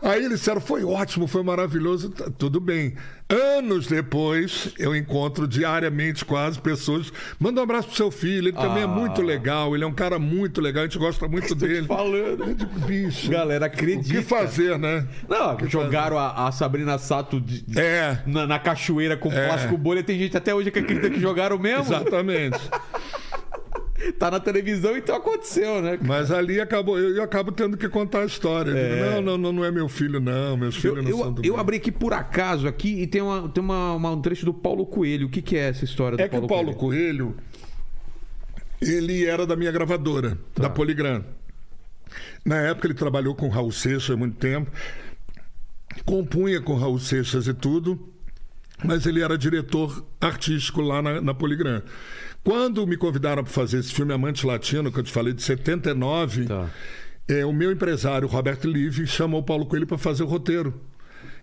Aí 0.01 0.23
eles 0.25 0.39
disseram, 0.39 0.61
foi 0.61 0.83
ótimo, 0.83 1.27
foi 1.27 1.41
maravilhoso, 1.43 2.09
tá, 2.09 2.29
tudo 2.37 2.59
bem. 2.59 2.93
Anos 3.27 3.87
depois, 3.87 4.71
eu 4.77 4.95
encontro 4.95 5.47
diariamente 5.47 6.23
quase 6.23 6.59
pessoas. 6.59 7.11
Manda 7.39 7.59
um 7.59 7.63
abraço 7.63 7.87
pro 7.87 7.97
seu 7.97 8.11
filho, 8.11 8.49
ele 8.49 8.51
também 8.53 8.81
é 8.83 8.85
Ah. 8.85 8.87
muito 8.87 9.23
legal, 9.23 9.73
ele 9.73 9.83
é 9.83 9.87
um 9.87 9.91
cara 9.93 10.19
muito 10.19 10.61
legal, 10.61 10.83
a 10.83 10.85
gente 10.85 10.99
gosta 10.99 11.27
muito 11.27 11.55
dele. 11.55 11.87
Falando. 11.87 12.43
Eu 12.43 12.53
digo, 12.53 12.79
bicho, 12.81 13.31
Galera 13.31 13.63
o 13.63 13.65
acredita. 13.67 14.13
que 14.13 14.21
fazer, 14.21 14.77
né? 14.77 15.07
Não, 15.27 15.57
jogaram 15.67 16.19
a, 16.19 16.47
a 16.47 16.51
Sabrina 16.51 16.99
Sato 16.99 17.41
de- 17.41 17.63
de- 17.63 17.79
É. 17.79 18.21
na, 18.27 18.45
na 18.45 18.59
cachoeira 18.59 19.17
com 19.17 19.31
É. 19.31 19.47
plástico 19.47 19.75
bolha. 19.75 20.03
Tem 20.03 20.19
gente 20.19 20.37
até 20.37 20.53
hoje 20.53 20.69
que 20.69 20.77
acredita 20.77 21.09
que 21.09 21.19
jogaram 21.19 21.57
mesmo. 21.57 21.81
Exatamente. 21.95 22.59
Tá 24.19 24.29
na 24.29 24.41
televisão, 24.41 24.97
então 24.97 25.15
aconteceu, 25.15 25.81
né? 25.81 25.97
Mas 26.01 26.29
ali 26.29 26.59
acabou, 26.59 26.99
eu, 26.99 27.15
eu 27.15 27.23
acabo 27.23 27.51
tendo 27.53 27.77
que 27.77 27.87
contar 27.87 28.23
a 28.23 28.25
história. 28.25 28.71
Eu 28.71 29.13
digo, 29.15 29.21
não, 29.21 29.37
não, 29.37 29.53
não, 29.53 29.63
é 29.65 29.71
meu 29.71 29.87
filho, 29.87 30.19
não. 30.19 30.57
Meus 30.57 30.75
Eu, 30.75 30.81
filhos 30.81 31.03
não 31.03 31.09
eu, 31.11 31.17
são 31.17 31.33
do 31.33 31.45
eu 31.45 31.53
bem." 31.53 31.61
abri 31.61 31.77
aqui 31.77 31.91
por 31.93 32.11
acaso 32.13 32.67
aqui 32.67 33.01
e 33.01 33.07
tem, 33.07 33.21
uma, 33.21 33.47
tem 33.47 33.63
uma, 33.63 33.93
uma- 33.93 34.11
um 34.11 34.21
trecho 34.21 34.43
do 34.45 34.53
Paulo 34.53 34.85
Coelho. 34.85 35.27
O 35.27 35.29
que, 35.29 35.41
que 35.41 35.55
é 35.55 35.69
essa 35.69 35.85
história 35.85 36.17
do 36.17 36.21
É 36.21 36.25
que 36.27 36.31
Paulo 36.31 36.45
o 36.45 36.49
Paulo 36.49 36.75
Coelho? 36.75 37.33
Coelho, 37.33 37.37
ele 38.81 39.25
era 39.25 39.45
da 39.47 39.55
minha 39.55 39.71
gravadora, 39.71 40.37
Tá. 40.53 40.63
da 40.63 40.69
Poligram. 40.69 41.23
Na 42.43 42.57
época 42.57 42.87
ele 42.87 42.93
trabalhou 42.93 43.33
com 43.33 43.47
Raul 43.47 43.71
Seixas 43.71 44.11
há 44.13 44.17
muito 44.17 44.35
tempo, 44.37 44.69
compunha 46.05 46.59
com 46.61 46.75
Raul 46.75 46.99
Seixas 46.99 47.47
e 47.47 47.53
tudo, 47.53 48.13
mas 48.83 49.05
ele 49.05 49.21
era 49.21 49.37
diretor 49.37 50.05
artístico 50.19 50.81
lá 50.81 51.01
na, 51.01 51.21
na 51.21 51.33
Poligram. 51.33 51.81
Quando 52.43 52.85
me 52.85 52.95
convidaram 52.97 53.43
para 53.43 53.51
fazer 53.51 53.79
esse 53.79 53.93
filme 53.93 54.13
Amante 54.13 54.45
Latino, 54.45 54.91
que 54.91 54.99
eu 54.99 55.03
te 55.03 55.11
falei 55.11 55.33
de 55.33 55.41
79, 55.41 56.45
Tá. 56.45 56.69
é, 57.27 57.45
o 57.45 57.51
meu 57.53 57.71
empresário, 57.71 58.27
Roberto 58.27 58.67
Live, 58.69 59.07
chamou 59.07 59.39
o 59.41 59.43
Paulo 59.43 59.65
Coelho 59.65 59.87
para 59.87 59.97
fazer 59.97 60.23
o 60.23 60.27
roteiro. 60.27 60.79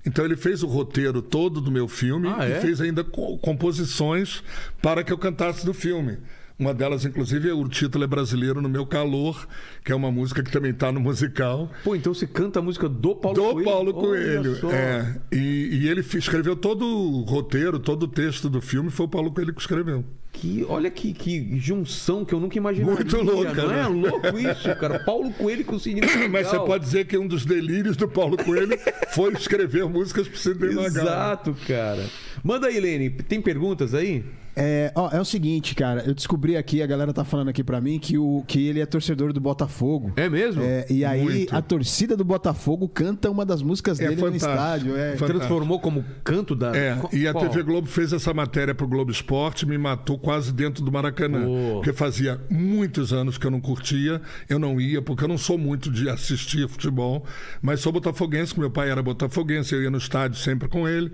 Então 0.05 0.25
ele 0.25 0.37
fez 0.37 0.63
o 0.63 0.67
roteiro 0.67 1.23
todo 1.23 1.61
do 1.61 1.71
meu 1.71 1.87
filme 1.89 2.29
Ah, 2.29 2.49
e 2.49 2.53
é? 2.53 2.61
fez 2.61 2.81
ainda 2.81 3.03
co- 3.05 3.39
composições 3.39 4.43
para 4.81 5.03
que 5.05 5.13
eu 5.13 5.19
cantasse 5.19 5.65
do 5.65 5.73
filme. 5.73 6.19
Uma 6.59 6.73
delas, 6.75 7.05
inclusive, 7.05 7.49
é 7.49 7.53
o 7.53 7.69
título 7.69 8.05
é 8.05 8.07
Brasileiro 8.07 8.61
no 8.61 8.69
Meu 8.69 8.87
Calor, 8.87 9.47
que 9.85 9.91
é 9.91 9.95
uma 9.95 10.11
música 10.11 10.43
que 10.43 10.51
também 10.51 10.71
está 10.71 10.93
no 10.93 11.01
musical. 11.01 11.71
Pô, 11.83 11.97
então 11.97 12.13
você 12.15 12.27
canta 12.27 12.59
a 12.59 12.63
música 12.63 12.89
do 12.89 13.15
Paulo 13.15 13.37
do 13.37 13.53
Coelho? 13.53 13.65
Paulo 13.65 13.93
Olha 13.97 14.01
Coelho. 14.01 14.71
É, 14.71 15.17
e, 15.33 15.81
e 15.83 15.89
ele 15.89 16.01
escreveu 16.01 16.55
todo 16.55 16.87
o 16.87 17.23
roteiro, 17.23 17.79
todo 17.79 18.05
o 18.05 18.09
texto 18.09 18.49
do 18.49 18.61
filme, 18.61 18.91
foi 18.91 19.07
o 19.07 19.09
Paulo 19.09 19.33
Coelho 19.33 19.55
que 19.55 19.61
escreveu. 19.61 20.05
Que, 20.33 20.65
olha 20.67 20.91
que, 20.91 21.13
que 21.13 21.59
junção 21.59 22.25
que 22.25 22.35
eu 22.35 22.41
nunca 22.41 22.57
imaginaria. 22.57 22.95
Muito 22.95 23.17
louca, 23.21 23.55
Não 23.55 23.71
é 23.71 23.83
né? 23.83 23.87
louco 23.87 24.39
isso, 24.39 24.75
cara? 24.77 24.99
Paulo 25.01 25.31
Coelho 25.33 25.65
com 25.65 25.77
o 25.77 25.81
Sidney 25.81 26.09
Mas 26.31 26.49
você 26.49 26.59
pode 26.59 26.85
dizer 26.85 27.07
que 27.07 27.19
um 27.19 27.27
dos 27.27 27.45
delírios 27.45 27.97
do 27.97 28.09
Paulo 28.09 28.37
Coelho 28.37 28.79
foi 29.13 29.33
escrever 29.35 29.85
músicas 29.87 30.27
para 30.27 30.35
o 30.35 30.39
Sidney 30.39 30.75
Magal. 30.75 30.87
Exato, 30.87 31.57
cara. 31.67 32.07
Manda 32.43 32.69
aí, 32.69 32.81
Lene. 32.81 33.11
Tem 33.11 33.43
perguntas 33.43 33.95
aí? 33.95 34.25
É, 34.55 34.93
ó, 34.95 35.09
é 35.11 35.21
o 35.21 35.25
seguinte, 35.25 35.75
cara, 35.75 36.03
eu 36.07 36.15
descobri 36.15 36.57
aqui, 36.57 36.83
a 36.83 36.87
galera 36.87 37.13
tá 37.13 37.25
falando 37.25 37.49
aqui 37.49 37.65
pra 37.65 37.81
mim 37.81 37.99
que, 37.99 38.19
o, 38.19 38.45
que 38.47 38.67
ele 38.67 38.81
é 38.81 38.87
torcedor 38.87 39.33
do 39.33 39.41
Botafogo. 39.41 40.13
É 40.17 40.29
mesmo? 40.29 40.63
É, 40.63 40.87
e 40.91 41.05
aí 41.05 41.23
Muito. 41.25 41.57
a 41.57 41.63
torcida 41.63 42.17
do 42.17 42.25
Botafogo 42.25 42.89
canta 42.89 43.31
uma 43.31 43.47
das 43.47 43.63
músicas 43.63 43.99
É 43.99 44.09
dele 44.09 44.21
no 44.21 44.37
estádio. 44.37 44.97
É. 44.97 45.13
Fantástico. 45.13 45.39
Transformou 45.39 45.81
como 45.81 46.05
canto 46.23 46.55
da. 46.55 46.77
É, 46.77 46.97
Qual- 46.97 47.15
e 47.15 47.27
a 47.27 47.33
qual? 47.33 47.49
TV 47.49 47.63
Globo 47.63 47.87
fez 47.89 48.13
essa 48.13 48.35
matéria 48.35 48.75
pro 48.75 48.87
Globo 48.87 49.11
Esporte, 49.11 49.65
me 49.67 49.79
matou 49.79 50.19
quase 50.19 50.53
dentro 50.53 50.85
do 50.85 50.93
Maracanã. 50.93 51.45
Pô. 51.45 51.75
Porque 51.77 51.93
fazia 51.93 52.41
muitos 52.51 53.13
anos 53.13 53.39
que 53.39 53.47
eu 53.47 53.51
não 53.51 53.61
curtia, 53.61 54.21
eu 54.49 54.59
não 54.59 54.81
ia, 54.81 55.01
porque 55.01 55.25
eu 55.25 55.29
não 55.29 55.39
sou 55.39 55.57
muito 55.57 55.91
de 55.91 56.09
assistir 56.09 56.69
futebol, 56.69 57.25
mas 57.61 57.81
sou 57.81 57.93
botafoguense, 57.93 58.59
meu 58.59 58.71
pai 58.71 58.91
era 58.91 59.03
botafoguense, 59.03 59.75
eu 59.75 59.83
ia 59.83 59.91
no 59.91 59.99
estádio 59.99 60.39
sempre 60.39 60.69
com 60.69 60.87
ele. 60.89 61.13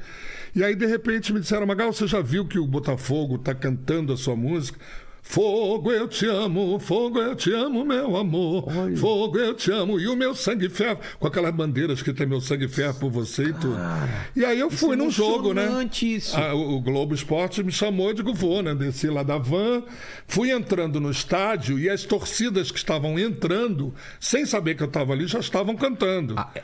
E 0.55 0.65
aí, 0.65 0.75
de 0.75 0.87
repente, 0.87 1.33
me 1.33 1.41
disseram, 1.41 1.67
Magal, 1.67 1.93
você 1.93 2.07
já 2.07 2.21
viu 2.21 2.45
que 2.45 2.59
o 2.59 2.67
Botafogo 2.67 3.28
tá 3.37 3.55
cantando 3.55 4.13
a 4.13 4.17
sua 4.17 4.37
música? 4.37 4.79
Fogo, 5.29 5.93
eu 5.93 6.09
te 6.09 6.25
amo, 6.27 6.79
fogo, 6.79 7.21
eu 7.21 7.37
te 7.37 7.53
amo, 7.53 7.85
meu 7.85 8.17
amor. 8.17 8.65
Olha. 8.75 8.97
Fogo, 8.97 9.37
eu 9.37 9.53
te 9.53 9.71
amo. 9.71 10.01
E 10.01 10.09
o 10.09 10.17
meu 10.17 10.35
sangue 10.35 10.71
ferve, 10.71 11.03
com 11.19 11.27
aquelas 11.27 11.55
bandeiras 11.55 12.01
que 12.01 12.15
tem 12.15 12.27
meu 12.27 12.41
sangue 12.41 12.67
ferve 12.67 12.99
por 12.99 13.11
você 13.11 13.43
e 13.45 13.53
tudo. 13.53 13.77
E 14.35 14.43
aí 14.43 14.59
eu 14.59 14.71
fui 14.71 14.95
é 14.95 14.97
num 14.97 15.11
jogo, 15.11 15.53
né? 15.53 15.69
isso. 16.01 16.35
Ah, 16.35 16.55
o 16.55 16.79
o 16.79 16.81
Globo 16.81 17.15
Esporte 17.15 17.63
me 17.63 17.71
chamou, 17.71 18.09
eu 18.09 18.15
digo, 18.15 18.33
vou, 18.33 18.63
né? 18.63 18.75
Desci 18.75 19.09
lá 19.09 19.23
da 19.23 19.37
van, 19.37 19.83
fui 20.27 20.51
entrando 20.51 20.99
no 20.99 21.11
estádio 21.11 21.79
e 21.79 21.91
as 21.91 22.05
torcidas 22.05 22.71
que 22.71 22.79
estavam 22.79 23.19
entrando, 23.19 23.95
sem 24.19 24.47
saber 24.47 24.77
que 24.77 24.83
eu 24.83 24.89
estava 24.89 25.13
ali, 25.13 25.27
já 25.27 25.41
estavam 25.41 25.77
cantando. 25.77 26.37
Ah, 26.39 26.51
é. 26.55 26.63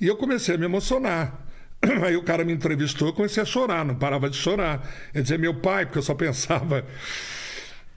E 0.00 0.08
eu 0.08 0.16
comecei 0.16 0.56
a 0.56 0.58
me 0.58 0.64
emocionar. 0.64 1.49
Aí 2.04 2.16
o 2.16 2.22
cara 2.22 2.44
me 2.44 2.52
entrevistou, 2.52 3.08
eu 3.08 3.12
comecei 3.14 3.42
a 3.42 3.46
chorar, 3.46 3.84
não 3.84 3.94
parava 3.94 4.28
de 4.28 4.36
chorar. 4.36 4.88
Eu 5.14 5.22
dizia, 5.22 5.38
meu 5.38 5.54
pai, 5.54 5.86
porque 5.86 5.98
eu 5.98 6.02
só 6.02 6.14
pensava, 6.14 6.84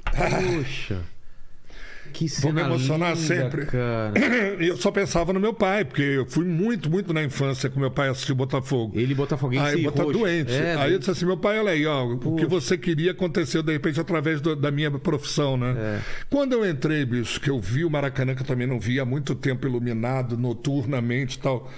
Poxa. 0.06 1.02
Que 2.12 2.28
vou 2.42 2.54
me 2.54 2.62
emocionar 2.62 3.16
linda, 3.16 3.26
sempre. 3.26 3.66
cara. 3.66 4.14
E 4.64 4.68
eu 4.68 4.78
só 4.78 4.92
pensava 4.92 5.34
no 5.34 5.40
meu 5.40 5.52
pai, 5.54 5.84
porque 5.84 6.02
eu 6.04 6.26
fui 6.28 6.46
muito, 6.46 6.88
muito 6.88 7.12
na 7.12 7.24
infância 7.24 7.72
com 7.72 7.80
meu 7.80 7.90
pai 7.90 8.08
assistir 8.10 8.36
Botafogo. 8.36 8.94
Ele 8.96 9.16
botafoguense 9.16 9.66
Aí 9.66 9.84
roxo. 9.86 10.12
doente. 10.12 10.54
É, 10.54 10.76
aí 10.76 10.94
eu 10.94 11.00
disse 11.00 11.10
assim, 11.10 11.26
meu 11.26 11.38
pai, 11.38 11.58
olha 11.60 11.72
aí, 11.72 11.84
ó, 11.88 12.06
o 12.06 12.36
que 12.36 12.46
você 12.46 12.78
queria 12.78 13.12
aconteceu 13.12 13.64
de 13.64 13.72
repente 13.74 14.00
através 14.00 14.40
do- 14.42 14.56
da 14.56 14.70
minha 14.70 14.92
profissão, 14.92 15.58
né? 15.58 15.74
É. 15.76 16.00
Quando 16.30 16.54
eu 16.54 16.70
entrei, 16.70 17.04
bicho, 17.04 17.42
que 17.42 17.50
eu 17.50 17.60
vi 17.60 17.84
o 17.84 17.90
Maracanã, 17.90 18.36
que 18.36 18.44
eu 18.44 18.48
também 18.48 18.68
não 18.68 18.80
via 18.80 19.02
há 19.02 19.06
muito 19.06 19.34
tempo 19.34 19.66
iluminado, 19.66 20.38
noturnamente 20.38 21.38
e 21.38 21.42
tal. 21.42 21.72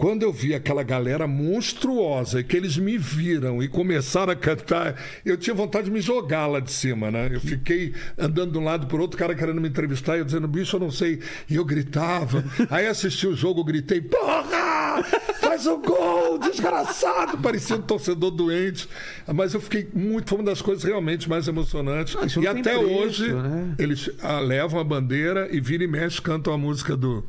Quando 0.00 0.22
eu 0.22 0.32
vi 0.32 0.54
aquela 0.54 0.82
galera 0.82 1.26
monstruosa, 1.26 2.42
que 2.42 2.56
eles 2.56 2.78
me 2.78 2.96
viram 2.96 3.62
e 3.62 3.68
começaram 3.68 4.32
a 4.32 4.34
cantar, 4.34 4.98
eu 5.26 5.36
tinha 5.36 5.52
vontade 5.52 5.84
de 5.84 5.90
me 5.90 6.00
jogar 6.00 6.46
lá 6.46 6.58
de 6.58 6.72
cima, 6.72 7.10
né? 7.10 7.28
Eu 7.30 7.38
fiquei 7.38 7.92
andando 8.16 8.52
de 8.52 8.56
um 8.56 8.64
lado 8.64 8.86
para 8.86 8.98
outro, 8.98 9.16
o 9.16 9.18
cara 9.18 9.34
querendo 9.34 9.60
me 9.60 9.68
entrevistar, 9.68 10.16
e 10.16 10.20
eu 10.20 10.24
dizendo, 10.24 10.48
bicho, 10.48 10.76
eu 10.76 10.80
não 10.80 10.90
sei. 10.90 11.20
E 11.50 11.56
eu 11.56 11.66
gritava. 11.66 12.42
Aí 12.70 12.86
assisti 12.86 13.26
o 13.26 13.36
jogo, 13.36 13.62
gritei, 13.62 14.00
porra! 14.00 15.02
Faz 15.38 15.66
o 15.66 15.76
gol, 15.76 16.38
desgraçado! 16.38 17.36
Parecia 17.36 17.76
um 17.76 17.82
torcedor 17.82 18.30
doente. 18.30 18.88
Mas 19.26 19.52
eu 19.52 19.60
fiquei 19.60 19.86
muito, 19.92 20.30
foi 20.30 20.38
uma 20.38 20.44
das 20.46 20.62
coisas 20.62 20.82
realmente 20.82 21.28
mais 21.28 21.46
emocionantes. 21.46 22.16
Ah, 22.16 22.40
e 22.40 22.46
até 22.46 22.78
preço, 22.78 22.86
hoje, 22.86 23.34
né? 23.34 23.74
eles 23.78 24.08
ah, 24.22 24.40
levam 24.40 24.80
a 24.80 24.84
bandeira 24.84 25.46
e 25.52 25.60
vira 25.60 25.84
e 25.84 25.86
mexe, 25.86 26.22
cantam 26.22 26.54
a 26.54 26.56
música 26.56 26.96
do 26.96 27.22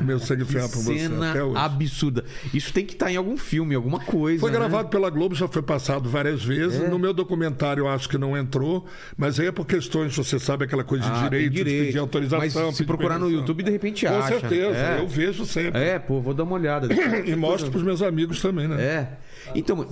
Meu 0.00 0.18
Sangue 0.18 0.44
Ferro 0.44 0.68
por 0.68 0.82
você. 0.82 0.98
cena 1.00 1.30
Até 1.30 1.42
hoje. 1.44 1.56
absurda. 1.58 2.24
Isso 2.54 2.72
tem 2.72 2.84
que 2.86 2.92
estar 2.94 3.10
em 3.10 3.16
algum 3.16 3.36
filme, 3.36 3.74
alguma 3.74 4.00
coisa. 4.00 4.40
Foi 4.40 4.50
né? 4.50 4.58
gravado 4.58 4.88
pela 4.88 5.10
Globo, 5.10 5.34
já 5.34 5.46
foi 5.48 5.62
passado 5.62 6.08
várias 6.08 6.42
vezes. 6.44 6.80
É. 6.80 6.88
No 6.88 6.98
meu 6.98 7.12
documentário 7.12 7.82
eu 7.82 7.88
acho 7.88 8.08
que 8.08 8.16
não 8.18 8.36
entrou, 8.36 8.86
mas 9.16 9.38
aí 9.38 9.46
é 9.46 9.52
por 9.52 9.66
questões, 9.66 10.14
você 10.16 10.38
sabe, 10.38 10.64
aquela 10.64 10.84
coisa 10.84 11.04
de 11.04 11.10
Ah, 11.10 11.22
direito, 11.28 11.50
de 11.50 11.56
direito. 11.56 11.86
pedir 11.86 11.98
autorização. 11.98 12.38
Mas 12.40 12.52
se 12.52 12.82
pedir 12.82 12.86
procurar 12.86 13.14
no 13.18 13.26
permissão. 13.26 13.40
YouTube, 13.40 13.62
de 13.62 13.70
repente 13.70 14.06
Com 14.06 14.14
acha. 14.14 14.40
certeza, 14.40 14.76
É. 14.78 14.98
eu 15.00 15.08
vejo 15.08 15.44
sempre. 15.44 15.80
É, 15.80 15.98
pô, 15.98 16.20
vou 16.20 16.34
dar 16.34 16.44
uma 16.44 16.54
olhada. 16.54 16.88
E 17.26 17.34
mostro 17.36 17.70
pros 17.70 17.82
meus 17.82 18.02
amigos 18.02 18.40
também, 18.40 18.66
né? 18.68 18.82
É. 18.82 19.08
Então. 19.54 19.86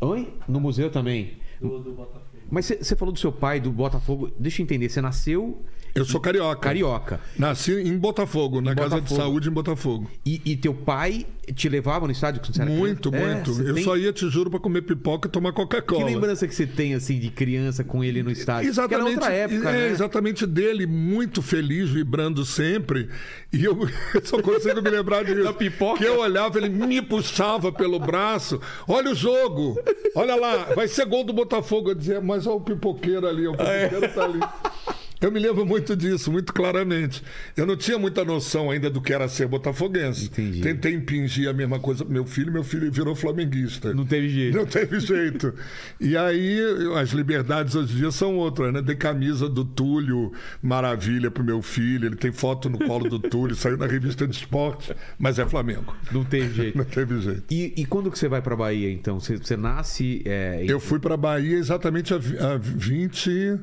Oi? 0.00 0.28
No 0.48 0.60
museu 0.60 0.90
também. 0.90 1.38
Do, 1.60 1.78
do 1.80 1.92
Botafogo. 1.92 2.24
Mas 2.50 2.66
você 2.66 2.94
falou 2.96 3.12
do 3.12 3.18
seu 3.18 3.32
pai, 3.32 3.60
do 3.60 3.70
Botafogo. 3.70 4.30
Deixa 4.38 4.62
eu 4.62 4.64
entender, 4.64 4.88
você 4.88 5.00
nasceu 5.00 5.62
Eu 5.94 6.04
sou 6.04 6.20
carioca. 6.20 6.60
carioca. 6.60 7.20
Nasci 7.38 7.72
em 7.72 7.96
Botafogo, 7.96 8.60
na 8.60 8.74
Casa 8.74 9.00
de. 9.00 9.12
Saúde 9.14 9.48
em 9.48 9.52
Botafogo. 9.52 10.08
E, 10.24 10.40
e 10.44 10.56
teu 10.56 10.74
pai 10.74 11.26
te 11.54 11.68
levava 11.68 12.06
no 12.06 12.12
estádio 12.12 12.40
quando 12.40 12.54
você 12.54 12.62
era 12.62 12.70
Muito, 12.70 13.10
criança? 13.10 13.28
É, 13.30 13.34
muito. 13.34 13.52
você 13.54 13.70
eu 13.70 13.74
tem- 13.74 13.84
só 13.84 13.96
ia, 13.96 14.12
te 14.12 14.28
juro, 14.28 14.50
pra 14.50 14.58
comer 14.58 14.82
pipoca 14.82 15.28
e 15.28 15.30
tomar 15.30 15.50
Que 15.52 15.56
Coca-Cola. 15.56 16.04
lembrança 16.04 16.46
que 16.48 16.54
você 16.54 16.66
tem, 16.66 16.94
assim, 16.94 17.18
de 17.18 17.30
criança 17.30 17.84
com 17.84 18.02
ele 18.02 18.22
no 18.22 18.30
estádio? 18.30 18.68
Porque 18.68 18.80
Exatamente, 18.80 19.08
era 19.08 19.20
outra 19.20 19.32
época, 19.32 19.70
é, 19.70 19.72
né? 19.72 19.88
exatamente 19.90 20.46
dele, 20.46 20.86
muito 20.86 21.40
feliz, 21.42 21.88
vibrando 21.90 22.44
sempre. 22.44 23.08
E 23.52 23.64
eu, 23.64 23.76
só 24.24 24.40
consigo 24.42 24.82
me 24.82 24.90
lembrar 24.90 25.24
disso. 25.24 25.44
Da 25.44 25.52
pipoca? 25.52 25.98
Que 25.98 26.04
eu 26.04 26.18
olhava, 26.18 26.58
ele 26.58 26.68
me 26.68 27.00
puxava 27.00 27.70
pelo 27.72 27.98
braço. 28.00 28.60
Olha 28.88 29.10
o 29.12 29.14
jogo! 29.14 29.78
Olha 30.14 30.34
lá, 30.34 30.64
vai 30.74 30.88
ser 30.88 31.04
gol 31.06 31.22
do 31.24 31.32
Botafogo. 31.32 31.90
Eu 31.90 31.94
dizia, 31.94 32.20
mas 32.20 32.46
olha 32.46 32.56
o 32.56 32.60
pipoqueiro 32.60 33.26
ali, 33.26 33.46
o 33.46 33.52
pipoqueiro 33.52 34.12
tá 34.14 34.24
ali. 34.24 34.40
Eu 35.20 35.32
me 35.32 35.40
lembro 35.40 35.64
muito 35.64 35.96
disso, 35.96 36.30
muito 36.30 36.52
claramente. 36.52 37.22
Eu 37.56 37.64
não 37.64 37.74
tinha 37.74 37.98
muita 37.98 38.22
noção 38.24 38.70
ainda 38.70 38.90
do 38.90 39.00
que 39.00 39.12
era 39.14 39.26
ser 39.28 39.48
botafoguense. 39.48 40.26
Entendi. 40.26 40.60
Tentei 40.60 40.92
impingir 40.92 41.48
a 41.48 41.54
mesma 41.54 41.78
coisa 41.80 42.04
pro 42.04 42.12
meu 42.12 42.26
filho, 42.26 42.52
meu 42.52 42.62
filho 42.62 42.92
virou 42.92 43.14
flamenguista. 43.14 43.94
Não 43.94 44.04
teve 44.04 44.28
jeito. 44.28 44.56
Não 44.58 44.66
teve 44.66 45.00
jeito. 45.00 45.54
E 45.98 46.16
aí, 46.16 46.60
as 47.00 47.10
liberdades 47.10 47.74
hoje 47.74 47.94
em 47.94 47.96
dia 47.96 48.10
são 48.10 48.36
outras, 48.36 48.72
né? 48.74 48.82
Dei 48.82 48.94
camisa 48.94 49.48
do 49.48 49.64
Túlio 49.64 50.32
Maravilha 50.62 51.30
pro 51.30 51.42
meu 51.42 51.62
filho. 51.62 52.06
Ele 52.06 52.16
tem 52.16 52.30
foto 52.30 52.68
no 52.68 52.78
colo 52.78 53.08
do 53.08 53.18
Túlio, 53.18 53.56
saiu 53.56 53.78
na 53.78 53.86
revista 53.86 54.26
de 54.26 54.36
esporte, 54.36 54.94
mas 55.18 55.38
é 55.38 55.46
Flamengo. 55.46 55.96
Não 56.12 56.24
teve 56.24 56.52
jeito. 56.54 56.76
Não 56.76 56.84
teve 56.84 57.20
jeito. 57.22 57.42
E, 57.50 57.72
e 57.76 57.86
quando 57.86 58.10
que 58.10 58.18
você 58.18 58.28
vai 58.28 58.42
pra 58.42 58.54
Bahia, 58.54 58.90
então? 58.92 59.18
Você, 59.18 59.38
você 59.38 59.56
nasce... 59.56 60.20
é, 60.26 60.62
em- 60.62 60.68
Eu 60.68 60.78
fui 60.78 60.98
pra 60.98 61.16
Bahia 61.16 61.56
exatamente 61.56 62.12
há 62.12 62.16
há 62.18 62.56
20. 62.58 63.58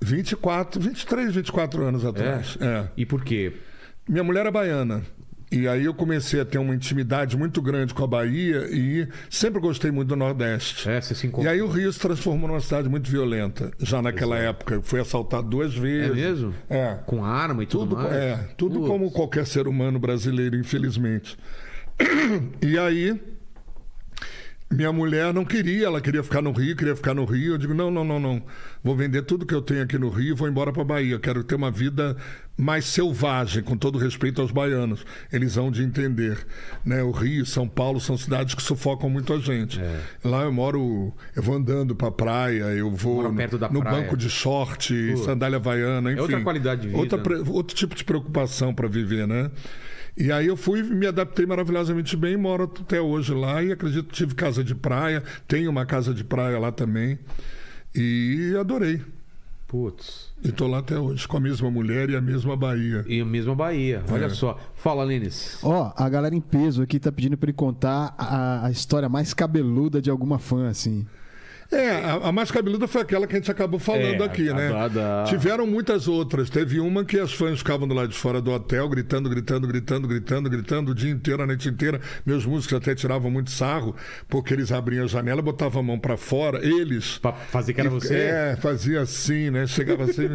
24, 0.00 0.80
23, 0.80 1.34
24 1.34 1.84
anos 1.84 2.04
atrás. 2.04 2.56
É. 2.60 2.84
E 2.96 3.04
por 3.06 3.22
quê? 3.24 3.52
Minha 4.08 4.24
mulher 4.24 4.46
é 4.46 4.50
baiana. 4.50 5.02
E 5.52 5.66
aí 5.66 5.84
eu 5.84 5.92
comecei 5.92 6.40
a 6.40 6.44
ter 6.44 6.58
uma 6.58 6.72
intimidade 6.72 7.36
muito 7.36 7.60
grande 7.60 7.92
com 7.92 8.04
a 8.04 8.06
Bahia 8.06 8.68
e 8.70 9.08
sempre 9.28 9.60
gostei 9.60 9.90
muito 9.90 10.08
do 10.10 10.14
Nordeste. 10.16 10.88
É, 10.88 11.00
você 11.00 11.12
se 11.12 11.26
E 11.26 11.28
encontra... 11.28 11.50
aí 11.50 11.60
o 11.60 11.66
Rio 11.66 11.92
se 11.92 11.98
transformou 11.98 12.46
numa 12.48 12.60
cidade 12.60 12.88
muito 12.88 13.10
violenta, 13.10 13.72
já 13.80 14.00
naquela 14.00 14.38
época. 14.38 14.74
Eu 14.74 14.82
fui 14.82 15.00
assaltado 15.00 15.48
duas 15.48 15.76
É 15.76 15.80
vezes. 15.80 16.14
mesmo? 16.14 16.54
É. 16.68 16.98
Com 17.04 17.24
arma 17.24 17.64
e 17.64 17.66
tudo, 17.66 17.88
Tudo, 17.88 17.96
mais? 17.96 18.12
é, 18.14 18.36
tudo 18.56 18.80
como 18.86 19.10
qualquer 19.10 19.44
ser 19.44 19.66
humano 19.66 19.98
brasileiro, 19.98 20.56
infelizmente. 20.56 21.36
E 22.62 22.78
aí 22.78 23.20
minha 24.72 24.92
mulher 24.92 25.34
não 25.34 25.44
queria, 25.44 25.86
ela 25.86 26.00
queria 26.00 26.22
ficar 26.22 26.40
no 26.40 26.52
Rio, 26.52 26.76
queria 26.76 26.94
ficar 26.94 27.12
no 27.12 27.24
Rio. 27.24 27.54
Eu 27.54 27.58
digo, 27.58 27.74
não, 27.74 27.90
não, 27.90 28.04
não, 28.04 28.20
não. 28.20 28.40
Vou 28.84 28.94
vender 28.94 29.22
tudo 29.22 29.44
que 29.44 29.52
eu 29.54 29.60
tenho 29.60 29.82
aqui 29.82 29.98
no 29.98 30.08
Rio 30.08 30.30
e 30.30 30.36
vou 30.36 30.48
embora 30.48 30.72
para 30.72 30.84
Bahia. 30.84 31.14
Eu 31.14 31.20
quero 31.20 31.42
ter 31.42 31.56
uma 31.56 31.72
vida 31.72 32.16
mais 32.56 32.84
selvagem, 32.84 33.64
com 33.64 33.76
todo 33.76 33.98
respeito 33.98 34.40
aos 34.40 34.52
baianos. 34.52 35.04
Eles 35.32 35.56
vão 35.56 35.72
de 35.72 35.82
entender. 35.82 36.38
Né? 36.84 37.02
O 37.02 37.10
Rio, 37.10 37.44
São 37.44 37.66
Paulo 37.66 38.00
são 38.00 38.16
cidades 38.16 38.54
que 38.54 38.62
sufocam 38.62 39.10
muito 39.10 39.32
a 39.32 39.38
gente. 39.40 39.80
É. 39.80 40.00
Lá 40.22 40.44
eu 40.44 40.52
moro, 40.52 41.12
eu 41.34 41.42
vou 41.42 41.56
andando 41.56 41.94
pra 41.96 42.12
praia, 42.12 42.64
eu 42.66 42.90
vou 42.92 43.22
Mora 43.22 43.28
no, 43.28 43.72
no 43.74 43.80
praia. 43.82 44.02
banco 44.02 44.16
de 44.16 44.30
short, 44.30 44.94
Pô. 45.16 45.24
sandália 45.24 45.56
havaiana, 45.56 46.12
enfim. 46.12 46.20
outra 46.20 46.40
qualidade 46.42 46.82
de 46.82 46.88
vida, 46.88 46.98
Outra 46.98 47.18
né? 47.18 47.44
outro 47.48 47.74
tipo 47.74 47.94
de 47.96 48.04
preocupação 48.04 48.72
para 48.72 48.86
viver, 48.86 49.26
né? 49.26 49.50
E 50.16 50.30
aí 50.32 50.46
eu 50.46 50.56
fui, 50.56 50.82
me 50.82 51.06
adaptei 51.06 51.46
maravilhosamente 51.46 52.16
bem, 52.16 52.36
moro 52.36 52.64
até 52.64 53.00
hoje 53.00 53.32
lá 53.32 53.62
e 53.62 53.72
acredito 53.72 54.06
que 54.08 54.14
tive 54.14 54.34
casa 54.34 54.62
de 54.62 54.74
praia, 54.74 55.22
tenho 55.48 55.70
uma 55.70 55.86
casa 55.86 56.12
de 56.12 56.24
praia 56.24 56.58
lá 56.58 56.70
também. 56.72 57.18
E 57.94 58.54
adorei. 58.58 59.00
Putz. 59.66 60.30
E 60.42 60.50
tô 60.50 60.66
lá 60.66 60.78
até 60.78 60.98
hoje, 60.98 61.28
com 61.28 61.36
a 61.36 61.40
mesma 61.40 61.70
mulher 61.70 62.10
e 62.10 62.16
a 62.16 62.20
mesma 62.20 62.56
Bahia. 62.56 63.04
E 63.06 63.20
a 63.20 63.24
mesma 63.24 63.54
Bahia. 63.54 64.02
Olha 64.10 64.24
É. 64.24 64.28
só. 64.30 64.58
Fala, 64.74 65.04
Lênis. 65.04 65.58
Ó, 65.62 65.92
a 65.96 66.08
galera 66.08 66.34
em 66.34 66.40
peso 66.40 66.82
aqui 66.82 66.98
tá 66.98 67.12
pedindo 67.12 67.36
pra 67.36 67.46
ele 67.48 67.56
contar 67.56 68.12
a, 68.18 68.66
a 68.66 68.70
história 68.72 69.08
mais 69.08 69.32
cabeluda 69.32 70.02
de 70.02 70.10
alguma 70.10 70.40
fã, 70.40 70.68
assim. 70.68 71.06
É, 71.72 71.90
a, 72.04 72.14
a 72.28 72.32
mais 72.32 72.50
cabeluda 72.50 72.88
foi 72.88 73.00
aquela 73.00 73.26
que 73.28 73.36
a 73.36 73.38
gente 73.38 73.50
acabou 73.50 73.78
falando 73.78 74.22
É, 74.22 74.26
aqui, 74.26 74.48
a 74.48 74.54
né? 74.54 74.88
da- 74.88 75.24
Tiveram 75.28 75.66
muitas 75.68 76.08
outras. 76.08 76.50
Teve 76.50 76.80
uma 76.80 77.04
que 77.04 77.16
as 77.18 77.32
fãs 77.32 77.58
ficavam 77.60 77.86
do 77.86 77.94
lado 77.94 78.08
de 78.08 78.16
fora 78.18 78.40
do 78.42 78.50
hotel, 78.50 78.88
gritando, 78.88 79.28
gritando, 79.30 79.68
gritando, 79.68 80.08
gritando, 80.08 80.50
gritando 80.50 80.90
o 80.90 80.94
dia 80.94 81.10
inteiro, 81.12 81.42
a 81.42 81.46
noite 81.46 81.68
inteira. 81.68 82.00
Meus 82.26 82.44
músicos 82.44 82.76
até 82.76 82.92
tiravam 82.94 83.30
muito 83.30 83.50
sarro, 83.52 83.94
porque 84.28 84.52
eles 84.52 84.72
abriam 84.72 85.04
a 85.04 85.06
janela, 85.06 85.40
botavam 85.40 85.80
a 85.80 85.84
mão 85.84 85.98
pra 85.98 86.16
fora, 86.16 86.58
eles. 86.64 87.18
Pra 87.18 87.32
fazer 87.32 87.72
que 87.72 87.80
era 87.80 87.88
você? 87.90 88.14
É, 88.16 88.56
fazia 88.60 89.00
assim, 89.02 89.50
né? 89.50 89.64
Chegava 89.68 90.04
assim. 90.04 90.28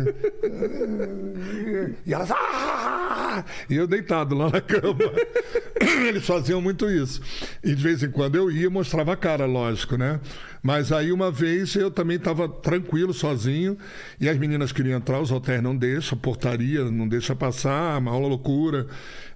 e 2.06 2.14
elas. 2.14 2.32
"Ah!" 2.32 3.44
E 3.70 3.76
eu 3.76 3.86
deitado 3.88 4.36
lá 4.36 4.50
na 4.50 4.62
cama. 4.62 4.96
Eles 6.08 6.26
faziam 6.26 6.62
muito 6.62 6.90
isso. 6.90 7.22
E 7.64 7.76
de 7.76 7.84
vez 7.84 8.02
em 8.02 8.10
quando 8.10 8.36
eu 8.36 8.50
ia 8.50 8.68
e 8.68 8.70
mostrava 8.70 9.12
a 9.14 9.18
cara, 9.18 9.46
lógico, 9.46 9.98
né? 9.98 10.20
Mas 10.66 10.92
aí 10.92 11.12
uma 11.12 11.30
vez 11.30 11.76
eu 11.76 11.92
também 11.92 12.18
estava 12.18 12.50
tranquilo, 12.50 13.14
sozinho, 13.14 13.78
e 14.20 14.28
as 14.28 14.36
meninas 14.36 14.72
queriam 14.72 14.98
entrar, 14.98 15.22
os 15.22 15.32
hotéis 15.32 15.62
não 15.62 15.78
deixam, 15.78 16.18
a 16.18 16.20
portaria 16.20 16.86
não 16.86 17.08
deixa 17.08 17.36
passar, 17.36 18.00
uma 18.00 18.10
aula 18.10 18.28
loucura. 18.28 18.88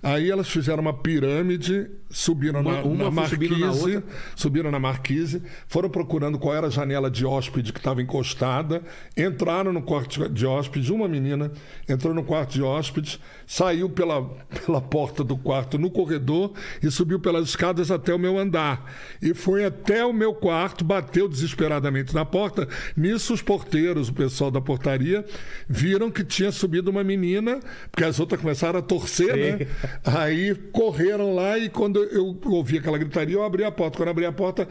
Aí 0.02 0.32
elas 0.32 0.50
fizeram 0.50 0.82
uma 0.82 0.94
pirâmide, 0.94 1.88
subiram 2.10 2.62
Uma- 2.62 2.78
na, 2.78 2.82
uma 2.82 3.12
na 3.12 3.12
foi 3.12 3.28
subindo 3.28 3.58
na 3.60 3.68
marquise, 3.68 4.04
subiram 4.36 4.72
na 4.72 4.80
marquise, 4.80 5.44
foram 5.68 5.90
procurando 5.90 6.40
qual 6.40 6.56
era 6.56 6.66
a 6.66 6.70
janela 6.70 7.12
de 7.12 7.26
hóspede 7.26 7.72
que 7.74 7.80
estava 7.80 8.02
encostada, 8.02 8.82
entraram 9.16 9.72
no 9.72 9.84
quarto 9.84 10.28
de 10.30 10.48
hóspede, 10.48 10.92
uma 10.92 11.08
menina 11.08 11.52
entrou 11.88 12.12
no 12.14 12.24
quarto 12.24 12.54
de 12.54 12.64
hóspede, 12.64 13.20
saiu 13.46 13.88
pela, 13.90 14.24
pela 14.66 14.82
porta 14.82 15.24
do 15.24 15.38
quarto 15.38 15.78
no 15.78 15.92
corredor 15.92 16.54
e 16.82 16.90
subiu 16.90 17.20
pelas 17.20 17.50
escadas 17.50 17.92
até 17.92 18.14
o 18.14 18.18
meu 18.18 18.40
andar. 18.40 18.92
E 19.22 19.36
foi 19.36 19.66
até 19.66 20.04
o 20.04 20.14
meu 20.14 20.34
quarto, 20.34 20.84
bateu 20.84 21.19
desesperadamente 21.28 22.14
na 22.14 22.24
porta. 22.24 22.68
Nisso, 22.96 23.34
os 23.34 23.42
porteiros, 23.42 24.10
o 24.10 24.14
pessoal 24.14 24.52
da 24.52 24.62
portaria, 24.62 25.26
viram 25.68 26.12
que 26.12 26.24
tinha 26.24 26.52
subido 26.52 26.92
uma 26.92 27.04
menina, 27.04 27.60
porque 27.92 28.04
as 28.04 28.20
outras 28.20 28.40
começaram 28.40 28.80
a 28.80 28.82
torcer, 28.82 29.34
Sim. 29.34 29.40
né? 29.40 29.68
Aí 30.06 30.56
correram 30.72 31.34
lá 31.34 31.58
e 31.58 31.70
quando 31.70 32.04
eu 32.04 32.38
ouvi 32.46 32.78
aquela 32.78 32.98
gritaria, 32.98 33.36
eu 33.36 33.44
abri 33.44 33.64
a 33.64 33.72
porta. 33.72 33.98
Quando 33.98 34.08
eu 34.08 34.12
abri 34.12 34.26
a 34.26 34.32
porta, 34.32 34.68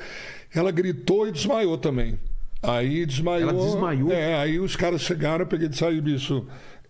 ela 0.55 0.71
gritou 0.71 1.29
e 1.29 1.33
desmaiou 1.33 1.77
também. 1.77 2.19
Aí 2.63 3.07
desmaiou. 3.07 3.51
Ela 3.51 3.65
desmaiou? 3.65 4.13
É, 4.13 4.35
aí 4.35 4.59
os 4.59 4.75
caras 4.75 5.03
chegaram, 5.03 5.41
eu 5.41 5.47
peguei 5.47 5.67
e 5.67 5.71
disse, 5.71 5.85
aí, 5.85 6.01
bicho, 6.01 6.47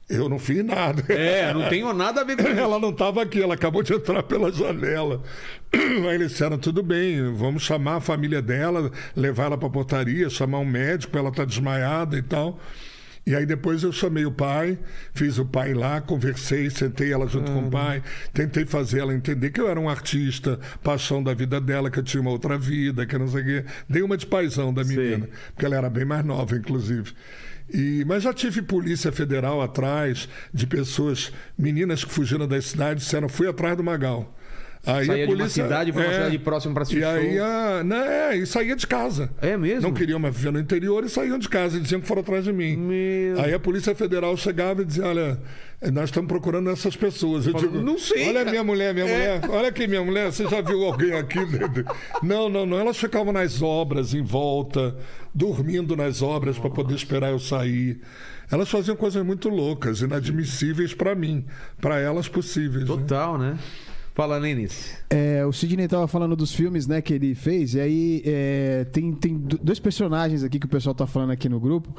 eu 0.08 0.28
não 0.28 0.38
fiz 0.38 0.64
nada. 0.64 1.04
É, 1.12 1.52
não 1.52 1.68
tenho 1.68 1.92
nada 1.92 2.22
a 2.22 2.24
ver 2.24 2.36
com 2.36 2.42
isso. 2.48 2.58
Ela 2.58 2.78
não 2.78 2.90
estava 2.90 3.22
aqui, 3.22 3.42
ela 3.42 3.54
acabou 3.54 3.82
de 3.82 3.92
entrar 3.92 4.22
pela 4.22 4.50
janela. 4.50 5.22
Aí 5.72 6.14
eles 6.14 6.32
disseram: 6.32 6.56
tudo 6.58 6.82
bem, 6.82 7.32
vamos 7.34 7.62
chamar 7.62 7.96
a 7.96 8.00
família 8.00 8.40
dela, 8.40 8.90
levar 9.14 9.44
ela 9.44 9.58
para 9.58 9.68
a 9.68 9.70
portaria, 9.70 10.30
chamar 10.30 10.60
um 10.60 10.64
médico, 10.64 11.16
ela 11.18 11.28
está 11.28 11.44
desmaiada 11.44 12.16
e 12.16 12.22
tal. 12.22 12.58
E 13.28 13.36
aí 13.36 13.44
depois 13.44 13.82
eu 13.82 13.92
chamei 13.92 14.24
o 14.24 14.32
pai, 14.32 14.78
fiz 15.12 15.36
o 15.36 15.44
pai 15.44 15.74
lá, 15.74 16.00
conversei, 16.00 16.70
sentei 16.70 17.12
ela 17.12 17.28
junto 17.28 17.52
com 17.52 17.66
o 17.66 17.70
pai, 17.70 18.02
tentei 18.32 18.64
fazer 18.64 19.00
ela 19.00 19.12
entender 19.12 19.50
que 19.50 19.60
eu 19.60 19.68
era 19.68 19.78
um 19.78 19.86
artista, 19.86 20.58
paixão 20.82 21.22
da 21.22 21.34
vida 21.34 21.60
dela, 21.60 21.90
que 21.90 21.98
eu 21.98 22.02
tinha 22.02 22.22
uma 22.22 22.30
outra 22.30 22.56
vida, 22.56 23.04
que 23.04 23.18
não 23.18 23.28
sei 23.28 23.42
o 23.42 23.44
quê. 23.44 23.64
Dei 23.86 24.00
uma 24.00 24.16
de 24.16 24.24
paisão 24.24 24.72
da 24.72 24.82
menina, 24.82 25.28
porque 25.52 25.66
ela 25.66 25.76
era 25.76 25.90
bem 25.90 26.06
mais 26.06 26.24
nova, 26.24 26.56
inclusive. 26.56 27.12
E, 27.72 28.04
mas 28.06 28.22
já 28.22 28.32
tive 28.32 28.62
polícia 28.62 29.12
federal 29.12 29.60
atrás 29.60 30.28
de 30.52 30.66
pessoas, 30.66 31.32
meninas 31.58 32.04
que 32.04 32.10
fugiram 32.10 32.46
das 32.48 32.66
cidades, 32.66 33.04
disseram, 33.04 33.28
fui 33.28 33.46
atrás 33.48 33.76
do 33.76 33.84
Magal. 33.84 34.34
Aí 34.86 35.06
Saía 35.06 35.26
de 35.26 35.34
uma 35.34 35.48
cidade 35.48 35.92
pra 35.92 36.02
uma 36.02 36.12
cidade 36.14 36.38
próxima 36.38 36.72
pra 36.72 36.82
assistir 36.84 37.00
E 37.02 37.04
aí, 37.04 37.38
a, 37.38 37.82
né, 37.84 38.36
e 38.36 38.46
saía 38.46 38.74
de 38.76 38.86
casa. 38.86 39.28
É 39.42 39.56
mesmo? 39.56 39.82
Não 39.82 39.92
queriam 39.92 40.18
mais 40.18 40.34
viver 40.34 40.52
no 40.52 40.58
interior 40.58 41.04
e 41.04 41.08
saíam 41.10 41.38
de 41.38 41.48
casa 41.48 41.76
e 41.76 41.80
diziam 41.80 42.00
que 42.00 42.06
foram 42.06 42.22
atrás 42.22 42.44
de 42.44 42.52
mim. 42.52 42.76
Meu- 42.76 43.40
Aí 43.40 43.52
a 43.52 43.58
Polícia 43.58 43.94
Federal 43.94 44.34
chegava 44.36 44.80
e 44.82 44.84
dizia: 44.84 45.04
Olha, 45.04 45.38
nós 45.92 46.04
estamos 46.04 46.28
procurando 46.28 46.68
essas 46.70 46.96
pessoas. 46.96 47.46
Eu 47.46 47.54
digo: 47.54 47.80
"Não 47.80 47.98
sei, 47.98 48.28
Olha 48.28 48.40
cara." 48.40 48.50
minha 48.50 48.64
mulher, 48.64 48.92
minha 48.92 49.06
mulher. 49.06 49.40
Olha 49.48 49.68
aqui, 49.68 49.86
minha 49.86 50.02
mulher. 50.04 50.32
Você 50.32 50.46
já 50.48 50.60
viu 50.60 50.84
alguém 50.84 51.12
aqui? 51.12 51.38
não, 52.22 52.48
não, 52.48 52.66
não. 52.66 52.78
Elas 52.78 52.96
ficavam 52.96 53.32
nas 53.32 53.62
obras 53.62 54.12
em 54.12 54.22
volta, 54.22 54.96
dormindo 55.32 55.96
nas 55.96 56.20
obras 56.20 56.58
para 56.58 56.70
poder 56.70 56.94
esperar 56.94 57.30
eu 57.30 57.38
sair. 57.38 58.00
Elas 58.50 58.68
faziam 58.68 58.96
coisas 58.96 59.24
muito 59.24 59.48
loucas, 59.48 60.00
inadmissíveis 60.00 60.94
para 60.94 61.14
mim, 61.14 61.44
para 61.80 62.00
elas 62.00 62.28
possíveis. 62.28 62.82
né? 62.82 62.86
Total, 62.86 63.38
né? 63.38 63.58
Fala, 64.18 64.36
Lênis. 64.36 64.96
É, 65.08 65.46
o 65.46 65.52
Sidney 65.52 65.86
tava 65.86 66.08
falando 66.08 66.34
dos 66.34 66.52
filmes, 66.52 66.88
né, 66.88 67.00
que 67.00 67.14
ele 67.14 67.36
fez, 67.36 67.74
e 67.74 67.80
aí 67.80 68.22
é, 68.26 68.84
tem, 68.90 69.12
tem 69.12 69.38
do- 69.38 69.56
dois 69.62 69.78
personagens 69.78 70.42
aqui 70.42 70.58
que 70.58 70.66
o 70.66 70.68
pessoal 70.68 70.92
tá 70.92 71.06
falando 71.06 71.30
aqui 71.30 71.48
no 71.48 71.60
grupo. 71.60 71.94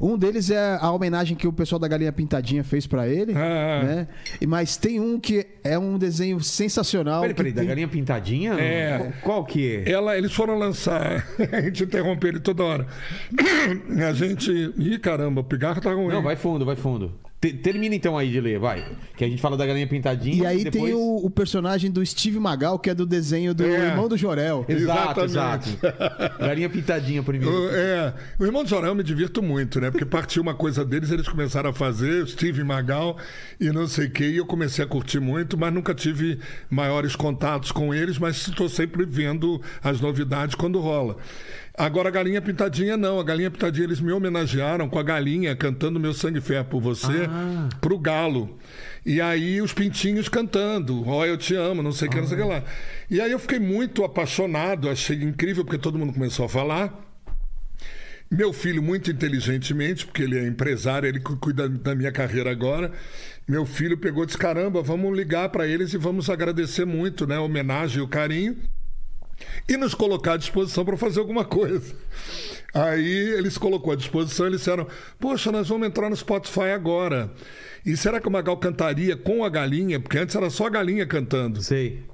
Um 0.00 0.18
deles 0.18 0.50
é 0.50 0.76
a 0.80 0.90
homenagem 0.90 1.36
que 1.36 1.46
o 1.46 1.52
pessoal 1.52 1.78
da 1.78 1.86
Galinha 1.86 2.12
Pintadinha 2.12 2.64
fez 2.64 2.88
pra 2.88 3.06
ele, 3.06 3.34
Ah. 3.36 3.82
né? 3.84 4.08
E, 4.40 4.48
mas 4.48 4.76
tem 4.76 4.98
um 4.98 5.20
que 5.20 5.46
é 5.62 5.78
um 5.78 5.96
desenho 5.96 6.40
sensacional. 6.40 7.20
Peraí, 7.20 7.34
peraí, 7.36 7.52
da 7.52 7.60
tem- 7.60 7.68
galinha 7.68 7.86
pintadinha? 7.86 8.54
É. 8.54 8.98
Qual, 8.98 9.12
qual 9.22 9.44
que 9.44 9.76
é? 9.86 9.92
Ela, 9.92 10.18
eles 10.18 10.32
foram 10.32 10.58
lançar. 10.58 11.24
A 11.52 11.60
gente 11.60 11.84
interrompe 11.84 12.26
ele 12.26 12.40
toda 12.40 12.64
hora. 12.64 12.86
A 14.08 14.12
gente. 14.12 14.50
Ih, 14.76 14.98
caramba, 14.98 15.40
o 15.40 15.44
pigarro 15.44 15.80
tá 15.80 15.92
ruim. 15.92 16.08
Não, 16.08 16.20
vai 16.20 16.34
fundo, 16.34 16.64
vai 16.64 16.74
fundo. 16.74 17.12
Te- 17.40 17.54
termina 17.54 17.94
então 17.94 18.18
aí 18.18 18.30
de 18.30 18.38
ler, 18.38 18.58
vai. 18.58 18.84
Que 19.16 19.24
a 19.24 19.28
gente 19.28 19.40
fala 19.40 19.56
da 19.56 19.64
galinha 19.64 19.86
pintadinha. 19.86 20.42
E 20.42 20.46
aí 20.46 20.64
depois... 20.64 20.84
tem 20.84 20.92
o, 20.94 21.24
o 21.24 21.30
personagem 21.30 21.90
do 21.90 22.04
Steve 22.04 22.38
Magal, 22.38 22.78
que 22.78 22.90
é 22.90 22.94
do 22.94 23.06
desenho 23.06 23.54
do 23.54 23.64
É. 23.64 23.86
irmão 23.88 24.08
do 24.08 24.16
Jorel. 24.16 24.64
Exato, 24.68 25.20
exato. 25.22 25.68
Galinha 26.38 26.68
pintadinha 26.68 27.22
primeiro. 27.22 27.54
O- 27.66 27.70
É, 27.70 28.12
o 28.38 28.44
Irmão 28.44 28.62
de 28.62 28.68
Jorel 28.70 28.90
eu 28.90 28.94
me 28.94 29.02
divirto 29.02 29.42
muito, 29.42 29.80
né? 29.80 29.90
Porque 29.90 30.04
partiu 30.04 30.42
uma 30.42 30.54
coisa 30.54 30.84
deles, 30.84 31.10
eles 31.10 31.26
começaram 31.28 31.70
a 31.70 31.72
fazer, 31.72 32.26
Steve 32.28 32.62
Magal 32.62 33.16
e 33.58 33.70
não 33.70 33.86
sei 33.86 34.08
o 34.08 34.10
quê, 34.10 34.28
e 34.28 34.36
eu 34.36 34.44
comecei 34.44 34.84
a 34.84 34.86
curtir 34.86 35.18
muito, 35.20 35.56
mas 35.56 35.72
nunca 35.72 35.94
tive 35.94 36.38
maiores 36.68 37.16
contatos 37.16 37.72
com 37.72 37.94
eles, 37.94 38.18
mas 38.18 38.36
estou 38.48 38.68
sempre 38.68 39.06
vendo 39.06 39.62
as 39.82 39.98
novidades 40.00 40.54
quando 40.54 40.78
rola. 40.78 41.16
Agora, 41.82 42.08
a 42.08 42.12
Galinha 42.12 42.42
Pintadinha 42.42 42.96
não. 42.96 43.18
A 43.18 43.24
Galinha 43.24 43.50
Pintadinha, 43.50 43.86
eles 43.86 44.00
me 44.00 44.12
homenagearam 44.12 44.88
com 44.88 44.98
a 44.98 45.02
galinha 45.02 45.56
cantando 45.56 45.98
Meu 45.98 46.12
Sangue 46.12 46.40
Fé 46.40 46.62
por 46.62 46.80
Você 46.80 47.26
Ah. 47.28 47.68
pro 47.80 47.98
galo. 47.98 48.58
E 49.06 49.20
aí 49.20 49.62
os 49.62 49.72
pintinhos 49.72 50.28
cantando, 50.28 51.08
ó, 51.08 51.24
eu 51.24 51.38
te 51.38 51.54
amo, 51.54 51.82
não 51.82 51.90
sei 51.92 52.08
o 52.08 52.10
que, 52.10 52.20
não 52.20 52.26
sei 52.26 52.38
o 52.38 52.42
que 52.42 52.48
lá. 52.48 52.62
E 53.10 53.18
aí 53.20 53.32
eu 53.32 53.38
fiquei 53.38 53.58
muito 53.58 54.04
apaixonado, 54.04 54.90
achei 54.90 55.16
incrível, 55.22 55.64
porque 55.64 55.78
todo 55.78 55.98
mundo 55.98 56.12
começou 56.12 56.44
a 56.44 56.48
falar. 56.50 57.06
Meu 58.30 58.52
filho, 58.52 58.82
muito 58.82 59.10
inteligentemente, 59.10 60.04
porque 60.06 60.22
ele 60.22 60.38
é 60.38 60.46
empresário, 60.46 61.08
ele 61.08 61.18
cu- 61.18 61.36
cuida 61.38 61.68
da 61.68 61.94
minha 61.96 62.12
carreira 62.12 62.50
agora. 62.50 62.92
Meu 63.48 63.66
filho 63.66 63.96
pegou 63.98 64.22
e 64.22 64.26
disse: 64.26 64.38
caramba, 64.38 64.82
vamos 64.82 65.16
ligar 65.16 65.48
para 65.48 65.66
eles 65.66 65.92
e 65.94 65.96
vamos 65.98 66.30
agradecer 66.30 66.84
muito, 66.84 67.26
né? 67.26 67.36
A 67.36 67.40
homenagem 67.40 67.98
e 67.98 68.02
o 68.02 68.06
carinho. 68.06 68.56
E 69.68 69.76
nos 69.76 69.94
colocar 69.94 70.34
à 70.34 70.36
disposição 70.36 70.84
para 70.84 70.96
fazer 70.96 71.20
alguma 71.20 71.44
coisa. 71.44 71.94
Aí 72.74 73.34
eles 73.36 73.58
colocou 73.58 73.92
à 73.92 73.96
disposição, 73.96 74.46
eles 74.46 74.60
disseram: 74.60 74.86
Poxa, 75.18 75.50
nós 75.50 75.68
vamos 75.68 75.86
entrar 75.86 76.08
no 76.08 76.16
Spotify 76.16 76.70
agora. 76.74 77.30
E 77.84 77.96
será 77.96 78.20
que 78.20 78.28
o 78.28 78.30
Magal 78.30 78.56
cantaria 78.58 79.16
com 79.16 79.44
a 79.44 79.48
galinha? 79.48 79.98
Porque 79.98 80.18
antes 80.18 80.36
era 80.36 80.50
só 80.50 80.66
a 80.66 80.70
galinha 80.70 81.06
cantando. 81.06 81.62
Sei. 81.62 82.09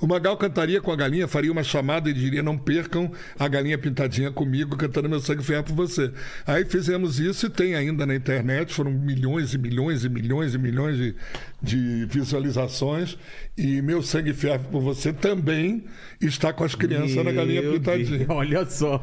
O 0.00 0.06
Magal 0.06 0.36
cantaria 0.36 0.80
com 0.80 0.90
a 0.92 0.96
galinha, 0.96 1.26
faria 1.28 1.50
uma 1.52 1.62
chamada 1.62 2.08
e 2.10 2.12
diria: 2.12 2.42
Não 2.42 2.56
percam 2.58 3.10
a 3.38 3.48
galinha 3.48 3.78
pintadinha 3.78 4.30
comigo, 4.30 4.76
cantando 4.76 5.08
meu 5.08 5.20
sangue 5.20 5.42
ferro 5.42 5.64
por 5.64 5.74
você. 5.74 6.12
Aí 6.46 6.64
fizemos 6.64 7.18
isso 7.20 7.46
e 7.46 7.50
tem 7.50 7.74
ainda 7.74 8.04
na 8.06 8.14
internet, 8.14 8.72
foram 8.72 8.90
milhões 8.90 9.54
e 9.54 9.58
milhões 9.58 10.04
e 10.04 10.08
milhões 10.08 10.54
e 10.54 10.58
milhões 10.58 10.96
de, 10.96 11.14
de 11.62 12.06
visualizações. 12.06 13.16
E 13.56 13.82
meu 13.82 14.02
sangue 14.02 14.32
ferro 14.32 14.64
por 14.70 14.80
você 14.80 15.12
também 15.12 15.84
está 16.20 16.52
com 16.52 16.64
as 16.64 16.74
crianças 16.74 17.24
na 17.24 17.32
galinha 17.32 17.62
Meu 17.62 17.74
pintadinha. 17.74 18.18
Deus, 18.18 18.30
Olha 18.30 18.64
só. 18.66 19.02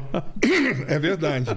É 0.86 0.98
verdade. 0.98 1.56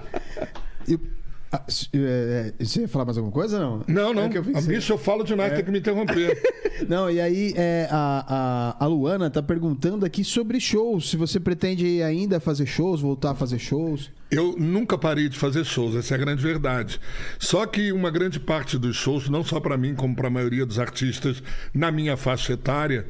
E- 0.88 0.99
ah, 1.52 1.62
é, 1.93 2.54
é, 2.60 2.64
você 2.64 2.82
ia 2.82 2.88
falar 2.88 3.04
mais 3.04 3.18
alguma 3.18 3.34
coisa 3.34 3.60
não? 3.60 3.84
Não, 3.86 4.14
não. 4.14 4.24
É 4.24 4.38
eu 4.38 4.43
pensei. 4.43 4.78
eu 4.89 4.97
falo 4.97 5.24
demais, 5.24 5.54
tem 5.54 5.66
que 5.66 5.72
me 5.72 5.80
interromper. 5.80 6.41
Não, 6.88 7.12
e 7.12 7.22
aí 7.22 7.54
é, 7.56 7.88
a, 7.91 8.76
a, 8.80 8.86
a 8.86 8.88
Luana 8.88 9.30
tá 9.30 9.43
perguntando 9.43 10.04
aqui 10.04 10.24
sobre 10.24 10.60
shows. 10.60 11.12
Se 11.12 11.18
você 11.18 11.39
pretende 11.39 12.02
ainda 12.02 12.39
fazer 12.39 12.66
shows, 12.66 13.02
voltar 13.02 13.32
a 13.32 13.36
fazer 13.36 13.60
shows. 13.60 14.10
Eu 14.32 14.56
nunca 14.58 14.97
parei 14.97 15.30
de 15.30 15.38
fazer 15.38 15.64
shows, 15.64 15.95
essa 15.95 16.14
é 16.14 16.16
a 16.16 16.18
grande 16.18 16.41
verdade. 16.41 16.99
Só 17.38 17.66
que 17.68 17.91
uma 17.91 18.10
grande 18.10 18.39
parte 18.39 18.80
dos 18.80 18.95
shows, 18.95 19.30
não 19.30 19.43
só 19.43 19.60
para 19.60 19.78
mim, 19.78 19.93
como 19.93 20.16
para 20.16 20.28
a 20.28 20.32
maioria 20.32 20.66
dos 20.66 20.80
artistas 20.80 21.43
na 21.74 21.91
minha 21.91 22.18
faixa 22.18 22.54
etária, 22.54 23.06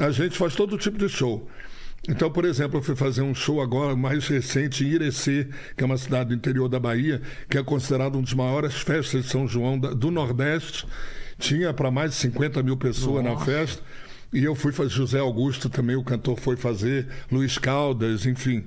a 0.00 0.10
gente 0.10 0.36
faz 0.36 0.56
todo 0.56 0.76
tipo 0.78 0.98
de 0.98 1.08
show. 1.08 1.46
Então, 2.08 2.30
por 2.30 2.44
exemplo, 2.44 2.78
eu 2.78 2.82
fui 2.82 2.94
fazer 2.94 3.22
um 3.22 3.34
show 3.34 3.60
agora 3.60 3.96
mais 3.96 4.28
recente 4.28 4.84
em 4.84 4.88
Irecê, 4.88 5.48
que 5.76 5.82
é 5.82 5.86
uma 5.86 5.98
cidade 5.98 6.28
do 6.28 6.34
interior 6.34 6.68
da 6.68 6.78
Bahia, 6.78 7.20
que 7.48 7.58
é 7.58 7.62
considerado 7.62 8.14
uma 8.14 8.22
das 8.22 8.32
maiores 8.32 8.74
festas 8.74 9.24
de 9.24 9.30
São 9.30 9.46
João 9.48 9.78
do 9.78 10.10
Nordeste. 10.10 10.86
Tinha 11.38 11.74
para 11.74 11.90
mais 11.90 12.12
de 12.12 12.16
50 12.16 12.62
mil 12.62 12.76
pessoas 12.76 13.24
na 13.24 13.36
festa. 13.36 13.82
E 14.32 14.44
eu 14.44 14.54
fui 14.54 14.72
fazer, 14.72 14.90
José 14.90 15.18
Augusto 15.18 15.68
também, 15.68 15.96
o 15.96 16.04
cantor, 16.04 16.38
foi 16.38 16.56
fazer, 16.56 17.08
Luiz 17.30 17.58
Caldas, 17.58 18.24
enfim. 18.24 18.64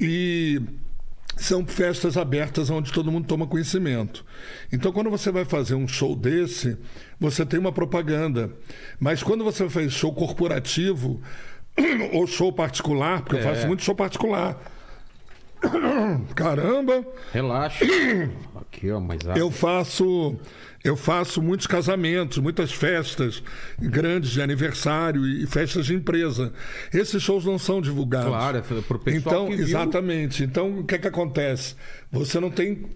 E 0.00 0.60
são 1.36 1.66
festas 1.66 2.16
abertas 2.16 2.70
onde 2.70 2.92
todo 2.92 3.12
mundo 3.12 3.26
toma 3.26 3.46
conhecimento. 3.46 4.24
Então, 4.72 4.92
quando 4.92 5.10
você 5.10 5.30
vai 5.30 5.44
fazer 5.44 5.74
um 5.74 5.86
show 5.86 6.16
desse, 6.16 6.76
você 7.18 7.44
tem 7.44 7.60
uma 7.60 7.72
propaganda. 7.72 8.50
Mas 8.98 9.22
quando 9.22 9.44
você 9.44 9.68
faz 9.68 9.92
show 9.92 10.12
corporativo 10.12 11.20
ou 12.12 12.26
show 12.26 12.52
particular, 12.52 13.22
porque 13.22 13.36
eu 13.36 13.42
faço 13.42 13.66
muito 13.66 13.82
show 13.82 13.94
particular. 13.94 14.58
Caramba! 16.34 17.04
Relaxa. 17.32 17.84
Aqui, 18.60 18.90
ó, 18.90 19.00
mais. 19.00 19.20
Eu 19.36 19.50
faço 19.50 20.36
eu 20.84 20.96
faço 20.96 21.42
muitos 21.42 21.66
casamentos, 21.66 22.38
muitas 22.38 22.70
festas 22.70 23.42
grandes 23.76 24.30
de 24.30 24.40
aniversário 24.40 25.26
e 25.26 25.44
festas 25.46 25.86
de 25.86 25.94
empresa. 25.94 26.52
Esses 26.94 27.20
shows 27.20 27.44
não 27.44 27.58
são 27.58 27.80
divulgados. 27.80 28.28
Claro, 28.28 28.58
é 28.58 28.60
pro 28.60 28.98
pessoal 28.98 29.34
Então, 29.34 29.46
que 29.48 29.56
viu. 29.56 29.64
exatamente. 29.66 30.44
Então, 30.44 30.78
o 30.78 30.84
que 30.84 30.94
é 30.94 30.98
que 30.98 31.08
acontece? 31.08 31.74
Você 32.12 32.38
não 32.38 32.50
tem 32.50 32.86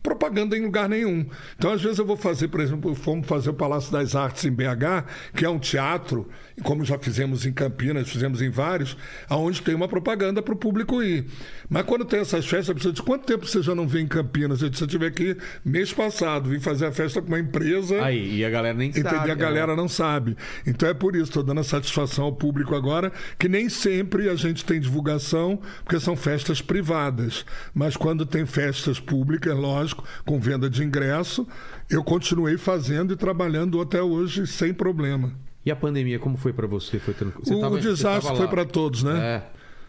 propaganda 0.00 0.56
em 0.56 0.62
lugar 0.62 0.88
nenhum. 0.88 1.26
Então, 1.56 1.72
às 1.72 1.82
vezes 1.82 1.98
eu 1.98 2.06
vou 2.06 2.16
fazer, 2.16 2.46
por 2.46 2.60
exemplo, 2.60 2.94
fomos 2.94 3.26
fazer 3.26 3.50
o 3.50 3.54
Palácio 3.54 3.90
das 3.90 4.14
Artes 4.14 4.44
em 4.44 4.52
BH, 4.52 5.04
que 5.34 5.44
é 5.44 5.48
um 5.50 5.58
teatro, 5.58 6.28
como 6.62 6.84
já 6.84 6.98
fizemos 6.98 7.44
em 7.44 7.52
Campinas, 7.52 8.08
fizemos 8.08 8.40
em 8.40 8.50
vários, 8.50 8.96
aonde 9.28 9.60
tem 9.60 9.74
uma 9.74 9.88
propaganda 9.88 10.40
para 10.40 10.54
o 10.54 10.56
público 10.56 11.02
ir. 11.02 11.26
Mas 11.68 11.84
quando 11.84 12.04
tem 12.04 12.20
essas 12.20 12.46
festas, 12.46 12.70
a 12.70 12.74
pessoa 12.74 12.92
diz, 12.92 13.00
quanto 13.00 13.26
tempo 13.26 13.46
você 13.46 13.62
já 13.62 13.74
não 13.74 13.88
vem 13.88 14.04
em 14.04 14.08
Campinas? 14.08 14.62
Eu 14.62 14.70
disse, 14.70 14.84
eu 14.84 14.88
tive 14.88 15.06
aqui 15.06 15.36
mês 15.64 15.92
passado, 15.92 16.50
vim 16.50 16.60
fazer 16.60 16.86
a 16.86 16.92
festa 16.92 17.20
com 17.20 17.28
uma 17.28 17.38
empresa. 17.38 18.02
Aí, 18.04 18.36
e 18.36 18.44
a 18.44 18.50
galera 18.50 18.76
nem 18.76 18.90
Entendeu? 18.90 19.10
sabe. 19.10 19.30
A 19.30 19.34
galera 19.34 19.74
não 19.74 19.88
sabe. 19.88 20.36
Então 20.66 20.88
é 20.88 20.94
por 20.94 21.16
isso, 21.16 21.24
estou 21.24 21.42
dando 21.42 21.60
a 21.60 21.64
satisfação 21.64 22.26
ao 22.26 22.32
público 22.32 22.74
agora, 22.74 23.12
que 23.38 23.48
nem 23.48 23.68
sempre 23.68 24.28
a 24.28 24.36
gente 24.36 24.64
tem 24.64 24.80
divulgação, 24.80 25.60
porque 25.82 25.98
são 25.98 26.16
festas 26.16 26.62
privadas. 26.62 27.44
Mas 27.74 27.96
quando 27.96 28.24
tem 28.24 28.46
festas 28.46 29.00
públicas, 29.00 29.56
lógico, 29.56 30.04
com 30.24 30.38
venda 30.38 30.70
de 30.70 30.84
ingresso, 30.84 31.46
eu 31.90 32.04
continuei 32.04 32.56
fazendo 32.56 33.12
e 33.12 33.16
trabalhando 33.16 33.80
até 33.80 34.00
hoje 34.00 34.46
sem 34.46 34.72
problema. 34.72 35.32
E 35.64 35.70
a 35.70 35.76
pandemia, 35.76 36.18
como 36.18 36.36
foi 36.36 36.52
pra 36.52 36.66
você? 36.66 36.98
Foi 36.98 37.14
tranquilo? 37.14 37.44
Você 37.44 37.54
o 37.54 37.60
tava- 37.60 37.76
você 37.80 37.88
desastre 37.88 38.36
foi 38.36 38.48
para 38.48 38.64
todos, 38.64 39.02
né? 39.02 39.18
É. 39.18 39.42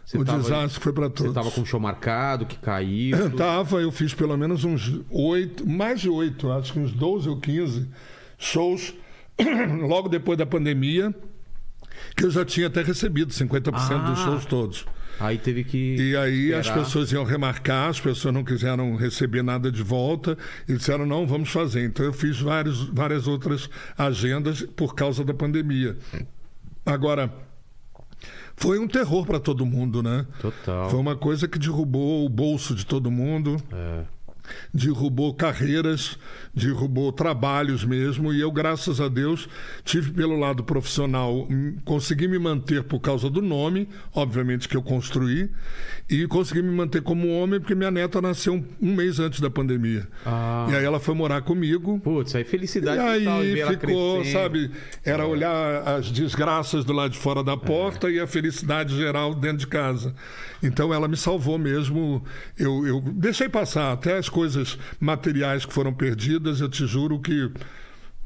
Você 0.06 0.18
o 0.19 0.23
tava- 0.23 0.38
desastre 0.39 0.80
foi 0.81 0.93
para 0.93 1.07
Você 1.07 1.14
todos. 1.15 1.34
tava 1.34 1.52
com 1.52 1.61
um 1.61 1.65
show 1.65 1.80
marcado, 1.80 2.45
que 2.45 2.57
caiu. 2.57 3.18
tudo. 3.18 3.35
Tava, 3.38 3.81
eu 3.81 3.91
fiz 3.91 4.14
pelo 4.14 4.38
menos 4.38 4.64
uns 4.64 5.02
oito, 5.10 5.68
mais 5.68 5.99
de 5.99 6.10
oito, 6.10 6.52
acho 6.52 6.73
que 6.73 6.80
uns 6.80 6.91
12 6.91 7.27
ou 7.27 7.38
15 7.39 7.89
shows 8.38 8.93
logo 9.88 10.07
depois 10.07 10.38
da 10.38 10.45
pandemia, 10.45 11.14
que 12.16 12.26
eu 12.26 12.32
já 12.32 12.44
tinha 12.46 12.68
até 12.68 12.82
recebido 12.82 13.32
50% 13.34 14.06
dos 14.06 14.20
Ah. 14.20 14.24
shows 14.26 14.46
todos. 14.46 14.86
Aí 15.20 15.38
teve 15.38 15.64
que. 15.64 15.96
E 15.96 16.16
aí 16.18 16.54
as 16.54 16.66
esperar. 16.66 16.84
pessoas 16.84 17.12
iam 17.14 17.24
remarcar, 17.24 17.90
as 17.90 18.00
pessoas 18.02 18.34
não 18.34 18.44
quiseram 18.44 18.96
receber 18.98 19.42
nada 19.44 19.72
de 19.72 19.82
volta 19.82 20.38
e 20.68 20.74
disseram, 20.74 21.06
não, 21.06 21.26
vamos 21.26 21.50
fazer. 21.50 21.86
Então 21.86 22.06
eu 22.06 22.12
fiz 22.12 22.40
vários, 22.42 22.90
várias 22.90 23.26
outras 23.28 23.70
agendas 23.98 24.62
por 24.76 24.94
causa 24.94 25.24
da 25.24 25.34
pandemia. 25.34 25.96
Agora, 26.86 27.34
foi 28.58 28.78
um 28.78 28.88
terror 28.88 29.26
para 29.26 29.40
todo 29.40 29.66
mundo, 29.66 30.04
né? 30.04 30.26
Total. 30.42 30.90
Foi 30.90 31.00
uma 31.00 31.16
coisa 31.16 31.48
que 31.48 31.58
derrubou 31.60 32.26
o 32.26 32.30
bolso 32.30 32.76
de 32.76 32.86
todo 32.86 33.10
mundo, 33.10 33.56
É. 33.72 34.04
derrubou 34.74 35.34
carreiras, 35.34 36.18
derrubou 36.54 37.12
trabalhos 37.12 37.84
mesmo. 37.84 38.34
E 38.34 38.42
eu, 38.42 38.52
graças 38.52 39.02
a 39.02 39.08
Deus, 39.08 39.48
tive 39.84 40.12
pelo 40.12 40.38
lado 40.38 40.64
profissional, 40.64 41.48
hum, 41.50 41.78
consegui 41.84 42.28
me 42.28 42.40
manter 42.40 42.84
por 42.84 43.00
causa 43.00 43.30
do 43.30 43.42
nome, 43.42 43.88
obviamente 44.14 44.68
que 44.68 44.78
eu 44.78 44.82
construí, 44.82 45.50
e 46.10 46.28
consegui 46.28 46.62
me 46.62 46.72
manter 46.72 47.02
como 47.02 47.30
homem 47.30 47.60
porque 47.60 47.76
minha 47.76 47.92
neta 47.92 48.22
nasceu 48.22 48.54
um, 48.54 48.66
um 48.82 48.96
mês 48.96 49.20
antes 49.20 49.40
da 49.40 49.50
pandemia. 49.50 50.08
Ah. 50.26 50.68
E 50.70 50.76
aí 50.76 50.84
ela 50.84 51.00
foi 51.00 51.16
morar 51.16 51.42
comigo. 51.42 52.00
Putz, 52.00 52.36
aí 52.36 52.44
felicidade 52.44 52.98
E 52.98 53.28
aí 53.28 53.60
ela 53.60 53.72
ficou, 53.72 54.24
sabe? 54.26 54.72
Era 55.04 55.26
olhar 55.26 55.88
as 55.88 56.12
desgraças 56.12 56.86
do 56.86 56.94
lado 56.94 57.12
de 57.12 57.20
fora 57.20 57.44
da 57.44 57.58
porta 57.58 58.10
e 58.10 58.20
a 58.20 58.28
felicidade 58.28 58.96
geral 58.96 59.34
dentro 59.34 59.60
de 59.60 59.68
casa. 59.68 60.14
Então 60.62 60.94
ela 60.94 61.08
me 61.08 61.18
salvou 61.18 61.58
mesmo. 61.58 62.24
Eu, 62.58 62.86
eu 62.86 63.02
deixei 63.02 63.50
passar 63.50 63.92
até 63.92 64.18
as 64.18 64.30
coisas 64.36 64.78
materiais 64.99 65.66
que 65.66 65.74
foram 65.74 65.94
perdidas. 65.94 66.60
Eu 66.60 66.68
te 66.68 66.86
juro 66.86 67.20
que 67.20 67.49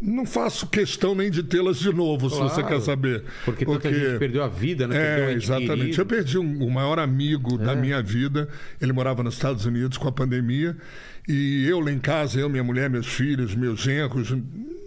não 0.02 0.26
faço 0.26 0.66
questão 0.68 1.14
nem 1.14 1.30
de 1.30 1.44
tê-las 1.44 1.78
de 1.78 1.94
novo, 1.94 2.30
se 2.30 2.38
você 2.38 2.62
Claro. 2.62 2.68
quer 2.76 2.82
saber. 2.82 3.24
Porque 3.46 3.66
tanta 3.66 3.94
gente 3.94 4.18
perdeu 4.18 4.44
a 4.44 4.48
vida, 4.48 4.88
né? 4.88 4.96
É, 4.98 5.34
ente 5.34 5.44
exatamente. 5.44 6.00
Eu 6.00 6.06
perdi 6.06 6.38
um- 6.40 6.64
o 6.66 6.72
maior 6.72 6.98
amigo 7.00 7.58
da 7.58 7.76
minha 7.76 8.02
vida. 8.02 8.48
Ele 8.82 8.92
morava 8.94 9.22
nos 9.22 9.36
Estados 9.36 9.66
Unidos 9.66 9.98
com 9.98 10.08
a 10.08 10.12
pandemia. 10.12 10.76
E 11.28 11.66
eu 11.68 11.80
lá 11.80 11.92
em 11.92 12.00
casa, 12.00 12.40
eu, 12.40 12.50
minha 12.50 12.64
mulher, 12.64 12.90
meus 12.90 13.06
filhos, 13.08 13.54
meus 13.54 13.82
genros, 13.82 14.36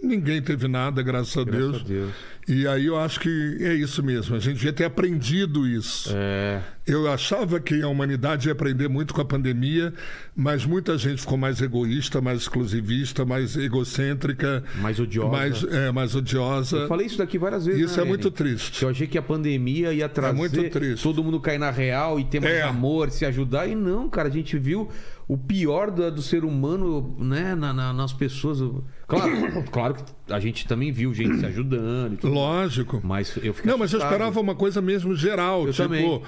ninguém 0.03 0.41
teve 0.41 0.67
nada, 0.67 1.01
graças 1.01 1.37
a, 1.37 1.43
Graças 1.45 1.61
Deus. 1.71 1.81
a 1.81 1.87
Deus. 1.87 2.11
E 2.47 2.67
aí 2.67 2.85
eu 2.87 2.97
acho 2.99 3.19
que 3.21 3.57
é 3.61 3.73
isso 3.73 4.03
mesmo. 4.03 4.35
A 4.35 4.39
gente 4.39 4.55
devia 4.55 4.73
ter 4.73 4.83
aprendido 4.85 5.65
isso. 5.67 6.09
É. 6.13 6.61
Eu 6.85 7.09
achava 7.09 7.61
que 7.61 7.81
a 7.81 7.87
humanidade 7.87 8.49
ia 8.49 8.51
aprender 8.51 8.89
muito 8.89 9.13
com 9.13 9.21
a 9.21 9.25
pandemia, 9.25 9.93
mas 10.35 10.65
muita 10.65 10.97
gente 10.97 11.21
ficou 11.21 11.37
mais 11.37 11.61
egoísta, 11.61 12.19
mais 12.19 12.41
exclusivista, 12.41 13.23
mais 13.23 13.55
egocêntrica, 13.55 14.61
Mais 14.75 14.99
odiosa. 14.99 15.29
mais, 15.31 15.63
é, 15.63 15.91
mais 15.93 16.13
odiosa. 16.15 16.77
Eu 16.79 16.87
falei 16.89 17.07
isso 17.07 17.17
daqui 17.17 17.37
várias 17.37 17.65
vezes. 17.65 17.81
Isso 17.89 17.97
né, 17.97 18.03
é 18.03 18.05
muito 18.05 18.29
triste. 18.29 18.83
Eu 18.83 18.89
achei 18.89 19.07
que 19.07 19.17
a 19.17 19.21
pandemia 19.21 19.93
ia 19.93 20.09
trazer 20.09 20.35
muito 20.37 20.69
triste. 20.69 21.01
todo 21.03 21.23
mundo 21.23 21.39
cair 21.39 21.57
na 21.57 21.71
real 21.71 22.19
e 22.19 22.25
ter 22.25 22.41
mais 22.41 22.53
É. 22.55 22.63
amor, 22.63 23.09
se 23.11 23.25
ajudar. 23.25 23.67
E 23.67 23.75
não, 23.75 24.09
cara, 24.09 24.27
a 24.27 24.31
gente 24.31 24.57
viu 24.57 24.89
o 25.27 25.37
pior 25.37 25.89
do, 25.91 26.11
do 26.11 26.21
ser 26.21 26.43
humano, 26.43 27.15
né, 27.19 27.55
na- 27.55 27.73
na- 27.73 27.93
nas 27.93 28.11
pessoas. 28.13 28.59
Claro, 29.07 29.31
claro 29.71 29.93
que 29.95 30.03
a 30.33 30.39
gente 30.39 30.67
também 30.67 30.91
viu 30.91 31.13
gente 31.13 31.39
se 31.39 31.45
ajudando 31.45 32.13
e 32.13 32.17
tudo. 32.17 32.33
Lógico. 32.33 33.01
Mas 33.03 33.35
eu 33.41 33.53
fiquei 33.53 33.71
Não, 33.71 33.77
mas 33.77 33.93
eu 33.93 33.99
esperava 33.99 34.39
uma 34.39 34.55
coisa 34.55 34.81
mesmo 34.81 35.15
geral, 35.15 35.65
Eu 35.67 35.71
tipo, 35.73 35.83
também. 35.83 36.21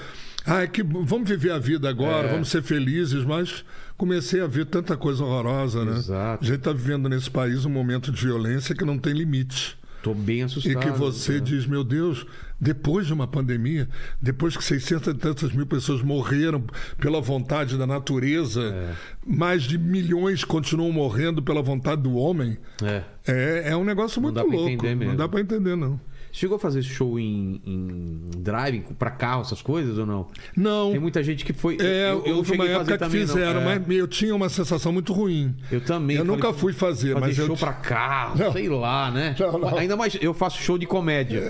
ah, 0.45 0.65
que 0.67 0.81
vamos 0.83 1.27
viver 1.29 1.51
a 1.51 1.59
vida 1.59 1.89
agora, 1.89 2.27
É. 2.27 2.31
vamos 2.31 2.49
ser 2.49 2.61
felizes, 2.63 3.23
mas 3.25 3.65
comecei 3.97 4.41
a 4.41 4.47
ver 4.47 4.65
tanta 4.65 4.95
coisa 4.97 5.23
horrorosa, 5.23 5.83
né? 5.85 5.97
Exato. 5.97 6.43
A 6.43 6.47
gente 6.47 6.57
está 6.59 6.71
vivendo 6.71 7.07
nesse 7.09 7.29
país 7.29 7.65
um 7.65 7.69
momento 7.69 8.11
de 8.11 8.21
violência 8.25 8.73
que 8.75 8.85
não 8.85 8.97
tem 8.97 9.13
limite. 9.13 9.77
Tô 10.05 10.13
bem 10.13 10.43
assustado. 10.43 10.71
E 10.71 10.75
que 10.75 10.91
você 10.91 11.33
né? 11.33 11.39
diz, 11.39 11.65
meu 11.65 11.83
Deus, 11.83 12.27
depois 12.61 13.07
de 13.07 13.13
uma 13.13 13.25
pandemia, 13.25 13.89
depois 14.21 14.55
que 14.55 14.63
600 14.63 15.07
e 15.07 15.13
tantas 15.15 15.51
mil 15.51 15.65
pessoas 15.65 16.03
morreram 16.03 16.63
pela 16.99 17.19
vontade 17.19 17.75
da 17.75 17.87
natureza, 17.87 18.61
É. 18.61 18.93
mais 19.25 19.63
de 19.63 19.79
milhões 19.79 20.43
continuam 20.43 20.91
morrendo 20.91 21.41
pela 21.41 21.59
vontade 21.63 22.03
do 22.03 22.13
homem. 22.13 22.55
É. 22.83 23.01
É, 23.27 23.71
é 23.71 23.75
um 23.75 23.83
negócio 23.83 24.21
muito 24.21 24.35
dá 24.35 24.43
pra 24.45 24.55
louco. 24.55 24.85
Não 24.85 24.95
mesmo. 24.95 25.15
dá 25.17 25.27
para 25.27 25.41
entender, 25.41 25.75
não. 25.75 25.99
Chegou 26.35 26.57
a 26.57 26.59
fazer 26.59 26.81
show 26.83 27.17
em, 27.19 27.61
em 27.65 28.21
driving 28.37 28.81
pra 28.99 29.09
carro, 29.09 29.41
essas 29.41 29.61
coisas 29.61 29.97
ou 29.97 30.05
não? 30.05 30.27
Não. 30.55 30.91
Tem 30.91 30.99
muita 30.99 31.23
gente 31.23 31.45
que 31.45 31.53
foi. 31.53 31.77
É, 31.79 32.11
eu, 32.11 32.23
eu 32.25 32.35
uma 32.37 32.45
cheguei 32.45 32.73
a 32.73 32.77
fazer 32.79 32.93
época 32.93 32.93
que 32.93 32.97
também, 32.97 33.21
não. 33.21 33.27
fizeram, 33.27 33.61
É. 33.61 33.79
mas 33.79 33.97
eu 33.97 34.07
tinha 34.07 34.35
uma 34.35 34.49
sensação 34.49 34.91
muito 34.91 35.13
ruim. 35.13 35.55
Eu 35.71 35.81
também. 35.81 36.17
Eu 36.17 36.25
falei, 36.25 36.35
nunca 36.41 36.53
fui 36.53 36.73
fazer, 36.73 37.13
fazer 37.13 37.19
mas 37.25 37.37
eu 37.39 37.45
show 37.47 37.55
ti- 37.55 37.59
pra 37.61 37.73
carro, 37.73 38.37
Não. 38.37 38.51
sei 38.51 38.67
lá, 38.69 39.09
né? 39.11 39.35
Não, 39.39 39.59
não. 39.59 39.77
Ainda 39.77 39.95
mais, 39.95 40.17
eu 40.21 40.33
faço 40.33 40.61
show 40.61 40.77
de 40.77 40.85
comédia. 40.85 41.41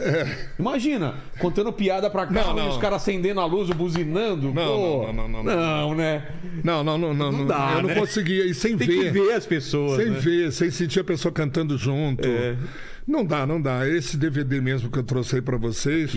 Imagina, 0.60 1.16
contando 1.40 1.72
piada 1.74 2.10
pra 2.10 2.26
carro 2.28 2.50
Não, 2.50 2.64
não. 2.64 2.66
e 2.68 2.70
os 2.70 2.78
caras 2.78 3.02
acendendo 3.02 3.40
a 3.40 3.46
luz, 3.46 3.70
buzinando. 3.72 4.54
Não, 4.54 5.04
não, 5.08 5.14
não, 5.14 5.28
não, 5.28 5.44
não. 5.44 5.56
Não, 5.56 5.96
né? 5.96 6.24
Não, 6.64 6.84
não, 6.84 6.98
não, 6.98 7.14
não. 7.14 7.32
Não 7.32 7.46
dá, 7.46 7.74
eu 7.76 7.82
não 7.82 7.90
né? 7.90 7.96
conseguia. 7.96 8.46
E 8.46 8.54
sem 8.54 8.78
Tem 8.78 8.88
ver. 8.88 9.04
que 9.06 9.10
ver 9.10 9.34
as 9.34 9.46
pessoas. 9.46 9.98
Sem 9.98 10.12
né? 10.12 10.20
ver, 10.20 10.52
sem 10.52 10.70
sentir 10.72 11.00
a 11.00 11.04
pessoa 11.04 11.32
cantando 11.32 11.78
junto. 11.78 12.28
É. 12.28 12.56
Não 13.08 13.24
dá, 13.24 13.46
não 13.46 13.62
dá. 13.62 13.88
Esse 13.88 14.18
DVD 14.18 14.60
mesmo 14.60 14.90
que 14.90 14.98
eu 14.98 15.04
trouxe 15.04 15.36
aí 15.36 15.42
pra 15.42 15.58
vocês 15.58 16.12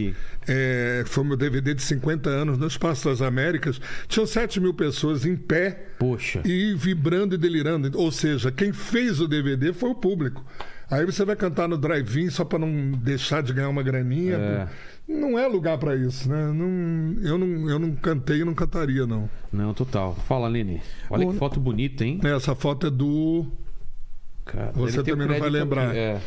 é, 0.47 1.03
foi 1.07 1.23
meu 1.23 1.37
DVD 1.37 1.75
de 1.75 1.83
50 1.83 2.31
anos 2.31 2.57
no 2.57 2.67
Espaço 2.67 3.09
das 3.09 3.21
Américas. 3.21 3.81
Tinham 4.07 4.27
7 4.27 4.59
mil 4.59 4.73
pessoas 4.73 5.27
em 5.27 5.37
pé 5.37 5.89
Poxa. 5.99 6.41
e 6.45 6.75
vibrando 6.75 7.35
e 7.35 7.39
delirando. 7.39 7.91
Ou 7.99 8.11
seja, 8.11 8.51
quem 8.51 8.73
fez 8.73 9.21
o 9.21 9.29
DVD 9.29 9.73
foi 9.73 9.91
o 9.91 9.95
público. 9.95 10.45
Aí 10.91 11.05
você 11.05 11.23
vai 11.23 11.37
cantar 11.37 11.69
no 11.69 11.77
drive-in 11.77 12.31
só 12.31 12.45
para 12.47 12.61
não 12.61 12.93
deixar 12.93 13.43
de 13.43 13.53
ganhar 13.53 13.69
uma 13.69 13.83
graninha. 13.83 14.37
É. 14.37 14.69
Não 15.07 15.39
é 15.39 15.47
lugar 15.47 15.77
para 15.77 15.95
isso, 15.95 16.29
né? 16.29 16.51
Não, 16.53 17.23
eu, 17.23 17.37
não, 17.37 17.71
eu 17.71 17.79
não 17.79 17.95
cantei 17.95 18.41
e 18.41 18.45
não 18.45 18.55
cantaria, 18.55 19.07
não. 19.07 19.29
Não, 19.53 19.75
total. 19.75 20.15
Fala, 20.27 20.49
Lene. 20.49 20.81
Olha 21.11 21.27
Bom, 21.27 21.33
que 21.33 21.39
foto 21.39 21.61
bonita, 21.61 22.05
hein? 22.05 22.21
Essa 22.25 22.55
foto 22.55 22.87
é 22.87 22.91
do. 22.91 23.47
Cara, 24.47 24.73
Você 24.73 25.03
também 25.03 25.29
não 25.29 25.39
vai 25.39 25.51
lembrar. 25.51 25.95
É. 25.95 26.21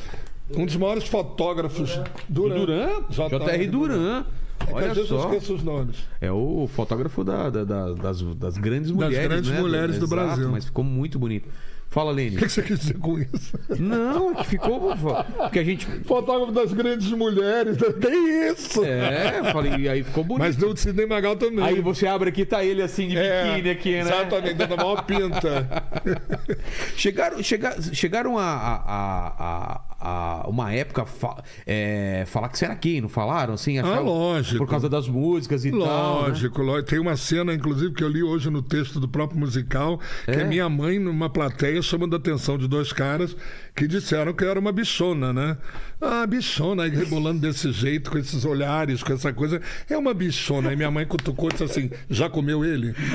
Um 0.57 0.65
dos 0.65 0.75
maiores 0.75 1.05
fotógrafos 1.05 1.99
Do 2.29 2.43
Duran. 2.49 2.55
Duran? 2.59 2.89
JR 3.09 3.67
Duran. 3.69 4.25
É 4.59 4.65
que 4.65 4.73
Olha 4.73 4.91
às 4.91 4.95
vezes 4.95 5.09
eu 5.11 5.19
só. 5.19 5.25
esqueço 5.25 5.55
os 5.55 5.63
nomes. 5.63 5.95
É 6.21 6.31
o 6.31 6.69
fotógrafo 6.71 7.23
da- 7.23 7.49
da- 7.49 7.63
da- 7.63 7.93
das, 7.93 8.21
das 8.35 8.57
grandes 8.59 8.91
Das 8.91 8.95
mulheres. 8.95 9.27
grandes 9.27 9.49
né? 9.49 9.59
mulheres 9.59 9.97
do 9.97 10.05
Exato, 10.05 10.15
Brasil. 10.25 10.49
Mas 10.51 10.65
ficou 10.65 10.83
muito 10.83 11.17
bonito. 11.17 11.49
Fala, 11.89 12.09
Lene. 12.11 12.37
O 12.37 12.39
que 12.39 12.47
você 12.47 12.61
quis 12.61 12.79
dizer 12.79 12.93
com 12.99 13.19
isso? 13.19 13.59
Não, 13.77 14.33
que 14.35 14.45
ficou. 14.47 14.95
Porque 15.41 15.59
a 15.59 15.63
gente. 15.63 15.85
Fotógrafo 16.05 16.53
das 16.53 16.71
grandes 16.71 17.11
mulheres. 17.11 17.75
Que 17.99 18.07
isso? 18.53 18.85
É, 18.85 19.51
falei, 19.51 19.73
e 19.77 19.89
aí 19.89 20.01
ficou 20.03 20.23
bonito. 20.23 20.39
Mas 20.45 20.55
do 20.55 20.77
Sidney 20.77 21.05
Magal 21.05 21.35
também. 21.35 21.65
Aí 21.65 21.81
você 21.81 22.07
abre 22.07 22.29
aqui, 22.29 22.45
tá 22.45 22.63
ele 22.63 22.81
assim 22.81 23.09
de 23.09 23.17
É, 23.17 23.43
biquíni 23.49 23.69
aqui, 23.71 23.91
né? 23.93 23.99
Exatamente, 24.01 24.53
dando 24.53 24.73
a 24.75 24.77
maior 24.77 25.03
pinta. 25.03 25.67
Chegaram, 26.95 27.41
chega- 27.43 27.75
chegaram 27.93 28.37
a, 28.37 28.43
a- 28.43 29.33
a- 29.37 29.81
a- 30.01 30.45
uma 30.47 30.73
época 30.73 31.05
fa- 31.05 31.43
é, 31.65 32.23
falar 32.27 32.49
que 32.49 32.57
você 32.57 32.65
era 32.65 32.73
gay, 32.75 32.99
não 33.01 33.09
falaram? 33.09 33.53
Assim, 33.53 33.77
achavam- 33.79 34.05
lógico. 34.05 34.57
Por 34.57 34.67
causa 34.69 34.89
das 34.89 35.07
músicas 35.07 35.63
e 35.65 35.71
tal. 35.71 35.79
né? 35.79 35.85
Lógico, 36.29 36.61
lógico. 36.61 36.89
Tem 36.89 36.99
uma 36.99 37.15
cena, 37.15 37.53
inclusive, 37.53 37.93
que 37.93 38.03
eu 38.03 38.09
li 38.09 38.23
hoje 38.23 38.49
no 38.49 38.61
texto 38.61 38.99
do 38.99 39.07
próprio 39.07 39.39
musical, 39.39 39.99
que 40.25 40.31
É? 40.31 40.41
é 40.41 40.43
minha 40.43 40.67
mãe, 40.67 40.97
numa 40.99 41.29
plateia, 41.29 41.81
chamando 41.81 42.15
a 42.15 42.17
atenção 42.17 42.57
de 42.57 42.67
dois 42.67 42.91
caras 42.91 43.35
que 43.75 43.87
disseram 43.87 44.33
que 44.33 44.43
eu 44.43 44.49
era 44.49 44.59
uma 44.59 44.71
bichona, 44.71 45.31
né? 45.31 45.57
Ah, 46.01 46.25
bichona, 46.25 46.83
aí 46.83 46.89
rebolando 46.89 47.39
desse 47.47 47.71
jeito, 47.71 48.09
com 48.11 48.17
esses 48.17 48.43
olhares, 48.43 49.03
com 49.03 49.13
essa 49.13 49.31
coisa. 49.31 49.61
É 49.89 49.97
uma 49.97 50.13
bichona. 50.13 50.69
Aí 50.69 50.75
minha 50.75 50.89
mãe 50.91 51.05
cutucou 51.05 51.49
e 51.49 51.51
disse 51.51 51.63
assim: 51.63 51.91
já 52.09 52.29
comeu 52.29 52.65
ele? 52.65 52.93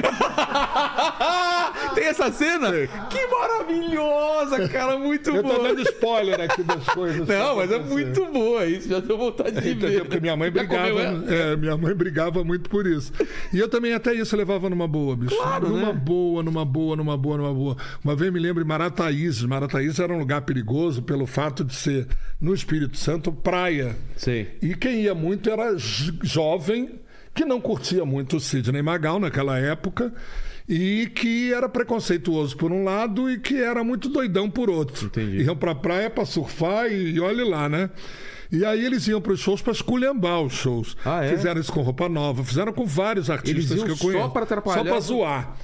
Tem 1.96 2.04
essa 2.08 2.30
cena? 2.30 2.70
Que 3.08 3.26
maravilhosa, 3.26 4.68
cara, 4.68 4.98
muito 4.98 5.30
Eu 5.30 5.42
tô 5.42 5.48
boa. 5.56 5.68
dando 5.68 5.80
spoiler 5.82 6.40
aqui 6.42 6.62
das 6.62 6.84
coisas. 6.84 7.26
Não, 7.26 7.56
mas 7.56 7.72
é 7.72 7.78
muito 7.78 8.26
boa 8.26 8.66
isso, 8.66 8.88
já 8.88 9.00
deu 9.00 9.16
vontade 9.16 9.52
de 9.60 9.70
Entendeu? 9.70 9.88
ver. 9.90 10.00
Porque 10.02 10.20
minha 10.20 10.36
mãe 10.36 10.50
brigava. 10.50 11.00
É, 11.26 11.56
minha 11.56 11.76
mãe 11.76 11.94
brigava 11.94 12.44
muito 12.44 12.68
por 12.68 12.86
isso. 12.86 13.12
E 13.52 13.58
eu 13.58 13.68
também 13.68 13.94
até 13.94 14.12
isso 14.14 14.36
levava 14.36 14.68
numa 14.68 14.86
boa, 14.86 15.16
bicho. 15.16 15.34
Claro, 15.36 15.68
numa 15.70 15.92
né? 15.92 16.00
boa, 16.00 16.42
numa 16.42 16.64
boa, 16.64 16.96
numa 16.96 17.16
boa, 17.16 17.38
numa 17.38 17.54
boa. 17.54 17.76
Uma 18.04 18.14
vez 18.14 18.32
me 18.32 18.38
lembro 18.38 18.62
em 18.62 18.66
Marataízes. 18.66 19.42
Marataízes 19.44 19.98
era 19.98 20.12
um 20.12 20.18
lugar 20.18 20.42
perigoso 20.42 21.02
pelo 21.02 21.26
fato 21.26 21.64
de 21.64 21.74
ser, 21.74 22.06
no 22.40 22.54
Espírito 22.54 22.96
Santo, 22.98 23.32
praia. 23.32 23.96
Sei. 24.16 24.56
E 24.60 24.74
quem 24.74 25.02
ia 25.02 25.14
muito 25.14 25.48
era 25.48 25.74
jo- 25.74 26.12
jovem, 26.22 27.00
que 27.34 27.44
não 27.44 27.60
curtia 27.60 28.04
muito 28.04 28.36
o 28.36 28.40
Sidney 28.40 28.82
Magal 28.82 29.18
naquela 29.18 29.58
época. 29.58 30.12
E 30.68 31.06
que 31.14 31.52
era 31.52 31.68
preconceituoso 31.68 32.56
por 32.56 32.72
um 32.72 32.82
lado 32.82 33.30
e 33.30 33.38
que 33.38 33.56
era 33.56 33.84
muito 33.84 34.08
doidão 34.08 34.50
por 34.50 34.68
outro. 34.68 35.06
Entendi. 35.06 35.42
Iam 35.44 35.56
pra 35.56 35.74
praia 35.74 36.10
pra 36.10 36.24
surfar 36.24 36.90
e, 36.90 37.12
e 37.12 37.20
olhe 37.20 37.44
lá, 37.44 37.68
né? 37.68 37.90
E 38.50 38.64
aí 38.64 38.84
eles 38.84 39.06
iam 39.08 39.20
pros 39.20 39.40
shows 39.40 39.62
pra 39.62 39.72
esculhambar 39.72 40.40
os 40.40 40.52
shows. 40.52 40.96
Ah, 41.04 41.24
é? 41.24 41.30
Fizeram 41.30 41.60
isso 41.60 41.72
com 41.72 41.82
roupa 41.82 42.08
nova, 42.08 42.44
fizeram 42.44 42.72
com 42.72 42.86
vários 42.86 43.30
artistas 43.30 43.82
que 43.82 43.90
eu 43.90 43.96
só 43.96 44.04
conheço. 44.04 44.30
pra 44.30 44.42
atrapalhar? 44.42 44.78
Só 44.78 44.84
pra 44.84 45.00
zoar. 45.00 45.56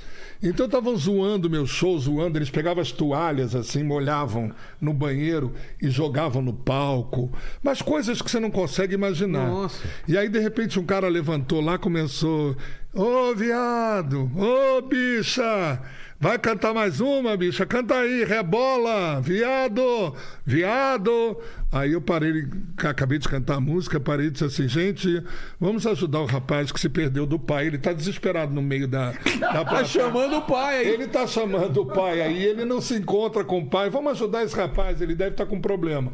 Então 0.43 0.67
estavam 0.67 0.97
zoando 0.97 1.49
meu 1.49 1.65
show, 1.67 1.97
zoando. 1.97 2.37
Eles 2.37 2.51
pegavam 2.51 2.83
as 2.83 2.91
toalhas 2.91 3.55
assim, 3.55 3.85
molhavam 3.85 4.51
no 4.81 4.93
banheiro 4.93 5.53
e 5.81 5.89
jogavam 5.89 6.43
no 6.43 6.53
palco. 6.53 7.31
Mas 7.63 7.81
coisas 7.81 8.21
que 8.21 8.29
você 8.29 8.41
não 8.41 8.51
consegue 8.51 8.95
imaginar. 8.95 9.47
Nossa. 9.47 9.87
E 10.09 10.19
aí, 10.19 10.29
de 10.29 10.41
repente, 10.41 10.81
um 10.81 10.85
cara 10.85 11.07
levantou 11.07 11.61
lá, 11.61 11.79
começou. 11.79 12.57
Ô, 12.95 13.35
viado! 13.35 14.31
Ô, 14.37 14.83
bicha! 14.83 15.81
Vai 16.21 16.39
cantar 16.39 16.75
mais 16.75 17.01
uma, 17.01 17.35
bicha? 17.39 17.65
Canta 17.65 17.95
aí, 17.95 18.23
rebola! 18.23 19.19
Viado! 19.19 20.15
Viado! 20.45 21.39
Aí 21.73 21.93
eu 21.93 22.03
parei, 22.03 22.45
acabei 22.77 23.19
de 23.19 23.27
cantar 23.27 23.55
a 23.55 23.61
música, 23.61 23.99
parei 23.99 24.27
e 24.27 24.31
disse 24.31 24.45
assim, 24.45 24.69
gente, 24.69 25.25
vamos 25.59 25.87
ajudar 25.87 26.21
o 26.21 26.27
rapaz 26.27 26.71
que 26.71 26.79
se 26.79 26.91
perdeu 26.91 27.25
do 27.25 27.39
pai. 27.39 27.69
Ele 27.69 27.79
tá 27.79 27.95
desesperado 27.95 28.53
no 28.53 28.61
meio 28.61 28.87
da, 28.87 29.13
da 29.41 29.65
Tá 29.65 29.85
chamando 29.87 30.37
o 30.37 30.43
pai 30.43 30.81
aí. 30.81 30.89
Ele 30.89 31.07
tá 31.07 31.27
chamando 31.27 31.81
o 31.81 31.87
pai 31.87 32.21
aí, 32.21 32.45
ele 32.45 32.67
não 32.67 32.83
se 32.83 32.95
encontra 32.95 33.43
com 33.43 33.61
o 33.61 33.67
pai. 33.71 33.89
Vamos 33.89 34.13
ajudar 34.13 34.45
esse 34.45 34.55
rapaz, 34.55 35.01
ele 35.01 35.15
deve 35.15 35.31
estar 35.31 35.47
com 35.47 35.59
problema. 35.59 36.13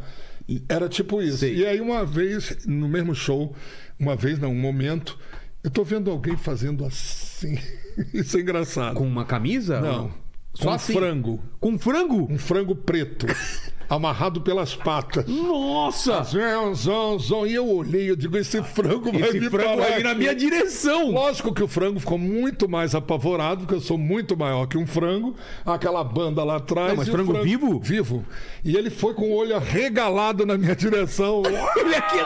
Era 0.69 0.89
tipo 0.89 1.21
isso. 1.21 1.39
Sei. 1.39 1.57
E 1.57 1.67
aí, 1.67 1.81
uma 1.81 2.05
vez, 2.05 2.65
no 2.67 2.89
mesmo 2.89 3.17
show, 3.17 3.53
uma 3.99 4.15
vez, 4.15 4.39
não, 4.39 4.53
um 4.53 4.61
momento, 4.61 5.19
eu 5.63 5.71
tô 5.71 5.85
vendo 5.85 6.11
alguém 6.11 6.37
fazendo 6.37 6.85
assim. 6.85 7.59
Isso 8.15 8.37
é 8.37 8.41
engraçado. 8.41 8.95
Com 8.95 9.07
uma 9.07 9.25
camisa? 9.25 9.81
Não. 9.81 10.13
Só 10.55 10.65
Com 10.65 10.71
assim? 10.71 10.93
frango. 10.93 11.43
Com 11.61 11.79
frango? 11.79 12.27
Um 12.31 12.39
frango 12.39 12.75
preto. 12.75 13.27
amarrado 13.89 14.41
pelas 14.41 14.75
patas. 14.75 15.25
Nossa! 15.27 16.23
Zão, 16.23 16.75
zão, 16.75 17.19
zão. 17.19 17.47
E 17.47 17.55
eu 17.55 17.69
olhei, 17.69 18.11
eu 18.11 18.17
digo, 18.17 18.37
esse 18.37 18.63
frango 18.63 19.11
vai 19.11 19.23
Esse 19.23 19.39
vir 19.39 19.51
frango 19.51 19.81
vai 19.81 19.97
vir 19.97 20.05
na 20.05 20.15
minha 20.15 20.35
direção! 20.35 21.11
Lógico 21.11 21.55
que 21.55 21.63
o 21.63 21.69
frango 21.69 21.99
ficou 22.01 22.19
muito 22.19 22.69
mais 22.69 22.95
apavorado, 22.95 23.61
porque 23.61 23.75
eu 23.75 23.81
sou 23.81 23.97
muito 23.97 24.37
maior 24.37 24.67
que 24.67 24.77
um 24.77 24.87
frango. 24.87 25.35
Aquela 25.65 26.05
banda 26.05 26.45
lá 26.45 26.57
atrás. 26.57 26.91
Não, 26.91 26.97
mas 26.97 27.09
e 27.09 27.11
o 27.11 27.15
frango 27.15 27.43
vivo? 27.43 27.81
Vivo. 27.81 28.25
E 28.65 28.77
ele 28.77 28.91
foi 28.91 29.15
com 29.15 29.31
o 29.31 29.35
olho 29.35 29.57
arregalado 29.57 30.45
na 30.45 30.59
minha 30.59 30.77
direção. 30.77 31.43
Olha 31.47 31.99
aqui! 31.99 32.19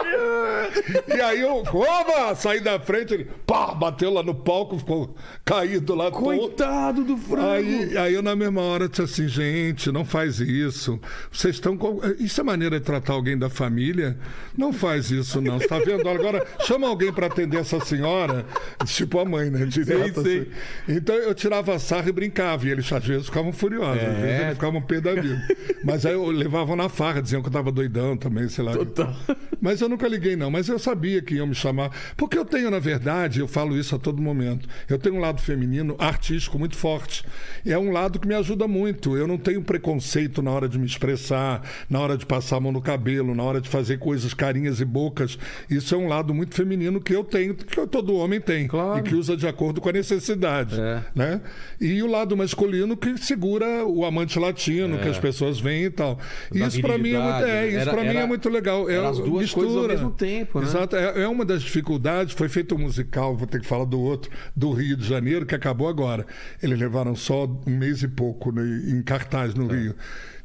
e 1.15 1.21
aí 1.21 1.41
eu, 1.41 1.63
oba, 1.63 2.35
saí 2.35 2.61
da 2.61 2.79
frente, 2.79 3.15
ele 3.15 3.29
pá, 3.47 3.75
bateu 3.75 4.13
lá 4.13 4.23
no 4.23 4.35
palco, 4.35 4.79
ficou 4.79 5.15
caído 5.45 5.95
lá 5.95 6.11
todo. 6.11 6.23
Coitado 6.23 7.05
do 7.05 7.17
frango! 7.17 7.47
Aí, 7.47 7.97
aí 7.97 8.15
eu, 8.15 8.23
na 8.23 8.35
mesma 8.35 8.63
hora, 8.63 8.89
disse 8.89 9.03
assim: 9.03 9.29
gente, 9.29 9.91
não 9.93 10.05
faz 10.05 10.41
isso. 10.41 10.99
Vocês 11.31 11.52
estão. 11.55 11.77
com- 11.77 12.01
Isso 12.19 12.41
é 12.41 12.45
maneira 12.45 12.79
de 12.79 12.85
tratar 12.85 13.13
alguém 13.15 13.37
da 13.39 13.49
família? 13.51 14.17
Não 14.57 14.73
faz 14.73 15.11
isso, 15.11 15.41
não. 15.41 15.59
Você 15.59 15.69
tá 15.69 15.79
vendo? 15.79 16.09
Agora, 16.09 16.47
chama 16.67 16.87
alguém 16.89 17.13
para 17.13 17.27
atender 17.27 17.59
essa 17.59 17.79
senhora. 17.81 18.45
Tipo 18.87 19.19
a 19.21 19.25
mãe, 19.25 19.51
né? 19.51 19.65
Direto, 19.67 20.23
sei. 20.23 20.39
assim. 20.41 20.97
Então 20.97 21.15
eu 21.15 21.35
tirava 21.35 21.79
sarro 21.79 22.09
e 22.09 22.13
brincava. 22.13 22.67
E 22.67 22.71
eles 22.71 22.93
às 22.93 23.05
vezes 23.05 23.27
ficavam 23.27 23.53
furiosos, 23.53 24.03
às 24.03 24.15
vezes 24.17 24.25
É. 24.25 24.43
eles 24.43 24.55
ficavam 24.55 24.83
pé 24.83 25.01
da 25.01 25.15
vida. 25.15 25.47
Mas 25.85 26.05
aí 26.07 26.13
eu 26.13 26.27
levavam 26.27 26.77
na 26.77 26.89
farra, 26.89 27.21
diziam 27.23 27.43
que 27.43 27.49
eu 27.49 27.53
tava 27.53 27.71
doidão 27.73 28.17
também, 28.17 28.49
sei 28.49 28.65
lá. 28.65 28.73
Total. 28.73 29.15
Mas 29.61 29.81
eu 29.81 29.89
nunca 29.89 30.09
liguei, 30.09 30.35
não. 30.37 30.51
Mas 30.51 30.69
eu 30.69 30.79
sabia 30.79 31.23
que 31.23 31.35
iam 31.37 31.47
me 31.47 31.55
chamar. 31.55 31.91
Porque 32.17 32.37
eu 32.37 32.45
tenho, 32.45 32.71
na 32.71 32.79
verdade, 32.79 33.41
eu 33.41 33.49
falo 33.49 33.77
isso 33.79 33.95
a 33.95 33.99
todo 33.99 34.21
momento. 34.21 34.69
Eu 34.89 34.99
tenho 34.99 35.17
um 35.17 35.21
lado 35.21 35.41
feminino 35.41 35.95
artístico 35.99 36.59
muito 36.59 36.77
forte. 36.77 37.25
E 37.65 37.73
é 37.73 37.79
um 37.79 37.91
lado 37.93 38.19
que 38.19 38.27
me 38.27 38.35
ajuda 38.35 38.67
muito. 38.67 39.17
Eu 39.17 39.27
não 39.27 39.39
tenho 39.39 39.63
preconceito 39.63 40.43
na 40.43 40.51
hora 40.51 40.69
de 40.69 40.79
me 40.79 40.87
expressar, 40.87 41.42
na 41.89 42.01
hora 42.01 42.17
de 42.17 42.25
passar 42.27 42.57
a 42.57 42.61
mão 42.61 42.73
no 42.73 42.81
cabelo, 42.81 43.35
na 43.35 43.43
hora 43.43 43.61
de 43.61 43.69
fazer 43.69 43.99
coisas 43.99 44.35
carinhas 44.35 44.81
e 44.81 44.85
bocas. 44.85 45.39
Isso 45.71 45.95
é 45.95 45.99
um 45.99 46.09
lado 46.09 46.33
muito 46.35 46.55
feminino 46.55 47.01
que 47.01 47.15
eu 47.15 47.25
tenho, 47.25 47.55
que 47.55 47.87
todo 47.87 48.15
homem 48.15 48.41
tem. 48.41 48.67
Claro. 48.67 48.99
E 48.99 49.03
que 49.03 49.15
usa 49.15 49.37
de 49.37 49.47
acordo 49.47 49.81
com 49.81 49.89
a 49.89 49.93
necessidade. 49.93 50.81
É. 50.81 51.03
Né? 51.15 51.41
E 51.81 52.03
o 52.03 52.07
lado 52.07 52.37
masculino 52.37 52.97
que 52.97 53.17
segura 53.19 53.85
o 53.87 54.05
amante 54.05 54.39
latino, 54.39 54.99
que 54.99 55.09
as 55.09 55.19
pessoas 55.19 55.59
veem 55.61 55.85
e 55.85 55.91
tal. 55.91 56.19
Da 56.51 56.67
Isso 56.67 56.81
para 56.81 56.99
mim 56.99 57.13
é 57.13 57.19
muito, 57.19 57.45
é, 57.45 57.69
isso 57.69 57.79
era- 57.79 57.91
pra 57.93 58.03
mim 58.03 58.09
era- 58.09 58.21
é 58.21 58.27
muito 58.27 58.49
legal. 58.49 58.89
É 58.91 58.95
era 58.95 59.09
as 59.09 59.19
duas 59.19 59.51
coisas 59.53 59.77
ao 59.77 59.89
mesmo 59.89 60.11
tempo, 60.11 60.61
né? 60.61 60.67
Exato. 60.67 60.97
É, 60.97 61.23
é 61.23 61.29
uma 61.29 61.45
das 61.45 61.63
dificuldades. 61.63 62.35
Foi 62.35 62.49
feito 62.49 62.75
um 62.75 62.79
musical, 62.79 63.37
vou 63.37 63.47
ter 63.47 63.61
que 63.61 63.67
falar 63.67 63.85
do 63.85 64.01
outro, 64.01 64.31
do 64.55 64.71
Rio 64.73 64.97
de 64.97 65.07
Janeiro, 65.07 65.45
que 65.47 65.55
acabou 65.55 65.89
agora. 65.89 66.27
Eles 66.63 66.79
levaram 66.79 67.15
só 67.15 67.45
um 67.67 67.71
mês 67.77 68.03
e 68.03 68.09
pouco 68.09 68.53
né, 68.53 68.63
em 68.89 69.03
cartaz 69.03 69.55
É. 69.55 69.59
no 69.59 69.67
Rio. 69.67 69.95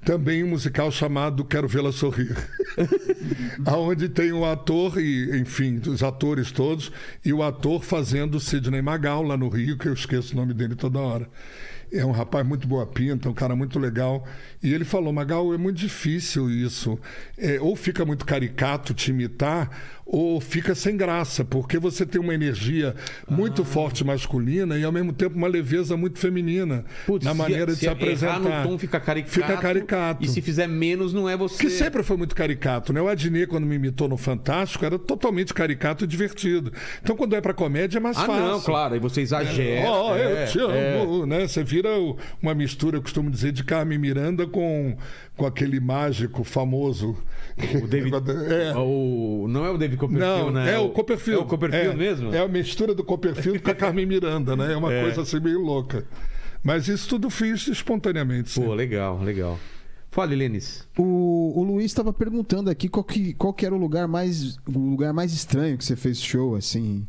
Também 0.07 0.41
um 0.41 0.47
musical 0.47 0.89
chamado 0.89 1.43
Quero 1.43 1.67
Vê-la 1.67 1.91
Sorrir. 1.91 2.33
Aonde 3.67 4.07
tem 4.07 4.31
o 4.31 4.45
ator 4.45 4.97
e, 5.01 5.37
enfim, 5.37 5.81
os 5.85 6.01
atores 6.01 6.49
todos, 6.49 6.89
e 7.25 7.33
o 7.33 7.43
ator 7.43 7.83
fazendo 7.83 8.39
Sidney 8.39 8.81
Magal 8.81 9.21
lá 9.21 9.35
no 9.35 9.49
Rio, 9.49 9.77
que 9.77 9.89
eu 9.89 9.93
esqueço 9.93 10.31
o 10.31 10.37
nome 10.37 10.53
dele 10.53 10.75
toda 10.75 10.97
hora. 10.99 11.27
É 11.91 12.05
um 12.05 12.11
rapaz 12.11 12.45
muito 12.45 12.67
boa 12.67 12.85
pinta, 12.85 13.29
um 13.29 13.33
cara 13.33 13.55
muito 13.55 13.79
legal. 13.79 14.25
E 14.61 14.73
ele 14.73 14.83
falou, 14.83 15.13
Magal, 15.13 15.53
é 15.53 15.57
muito 15.57 15.77
difícil 15.77 16.49
isso. 16.49 16.99
É, 17.37 17.59
ou 17.61 17.75
fica 17.75 18.03
muito 18.03 18.25
caricato 18.25 18.93
te 18.93 19.11
imitar, 19.11 19.69
ou 20.05 20.39
fica 20.39 20.73
sem 20.73 20.95
graça, 20.95 21.43
porque 21.43 21.77
você 21.77 22.05
tem 22.05 22.19
uma 22.19 22.33
energia 22.33 22.95
muito 23.29 23.61
Ah. 23.61 23.65
forte 23.65 24.03
masculina 24.05 24.77
e 24.77 24.83
ao 24.83 24.91
mesmo 24.91 25.11
tempo 25.11 25.35
uma 25.35 25.47
leveza 25.49 25.97
muito 25.97 26.17
feminina 26.17 26.85
Putz, 27.05 27.25
na 27.25 27.33
maneira 27.33 27.73
de 27.73 27.79
se, 27.79 27.89
apresentar. 27.89 28.39
Errar 28.41 28.63
no 28.63 28.69
tom 28.69 28.77
fica 28.77 28.99
caricato. 29.01 29.33
Fica 29.33 29.57
caricato. 29.57 30.23
E 30.23 30.27
se 30.29 30.41
fizer 30.41 30.65
menos, 30.67 31.13
não 31.13 31.27
é 31.29 31.35
você. 31.35 31.57
Que 31.61 31.69
sempre 31.69 32.03
foi 32.03 32.15
muito 32.17 32.33
caricato, 32.35 32.91
né? 32.93 33.01
O 33.01 33.07
Adnet, 33.09 33.47
quando 33.47 33.65
me 33.65 33.75
imitou 33.75 34.07
no 34.07 34.15
Fantástico, 34.17 34.83
era 34.85 34.97
totalmente 34.97 35.53
caricato 35.53 36.05
e 36.05 36.07
divertido. 36.07 36.71
Então, 37.03 37.15
quando 37.15 37.35
é 37.35 37.41
pra 37.41 37.53
comédia, 37.53 37.97
é 37.97 38.01
mais 38.01 38.17
Ah, 38.17 38.25
fácil. 38.25 38.45
não, 38.45 38.61
claro. 38.61 38.93
Aí 38.93 38.99
você 38.99 39.21
exagera. 39.21 39.89
Ó, 39.89 40.15
é, 40.15 40.43
eu 40.43 40.47
te 40.47 40.59
amo, 40.59 41.25
né? 41.25 41.45
Você 41.47 41.63
vira 41.63 41.76
o- 41.85 42.15
uma 42.41 42.55
mistura, 42.55 42.97
eu 42.97 43.01
costumo 43.01 43.29
dizer, 43.29 43.51
de 43.51 43.63
Carmen 43.63 43.97
Miranda 43.99 44.47
com, 44.47 44.97
com 45.35 45.45
aquele 45.45 45.79
mágico 45.79 46.43
famoso. 46.43 47.15
O 47.83 47.87
David. 47.87 48.15
É. 48.49 48.73
O, 48.77 49.45
não 49.49 49.65
é 49.65 49.69
o 49.69 49.77
David 49.77 49.99
Copperfield, 49.99 50.43
Não, 50.43 50.51
né? 50.51 50.73
é 50.73 50.77
o 50.79 50.89
Copperfield. 50.89 51.41
É 51.41 51.43
o 51.43 51.47
Copperfield 51.47 51.89
É, 51.89 51.93
mesmo? 51.95 52.33
É 52.33 52.39
a 52.39 52.47
mistura 52.47 52.95
do 52.95 53.03
Copperfield 53.03 53.59
com 53.59 53.71
a 53.71 53.75
Carmen 53.75 54.05
Miranda, 54.05 54.55
né? 54.55 54.73
É 54.73 54.77
uma 54.77 54.91
É. 54.93 55.01
coisa 55.03 55.21
assim 55.21 55.39
meio 55.39 55.59
louca. 55.61 56.05
Mas 56.63 56.87
isso 56.87 57.07
tudo 57.09 57.29
fiz 57.29 57.67
espontaneamente. 57.67 58.49
sim. 58.49 58.63
Pô, 58.63 58.73
legal, 58.73 59.21
legal. 59.21 59.59
Fala, 60.09 60.33
Lênis. 60.33 60.87
O, 60.97 61.53
o 61.55 61.63
Luiz 61.63 61.85
estava 61.85 62.11
perguntando 62.11 62.69
aqui 62.69 62.87
qual 62.87 63.03
que, 63.03 63.33
qual 63.33 63.53
que 63.53 63.65
era 63.65 63.75
o 63.75 63.77
lugar 63.77 64.07
mais 64.07 64.57
o 64.67 64.71
lugar 64.89 65.13
mais 65.13 65.31
estranho 65.33 65.77
que 65.77 65.85
você 65.85 65.95
fez 65.95 66.19
show, 66.19 66.55
assim. 66.55 67.05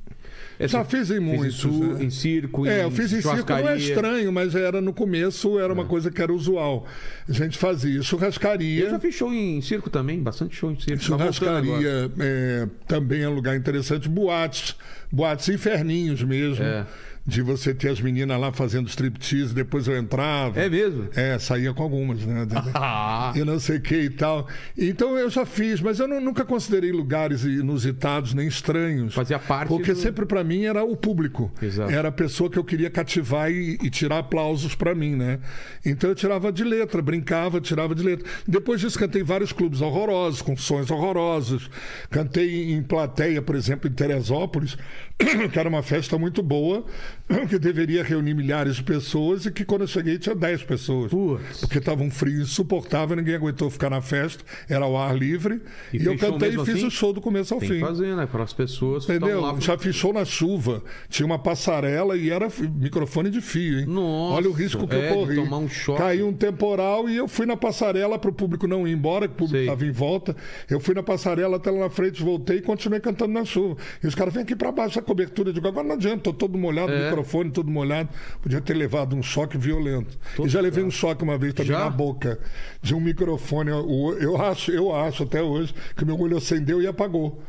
Já 0.66 0.85
fiz 0.85 1.10
em 1.10 1.20
muitos. 1.20 1.47
em, 1.47 1.51
su- 1.59 1.68
né? 1.94 2.05
em 2.05 2.10
circo, 2.10 2.66
É, 2.66 2.80
em 2.80 2.82
eu 2.82 2.90
fiz 2.90 3.12
em 3.12 3.20
circo, 3.22 3.48
não 3.52 3.68
é 3.68 3.76
estranho, 3.76 4.32
mas 4.32 4.55
era 4.55 4.80
no 4.80 4.93
começo, 4.93 5.59
era 5.59 5.68
É. 5.70 5.72
uma 5.72 5.85
coisa 5.85 6.10
que 6.10 6.20
era 6.20 6.32
usual. 6.32 6.86
A 7.28 7.32
gente 7.32 7.56
fazia 7.56 8.02
churrascaria. 8.02 8.85
Eu 8.85 8.90
já 8.90 8.98
fiz 8.98 9.14
show 9.14 9.32
em 9.32 9.60
circo 9.60 9.89
também, 9.89 10.20
bastante 10.20 10.56
show 10.56 10.70
em 10.70 10.74
circo. 10.80 10.98
Tá. 10.98 11.05
Churrascaria 11.05 12.10
é, 12.18 12.66
também 12.89 13.22
é 13.22 13.28
um 13.28 13.35
lugar 13.35 13.56
interessante. 13.56 14.09
Boates, 14.09 14.74
boates 15.12 15.48
inferninhos 15.48 16.22
mesmo. 16.22 16.64
É. 16.64 16.85
De 17.28 17.42
você 17.42 17.74
ter 17.74 17.90
as 17.90 18.00
meninas 18.00 18.40
lá 18.40 18.50
fazendo 18.55 18.88
striptease, 18.88 19.52
depois 19.55 19.86
eu 19.86 19.98
entrava. 19.98 20.59
É 20.59 20.66
mesmo? 20.66 21.09
É, 21.14 21.38
saía 21.38 21.74
com 21.74 21.82
algumas, 21.82 22.24
né? 22.24 22.46
E 23.36 23.44
não 23.44 23.60
sei 23.60 23.76
o 23.76 23.80
que 23.82 23.96
e 23.96 24.09
tal. 24.10 24.48
Então 24.76 25.14
eu 25.18 25.28
já 25.28 25.44
fiz, 25.44 25.78
mas 25.82 25.98
eu 26.00 26.09
não- 26.09 26.22
nunca 26.22 26.42
considerei 26.42 26.90
lugares 26.90 27.44
inusitados 27.44 28.32
nem 28.32 28.48
estranhos. 28.48 29.12
Fazia 29.12 29.38
parte 29.38 29.68
Porque 29.68 29.92
do- 29.92 29.98
sempre 30.00 30.24
para 30.24 30.42
mim 30.42 30.64
era 30.64 30.82
o 30.82 30.96
público. 30.96 31.52
Exato. 31.60 31.90
Era 31.92 32.09
a 32.09 32.12
pessoa 32.12 32.48
que 32.48 32.59
eu 32.59 32.64
queria 32.64 32.88
cativar 32.88 33.50
e, 33.50 33.74
e 33.82 33.90
tirar 33.90 34.20
aplausos 34.20 34.74
para 34.74 34.94
mim, 34.94 35.14
né? 35.14 35.38
Então 35.84 36.09
eu 36.09 36.16
tirava 36.16 36.50
de 36.50 36.64
letra, 36.64 37.02
brincava, 37.02 37.60
tirava 37.60 37.94
de 37.94 38.02
letra. 38.02 38.26
Depois 38.46 38.80
disso 38.80 38.98
cantei 38.98 39.20
em 39.20 39.24
vários 39.24 39.52
clubes 39.52 39.82
horrorosos, 39.82 40.40
com 40.40 40.56
sons 40.56 40.90
horrorosos. 40.90 41.68
Cantei 42.09 42.72
em 42.72 42.82
plateia, 42.82 43.42
por 43.42 43.55
exemplo, 43.55 43.86
em 43.86 43.92
Teresópolis, 43.92 44.78
que 45.52 45.59
era 45.59 45.68
uma 45.68 45.82
festa 45.82 46.16
muito 46.16 46.42
boa, 46.42 46.86
que 47.48 47.59
deveria 47.59 48.02
reunir 48.02 48.32
milhares 48.34 48.76
de 48.76 48.82
pessoas 48.82 49.44
e 49.46 49.50
que 49.52 49.64
quando 49.64 49.82
eu 49.82 49.86
cheguei 49.86 50.18
tinha 50.18 50.34
10 50.34 50.62
pessoas. 50.64 51.10
Putz. 51.10 51.60
Porque 51.60 51.78
estava 51.78 52.02
um 52.02 52.10
frio 52.10 52.40
insuportável, 52.42 53.14
ninguém 53.16 53.34
aguentou 53.34 53.68
ficar 53.70 53.90
na 53.90 54.00
festa, 54.00 54.42
era 54.68 54.84
ao 54.84 54.96
ar 54.96 55.16
livre. 55.16 55.60
E 55.92 55.98
E, 55.98 56.05
eu 56.06 56.16
cantei 56.16 56.48
e 56.50 56.52
fiz 56.64 56.76
assim? 56.76 56.86
o 56.86 56.90
show 56.90 57.12
do 57.12 57.20
começo 57.20 57.52
ao 57.52 57.60
tem 57.60 57.68
fim. 57.68 57.74
que 57.76 57.80
fazer, 57.80 58.16
né? 58.16 58.26
Para 58.26 58.42
as 58.44 58.52
pessoas 58.52 59.05
Entendeu? 59.05 59.40
lá. 59.42 59.55
Já 59.60 59.76
fiz 59.76 59.94
show 59.94 60.12
na 60.12 60.24
chuva, 60.24 60.82
tinha 61.09 61.26
uma 61.26 61.38
passarela 61.38 62.16
e 62.16 62.30
era 62.30 62.48
microfone 62.74 63.28
de 63.30 63.40
fio, 63.40 63.80
hein? 63.80 63.86
Nossa, 63.86 64.34
Olha 64.36 64.48
o 64.48 64.52
risco 64.52 64.86
que 64.88 64.96
é, 64.96 64.98
eu 64.98 65.09
de 65.10 65.14
corri. 65.14 65.34
tomar 65.36 65.59
um 65.59 65.68
choque. 65.68 65.98
Caiu 66.00 66.28
um 66.28 66.32
temporal 66.32 67.09
e 67.10 67.16
eu 67.16 67.28
fui 67.28 67.44
na 67.44 67.56
passarela 67.56 68.18
para 68.18 68.30
o 68.30 68.32
público 68.32 68.66
não 68.66 68.88
ir 68.88 68.92
embora, 68.92 69.28
que 69.28 69.34
o 69.34 69.36
público 69.36 69.59
estava 69.59 69.84
em 69.84 69.90
volta. 69.92 70.34
Eu 70.70 70.80
fui 70.80 70.94
na 70.94 71.02
passarela 71.02 71.56
até 71.59 71.70
lá 71.70 71.80
na 71.80 71.90
frente, 71.90 72.22
voltei 72.22 72.56
e 72.59 72.62
continuei 72.62 73.00
cantando 73.00 73.32
na 73.34 73.44
chuva. 73.44 73.76
E 74.02 74.06
os 74.06 74.14
caras 74.14 74.32
vêm 74.32 74.42
aqui 74.44 74.56
para 74.56 74.72
baixo 74.72 74.98
a 74.98 75.02
cobertura. 75.02 75.50
Eu 75.50 75.52
digo, 75.52 75.68
agora 75.68 75.86
não 75.86 75.94
adianta, 75.94 76.22
tô 76.22 76.32
todo 76.32 76.56
molhado, 76.56 76.90
É. 76.90 77.05
microfone 77.05 77.17
todo 77.50 77.70
molhado. 77.70 78.08
Podia 78.42 78.60
ter 78.60 78.74
levado 78.74 79.14
um 79.16 79.22
choque 79.22 79.56
violento. 79.58 80.18
e 80.44 80.48
já 80.48 80.60
levei 80.60 80.82
um 80.84 80.90
choque 80.90 81.22
uma 81.24 81.36
vez 81.38 81.54
também 81.54 81.72
Já? 81.72 81.80
na 81.80 81.90
boca 81.90 82.38
de 82.82 82.94
um 82.94 83.00
microfone. 83.00 83.70
O- 83.70 84.12
Eu 84.14 84.40
acho, 84.40 84.70
eu 84.70 84.94
acho 84.94 85.22
até 85.22 85.42
hoje 85.42 85.74
que 85.96 86.04
meu 86.04 86.18
olho 86.20 86.36
acendeu 86.36 86.80
e 86.82 86.86
apagou. 86.86 87.42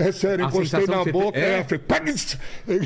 É 0.00 0.12
sério, 0.12 0.44
encostei 0.46 0.86
na 0.86 1.04
boca, 1.04 1.32
tem- 1.32 1.42
é? 1.42 1.58
é, 1.58 1.64
falei, 1.64 1.78
"Pags!" 1.86 2.38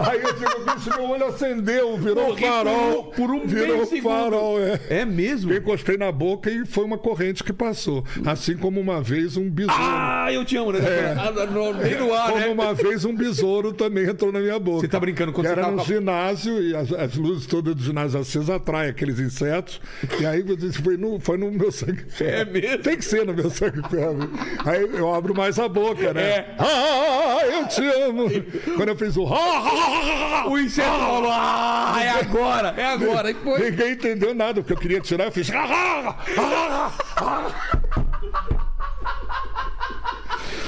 Aí 0.00 0.20
eu 0.22 0.32
digo, 0.32 0.60
bicho, 0.72 0.90
meu 0.96 1.10
olho 1.10 1.24
acendeu, 1.26 1.96
virou 1.98 2.28
Morri 2.28 2.40
farol. 2.46 3.04
por 3.06 3.22
um- 3.22 3.26
por 3.28 3.30
um 3.42 3.46
virou 3.48 3.84
farol, 4.00 4.60
é. 4.60 4.78
É 4.90 5.04
mesmo? 5.04 5.52
Eu 5.52 5.58
encostei 5.58 5.96
na 5.96 6.12
boca 6.12 6.48
e 6.48 6.64
foi 6.64 6.84
uma 6.84 6.96
corrente 6.96 7.42
que 7.42 7.52
passou. 7.52 8.04
Assim 8.24 8.56
como 8.56 8.80
uma 8.80 9.02
vez 9.02 9.36
um 9.36 9.50
besouro. 9.50 9.76
Ah, 9.76 10.32
eu 10.32 10.44
te 10.44 10.56
amo, 10.56 10.70
né? 10.70 10.78
É. 10.78 11.08
Ah, 11.18 11.32
no- 11.32 11.72
no 11.72 12.14
ar, 12.14 12.28
como 12.30 12.38
né? 12.38 12.46
uma 12.46 12.72
vez 12.74 13.04
um 13.04 13.12
besouro 13.14 13.72
também 13.72 14.04
entrou 14.04 14.30
na 14.30 14.38
minha 14.38 14.56
boca. 14.60 14.82
Você 14.82 14.88
tá 14.88 15.00
brincando 15.00 15.32
quando 15.32 15.46
que 15.46 15.48
você 15.48 15.52
era 15.58 15.62
tava 15.62 15.76
no 15.76 15.82
com 15.84 15.90
a- 15.90 15.94
ginásio 15.96 16.62
e 16.62 16.76
as, 16.76 16.92
as 16.92 17.14
luzes 17.16 17.46
todas 17.46 17.74
do 17.74 17.82
ginásio 17.82 18.20
acesas 18.20 18.50
atraem 18.50 18.90
aqueles 18.90 19.18
insetos. 19.18 19.80
E 20.20 20.24
aí 20.24 20.44
eu 20.48 20.56
disse, 20.56 20.80
foi 20.80 20.96
no, 20.96 21.18
foi 21.18 21.36
no 21.38 21.50
meu 21.50 21.72
sangue 21.72 22.04
ferro. 22.08 22.30
É 22.30 22.44
mesmo? 22.44 22.78
Tem 22.84 22.96
que 22.96 23.04
ser 23.04 23.26
no 23.26 23.34
meu 23.34 23.50
sangue 23.50 23.82
ferro. 23.90 24.30
Aí 24.64 24.80
eu 24.82 25.12
abro 25.12 25.34
mais 25.34 25.58
a 25.58 25.68
boca, 25.68 25.97
né? 26.14 26.22
É. 26.22 26.54
Ah, 26.58 27.38
eu 27.44 27.66
te 27.68 27.84
amo. 27.86 28.28
Quando 28.76 28.88
eu 28.88 28.96
fiz 28.96 29.16
o. 29.16 29.24
O 29.24 30.58
inseto 30.58 30.88
falou: 30.88 31.30
Ah, 31.32 31.94
é 32.02 32.08
agora, 32.10 32.74
é 32.76 32.84
agora. 32.86 33.30
E 33.30 33.34
foi. 33.34 33.70
Ninguém 33.70 33.92
entendeu 33.92 34.34
nada, 34.34 34.60
porque 34.60 34.72
eu 34.72 34.76
queria 34.78 35.00
tirar, 35.00 35.24
eu 35.26 35.32
fiz. 35.32 35.48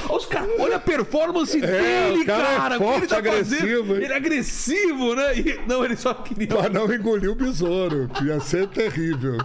Os 0.09 0.25
caras, 0.25 0.49
olha 0.59 0.75
a 0.75 0.79
performance 0.79 1.57
É, 1.63 1.67
dele, 2.11 2.25
cara 2.25 2.51
é 2.53 2.57
cara. 2.57 2.75
o 2.75 2.79
que 2.79 2.83
forte, 2.85 2.97
ele 2.99 3.07
tá 3.07 3.17
agressivo, 3.17 3.85
fazendo? 3.85 3.95
Ele 4.03 4.13
é 4.13 4.15
agressivo, 4.15 5.15
né? 5.15 5.37
E- 5.39 5.59
não, 5.65 5.85
ele 5.85 5.95
só 5.95 6.13
queria. 6.13 6.47
Pra 6.47 6.69
não 6.69 6.91
engolir 6.93 7.31
o 7.31 7.35
besouro, 7.35 8.09
ia 8.23 8.39
ser 8.41 8.67
terrível. 8.67 9.37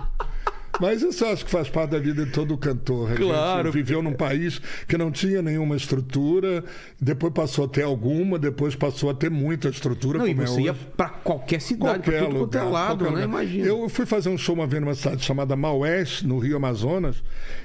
Mas 0.81 1.03
isso 1.03 1.25
eu 1.25 1.31
acho 1.33 1.45
que 1.45 1.51
faz 1.51 1.69
parte 1.69 1.91
da 1.91 1.99
vida 1.99 2.25
de 2.25 2.31
todo 2.33 2.57
cantor. 2.59 3.07
A 3.07 3.15
gente 3.15 3.23
Claro. 3.27 3.73
viveu 3.73 4.03
num 4.03 4.13
país 4.13 4.61
que 4.87 4.99
não 4.99 5.11
tinha 5.11 5.41
nenhuma 5.41 5.77
estrutura, 5.77 6.65
depois 7.01 7.33
passou 7.33 7.65
a 7.65 7.69
ter 7.69 7.83
alguma, 7.83 8.39
depois 8.39 8.75
passou 8.75 9.09
a 9.11 9.15
ter 9.15 9.31
muita 9.31 9.69
estrutura. 9.69 10.19
Não, 10.19 10.27
e 10.29 10.31
como 10.35 10.43
é 10.43 10.47
você 10.47 10.61
ia 10.63 10.73
hoje. 10.73 10.81
pra 10.97 11.09
qualquer 11.09 11.61
cidade, 11.61 12.01
Qualquer 12.05 12.25
tudo 12.25 12.39
quanto 12.41 12.59
é 12.59 12.63
lado, 12.63 13.05
né? 13.05 13.11
lugar. 13.11 13.25
Imagina. 13.25 13.67
Eu 13.67 13.89
fui 13.89 14.05
fazer 14.07 14.29
um 14.29 14.37
show 14.39 14.55
uma 14.55 14.67
vez 14.67 14.83
numa 14.83 14.95
cidade 14.95 15.25
chamada 15.25 15.57
Maués, 15.57 16.23
no 16.23 16.39
Rio 16.39 16.57
Amazonas, 16.57 17.23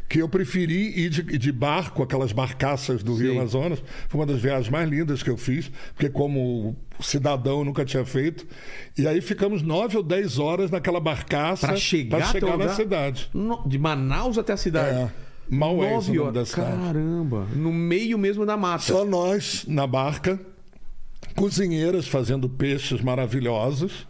que 0.08 0.20
eu 0.20 0.30
preferi 0.30 0.98
ir 1.00 1.10
de, 1.10 1.24
de 1.38 1.52
barco, 1.52 2.02
aquelas 2.04 2.32
barcaças 2.32 3.04
do 3.04 3.16
Rio 3.16 3.32
Sim. 3.34 3.38
Amazonas. 3.40 3.84
Foi 4.08 4.20
uma 4.22 4.26
das 4.28 4.40
viagens 4.42 4.70
mais 4.70 4.90
lindas 4.90 5.22
que 5.22 5.30
eu 5.30 5.38
fiz, 5.38 5.72
porque 5.94 6.10
como 6.10 6.76
cidadão 7.02 7.64
nunca 7.64 7.84
tinha 7.86 8.06
feito. 8.06 8.46
E 8.98 9.08
aí 9.08 9.22
ficamos 9.22 9.62
nove 9.62 9.98
ou 9.98 10.04
dez 10.04 10.38
horas 10.40 10.70
naquela 10.72 11.00
barcaça 11.00 11.68
Pra 11.68 11.76
chegar, 11.78 12.18
pra 12.18 12.26
chegar 12.28 12.58
na 12.58 12.70
cidade. 12.70 13.30
No- 13.34 13.64
de 13.66 13.78
Manaus 13.80 14.38
até 14.38 14.54
a 14.54 14.58
cidade. 14.58 14.98
É. 14.98 15.10
Maués, 15.50 15.92
Nove 15.92 16.12
o 16.12 16.26
nome 16.26 16.38
horas. 16.38 16.56
Caramba. 16.56 17.48
No 17.56 17.74
meio 17.74 18.18
mesmo 18.18 18.46
da 18.46 18.56
mata. 18.56 18.84
Só 18.84 19.04
nós 19.04 19.66
na 19.68 19.86
barca, 19.86 20.40
cozinheiras 21.36 22.08
fazendo 22.08 22.48
peixes 22.50 23.02
maravilhosos 23.02 24.08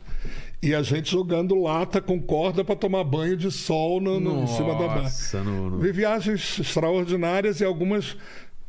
e 0.62 0.76
a 0.76 0.84
gente 0.84 1.12
jogando 1.12 1.56
lata 1.60 2.00
com 2.00 2.22
corda 2.22 2.64
para 2.64 2.76
tomar 2.76 3.04
banho 3.04 3.36
de 3.36 3.50
sol 3.50 4.00
no, 4.00 4.20
no- 4.20 4.44
em 4.44 4.48
cima 4.48 4.74
da 4.76 4.88
barca. 4.88 5.02
Nossa, 5.04 5.44
no, 5.44 5.70
no... 5.72 5.80
Vi 5.80 5.92
viagens 5.92 6.60
extraordinárias 6.60 7.60
e 7.60 7.66
algumas 7.66 8.16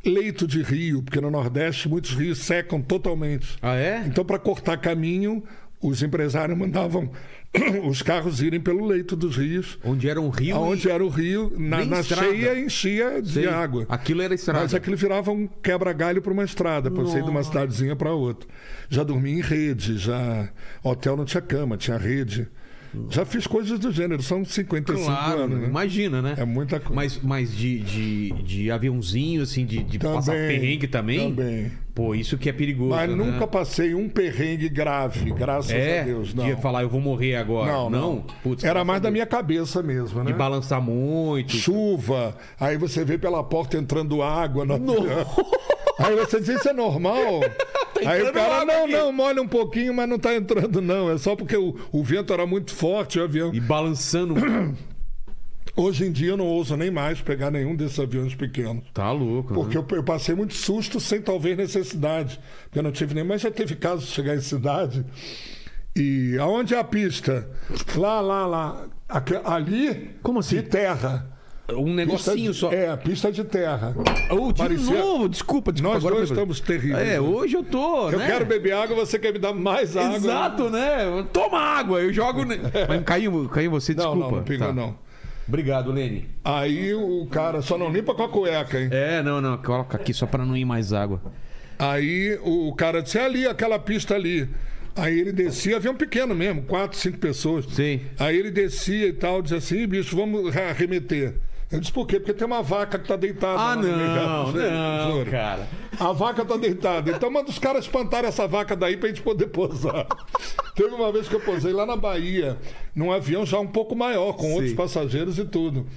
leito 0.05 0.47
de 0.47 0.61
rio, 0.61 1.01
porque 1.01 1.21
no 1.21 1.31
Nordeste 1.31 1.87
muitos 1.87 2.11
rios 2.11 2.39
secam 2.39 2.81
totalmente. 2.81 3.57
Ah, 3.61 3.75
é? 3.75 4.03
Então, 4.05 4.25
para 4.25 4.37
cortar 4.37 4.77
caminho, 4.77 5.43
os 5.81 6.01
empresários 6.01 6.57
mandavam 6.57 7.11
os 7.87 8.01
carros 8.01 8.41
irem 8.41 8.59
pelo 8.59 8.85
leito 8.85 9.15
dos 9.15 9.37
rios. 9.37 9.77
Onde 9.83 10.09
era 10.09 10.19
um 10.19 10.29
rio. 10.29 10.57
Onde 10.57 10.89
era 10.89 11.03
o 11.03 11.09
rio, 11.09 11.53
na, 11.57 11.85
na 11.85 12.01
cheia 12.01 12.59
enchia 12.59 13.21
de 13.21 13.33
Sei. 13.33 13.47
água. 13.47 13.85
Aquilo 13.89 14.21
era 14.21 14.33
estrada. 14.33 14.61
Mas 14.63 14.73
aquilo 14.73 14.95
virava 14.95 15.31
um 15.31 15.47
quebra-galho 15.47 16.21
para 16.21 16.33
uma 16.33 16.43
estrada, 16.43 16.89
para 16.89 17.05
sair 17.05 17.23
de 17.23 17.29
uma 17.29 17.43
cidadezinha 17.43 17.95
para 17.95 18.11
outra. 18.11 18.47
Já 18.89 19.03
dormi 19.03 19.33
em 19.33 19.41
rede, 19.41 19.97
já. 19.97 20.49
Hotel 20.83 21.17
não 21.17 21.25
tinha 21.25 21.41
cama, 21.41 21.77
tinha 21.77 21.97
rede. 21.97 22.47
Já 23.09 23.25
fiz 23.25 23.47
coisas 23.47 23.79
do 23.79 23.91
gênero, 23.91 24.21
são 24.21 24.43
55 24.45 25.05
Claro, 25.05 25.41
anos. 25.41 25.59
Né? 25.59 25.67
imagina, 25.67 26.21
né? 26.21 26.35
É 26.37 26.45
muita 26.45 26.79
coisa. 26.79 26.95
Mas, 26.95 27.19
mas 27.21 27.55
de, 27.55 27.79
de, 27.79 28.31
de 28.43 28.71
aviãozinho, 28.71 29.41
assim, 29.43 29.65
de, 29.65 29.83
de 29.83 29.97
Também, 29.97 30.15
passar 30.15 30.33
perrengue 30.33 30.87
também? 30.87 31.33
também. 31.33 31.71
Pô, 31.95 32.15
isso 32.15 32.37
que 32.37 32.49
é 32.49 32.53
perigoso. 32.53 32.89
Mas 32.89 33.09
né? 33.09 33.15
nunca 33.15 33.45
passei 33.45 33.93
um 33.93 34.09
perrengue 34.09 34.67
grave, 34.67 35.31
graças 35.31 35.71
É, 35.71 36.01
a 36.01 36.03
Deus. 36.03 36.33
Não. 36.33 36.43
de 36.45 36.55
falar, 36.61 36.81
eu 36.81 36.89
vou 36.89 36.99
morrer 37.01 37.35
agora. 37.35 37.71
Não, 37.71 37.89
não. 37.89 38.25
Putz, 38.41 38.63
Era 38.63 38.83
mais 38.83 39.01
da 39.01 39.11
minha 39.11 39.25
cabeça 39.27 39.83
mesmo, 39.83 40.23
né? 40.23 40.31
De 40.31 40.37
balançar 40.37 40.81
muito. 40.81 41.51
Chuva, 41.55 42.35
aí 42.59 42.77
você 42.77 43.03
vê 43.05 43.17
pela 43.17 43.43
porta 43.43 43.77
entrando 43.77 44.21
água. 44.23 44.65
No... 44.65 44.77
Aí 45.99 46.15
você 46.15 46.39
diz, 46.39 46.49
isso 46.49 46.69
é 46.69 46.73
normal? 46.73 47.41
aí 48.05 48.21
o 48.23 48.33
cara, 48.33 48.65
não, 48.65 48.83
aqui." 48.83 48.93
não, 48.93 49.11
molha 49.11 49.41
um 49.41 49.47
pouquinho, 49.47 49.93
mas 49.93 50.09
não 50.09 50.17
tá 50.17 50.35
entrando 50.35 50.81
não. 50.81 51.11
É 51.11 51.17
só 51.17 51.35
porque 51.35 51.55
o, 51.55 51.75
o 51.91 52.03
vento 52.03 52.33
era 52.33 52.45
muito 52.45 52.73
forte, 52.73 53.19
o 53.19 53.23
avião... 53.23 53.53
E 53.53 53.59
balançando. 53.59 54.35
Hoje 55.75 56.05
em 56.05 56.11
dia 56.11 56.29
eu 56.29 56.37
não 56.37 56.45
ouso 56.45 56.77
nem 56.77 56.91
mais 56.91 57.19
pegar 57.19 57.49
nenhum 57.49 57.75
desses 57.75 57.99
aviões 57.99 58.35
pequenos. 58.35 58.83
tá 58.93 59.11
louco. 59.11 59.55
Porque 59.55 59.75
né? 59.77 59.83
eu, 59.89 59.97
eu 59.97 60.03
passei 60.03 60.35
muito 60.35 60.53
susto 60.53 60.99
sem 60.99 61.19
talvez 61.19 61.57
necessidade. 61.57 62.39
Porque 62.65 62.77
eu 62.77 62.83
não 62.83 62.91
tive 62.91 63.15
nem. 63.15 63.23
Mas 63.23 63.41
já 63.41 63.49
teve 63.49 63.75
caso 63.75 64.05
de 64.05 64.11
chegar 64.11 64.35
em 64.35 64.41
cidade. 64.41 65.03
E 65.95 66.37
aonde 66.39 66.75
é 66.75 66.79
a 66.79 66.83
pista? 66.83 67.49
Lá, 67.95 68.21
lá, 68.21 68.45
lá. 68.45 68.85
Aqui- 69.09 69.39
ali. 69.43 70.11
Como 70.21 70.39
assim? 70.39 70.57
De 70.57 70.63
terra. 70.63 71.32
Um 71.69 71.93
negocinho 71.93 72.51
de- 72.51 72.57
só. 72.57 72.71
É, 72.73 72.95
pista 72.97 73.31
de 73.31 73.43
terra. 73.43 73.95
Oh, 74.29 74.51
de 74.51 74.59
parecia- 74.59 74.99
novo, 74.99 75.29
desculpa, 75.29 75.71
desculpa. 75.71 75.93
Nós 75.95 76.03
agora 76.03 76.15
dois 76.15 76.29
estamos 76.29 76.59
terríveis. 76.59 77.07
É, 77.07 77.11
né? 77.13 77.19
hoje 77.21 77.55
eu 77.55 77.63
tô, 77.63 78.09
Eu 78.09 78.19
né? 78.19 78.27
quero 78.27 78.45
beber 78.45 78.73
água, 78.73 78.95
você 78.97 79.17
quer 79.17 79.31
me 79.31 79.39
dar 79.39 79.53
mais 79.53 79.95
água. 79.95 80.17
Exato, 80.17 80.69
né? 80.69 81.25
Toma 81.31 81.59
água, 81.59 82.01
eu 82.01 82.11
jogo. 82.11 82.41
Mas 82.89 83.03
caiu, 83.05 83.47
caiu 83.49 83.71
você, 83.71 83.93
Não, 83.93 84.03
desculpa. 84.03 84.29
não, 84.29 84.37
não 84.37 84.43
pingou 84.43 84.67
Tá. 84.67 84.73
não. 84.73 84.95
Obrigado, 85.47 85.91
Lene. 85.91 86.29
Aí 86.43 86.93
o 86.93 87.25
cara 87.31 87.61
só 87.61 87.77
não 87.77 87.89
limpa 87.91 88.13
com 88.13 88.23
a 88.23 88.29
cueca, 88.29 88.79
hein? 88.79 88.89
É, 88.91 89.21
não, 89.23 89.39
não, 89.41 89.57
coloca 89.57 89.95
aqui 89.97 90.13
só 90.13 90.25
pra 90.25 90.45
não 90.45 90.55
ir 90.57 90.65
mais 90.65 90.91
água. 90.93 91.21
Aí 91.79 92.37
o 92.43 92.73
cara 92.75 93.01
disse, 93.01 93.17
é 93.17 93.25
ali, 93.25 93.47
aquela 93.47 93.79
pista 93.79 94.15
ali. 94.15 94.47
Aí 94.95 95.19
ele 95.19 95.31
descia, 95.31 95.77
avião 95.77 95.95
pequeno 95.95 96.35
mesmo, 96.35 96.61
quatro, 96.63 96.97
cinco 96.99 97.17
pessoas. 97.17 97.65
Sim. 97.69 98.01
Aí 98.19 98.37
ele 98.37 98.51
descia 98.51 99.07
e 99.07 99.13
tal, 99.13 99.41
dizia 99.41 99.57
assim, 99.57 99.79
"Ih, 99.79 99.87
bicho, 99.87 100.15
vamos 100.15 100.55
arremeter. 100.55 101.35
Eu 101.73 101.79
disse, 101.79 101.91
por 101.91 102.05
quê? 102.05 102.19
Porque 102.19 102.33
tem 102.33 102.45
uma 102.45 102.61
vaca 102.61 102.99
que 102.99 103.07
tá 103.07 103.15
deitada. 103.15 103.59
Ah, 103.59 103.75
não, 103.75 104.51
não, 104.53 105.11
Juro. 105.11 105.31
cara. 105.31 105.67
A 105.99 106.11
vaca 106.11 106.45
tá 106.45 106.55
deitada. 106.55 107.11
Então 107.11 107.31
manda 107.31 107.49
os 107.49 107.57
caras 107.57 107.85
espantarem 107.85 108.27
essa 108.27 108.47
vaca 108.47 108.75
daí 108.75 108.95
pra 108.95 109.09
gente 109.09 109.23
poder 109.23 109.47
posar. 109.47 110.05
Teve 110.75 110.93
uma 110.93 111.11
vez 111.11 111.27
que 111.27 111.35
eu 111.35 111.39
posei 111.39 111.73
lá 111.73 111.85
na 111.85 111.95
Bahia, 111.95 112.57
num 112.95 113.11
avião 113.11 113.43
já 113.45 113.59
um 113.59 113.67
pouco 113.67 113.95
maior, 113.95 114.33
com 114.33 114.53
outros 114.53 114.73
passageiros 114.73 115.39
e 115.39 115.45
tudo. 115.45 115.87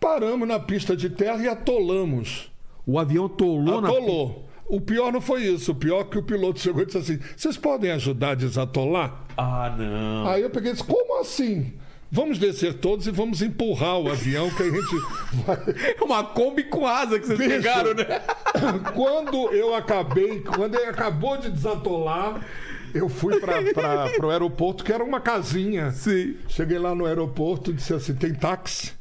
Paramos 0.00 0.48
na 0.48 0.58
pista 0.58 0.96
de 0.96 1.10
terra 1.10 1.42
e 1.42 1.48
atolamos. 1.48 2.50
O 2.86 2.98
avião 2.98 3.28
tolou 3.28 3.80
na. 3.80 3.88
Atolou. 3.88 4.48
O 4.66 4.80
pior 4.80 5.12
não 5.12 5.20
foi 5.20 5.42
isso. 5.42 5.72
O 5.72 5.74
pior 5.74 6.00
é 6.00 6.04
que 6.04 6.16
o 6.18 6.22
piloto 6.22 6.58
chegou 6.58 6.82
e 6.82 6.86
disse 6.86 6.98
assim: 6.98 7.18
vocês 7.36 7.58
podem 7.58 7.90
ajudar 7.92 8.30
a 8.30 8.34
desatolar? 8.34 9.26
Ah, 9.36 9.74
não. 9.76 10.26
Aí 10.28 10.42
eu 10.42 10.48
peguei 10.50 10.70
e 10.70 10.74
disse: 10.74 10.86
como 10.86 11.20
assim? 11.20 11.74
Vamos 12.14 12.38
descer 12.38 12.74
todos 12.74 13.06
e 13.06 13.10
vamos 13.10 13.40
empurrar 13.40 13.98
o 13.98 14.12
avião 14.12 14.50
que 14.50 14.62
a 14.62 14.70
gente 14.70 14.96
vai. 15.46 15.56
Uma 15.98 16.22
Kombi 16.22 16.64
com 16.64 16.86
asa 16.86 17.18
que 17.18 17.26
vocês 17.26 17.38
Bicho. 17.38 17.50
pegaram, 17.50 17.94
né? 17.94 18.04
Quando 18.94 19.48
eu 19.50 19.74
acabei, 19.74 20.40
quando 20.40 20.74
ele 20.74 20.90
acabou 20.90 21.38
de 21.38 21.50
desatolar, 21.50 22.46
eu 22.92 23.08
fui 23.08 23.40
para 23.40 24.26
o 24.26 24.30
aeroporto, 24.30 24.84
que 24.84 24.92
era 24.92 25.02
uma 25.02 25.22
casinha. 25.22 25.90
Sim. 25.92 26.36
Cheguei 26.48 26.78
lá 26.78 26.94
no 26.94 27.06
aeroporto 27.06 27.70
e 27.70 27.74
disse 27.74 27.94
assim: 27.94 28.14
tem 28.14 28.34
táxi? 28.34 28.92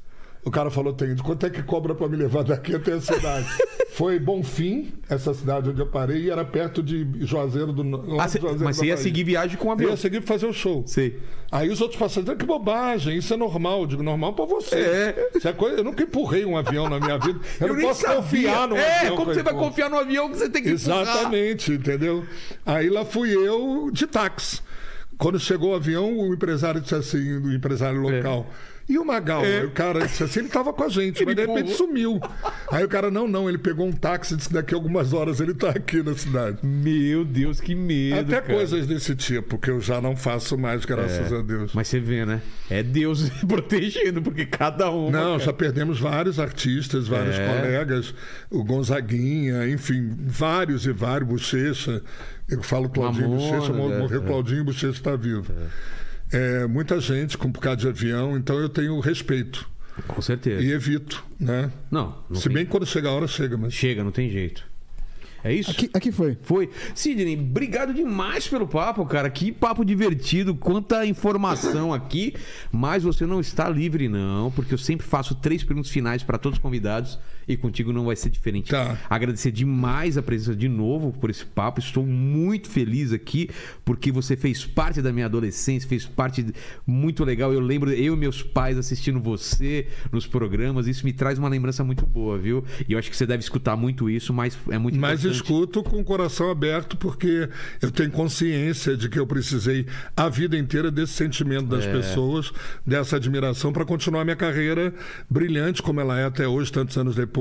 O 0.43 0.49
cara 0.51 0.71
falou: 0.71 0.91
tem. 0.93 1.15
Quanto 1.17 1.45
é 1.45 1.49
que 1.49 1.61
cobra 1.61 1.93
para 1.93 2.07
me 2.07 2.17
levar 2.17 2.43
daqui 2.43 2.75
até 2.75 2.93
a 2.93 3.01
cidade? 3.01 3.47
Foi 3.93 4.17
Bonfim, 4.17 4.93
essa 5.09 5.33
cidade 5.33 5.69
onde 5.69 5.79
eu 5.81 5.85
parei, 5.85 6.23
e 6.23 6.29
era 6.29 6.45
perto 6.45 6.81
de 6.81 7.05
Juazeiro 7.19 7.73
do 7.73 7.83
No- 7.83 8.15
lá 8.15 8.23
Ah, 8.23 8.27
Juazeiro 8.27 8.63
mas 8.63 8.77
você 8.77 8.85
ia 8.85 8.93
Bahia. 8.95 9.03
seguir 9.03 9.23
viagem 9.25 9.57
com 9.57 9.65
o 9.65 9.67
Eu 9.67 9.73
avião. 9.73 9.89
ia 9.91 9.97
seguir 9.97 10.21
fazer 10.21 10.45
o 10.47 10.53
show. 10.53 10.83
Sei. 10.87 11.19
Aí 11.51 11.69
os 11.69 11.81
outros 11.81 11.99
passageiros, 11.99 12.39
que 12.39 12.45
bobagem, 12.45 13.17
isso 13.17 13.33
é 13.33 13.37
normal. 13.37 13.81
Eu 13.81 13.87
digo, 13.87 14.01
normal 14.01 14.33
pra 14.33 14.45
você. 14.45 14.75
É. 14.77 15.29
É 15.43 15.51
coisa... 15.53 15.77
Eu 15.79 15.83
nunca 15.83 16.01
empurrei 16.03 16.45
um 16.45 16.55
avião 16.57 16.89
na 16.89 16.99
minha 17.01 17.17
vida. 17.17 17.39
Eu, 17.59 17.67
não 17.67 17.75
nem 17.75 17.85
posso 17.85 18.01
sabia. 18.01 18.15
confiar 18.15 18.67
no 18.69 18.77
É, 18.77 18.99
avião. 18.99 19.15
como 19.17 19.27
que 19.27 19.33
você 19.35 19.39
eu 19.41 19.43
vai 19.43 19.53
confiar 19.53 19.89
no 19.89 19.97
avião 19.99 20.29
que 20.31 20.37
você 20.37 20.49
tem 20.49 20.63
que 20.63 20.69
empurrar? 20.71 21.01
Exatamente, 21.01 21.73
entendeu? 21.73 22.25
Aí 22.65 22.89
lá 22.89 23.03
fui 23.03 23.29
eu 23.31 23.91
de 23.91 24.07
táxi. 24.07 24.61
Quando 25.17 25.37
chegou 25.37 25.73
o 25.73 25.75
avião, 25.75 26.17
o 26.17 26.33
empresário 26.33 26.79
disse 26.79 26.95
assim, 26.95 27.33
o 27.39 27.53
empresário 27.53 27.99
local. 27.99 28.47
E 28.89 28.97
o 28.97 29.05
Magal? 29.05 29.41
Aí 29.43 29.65
o 29.65 29.71
cara 29.71 30.05
disse 30.05 30.23
assim, 30.23 30.39
ele 30.39 30.47
estava 30.47 30.73
com 30.73 30.83
a 30.83 30.89
gente, 30.89 31.23
mas 31.23 31.35
de 31.35 31.41
Ele 31.41 31.49
repente 31.51 31.71
empurrou. 31.71 31.87
sumiu. 31.87 32.19
Aí 32.71 32.83
o 32.83 32.87
cara, 32.89 33.09
não, 33.09 33.27
não, 33.27 33.47
ele 33.47 33.57
pegou 33.57 33.87
um 33.87 33.91
táxi 33.91 34.33
e 34.33 34.37
disse 34.37 34.49
que 34.49 34.53
daqui 34.55 34.73
a 34.73 34.77
algumas 34.77 35.13
horas 35.13 35.39
ele 35.39 35.51
está 35.53 35.69
aqui 35.69 36.03
na 36.03 36.13
cidade. 36.15 36.57
Meu 36.61 37.23
Deus, 37.23 37.61
que 37.61 37.73
medo. 37.73 38.19
Até 38.19 38.41
cara. 38.41 38.53
coisas 38.53 38.85
desse 38.87 39.15
tipo, 39.15 39.57
que 39.57 39.69
eu 39.69 39.79
já 39.79 40.01
não 40.01 40.15
faço 40.15 40.57
mais, 40.57 40.83
graças 40.83 41.31
a 41.31 41.41
Deus. 41.41 41.71
Mas 41.73 41.87
você 41.87 41.99
vê, 41.99 42.25
né? 42.25 42.41
É 42.69 42.83
Deus 42.83 43.29
protegendo, 43.47 44.21
porque 44.21 44.45
cada 44.45 44.91
um. 44.91 45.09
Não, 45.09 45.39
já 45.39 45.53
perdemos 45.53 45.99
vários 45.99 46.39
artistas, 46.39 47.07
vários 47.07 47.35
É. 47.37 47.47
colegas, 47.47 48.13
o 48.49 48.63
Gonzaguinha, 48.63 49.67
enfim, 49.69 50.09
vários 50.27 50.85
e 50.85 50.91
vários, 50.91 51.29
Bochecha. 51.29 52.01
Eu 52.49 52.61
falo 52.61 52.89
Claudinho 52.89 53.29
Mamona, 53.29 53.51
Bochecha, 53.57 53.73
né? 53.73 53.97
morreu 53.99 54.21
É. 54.21 54.25
Claudinho, 54.25 54.63
Bochecha 54.65 54.87
está 54.89 55.15
vivo. 55.15 55.45
É, 55.53 55.67
muita 56.69 56.99
gente 56.99 57.37
com 57.37 57.47
um 57.47 57.51
bocado 57.51 57.81
de 57.81 57.87
avião, 57.87 58.37
então 58.37 58.57
eu 58.59 58.69
tenho 58.69 58.99
respeito 58.99 59.69
Com 60.07 60.21
certeza. 60.21 60.61
e 60.63 60.71
evito, 60.71 61.23
né? 61.39 61.71
Não, 61.89 62.15
não 62.29 62.37
Se 62.37 62.43
tem- 62.45 62.53
bem 62.53 62.65
que 62.65 62.71
quando 62.71 62.85
chega 62.85 63.09
a 63.09 63.11
hora, 63.11 63.27
chega, 63.27 63.57
mas... 63.57 63.73
Chega, 63.73 64.03
não 64.03 64.11
tem 64.11 64.29
jeito. 64.29 64.69
É 65.43 65.51
isso? 65.51 65.71
Aqui, 65.71 65.89
aqui 65.91 66.11
foi. 66.11 66.37
Foi. 66.43 66.69
Sidney, 66.93 67.35
obrigado 67.35 67.91
demais 67.95 68.47
pelo 68.47 68.67
papo, 68.67 69.03
cara. 69.07 69.27
Que 69.27 69.51
papo 69.51 69.83
divertido, 69.83 70.53
quanta 70.53 71.03
informação 71.03 71.91
aqui. 71.91 72.35
Mas 72.71 73.01
você 73.01 73.25
não 73.25 73.39
está 73.39 73.67
livre, 73.67 74.07
não, 74.07 74.51
porque 74.51 74.71
eu 74.71 74.77
sempre 74.77 75.03
faço 75.03 75.33
três 75.33 75.63
perguntas 75.63 75.89
finais 75.89 76.21
para 76.21 76.37
todos 76.37 76.59
os 76.59 76.61
convidados 76.61 77.17
e 77.53 77.57
contigo 77.57 77.91
não 77.93 78.05
vai 78.05 78.15
ser 78.15 78.29
diferente. 78.29 78.71
Tá. 78.71 78.97
Agradecer 79.09 79.51
demais 79.51 80.17
a 80.17 80.21
presença 80.21 80.55
de 80.55 80.67
novo 80.69 81.11
por 81.13 81.29
esse 81.29 81.45
papo. 81.45 81.79
Estou 81.79 82.05
muito 82.05 82.69
feliz 82.69 83.11
aqui, 83.13 83.49
porque 83.85 84.11
você 84.11 84.35
fez 84.35 84.65
parte 84.65 85.01
da 85.01 85.11
minha 85.11 85.25
adolescência, 85.25 85.87
fez 85.87 86.05
parte 86.05 86.43
de- 86.43 86.53
muito 86.85 87.23
legal. 87.23 87.53
Eu 87.53 87.59
lembro 87.59 87.91
eu 87.91 88.13
e 88.13 88.17
meus 88.17 88.41
pais 88.41 88.77
assistindo 88.77 89.19
você 89.19 89.87
nos 90.11 90.25
programas. 90.27 90.87
Isso 90.87 91.05
me 91.05 91.13
traz 91.13 91.37
uma 91.39 91.49
lembrança 91.49 91.83
muito 91.83 92.05
boa, 92.05 92.37
viu? 92.37 92.63
E 92.87 92.93
eu 92.93 92.99
acho 92.99 93.09
que 93.09 93.15
você 93.17 93.25
deve 93.25 93.43
escutar 93.43 93.75
muito 93.75 94.09
isso, 94.09 94.33
mas 94.33 94.57
é 94.69 94.77
muito 94.77 94.97
Mas 94.99 95.19
importante. 95.21 95.35
escuto 95.43 95.83
com 95.83 95.99
o 95.99 96.03
coração 96.03 96.49
aberto 96.49 96.97
porque 96.97 97.49
eu 97.81 97.91
tenho 97.91 98.11
consciência 98.11 98.95
de 98.95 99.09
que 99.09 99.19
eu 99.19 99.27
precisei 99.27 99.85
a 100.15 100.29
vida 100.29 100.57
inteira 100.57 100.89
desse 100.91 101.13
sentimento 101.13 101.65
das 101.65 101.85
É. 101.85 101.91
pessoas, 101.91 102.51
dessa 102.85 103.15
admiração 103.17 103.71
para 103.73 103.83
continuar 103.85 104.23
minha 104.23 104.35
carreira 104.35 104.93
brilhante 105.29 105.81
como 105.81 105.99
ela 105.99 106.19
é 106.19 106.25
até 106.25 106.47
hoje, 106.47 106.71
tantos 106.71 106.97
anos 106.97 107.15
depois, 107.15 107.31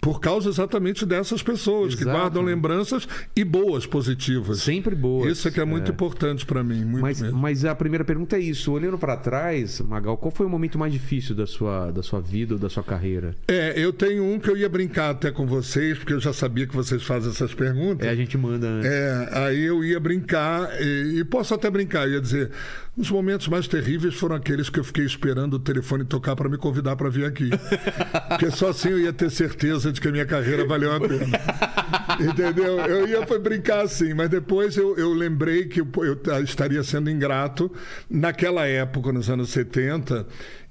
por 0.00 0.20
causa 0.20 0.48
exatamente 0.48 1.04
dessas 1.04 1.42
pessoas 1.42 1.94
que 1.94 2.02
Exato. 2.02 2.18
guardam 2.18 2.42
lembranças 2.42 3.08
e 3.34 3.44
boas, 3.44 3.86
positivas. 3.86 4.62
Sempre 4.62 4.94
boas. 4.94 5.32
Isso 5.32 5.48
é 5.48 5.50
que 5.50 5.60
é 5.60 5.64
muito 5.64 5.90
importante 5.90 6.44
para 6.46 6.62
mim, 6.62 6.84
Mas, 6.84 7.20
mas 7.32 7.64
a 7.64 7.74
primeira 7.74 8.04
pergunta 8.04 8.36
é 8.36 8.40
isso. 8.40 8.72
Olhando 8.72 8.98
pra 8.98 9.16
trás, 9.16 9.80
Magal, 9.80 10.16
qual 10.16 10.30
foi 10.30 10.46
o 10.46 10.48
momento 10.48 10.78
mais 10.78 10.92
difícil 10.92 11.34
da 11.34 11.46
sua, 11.46 11.90
da 11.90 12.02
sua 12.02 12.20
vida 12.20 12.54
ou 12.54 12.60
da 12.60 12.68
sua 12.68 12.82
carreira? 12.82 13.34
É, 13.48 13.74
eu 13.76 13.92
tenho 13.92 14.24
um 14.24 14.38
que 14.38 14.50
eu 14.50 14.56
ia 14.56 14.68
brincar 14.68 15.10
até 15.10 15.30
com 15.30 15.46
vocês, 15.46 15.98
porque 15.98 16.12
eu 16.12 16.20
já 16.20 16.32
sabia 16.32 16.66
que 16.66 16.74
vocês 16.74 17.02
fazem 17.02 17.30
essas 17.30 17.54
perguntas. 17.54 18.06
É, 18.06 18.10
a 18.10 18.16
gente 18.16 18.36
manda 18.36 18.66
antes. 18.66 18.90
É, 18.90 19.28
aí 19.32 19.64
eu 19.64 19.84
ia 19.84 20.00
brincar, 20.00 20.70
e, 20.80 21.18
e 21.20 21.24
posso 21.24 21.54
até 21.54 21.70
brincar, 21.70 22.06
eu 22.06 22.14
ia 22.14 22.20
dizer, 22.20 22.50
os 22.96 23.10
momentos 23.10 23.46
mais 23.46 23.68
terríveis 23.68 24.14
foram 24.14 24.34
aqueles 24.34 24.68
que 24.68 24.80
eu 24.80 24.84
fiquei 24.84 25.04
esperando 25.04 25.54
o 25.54 25.58
telefone 25.58 26.04
tocar 26.04 26.34
para 26.34 26.48
me 26.48 26.58
convidar 26.58 26.96
para 26.96 27.08
vir 27.08 27.24
aqui. 27.24 27.50
Porque 28.28 28.50
só 28.50 28.70
assim 28.70 28.88
eu 28.88 28.98
ia 28.98 29.07
ter 29.12 29.30
certeza 29.30 29.92
de 29.92 30.00
que 30.00 30.08
a 30.08 30.12
minha 30.12 30.26
carreira 30.26 30.66
valeu 30.66 30.92
a 30.92 31.00
pena. 31.00 31.38
Entendeu? 32.20 32.78
Eu 32.80 33.06
ia 33.08 33.26
foi 33.26 33.38
brincar 33.38 33.82
assim, 33.82 34.14
mas 34.14 34.28
depois 34.28 34.76
eu, 34.76 34.96
eu 34.96 35.12
lembrei 35.12 35.66
que 35.66 35.80
eu, 35.80 35.88
eu 36.04 36.16
ta- 36.16 36.40
estaria 36.40 36.82
sendo 36.82 37.10
ingrato. 37.10 37.70
Naquela 38.08 38.66
época, 38.66 39.12
nos 39.12 39.28
anos 39.30 39.50
70, 39.50 40.26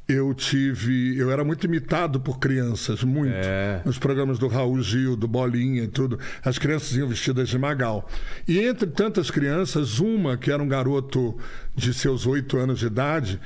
eu 0.08 0.34
tive. 0.34 1.18
Eu 1.18 1.32
era 1.32 1.44
muito 1.44 1.66
imitado 1.66 2.20
por 2.20 2.40
crianças, 2.40 3.04
muito. 3.04 3.34
É. 3.36 3.82
Nos 3.86 3.98
programas 3.98 4.40
do 4.40 4.48
Raul 4.48 4.82
Gil, 4.82 5.16
do 5.16 5.28
Bolinha 5.28 5.84
e 5.84 5.88
tudo. 5.88 6.20
As 6.44 6.58
crianças 6.58 6.96
iam 6.96 7.08
vestidas 7.08 7.50
de 7.50 7.58
magal. 7.58 8.10
E 8.48 8.60
entre 8.60 8.88
tantas 8.88 9.30
crianças, 9.30 10.00
uma 10.00 10.38
que 10.38 10.52
era 10.52 10.62
um 10.62 10.68
garoto 10.68 11.38
de 11.76 11.94
seus 11.94 12.26
oito 12.26 12.58
anos 12.58 12.80
de 12.80 12.88
idade. 12.88 13.40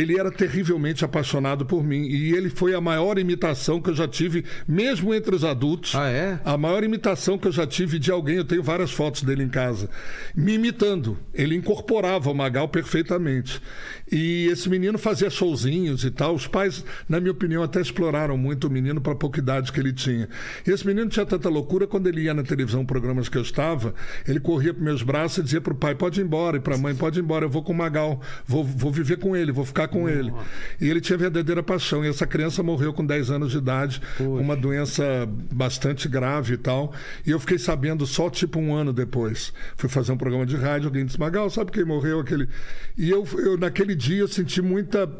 Ele 0.00 0.18
era 0.18 0.30
terrivelmente 0.30 1.04
apaixonado 1.04 1.66
por 1.66 1.84
mim. 1.84 2.06
E 2.06 2.32
ele 2.32 2.50
foi 2.50 2.74
a 2.74 2.80
maior 2.80 3.18
imitação 3.18 3.80
que 3.80 3.90
eu 3.90 3.94
já 3.94 4.06
tive, 4.06 4.44
mesmo 4.66 5.14
entre 5.14 5.34
os 5.34 5.44
adultos. 5.44 5.94
Ah, 5.94 6.08
é? 6.08 6.40
A 6.44 6.56
maior 6.56 6.84
imitação 6.84 7.38
que 7.38 7.48
eu 7.48 7.52
já 7.52 7.66
tive 7.66 7.98
de 7.98 8.10
alguém, 8.10 8.36
eu 8.36 8.44
tenho 8.44 8.62
várias 8.62 8.90
fotos 8.90 9.22
dele 9.22 9.42
em 9.42 9.48
casa, 9.48 9.88
me 10.34 10.54
imitando. 10.54 11.18
Ele 11.34 11.54
incorporava 11.54 12.30
o 12.30 12.34
Magal 12.34 12.68
perfeitamente. 12.68 13.60
E 14.10 14.46
esse 14.46 14.68
menino 14.68 14.98
fazia 14.98 15.30
showzinhos 15.30 16.04
e 16.04 16.10
tal. 16.10 16.34
Os 16.34 16.46
pais, 16.46 16.84
na 17.08 17.20
minha 17.20 17.32
opinião, 17.32 17.62
até 17.62 17.80
exploraram 17.80 18.36
muito 18.36 18.66
o 18.66 18.70
menino 18.70 19.00
para 19.00 19.12
a 19.12 19.16
pouca 19.16 19.38
idade 19.38 19.72
que 19.72 19.80
ele 19.80 19.92
tinha. 19.92 20.28
E 20.66 20.70
esse 20.70 20.86
menino 20.86 21.08
tinha 21.10 21.26
tanta 21.26 21.48
loucura, 21.48 21.86
quando 21.86 22.08
ele 22.08 22.22
ia 22.22 22.34
na 22.34 22.42
televisão, 22.42 22.84
programas 22.84 23.28
que 23.28 23.36
eu 23.36 23.42
estava, 23.42 23.94
ele 24.26 24.40
corria 24.40 24.72
para 24.72 24.82
meus 24.82 25.02
braços 25.02 25.38
e 25.38 25.42
dizia 25.42 25.60
para 25.60 25.72
o 25.72 25.76
pai: 25.76 25.94
pode 25.94 26.20
ir 26.20 26.24
embora, 26.24 26.56
e 26.56 26.60
para 26.60 26.74
a 26.74 26.78
mãe: 26.78 26.94
pode 26.94 27.18
ir 27.18 27.22
embora, 27.22 27.44
eu 27.44 27.50
vou 27.50 27.62
com 27.62 27.72
o 27.72 27.76
Magal, 27.76 28.20
vou, 28.46 28.64
vou 28.64 28.90
viver 28.90 29.18
com 29.18 29.36
ele, 29.36 29.52
vou 29.52 29.64
ficar 29.64 29.88
com 29.88 30.08
ele. 30.08 30.32
E 30.80 30.88
ele 30.88 31.00
tinha 31.00 31.18
verdadeira 31.18 31.62
paixão. 31.62 32.04
E 32.04 32.08
essa 32.08 32.26
criança 32.26 32.62
morreu 32.62 32.92
com 32.92 33.04
10 33.04 33.30
anos 33.30 33.50
de 33.50 33.58
idade, 33.58 34.00
uma 34.20 34.56
doença 34.56 35.28
bastante 35.52 36.08
grave 36.08 36.54
e 36.54 36.56
tal. 36.56 36.92
E 37.26 37.30
eu 37.30 37.40
fiquei 37.40 37.58
sabendo 37.58 38.06
só 38.06 38.30
tipo 38.30 38.58
um 38.58 38.74
ano 38.74 38.92
depois. 38.92 39.52
Fui 39.76 39.88
fazer 39.88 40.12
um 40.12 40.16
programa 40.16 40.46
de 40.46 40.56
rádio, 40.56 40.88
alguém 40.88 41.04
disse: 41.04 41.18
Magal, 41.18 41.50
sabe 41.50 41.72
quem 41.72 41.84
morreu? 41.84 42.20
Aquele. 42.20 42.48
E 42.96 43.10
eu, 43.10 43.26
eu 43.38 43.56
naquele 43.56 43.97
dia 43.98 44.20
eu 44.20 44.28
senti 44.28 44.62
muita. 44.62 45.10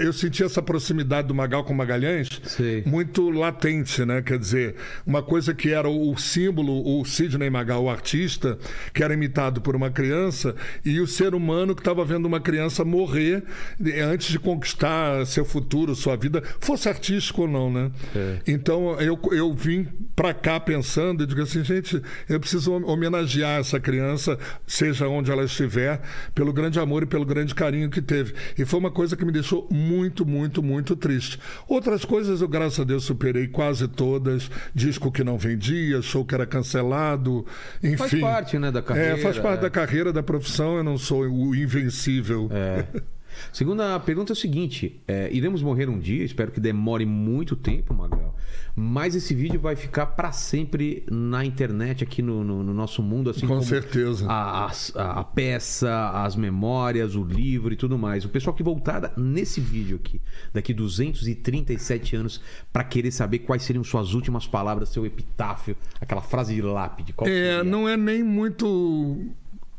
Eu 0.00 0.12
senti 0.12 0.42
essa 0.42 0.62
proximidade 0.62 1.28
do 1.28 1.34
Magal 1.34 1.62
com 1.62 1.74
Magalhães 1.74 2.28
Sei. 2.44 2.82
muito 2.86 3.30
latente, 3.30 4.04
né? 4.04 4.22
Quer 4.22 4.38
dizer, 4.38 4.74
uma 5.06 5.22
coisa 5.22 5.52
que 5.52 5.70
era 5.70 5.88
o 5.88 6.16
símbolo, 6.16 7.00
o 7.00 7.04
Sidney 7.04 7.50
Magal, 7.50 7.84
o 7.84 7.90
artista, 7.90 8.58
que 8.92 9.04
era 9.04 9.12
imitado 9.12 9.60
por 9.60 9.76
uma 9.76 9.90
criança, 9.90 10.56
e 10.84 10.98
o 11.00 11.06
ser 11.06 11.34
humano 11.34 11.74
que 11.74 11.82
estava 11.82 12.04
vendo 12.04 12.24
uma 12.24 12.40
criança 12.40 12.84
morrer 12.84 13.44
eh, 13.84 14.00
antes 14.00 14.28
de 14.28 14.38
conquistar 14.38 15.26
seu 15.26 15.44
futuro, 15.44 15.94
sua 15.94 16.16
vida, 16.16 16.42
fosse 16.60 16.88
artístico 16.88 17.42
ou 17.42 17.48
não, 17.48 17.70
né? 17.70 17.90
É. 18.16 18.38
Então 18.46 18.98
eu, 19.00 19.20
eu 19.32 19.52
vim 19.52 19.86
para 20.16 20.32
cá 20.32 20.58
pensando 20.58 21.22
e 21.22 21.26
digo 21.26 21.42
assim, 21.42 21.62
gente, 21.62 22.00
eu 22.28 22.40
preciso 22.40 22.72
homenagear 22.72 23.60
essa 23.60 23.78
criança, 23.78 24.38
seja 24.66 25.08
onde 25.08 25.30
ela 25.30 25.44
estiver, 25.44 26.00
pelo 26.34 26.52
grande 26.52 26.80
amor 26.80 27.02
e 27.02 27.06
pelo 27.06 27.24
grande 27.24 27.54
carinho 27.54 27.90
que 27.90 28.00
teve. 28.00 28.13
E 28.58 28.64
foi 28.64 28.78
uma 28.78 28.90
coisa 28.90 29.16
que 29.16 29.24
me 29.24 29.32
deixou 29.32 29.66
muito, 29.70 30.24
muito, 30.26 30.62
muito 30.62 30.96
triste. 30.96 31.38
Outras 31.66 32.04
coisas 32.04 32.40
eu, 32.40 32.48
graças 32.48 32.80
a 32.80 32.84
Deus, 32.84 33.04
superei 33.04 33.48
quase 33.48 33.88
todas. 33.88 34.50
Disco 34.74 35.10
que 35.10 35.24
não 35.24 35.38
vendia, 35.38 36.00
show 36.02 36.24
que 36.24 36.34
era 36.34 36.46
cancelado, 36.46 37.46
enfim. 37.82 37.96
Faz 37.96 38.20
parte, 38.20 38.58
né, 38.58 38.70
da 38.70 38.82
carreira. 38.82 39.14
É, 39.14 39.16
faz 39.16 39.38
parte 39.38 39.58
é. 39.58 39.62
da 39.62 39.70
carreira, 39.70 40.12
da 40.12 40.22
profissão. 40.22 40.76
Eu 40.76 40.84
não 40.84 40.98
sou 40.98 41.22
o 41.22 41.54
invencível. 41.54 42.48
É. 42.52 42.84
Segunda 43.52 43.98
pergunta 44.00 44.32
é 44.32 44.34
o 44.34 44.36
seguinte: 44.36 45.00
é, 45.06 45.28
iremos 45.32 45.62
morrer 45.62 45.88
um 45.88 45.98
dia, 45.98 46.24
espero 46.24 46.50
que 46.50 46.60
demore 46.60 47.04
muito 47.06 47.54
tempo, 47.56 47.92
Magal. 47.94 48.34
Mas 48.76 49.14
esse 49.14 49.34
vídeo 49.34 49.60
vai 49.60 49.76
ficar 49.76 50.06
para 50.06 50.32
sempre 50.32 51.04
na 51.10 51.44
internet, 51.44 52.02
aqui 52.02 52.20
no, 52.22 52.42
no- 52.42 52.62
no 52.64 52.74
nosso 52.74 53.02
mundo, 53.02 53.30
assim 53.30 53.42
Com 53.42 53.46
como 53.54 53.62
certeza. 53.62 54.26
A, 54.28 54.66
a- 54.66 55.20
a 55.20 55.24
peça, 55.24 56.10
as 56.10 56.34
memórias, 56.34 57.14
o 57.14 57.22
livro 57.24 57.72
e 57.72 57.76
tudo 57.76 57.96
mais. 57.96 58.24
O 58.24 58.28
pessoal 58.28 58.54
que 58.54 58.62
voltar 58.64 59.12
nesse 59.16 59.60
vídeo 59.60 59.96
aqui, 59.96 60.20
daqui 60.52 60.74
237 60.74 62.16
anos, 62.16 62.40
para 62.72 62.82
querer 62.84 63.10
saber 63.12 63.40
quais 63.40 63.62
seriam 63.62 63.84
suas 63.84 64.12
últimas 64.14 64.46
palavras, 64.46 64.88
seu 64.88 65.06
epitáfio, 65.06 65.76
aquela 66.00 66.22
frase 66.22 66.54
de 66.54 66.62
lápide. 66.62 67.14
É, 67.20 67.24
seria? 67.24 67.64
não 67.64 67.88
é 67.88 67.96
nem 67.96 68.22
muito 68.22 69.18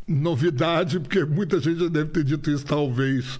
novidade, 0.07 0.99
porque 0.99 1.23
muita 1.23 1.59
gente 1.59 1.79
já 1.79 1.87
deve 1.87 2.09
ter 2.11 2.23
dito 2.23 2.51
isso, 2.51 2.65
talvez. 2.65 3.39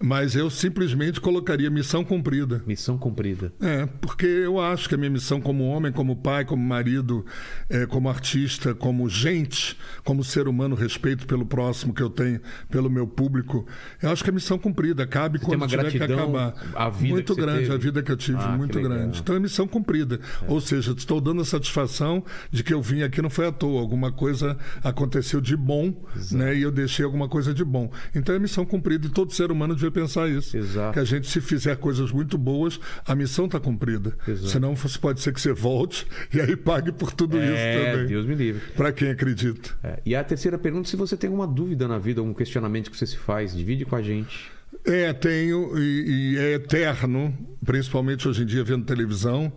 Mas 0.00 0.36
eu 0.36 0.48
simplesmente 0.48 1.20
colocaria 1.20 1.68
missão 1.70 2.04
cumprida. 2.04 2.62
Missão 2.66 2.96
cumprida. 2.96 3.52
É, 3.60 3.84
porque 4.00 4.26
eu 4.26 4.60
acho 4.60 4.88
que 4.88 4.94
a 4.94 4.98
minha 4.98 5.10
missão 5.10 5.40
como 5.40 5.64
homem, 5.64 5.90
como 5.90 6.14
pai, 6.14 6.44
como 6.44 6.62
marido, 6.62 7.26
é, 7.68 7.84
como 7.84 8.08
artista, 8.08 8.74
como 8.74 9.08
gente, 9.08 9.76
como 10.04 10.22
ser 10.22 10.46
humano, 10.46 10.76
respeito 10.76 11.26
pelo 11.26 11.44
próximo 11.44 11.92
que 11.92 12.00
eu 12.02 12.08
tenho, 12.08 12.40
pelo 12.70 12.88
meu 12.88 13.08
público, 13.08 13.66
eu 14.00 14.10
acho 14.10 14.22
que 14.22 14.30
é 14.30 14.32
missão 14.32 14.56
cumprida. 14.56 15.04
Cabe 15.04 15.38
tem 15.40 15.48
quando 15.48 15.62
uma 15.62 15.66
tiver 15.66 15.90
que 15.90 16.00
acabar. 16.02 16.54
à 16.76 16.88
vida 16.88 17.14
muito 17.14 17.34
você 17.34 17.40
grande, 17.40 17.60
teve? 17.62 17.74
a 17.74 17.76
vida 17.76 18.02
que 18.02 18.12
eu 18.12 18.16
tive, 18.16 18.38
Ah, 18.40 18.56
muito 18.56 18.80
grande. 18.80 19.18
Então 19.20 19.34
é 19.34 19.40
missão 19.40 19.66
cumprida. 19.66 20.20
Ou 20.46 20.60
seja, 20.60 20.92
estou 20.92 21.20
dando 21.20 21.42
a 21.42 21.44
satisfação 21.44 22.24
de 22.52 22.62
que 22.62 22.72
eu 22.72 22.80
vim 22.80 23.02
aqui 23.02 23.20
não 23.20 23.30
foi 23.30 23.46
à 23.48 23.52
toa. 23.52 23.80
Alguma 23.80 24.12
coisa 24.12 24.56
aconteceu 24.84 25.40
de 25.40 25.56
bom, 25.56 25.92
né? 26.30 26.56
E 26.56 26.62
eu 26.62 26.70
deixei 26.70 27.04
alguma 27.04 27.28
coisa 27.28 27.52
de 27.52 27.64
bom. 27.64 27.90
Então 28.14 28.32
é 28.32 28.38
missão 28.38 28.64
cumprida 28.64 29.06
e 29.08 29.10
todo 29.10 29.32
ser 29.32 29.50
humano 29.50 29.74
devia 29.74 29.87
pensar 29.90 30.28
isso. 30.28 30.56
Exato. 30.56 30.92
Que 30.94 30.98
a 31.00 31.04
gente, 31.04 31.28
se 31.28 31.40
fizer 31.40 31.76
coisas 31.76 32.10
muito 32.12 32.36
boas, 32.38 32.78
a 33.06 33.14
missão 33.14 33.46
está 33.46 33.58
cumprida. 33.60 34.16
Exato. 34.26 34.48
Senão 34.48 34.74
você 34.76 34.98
pode 34.98 35.20
ser 35.20 35.32
que 35.32 35.40
você 35.40 35.52
volte 35.52 36.06
e 36.32 36.40
aí 36.40 36.56
pague 36.56 36.92
por 36.92 37.12
tudo 37.12 37.36
isso 37.36 37.52
É, 37.54 37.92
também. 37.92 38.06
Deus 38.08 38.26
me 38.26 38.34
livre. 38.34 38.60
Para 38.76 38.92
quem 38.92 39.10
acredita. 39.10 39.70
É, 39.82 40.00
E 40.04 40.14
a 40.14 40.22
terceira 40.24 40.58
pergunta, 40.58 40.88
se 40.88 40.96
você 40.96 41.16
tem 41.16 41.28
alguma 41.28 41.46
dúvida 41.46 41.86
na 41.88 41.98
vida, 41.98 42.20
algum 42.20 42.34
questionamento 42.34 42.90
que 42.90 42.96
você 42.96 43.06
se 43.06 43.16
faz, 43.16 43.54
divide 43.56 43.84
com 43.84 43.96
a 43.96 44.02
gente. 44.02 44.50
É, 44.84 45.12
tenho, 45.12 45.76
e, 45.78 46.34
e 46.34 46.38
é 46.38 46.52
eterno, 46.54 47.36
principalmente 47.64 48.28
hoje 48.28 48.42
em 48.42 48.46
dia 48.46 48.62
vendo 48.62 48.84
televisão, 48.84 49.52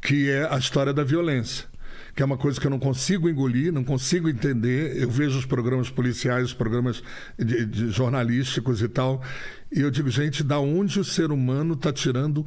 que 0.00 0.28
é 0.30 0.46
a 0.52 0.58
história 0.58 0.92
da 0.92 1.04
violência. 1.04 1.66
Que 2.18 2.22
é 2.22 2.26
uma 2.26 2.36
coisa 2.36 2.60
que 2.60 2.66
eu 2.66 2.70
não 2.72 2.80
consigo 2.80 3.28
engolir, 3.28 3.72
não 3.72 3.84
consigo 3.84 4.28
entender. 4.28 5.00
Eu 5.00 5.08
vejo 5.08 5.38
os 5.38 5.46
programas 5.46 5.88
policiais, 5.88 6.46
os 6.46 6.52
programas 6.52 7.00
de- 7.38 7.64
de 7.64 7.90
jornalísticos 7.92 8.82
e 8.82 8.88
tal, 8.88 9.22
e 9.70 9.78
eu 9.82 9.88
digo, 9.88 10.10
gente, 10.10 10.42
da 10.42 10.58
onde 10.58 10.98
o 10.98 11.04
ser 11.04 11.30
humano 11.30 11.74
está 11.74 11.92
tirando 11.92 12.44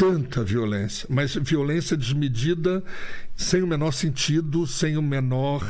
tanta 0.00 0.42
violência, 0.42 1.06
mas 1.10 1.34
violência 1.34 1.94
desmedida, 1.94 2.82
sem 3.36 3.62
o 3.62 3.66
menor 3.66 3.92
sentido, 3.92 4.66
sem 4.66 4.96
o 4.96 5.02
menor. 5.02 5.62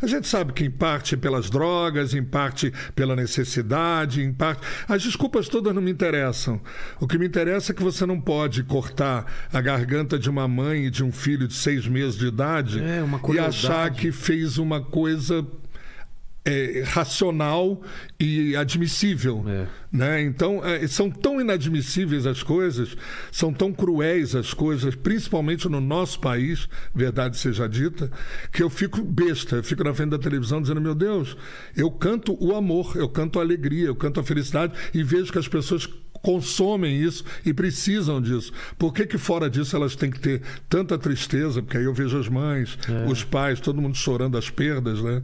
A 0.00 0.06
gente 0.06 0.26
sabe 0.26 0.54
que 0.54 0.64
em 0.64 0.70
parte 0.70 1.14
pelas 1.14 1.50
drogas, 1.50 2.14
em 2.14 2.24
parte 2.24 2.72
pela 2.94 3.14
necessidade, 3.14 4.22
em 4.22 4.32
parte. 4.32 4.62
As 4.88 5.02
desculpas 5.02 5.46
todas 5.46 5.74
não 5.74 5.82
me 5.82 5.90
interessam. 5.90 6.58
O 6.98 7.06
que 7.06 7.18
me 7.18 7.26
interessa 7.26 7.72
é 7.72 7.74
que 7.74 7.82
você 7.82 8.06
não 8.06 8.18
pode 8.18 8.62
cortar 8.62 9.26
a 9.52 9.60
garganta 9.60 10.18
de 10.18 10.30
uma 10.30 10.48
mãe 10.48 10.86
e 10.86 10.90
de 10.90 11.04
um 11.04 11.12
filho 11.12 11.46
de 11.46 11.54
seis 11.54 11.86
meses 11.86 12.16
de 12.16 12.26
idade 12.26 12.80
É, 12.80 13.04
e 13.34 13.38
achar 13.38 13.90
que 13.90 14.10
fez 14.10 14.56
uma 14.56 14.80
coisa 14.80 15.46
é, 16.46 16.84
racional 16.86 17.82
e 18.20 18.54
admissível. 18.54 19.44
É. 19.48 19.66
Né? 19.90 20.22
Então, 20.22 20.64
é, 20.64 20.86
são 20.86 21.10
tão 21.10 21.40
inadmissíveis 21.40 22.24
as 22.24 22.42
coisas, 22.42 22.96
são 23.32 23.52
tão 23.52 23.72
cruéis 23.72 24.36
as 24.36 24.54
coisas, 24.54 24.94
principalmente 24.94 25.68
no 25.68 25.80
nosso 25.80 26.20
país, 26.20 26.68
verdade 26.94 27.36
seja 27.36 27.68
dita, 27.68 28.10
que 28.52 28.62
eu 28.62 28.70
fico 28.70 29.02
besta, 29.02 29.56
eu 29.56 29.64
fico 29.64 29.82
na 29.82 29.92
frente 29.92 30.10
da 30.10 30.18
televisão 30.18 30.62
dizendo: 30.62 30.80
meu 30.80 30.94
Deus, 30.94 31.36
eu 31.76 31.90
canto 31.90 32.36
o 32.40 32.54
amor, 32.54 32.96
eu 32.96 33.08
canto 33.08 33.40
a 33.40 33.42
alegria, 33.42 33.86
eu 33.86 33.96
canto 33.96 34.20
a 34.20 34.24
felicidade 34.24 34.72
e 34.94 35.02
vejo 35.02 35.32
que 35.32 35.38
as 35.38 35.48
pessoas 35.48 35.88
consomem 36.22 37.00
isso 37.00 37.24
e 37.44 37.52
precisam 37.52 38.20
disso. 38.20 38.52
Por 38.78 38.92
que, 38.92 39.06
que 39.06 39.18
fora 39.18 39.48
disso 39.48 39.74
elas 39.76 39.94
têm 39.96 40.10
que 40.10 40.20
ter 40.20 40.42
tanta 40.68 40.98
tristeza? 40.98 41.62
Porque 41.62 41.76
aí 41.76 41.84
eu 41.84 41.94
vejo 41.94 42.18
as 42.18 42.28
mães, 42.28 42.78
os 43.08 43.24
pais, 43.24 43.60
todo 43.60 43.80
mundo 43.80 43.96
chorando 43.96 44.36
as 44.36 44.50
perdas, 44.50 45.02
né? 45.02 45.22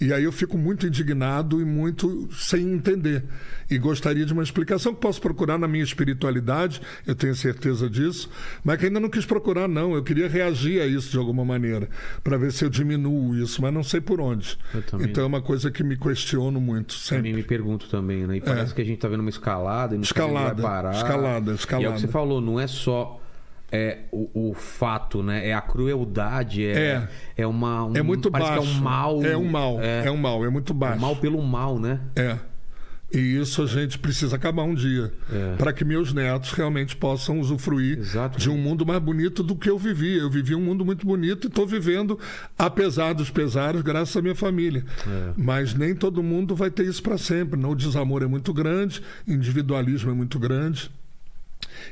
E 0.00 0.12
aí 0.12 0.24
eu 0.24 0.32
fico 0.32 0.56
muito 0.58 0.86
indignado 0.86 1.60
e 1.60 1.64
muito 1.64 2.28
sem 2.32 2.72
entender. 2.72 3.24
E 3.70 3.78
gostaria 3.78 4.26
de 4.26 4.32
uma 4.32 4.42
explicação 4.42 4.94
que 4.94 5.00
posso 5.00 5.20
procurar 5.20 5.58
na 5.58 5.66
minha 5.66 5.84
espiritualidade, 5.84 6.80
eu 7.06 7.14
tenho 7.14 7.34
certeza 7.34 7.88
disso, 7.88 8.28
mas 8.62 8.78
que 8.78 8.86
ainda 8.86 9.00
não 9.00 9.08
quis 9.08 9.24
procurar, 9.24 9.66
não. 9.68 9.94
Eu 9.94 10.02
queria 10.02 10.28
reagir 10.28 10.80
a 10.80 10.86
isso 10.86 11.10
de 11.10 11.16
alguma 11.18 11.44
maneira, 11.44 11.88
para 12.22 12.36
ver 12.36 12.52
se 12.52 12.64
eu 12.64 12.68
diminuo 12.68 13.34
isso, 13.36 13.62
mas 13.62 13.72
não 13.72 13.82
sei 13.82 14.00
por 14.00 14.20
onde. 14.20 14.58
Então 15.04 15.24
é 15.24 15.26
uma 15.26 15.40
coisa 15.40 15.70
que 15.70 15.82
me 15.82 15.96
questiono 15.96 16.60
muito, 16.60 16.92
sempre. 16.94 17.16
Também 17.18 17.32
me 17.34 17.42
pergunto 17.42 17.88
também, 17.88 18.26
né? 18.26 18.36
E 18.36 18.40
parece 18.40 18.74
que 18.74 18.82
a 18.82 18.84
gente 18.84 18.98
tá 18.98 19.08
vendo 19.08 19.20
uma 19.20 19.30
escalada 19.30 19.94
e 19.94 19.98
não 19.98 20.02
onde 20.02 20.08
É. 20.08 20.31
Escalada, 20.32 20.62
parar. 20.62 20.94
escalada, 20.94 21.46
E 21.46 21.50
é 21.50 21.52
o 21.52 21.54
escalada. 21.54 21.94
que 21.94 22.00
você 22.00 22.08
falou, 22.08 22.40
não 22.40 22.58
é 22.60 22.66
só 22.66 23.18
é, 23.70 23.98
o, 24.12 24.50
o 24.50 24.54
fato, 24.54 25.22
né? 25.22 25.48
É 25.48 25.54
a 25.54 25.60
crueldade, 25.60 26.66
é, 26.66 26.72
É. 26.72 27.08
é 27.38 27.46
uma. 27.46 27.84
Um, 27.86 27.96
É 27.96 28.02
muito 28.02 28.30
baixo. 28.30 28.52
é 28.52 28.60
um 28.60 28.74
mal. 28.80 29.24
É 29.24 29.36
um 29.36 29.44
mal. 29.48 29.80
É, 29.80 30.06
É, 30.06 30.10
um 30.10 30.16
mal, 30.16 30.44
é 30.44 30.48
muito 30.50 30.74
baixo. 30.74 31.00
mal 31.00 31.16
pelo 31.16 31.42
mal, 31.42 31.78
né? 31.78 32.00
É. 32.16 32.36
E 33.12 33.18
isso 33.18 33.62
a 33.62 33.66
gente 33.66 33.98
precisa 33.98 34.36
acabar 34.36 34.62
um 34.62 34.74
dia. 34.74 35.12
É. 35.30 35.56
Para 35.56 35.72
que 35.72 35.84
meus 35.84 36.14
netos 36.14 36.52
realmente 36.52 36.96
possam 36.96 37.40
usufruir 37.40 37.98
Exato. 37.98 38.38
de 38.38 38.48
um 38.48 38.56
mundo 38.56 38.86
mais 38.86 39.00
bonito 39.02 39.42
do 39.42 39.54
que 39.54 39.68
eu 39.68 39.78
vivi. 39.78 40.16
Eu 40.16 40.30
vivi 40.30 40.54
um 40.54 40.60
mundo 40.60 40.84
muito 40.84 41.06
bonito 41.06 41.46
e 41.46 41.48
estou 41.48 41.66
vivendo, 41.66 42.18
apesar 42.58 43.12
dos 43.12 43.30
pesares, 43.30 43.82
graças 43.82 44.16
à 44.16 44.22
minha 44.22 44.34
família. 44.34 44.84
É. 45.06 45.32
Mas 45.36 45.74
nem 45.74 45.94
todo 45.94 46.22
mundo 46.22 46.56
vai 46.56 46.70
ter 46.70 46.86
isso 46.86 47.02
para 47.02 47.18
sempre. 47.18 47.60
Não? 47.60 47.72
O 47.72 47.76
desamor 47.76 48.22
é 48.22 48.26
muito 48.26 48.52
grande, 48.52 49.02
o 49.28 49.32
individualismo 49.32 50.10
é 50.10 50.14
muito 50.14 50.38
grande. 50.38 50.90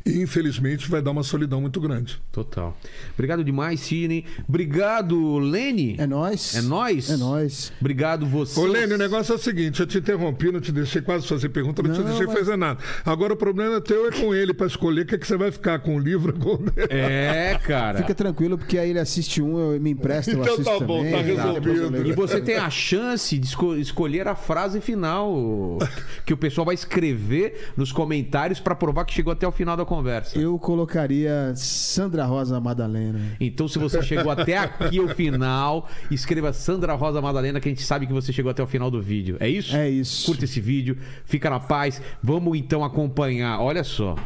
E 0.05 0.21
infelizmente 0.21 0.89
vai 0.89 1.01
dar 1.03 1.11
uma 1.11 1.23
solidão 1.23 1.61
muito 1.61 1.81
grande. 1.81 2.21
Total. 2.33 2.77
Obrigado 3.15 3.43
demais, 3.45 3.81
Sidney. 3.81 4.25
Obrigado, 4.49 5.39
Lene. 5.39 5.97
É 5.99 6.07
nóis. 6.07 6.55
É 6.55 6.63
nóis? 6.63 7.11
É 7.11 7.17
nóis. 7.17 7.73
Obrigado 7.81 8.27
você. 8.27 8.59
Ô, 8.61 8.65
Lênin, 8.67 8.95
o 8.95 8.99
negócio 8.99 9.33
é 9.33 9.37
o 9.37 9.39
seguinte: 9.39 9.81
eu 9.81 9.87
te 9.87 9.99
interrompi, 9.99 10.51
não 10.53 10.61
te 10.61 10.71
deixei 10.73 11.01
quase 11.03 11.27
fazer 11.27 11.49
pergunta, 11.49 11.83
não, 11.83 11.93
te 11.93 11.99
Não, 11.99 12.05
deixei 12.07 12.27
mas- 12.27 12.39
fazer 12.39 12.57
nada. 12.57 12.81
Agora 13.05 13.33
o 13.33 13.37
problema 13.37 13.81
teu 13.81 14.07
é 14.09 14.11
com 14.13 14.35
ele 14.35 14.53
para 14.53 14.67
escolher 14.67 15.03
o 15.03 15.07
que, 15.07 15.15
é 15.15 15.19
que 15.19 15.27
você 15.27 15.37
vai 15.37 15.51
ficar 15.51 15.79
com 15.81 15.97
o 15.97 15.99
livro 15.99 16.33
com 16.35 16.55
o 16.55 16.65
É, 16.89 17.59
cara. 17.65 17.99
Fica 17.99 18.15
tranquilo, 18.15 18.59
porque 18.59 18.79
aí 18.79 18.91
ele 18.91 18.99
assiste 18.99 19.41
um, 19.43 19.59
eu 19.75 19.81
me 19.81 19.91
empresta, 19.91 20.31
eu 20.33 20.41
Então 20.41 20.55
assisto 20.55 20.79
tá 20.79 20.85
bom, 20.85 20.99
também. 20.99 21.13
tá 21.13 21.21
resolvido. 21.23 22.07
E 22.09 22.13
você 22.13 22.41
tem 22.41 22.57
a 22.57 22.69
chance 22.71 23.39
de 23.39 23.47
esco- 23.47 23.77
escolher 23.77 24.29
a 24.29 24.35
frase 24.35 24.81
final 24.81 25.79
que 26.25 26.33
o 26.33 26.37
pessoal 26.37 26.65
vai 26.65 26.75
escrever 26.75 27.71
nos 27.77 27.93
comentários 27.93 28.61
pra 28.61 28.75
provar 28.75 29.05
que 29.05 29.13
chegou 29.13 29.33
até 29.33 29.47
o 29.47 29.53
final 29.53 29.77
da 29.77 29.80
conversa. 29.85 30.39
Eu 30.39 30.59
colocaria 30.59 31.53
Sandra 31.57 32.25
Rosa 32.25 32.61
Madalena. 32.61 33.21
Então, 33.41 33.69
se 33.69 33.79
você 33.79 34.03
chegou 34.03 34.31
até 34.31 34.57
aqui 34.59 35.01
o 35.01 35.09
final, 35.09 35.89
escreva 36.11 36.53
Sandra 36.53 36.95
Rosa 36.95 37.21
Madalena, 37.21 37.61
que 37.61 37.69
a 37.69 37.73
gente 37.73 37.83
sabe 37.83 38.07
que 38.07 38.13
você 38.13 38.33
chegou 38.33 38.51
até 38.51 38.63
o 38.63 38.67
final 38.67 38.91
do 38.91 39.01
vídeo. 39.01 39.37
É 39.41 39.49
isso? 39.49 39.77
É 39.77 39.89
isso. 39.89 40.27
Curta 40.27 40.45
esse 40.45 40.61
vídeo, 40.61 40.97
fica 41.25 41.49
na 41.51 41.61
paz. 41.61 42.01
Vamos 42.23 42.57
então 42.59 42.85
acompanhar. 42.85 43.61
Olha 43.61 43.85
só. 43.85 44.17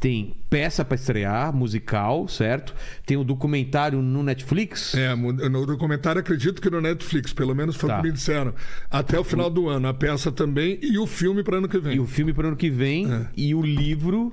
Tem 0.00 0.36
peça 0.50 0.84
pra 0.84 0.96
estrear, 0.96 1.50
musical, 1.54 2.28
certo? 2.28 2.74
Tem 3.06 3.16
o 3.16 3.24
documentário 3.24 4.02
no 4.02 4.22
Netflix. 4.22 4.94
É, 4.94 5.14
no 5.16 5.64
documentário 5.64 6.20
acredito 6.20 6.60
que 6.60 6.68
no 6.68 6.78
Netflix, 6.78 7.32
pelo 7.32 7.54
menos 7.54 7.74
foi 7.74 7.88
o 7.88 7.92
Tá. 7.92 7.96
que 8.02 8.08
me 8.08 8.12
disseram. 8.12 8.52
Até 8.90 9.18
o 9.18 9.24
final 9.24 9.48
do 9.48 9.66
ano, 9.66 9.88
a 9.88 9.94
peça 9.94 10.30
também 10.30 10.78
e 10.82 10.98
o 10.98 11.06
filme 11.06 11.42
para 11.42 11.56
ano 11.56 11.66
que 11.68 11.78
vem. 11.78 11.96
E 11.96 12.00
o 12.00 12.06
filme 12.06 12.34
pro 12.34 12.48
ano 12.48 12.56
que 12.56 12.68
vem. 12.68 13.06
E 13.34 13.54
o 13.54 13.62
livro, 13.62 14.30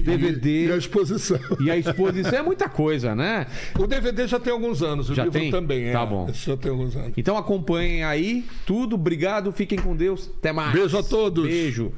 DVD. 0.00 0.66
E 0.66 0.72
a 0.72 0.76
exposição. 0.76 1.38
E 1.60 1.70
a 1.70 1.76
exposição 1.76 2.38
é 2.38 2.42
muita 2.42 2.68
coisa, 2.68 3.14
né? 3.14 3.46
O 3.78 3.86
DVD 3.86 4.26
já 4.26 4.38
tem 4.38 4.52
alguns 4.52 4.82
anos, 4.82 5.10
o 5.10 5.14
Já 5.14 5.24
livro 5.24 5.38
tem? 5.38 5.50
também. 5.50 5.92
Tá 5.92 6.02
é. 6.02 6.06
bom. 6.06 6.28
Esse 6.28 6.46
já 6.46 6.56
tem 6.56 6.70
alguns 6.70 6.96
anos. 6.96 7.12
Então 7.16 7.36
acompanhem 7.36 8.04
aí 8.04 8.44
tudo. 8.66 8.94
Obrigado, 8.94 9.52
fiquem 9.52 9.78
com 9.78 9.96
Deus. 9.96 10.30
Até 10.38 10.52
mais. 10.52 10.72
Beijo 10.72 10.98
a 10.98 11.02
todos. 11.02 11.46
Beijo. 11.46 11.92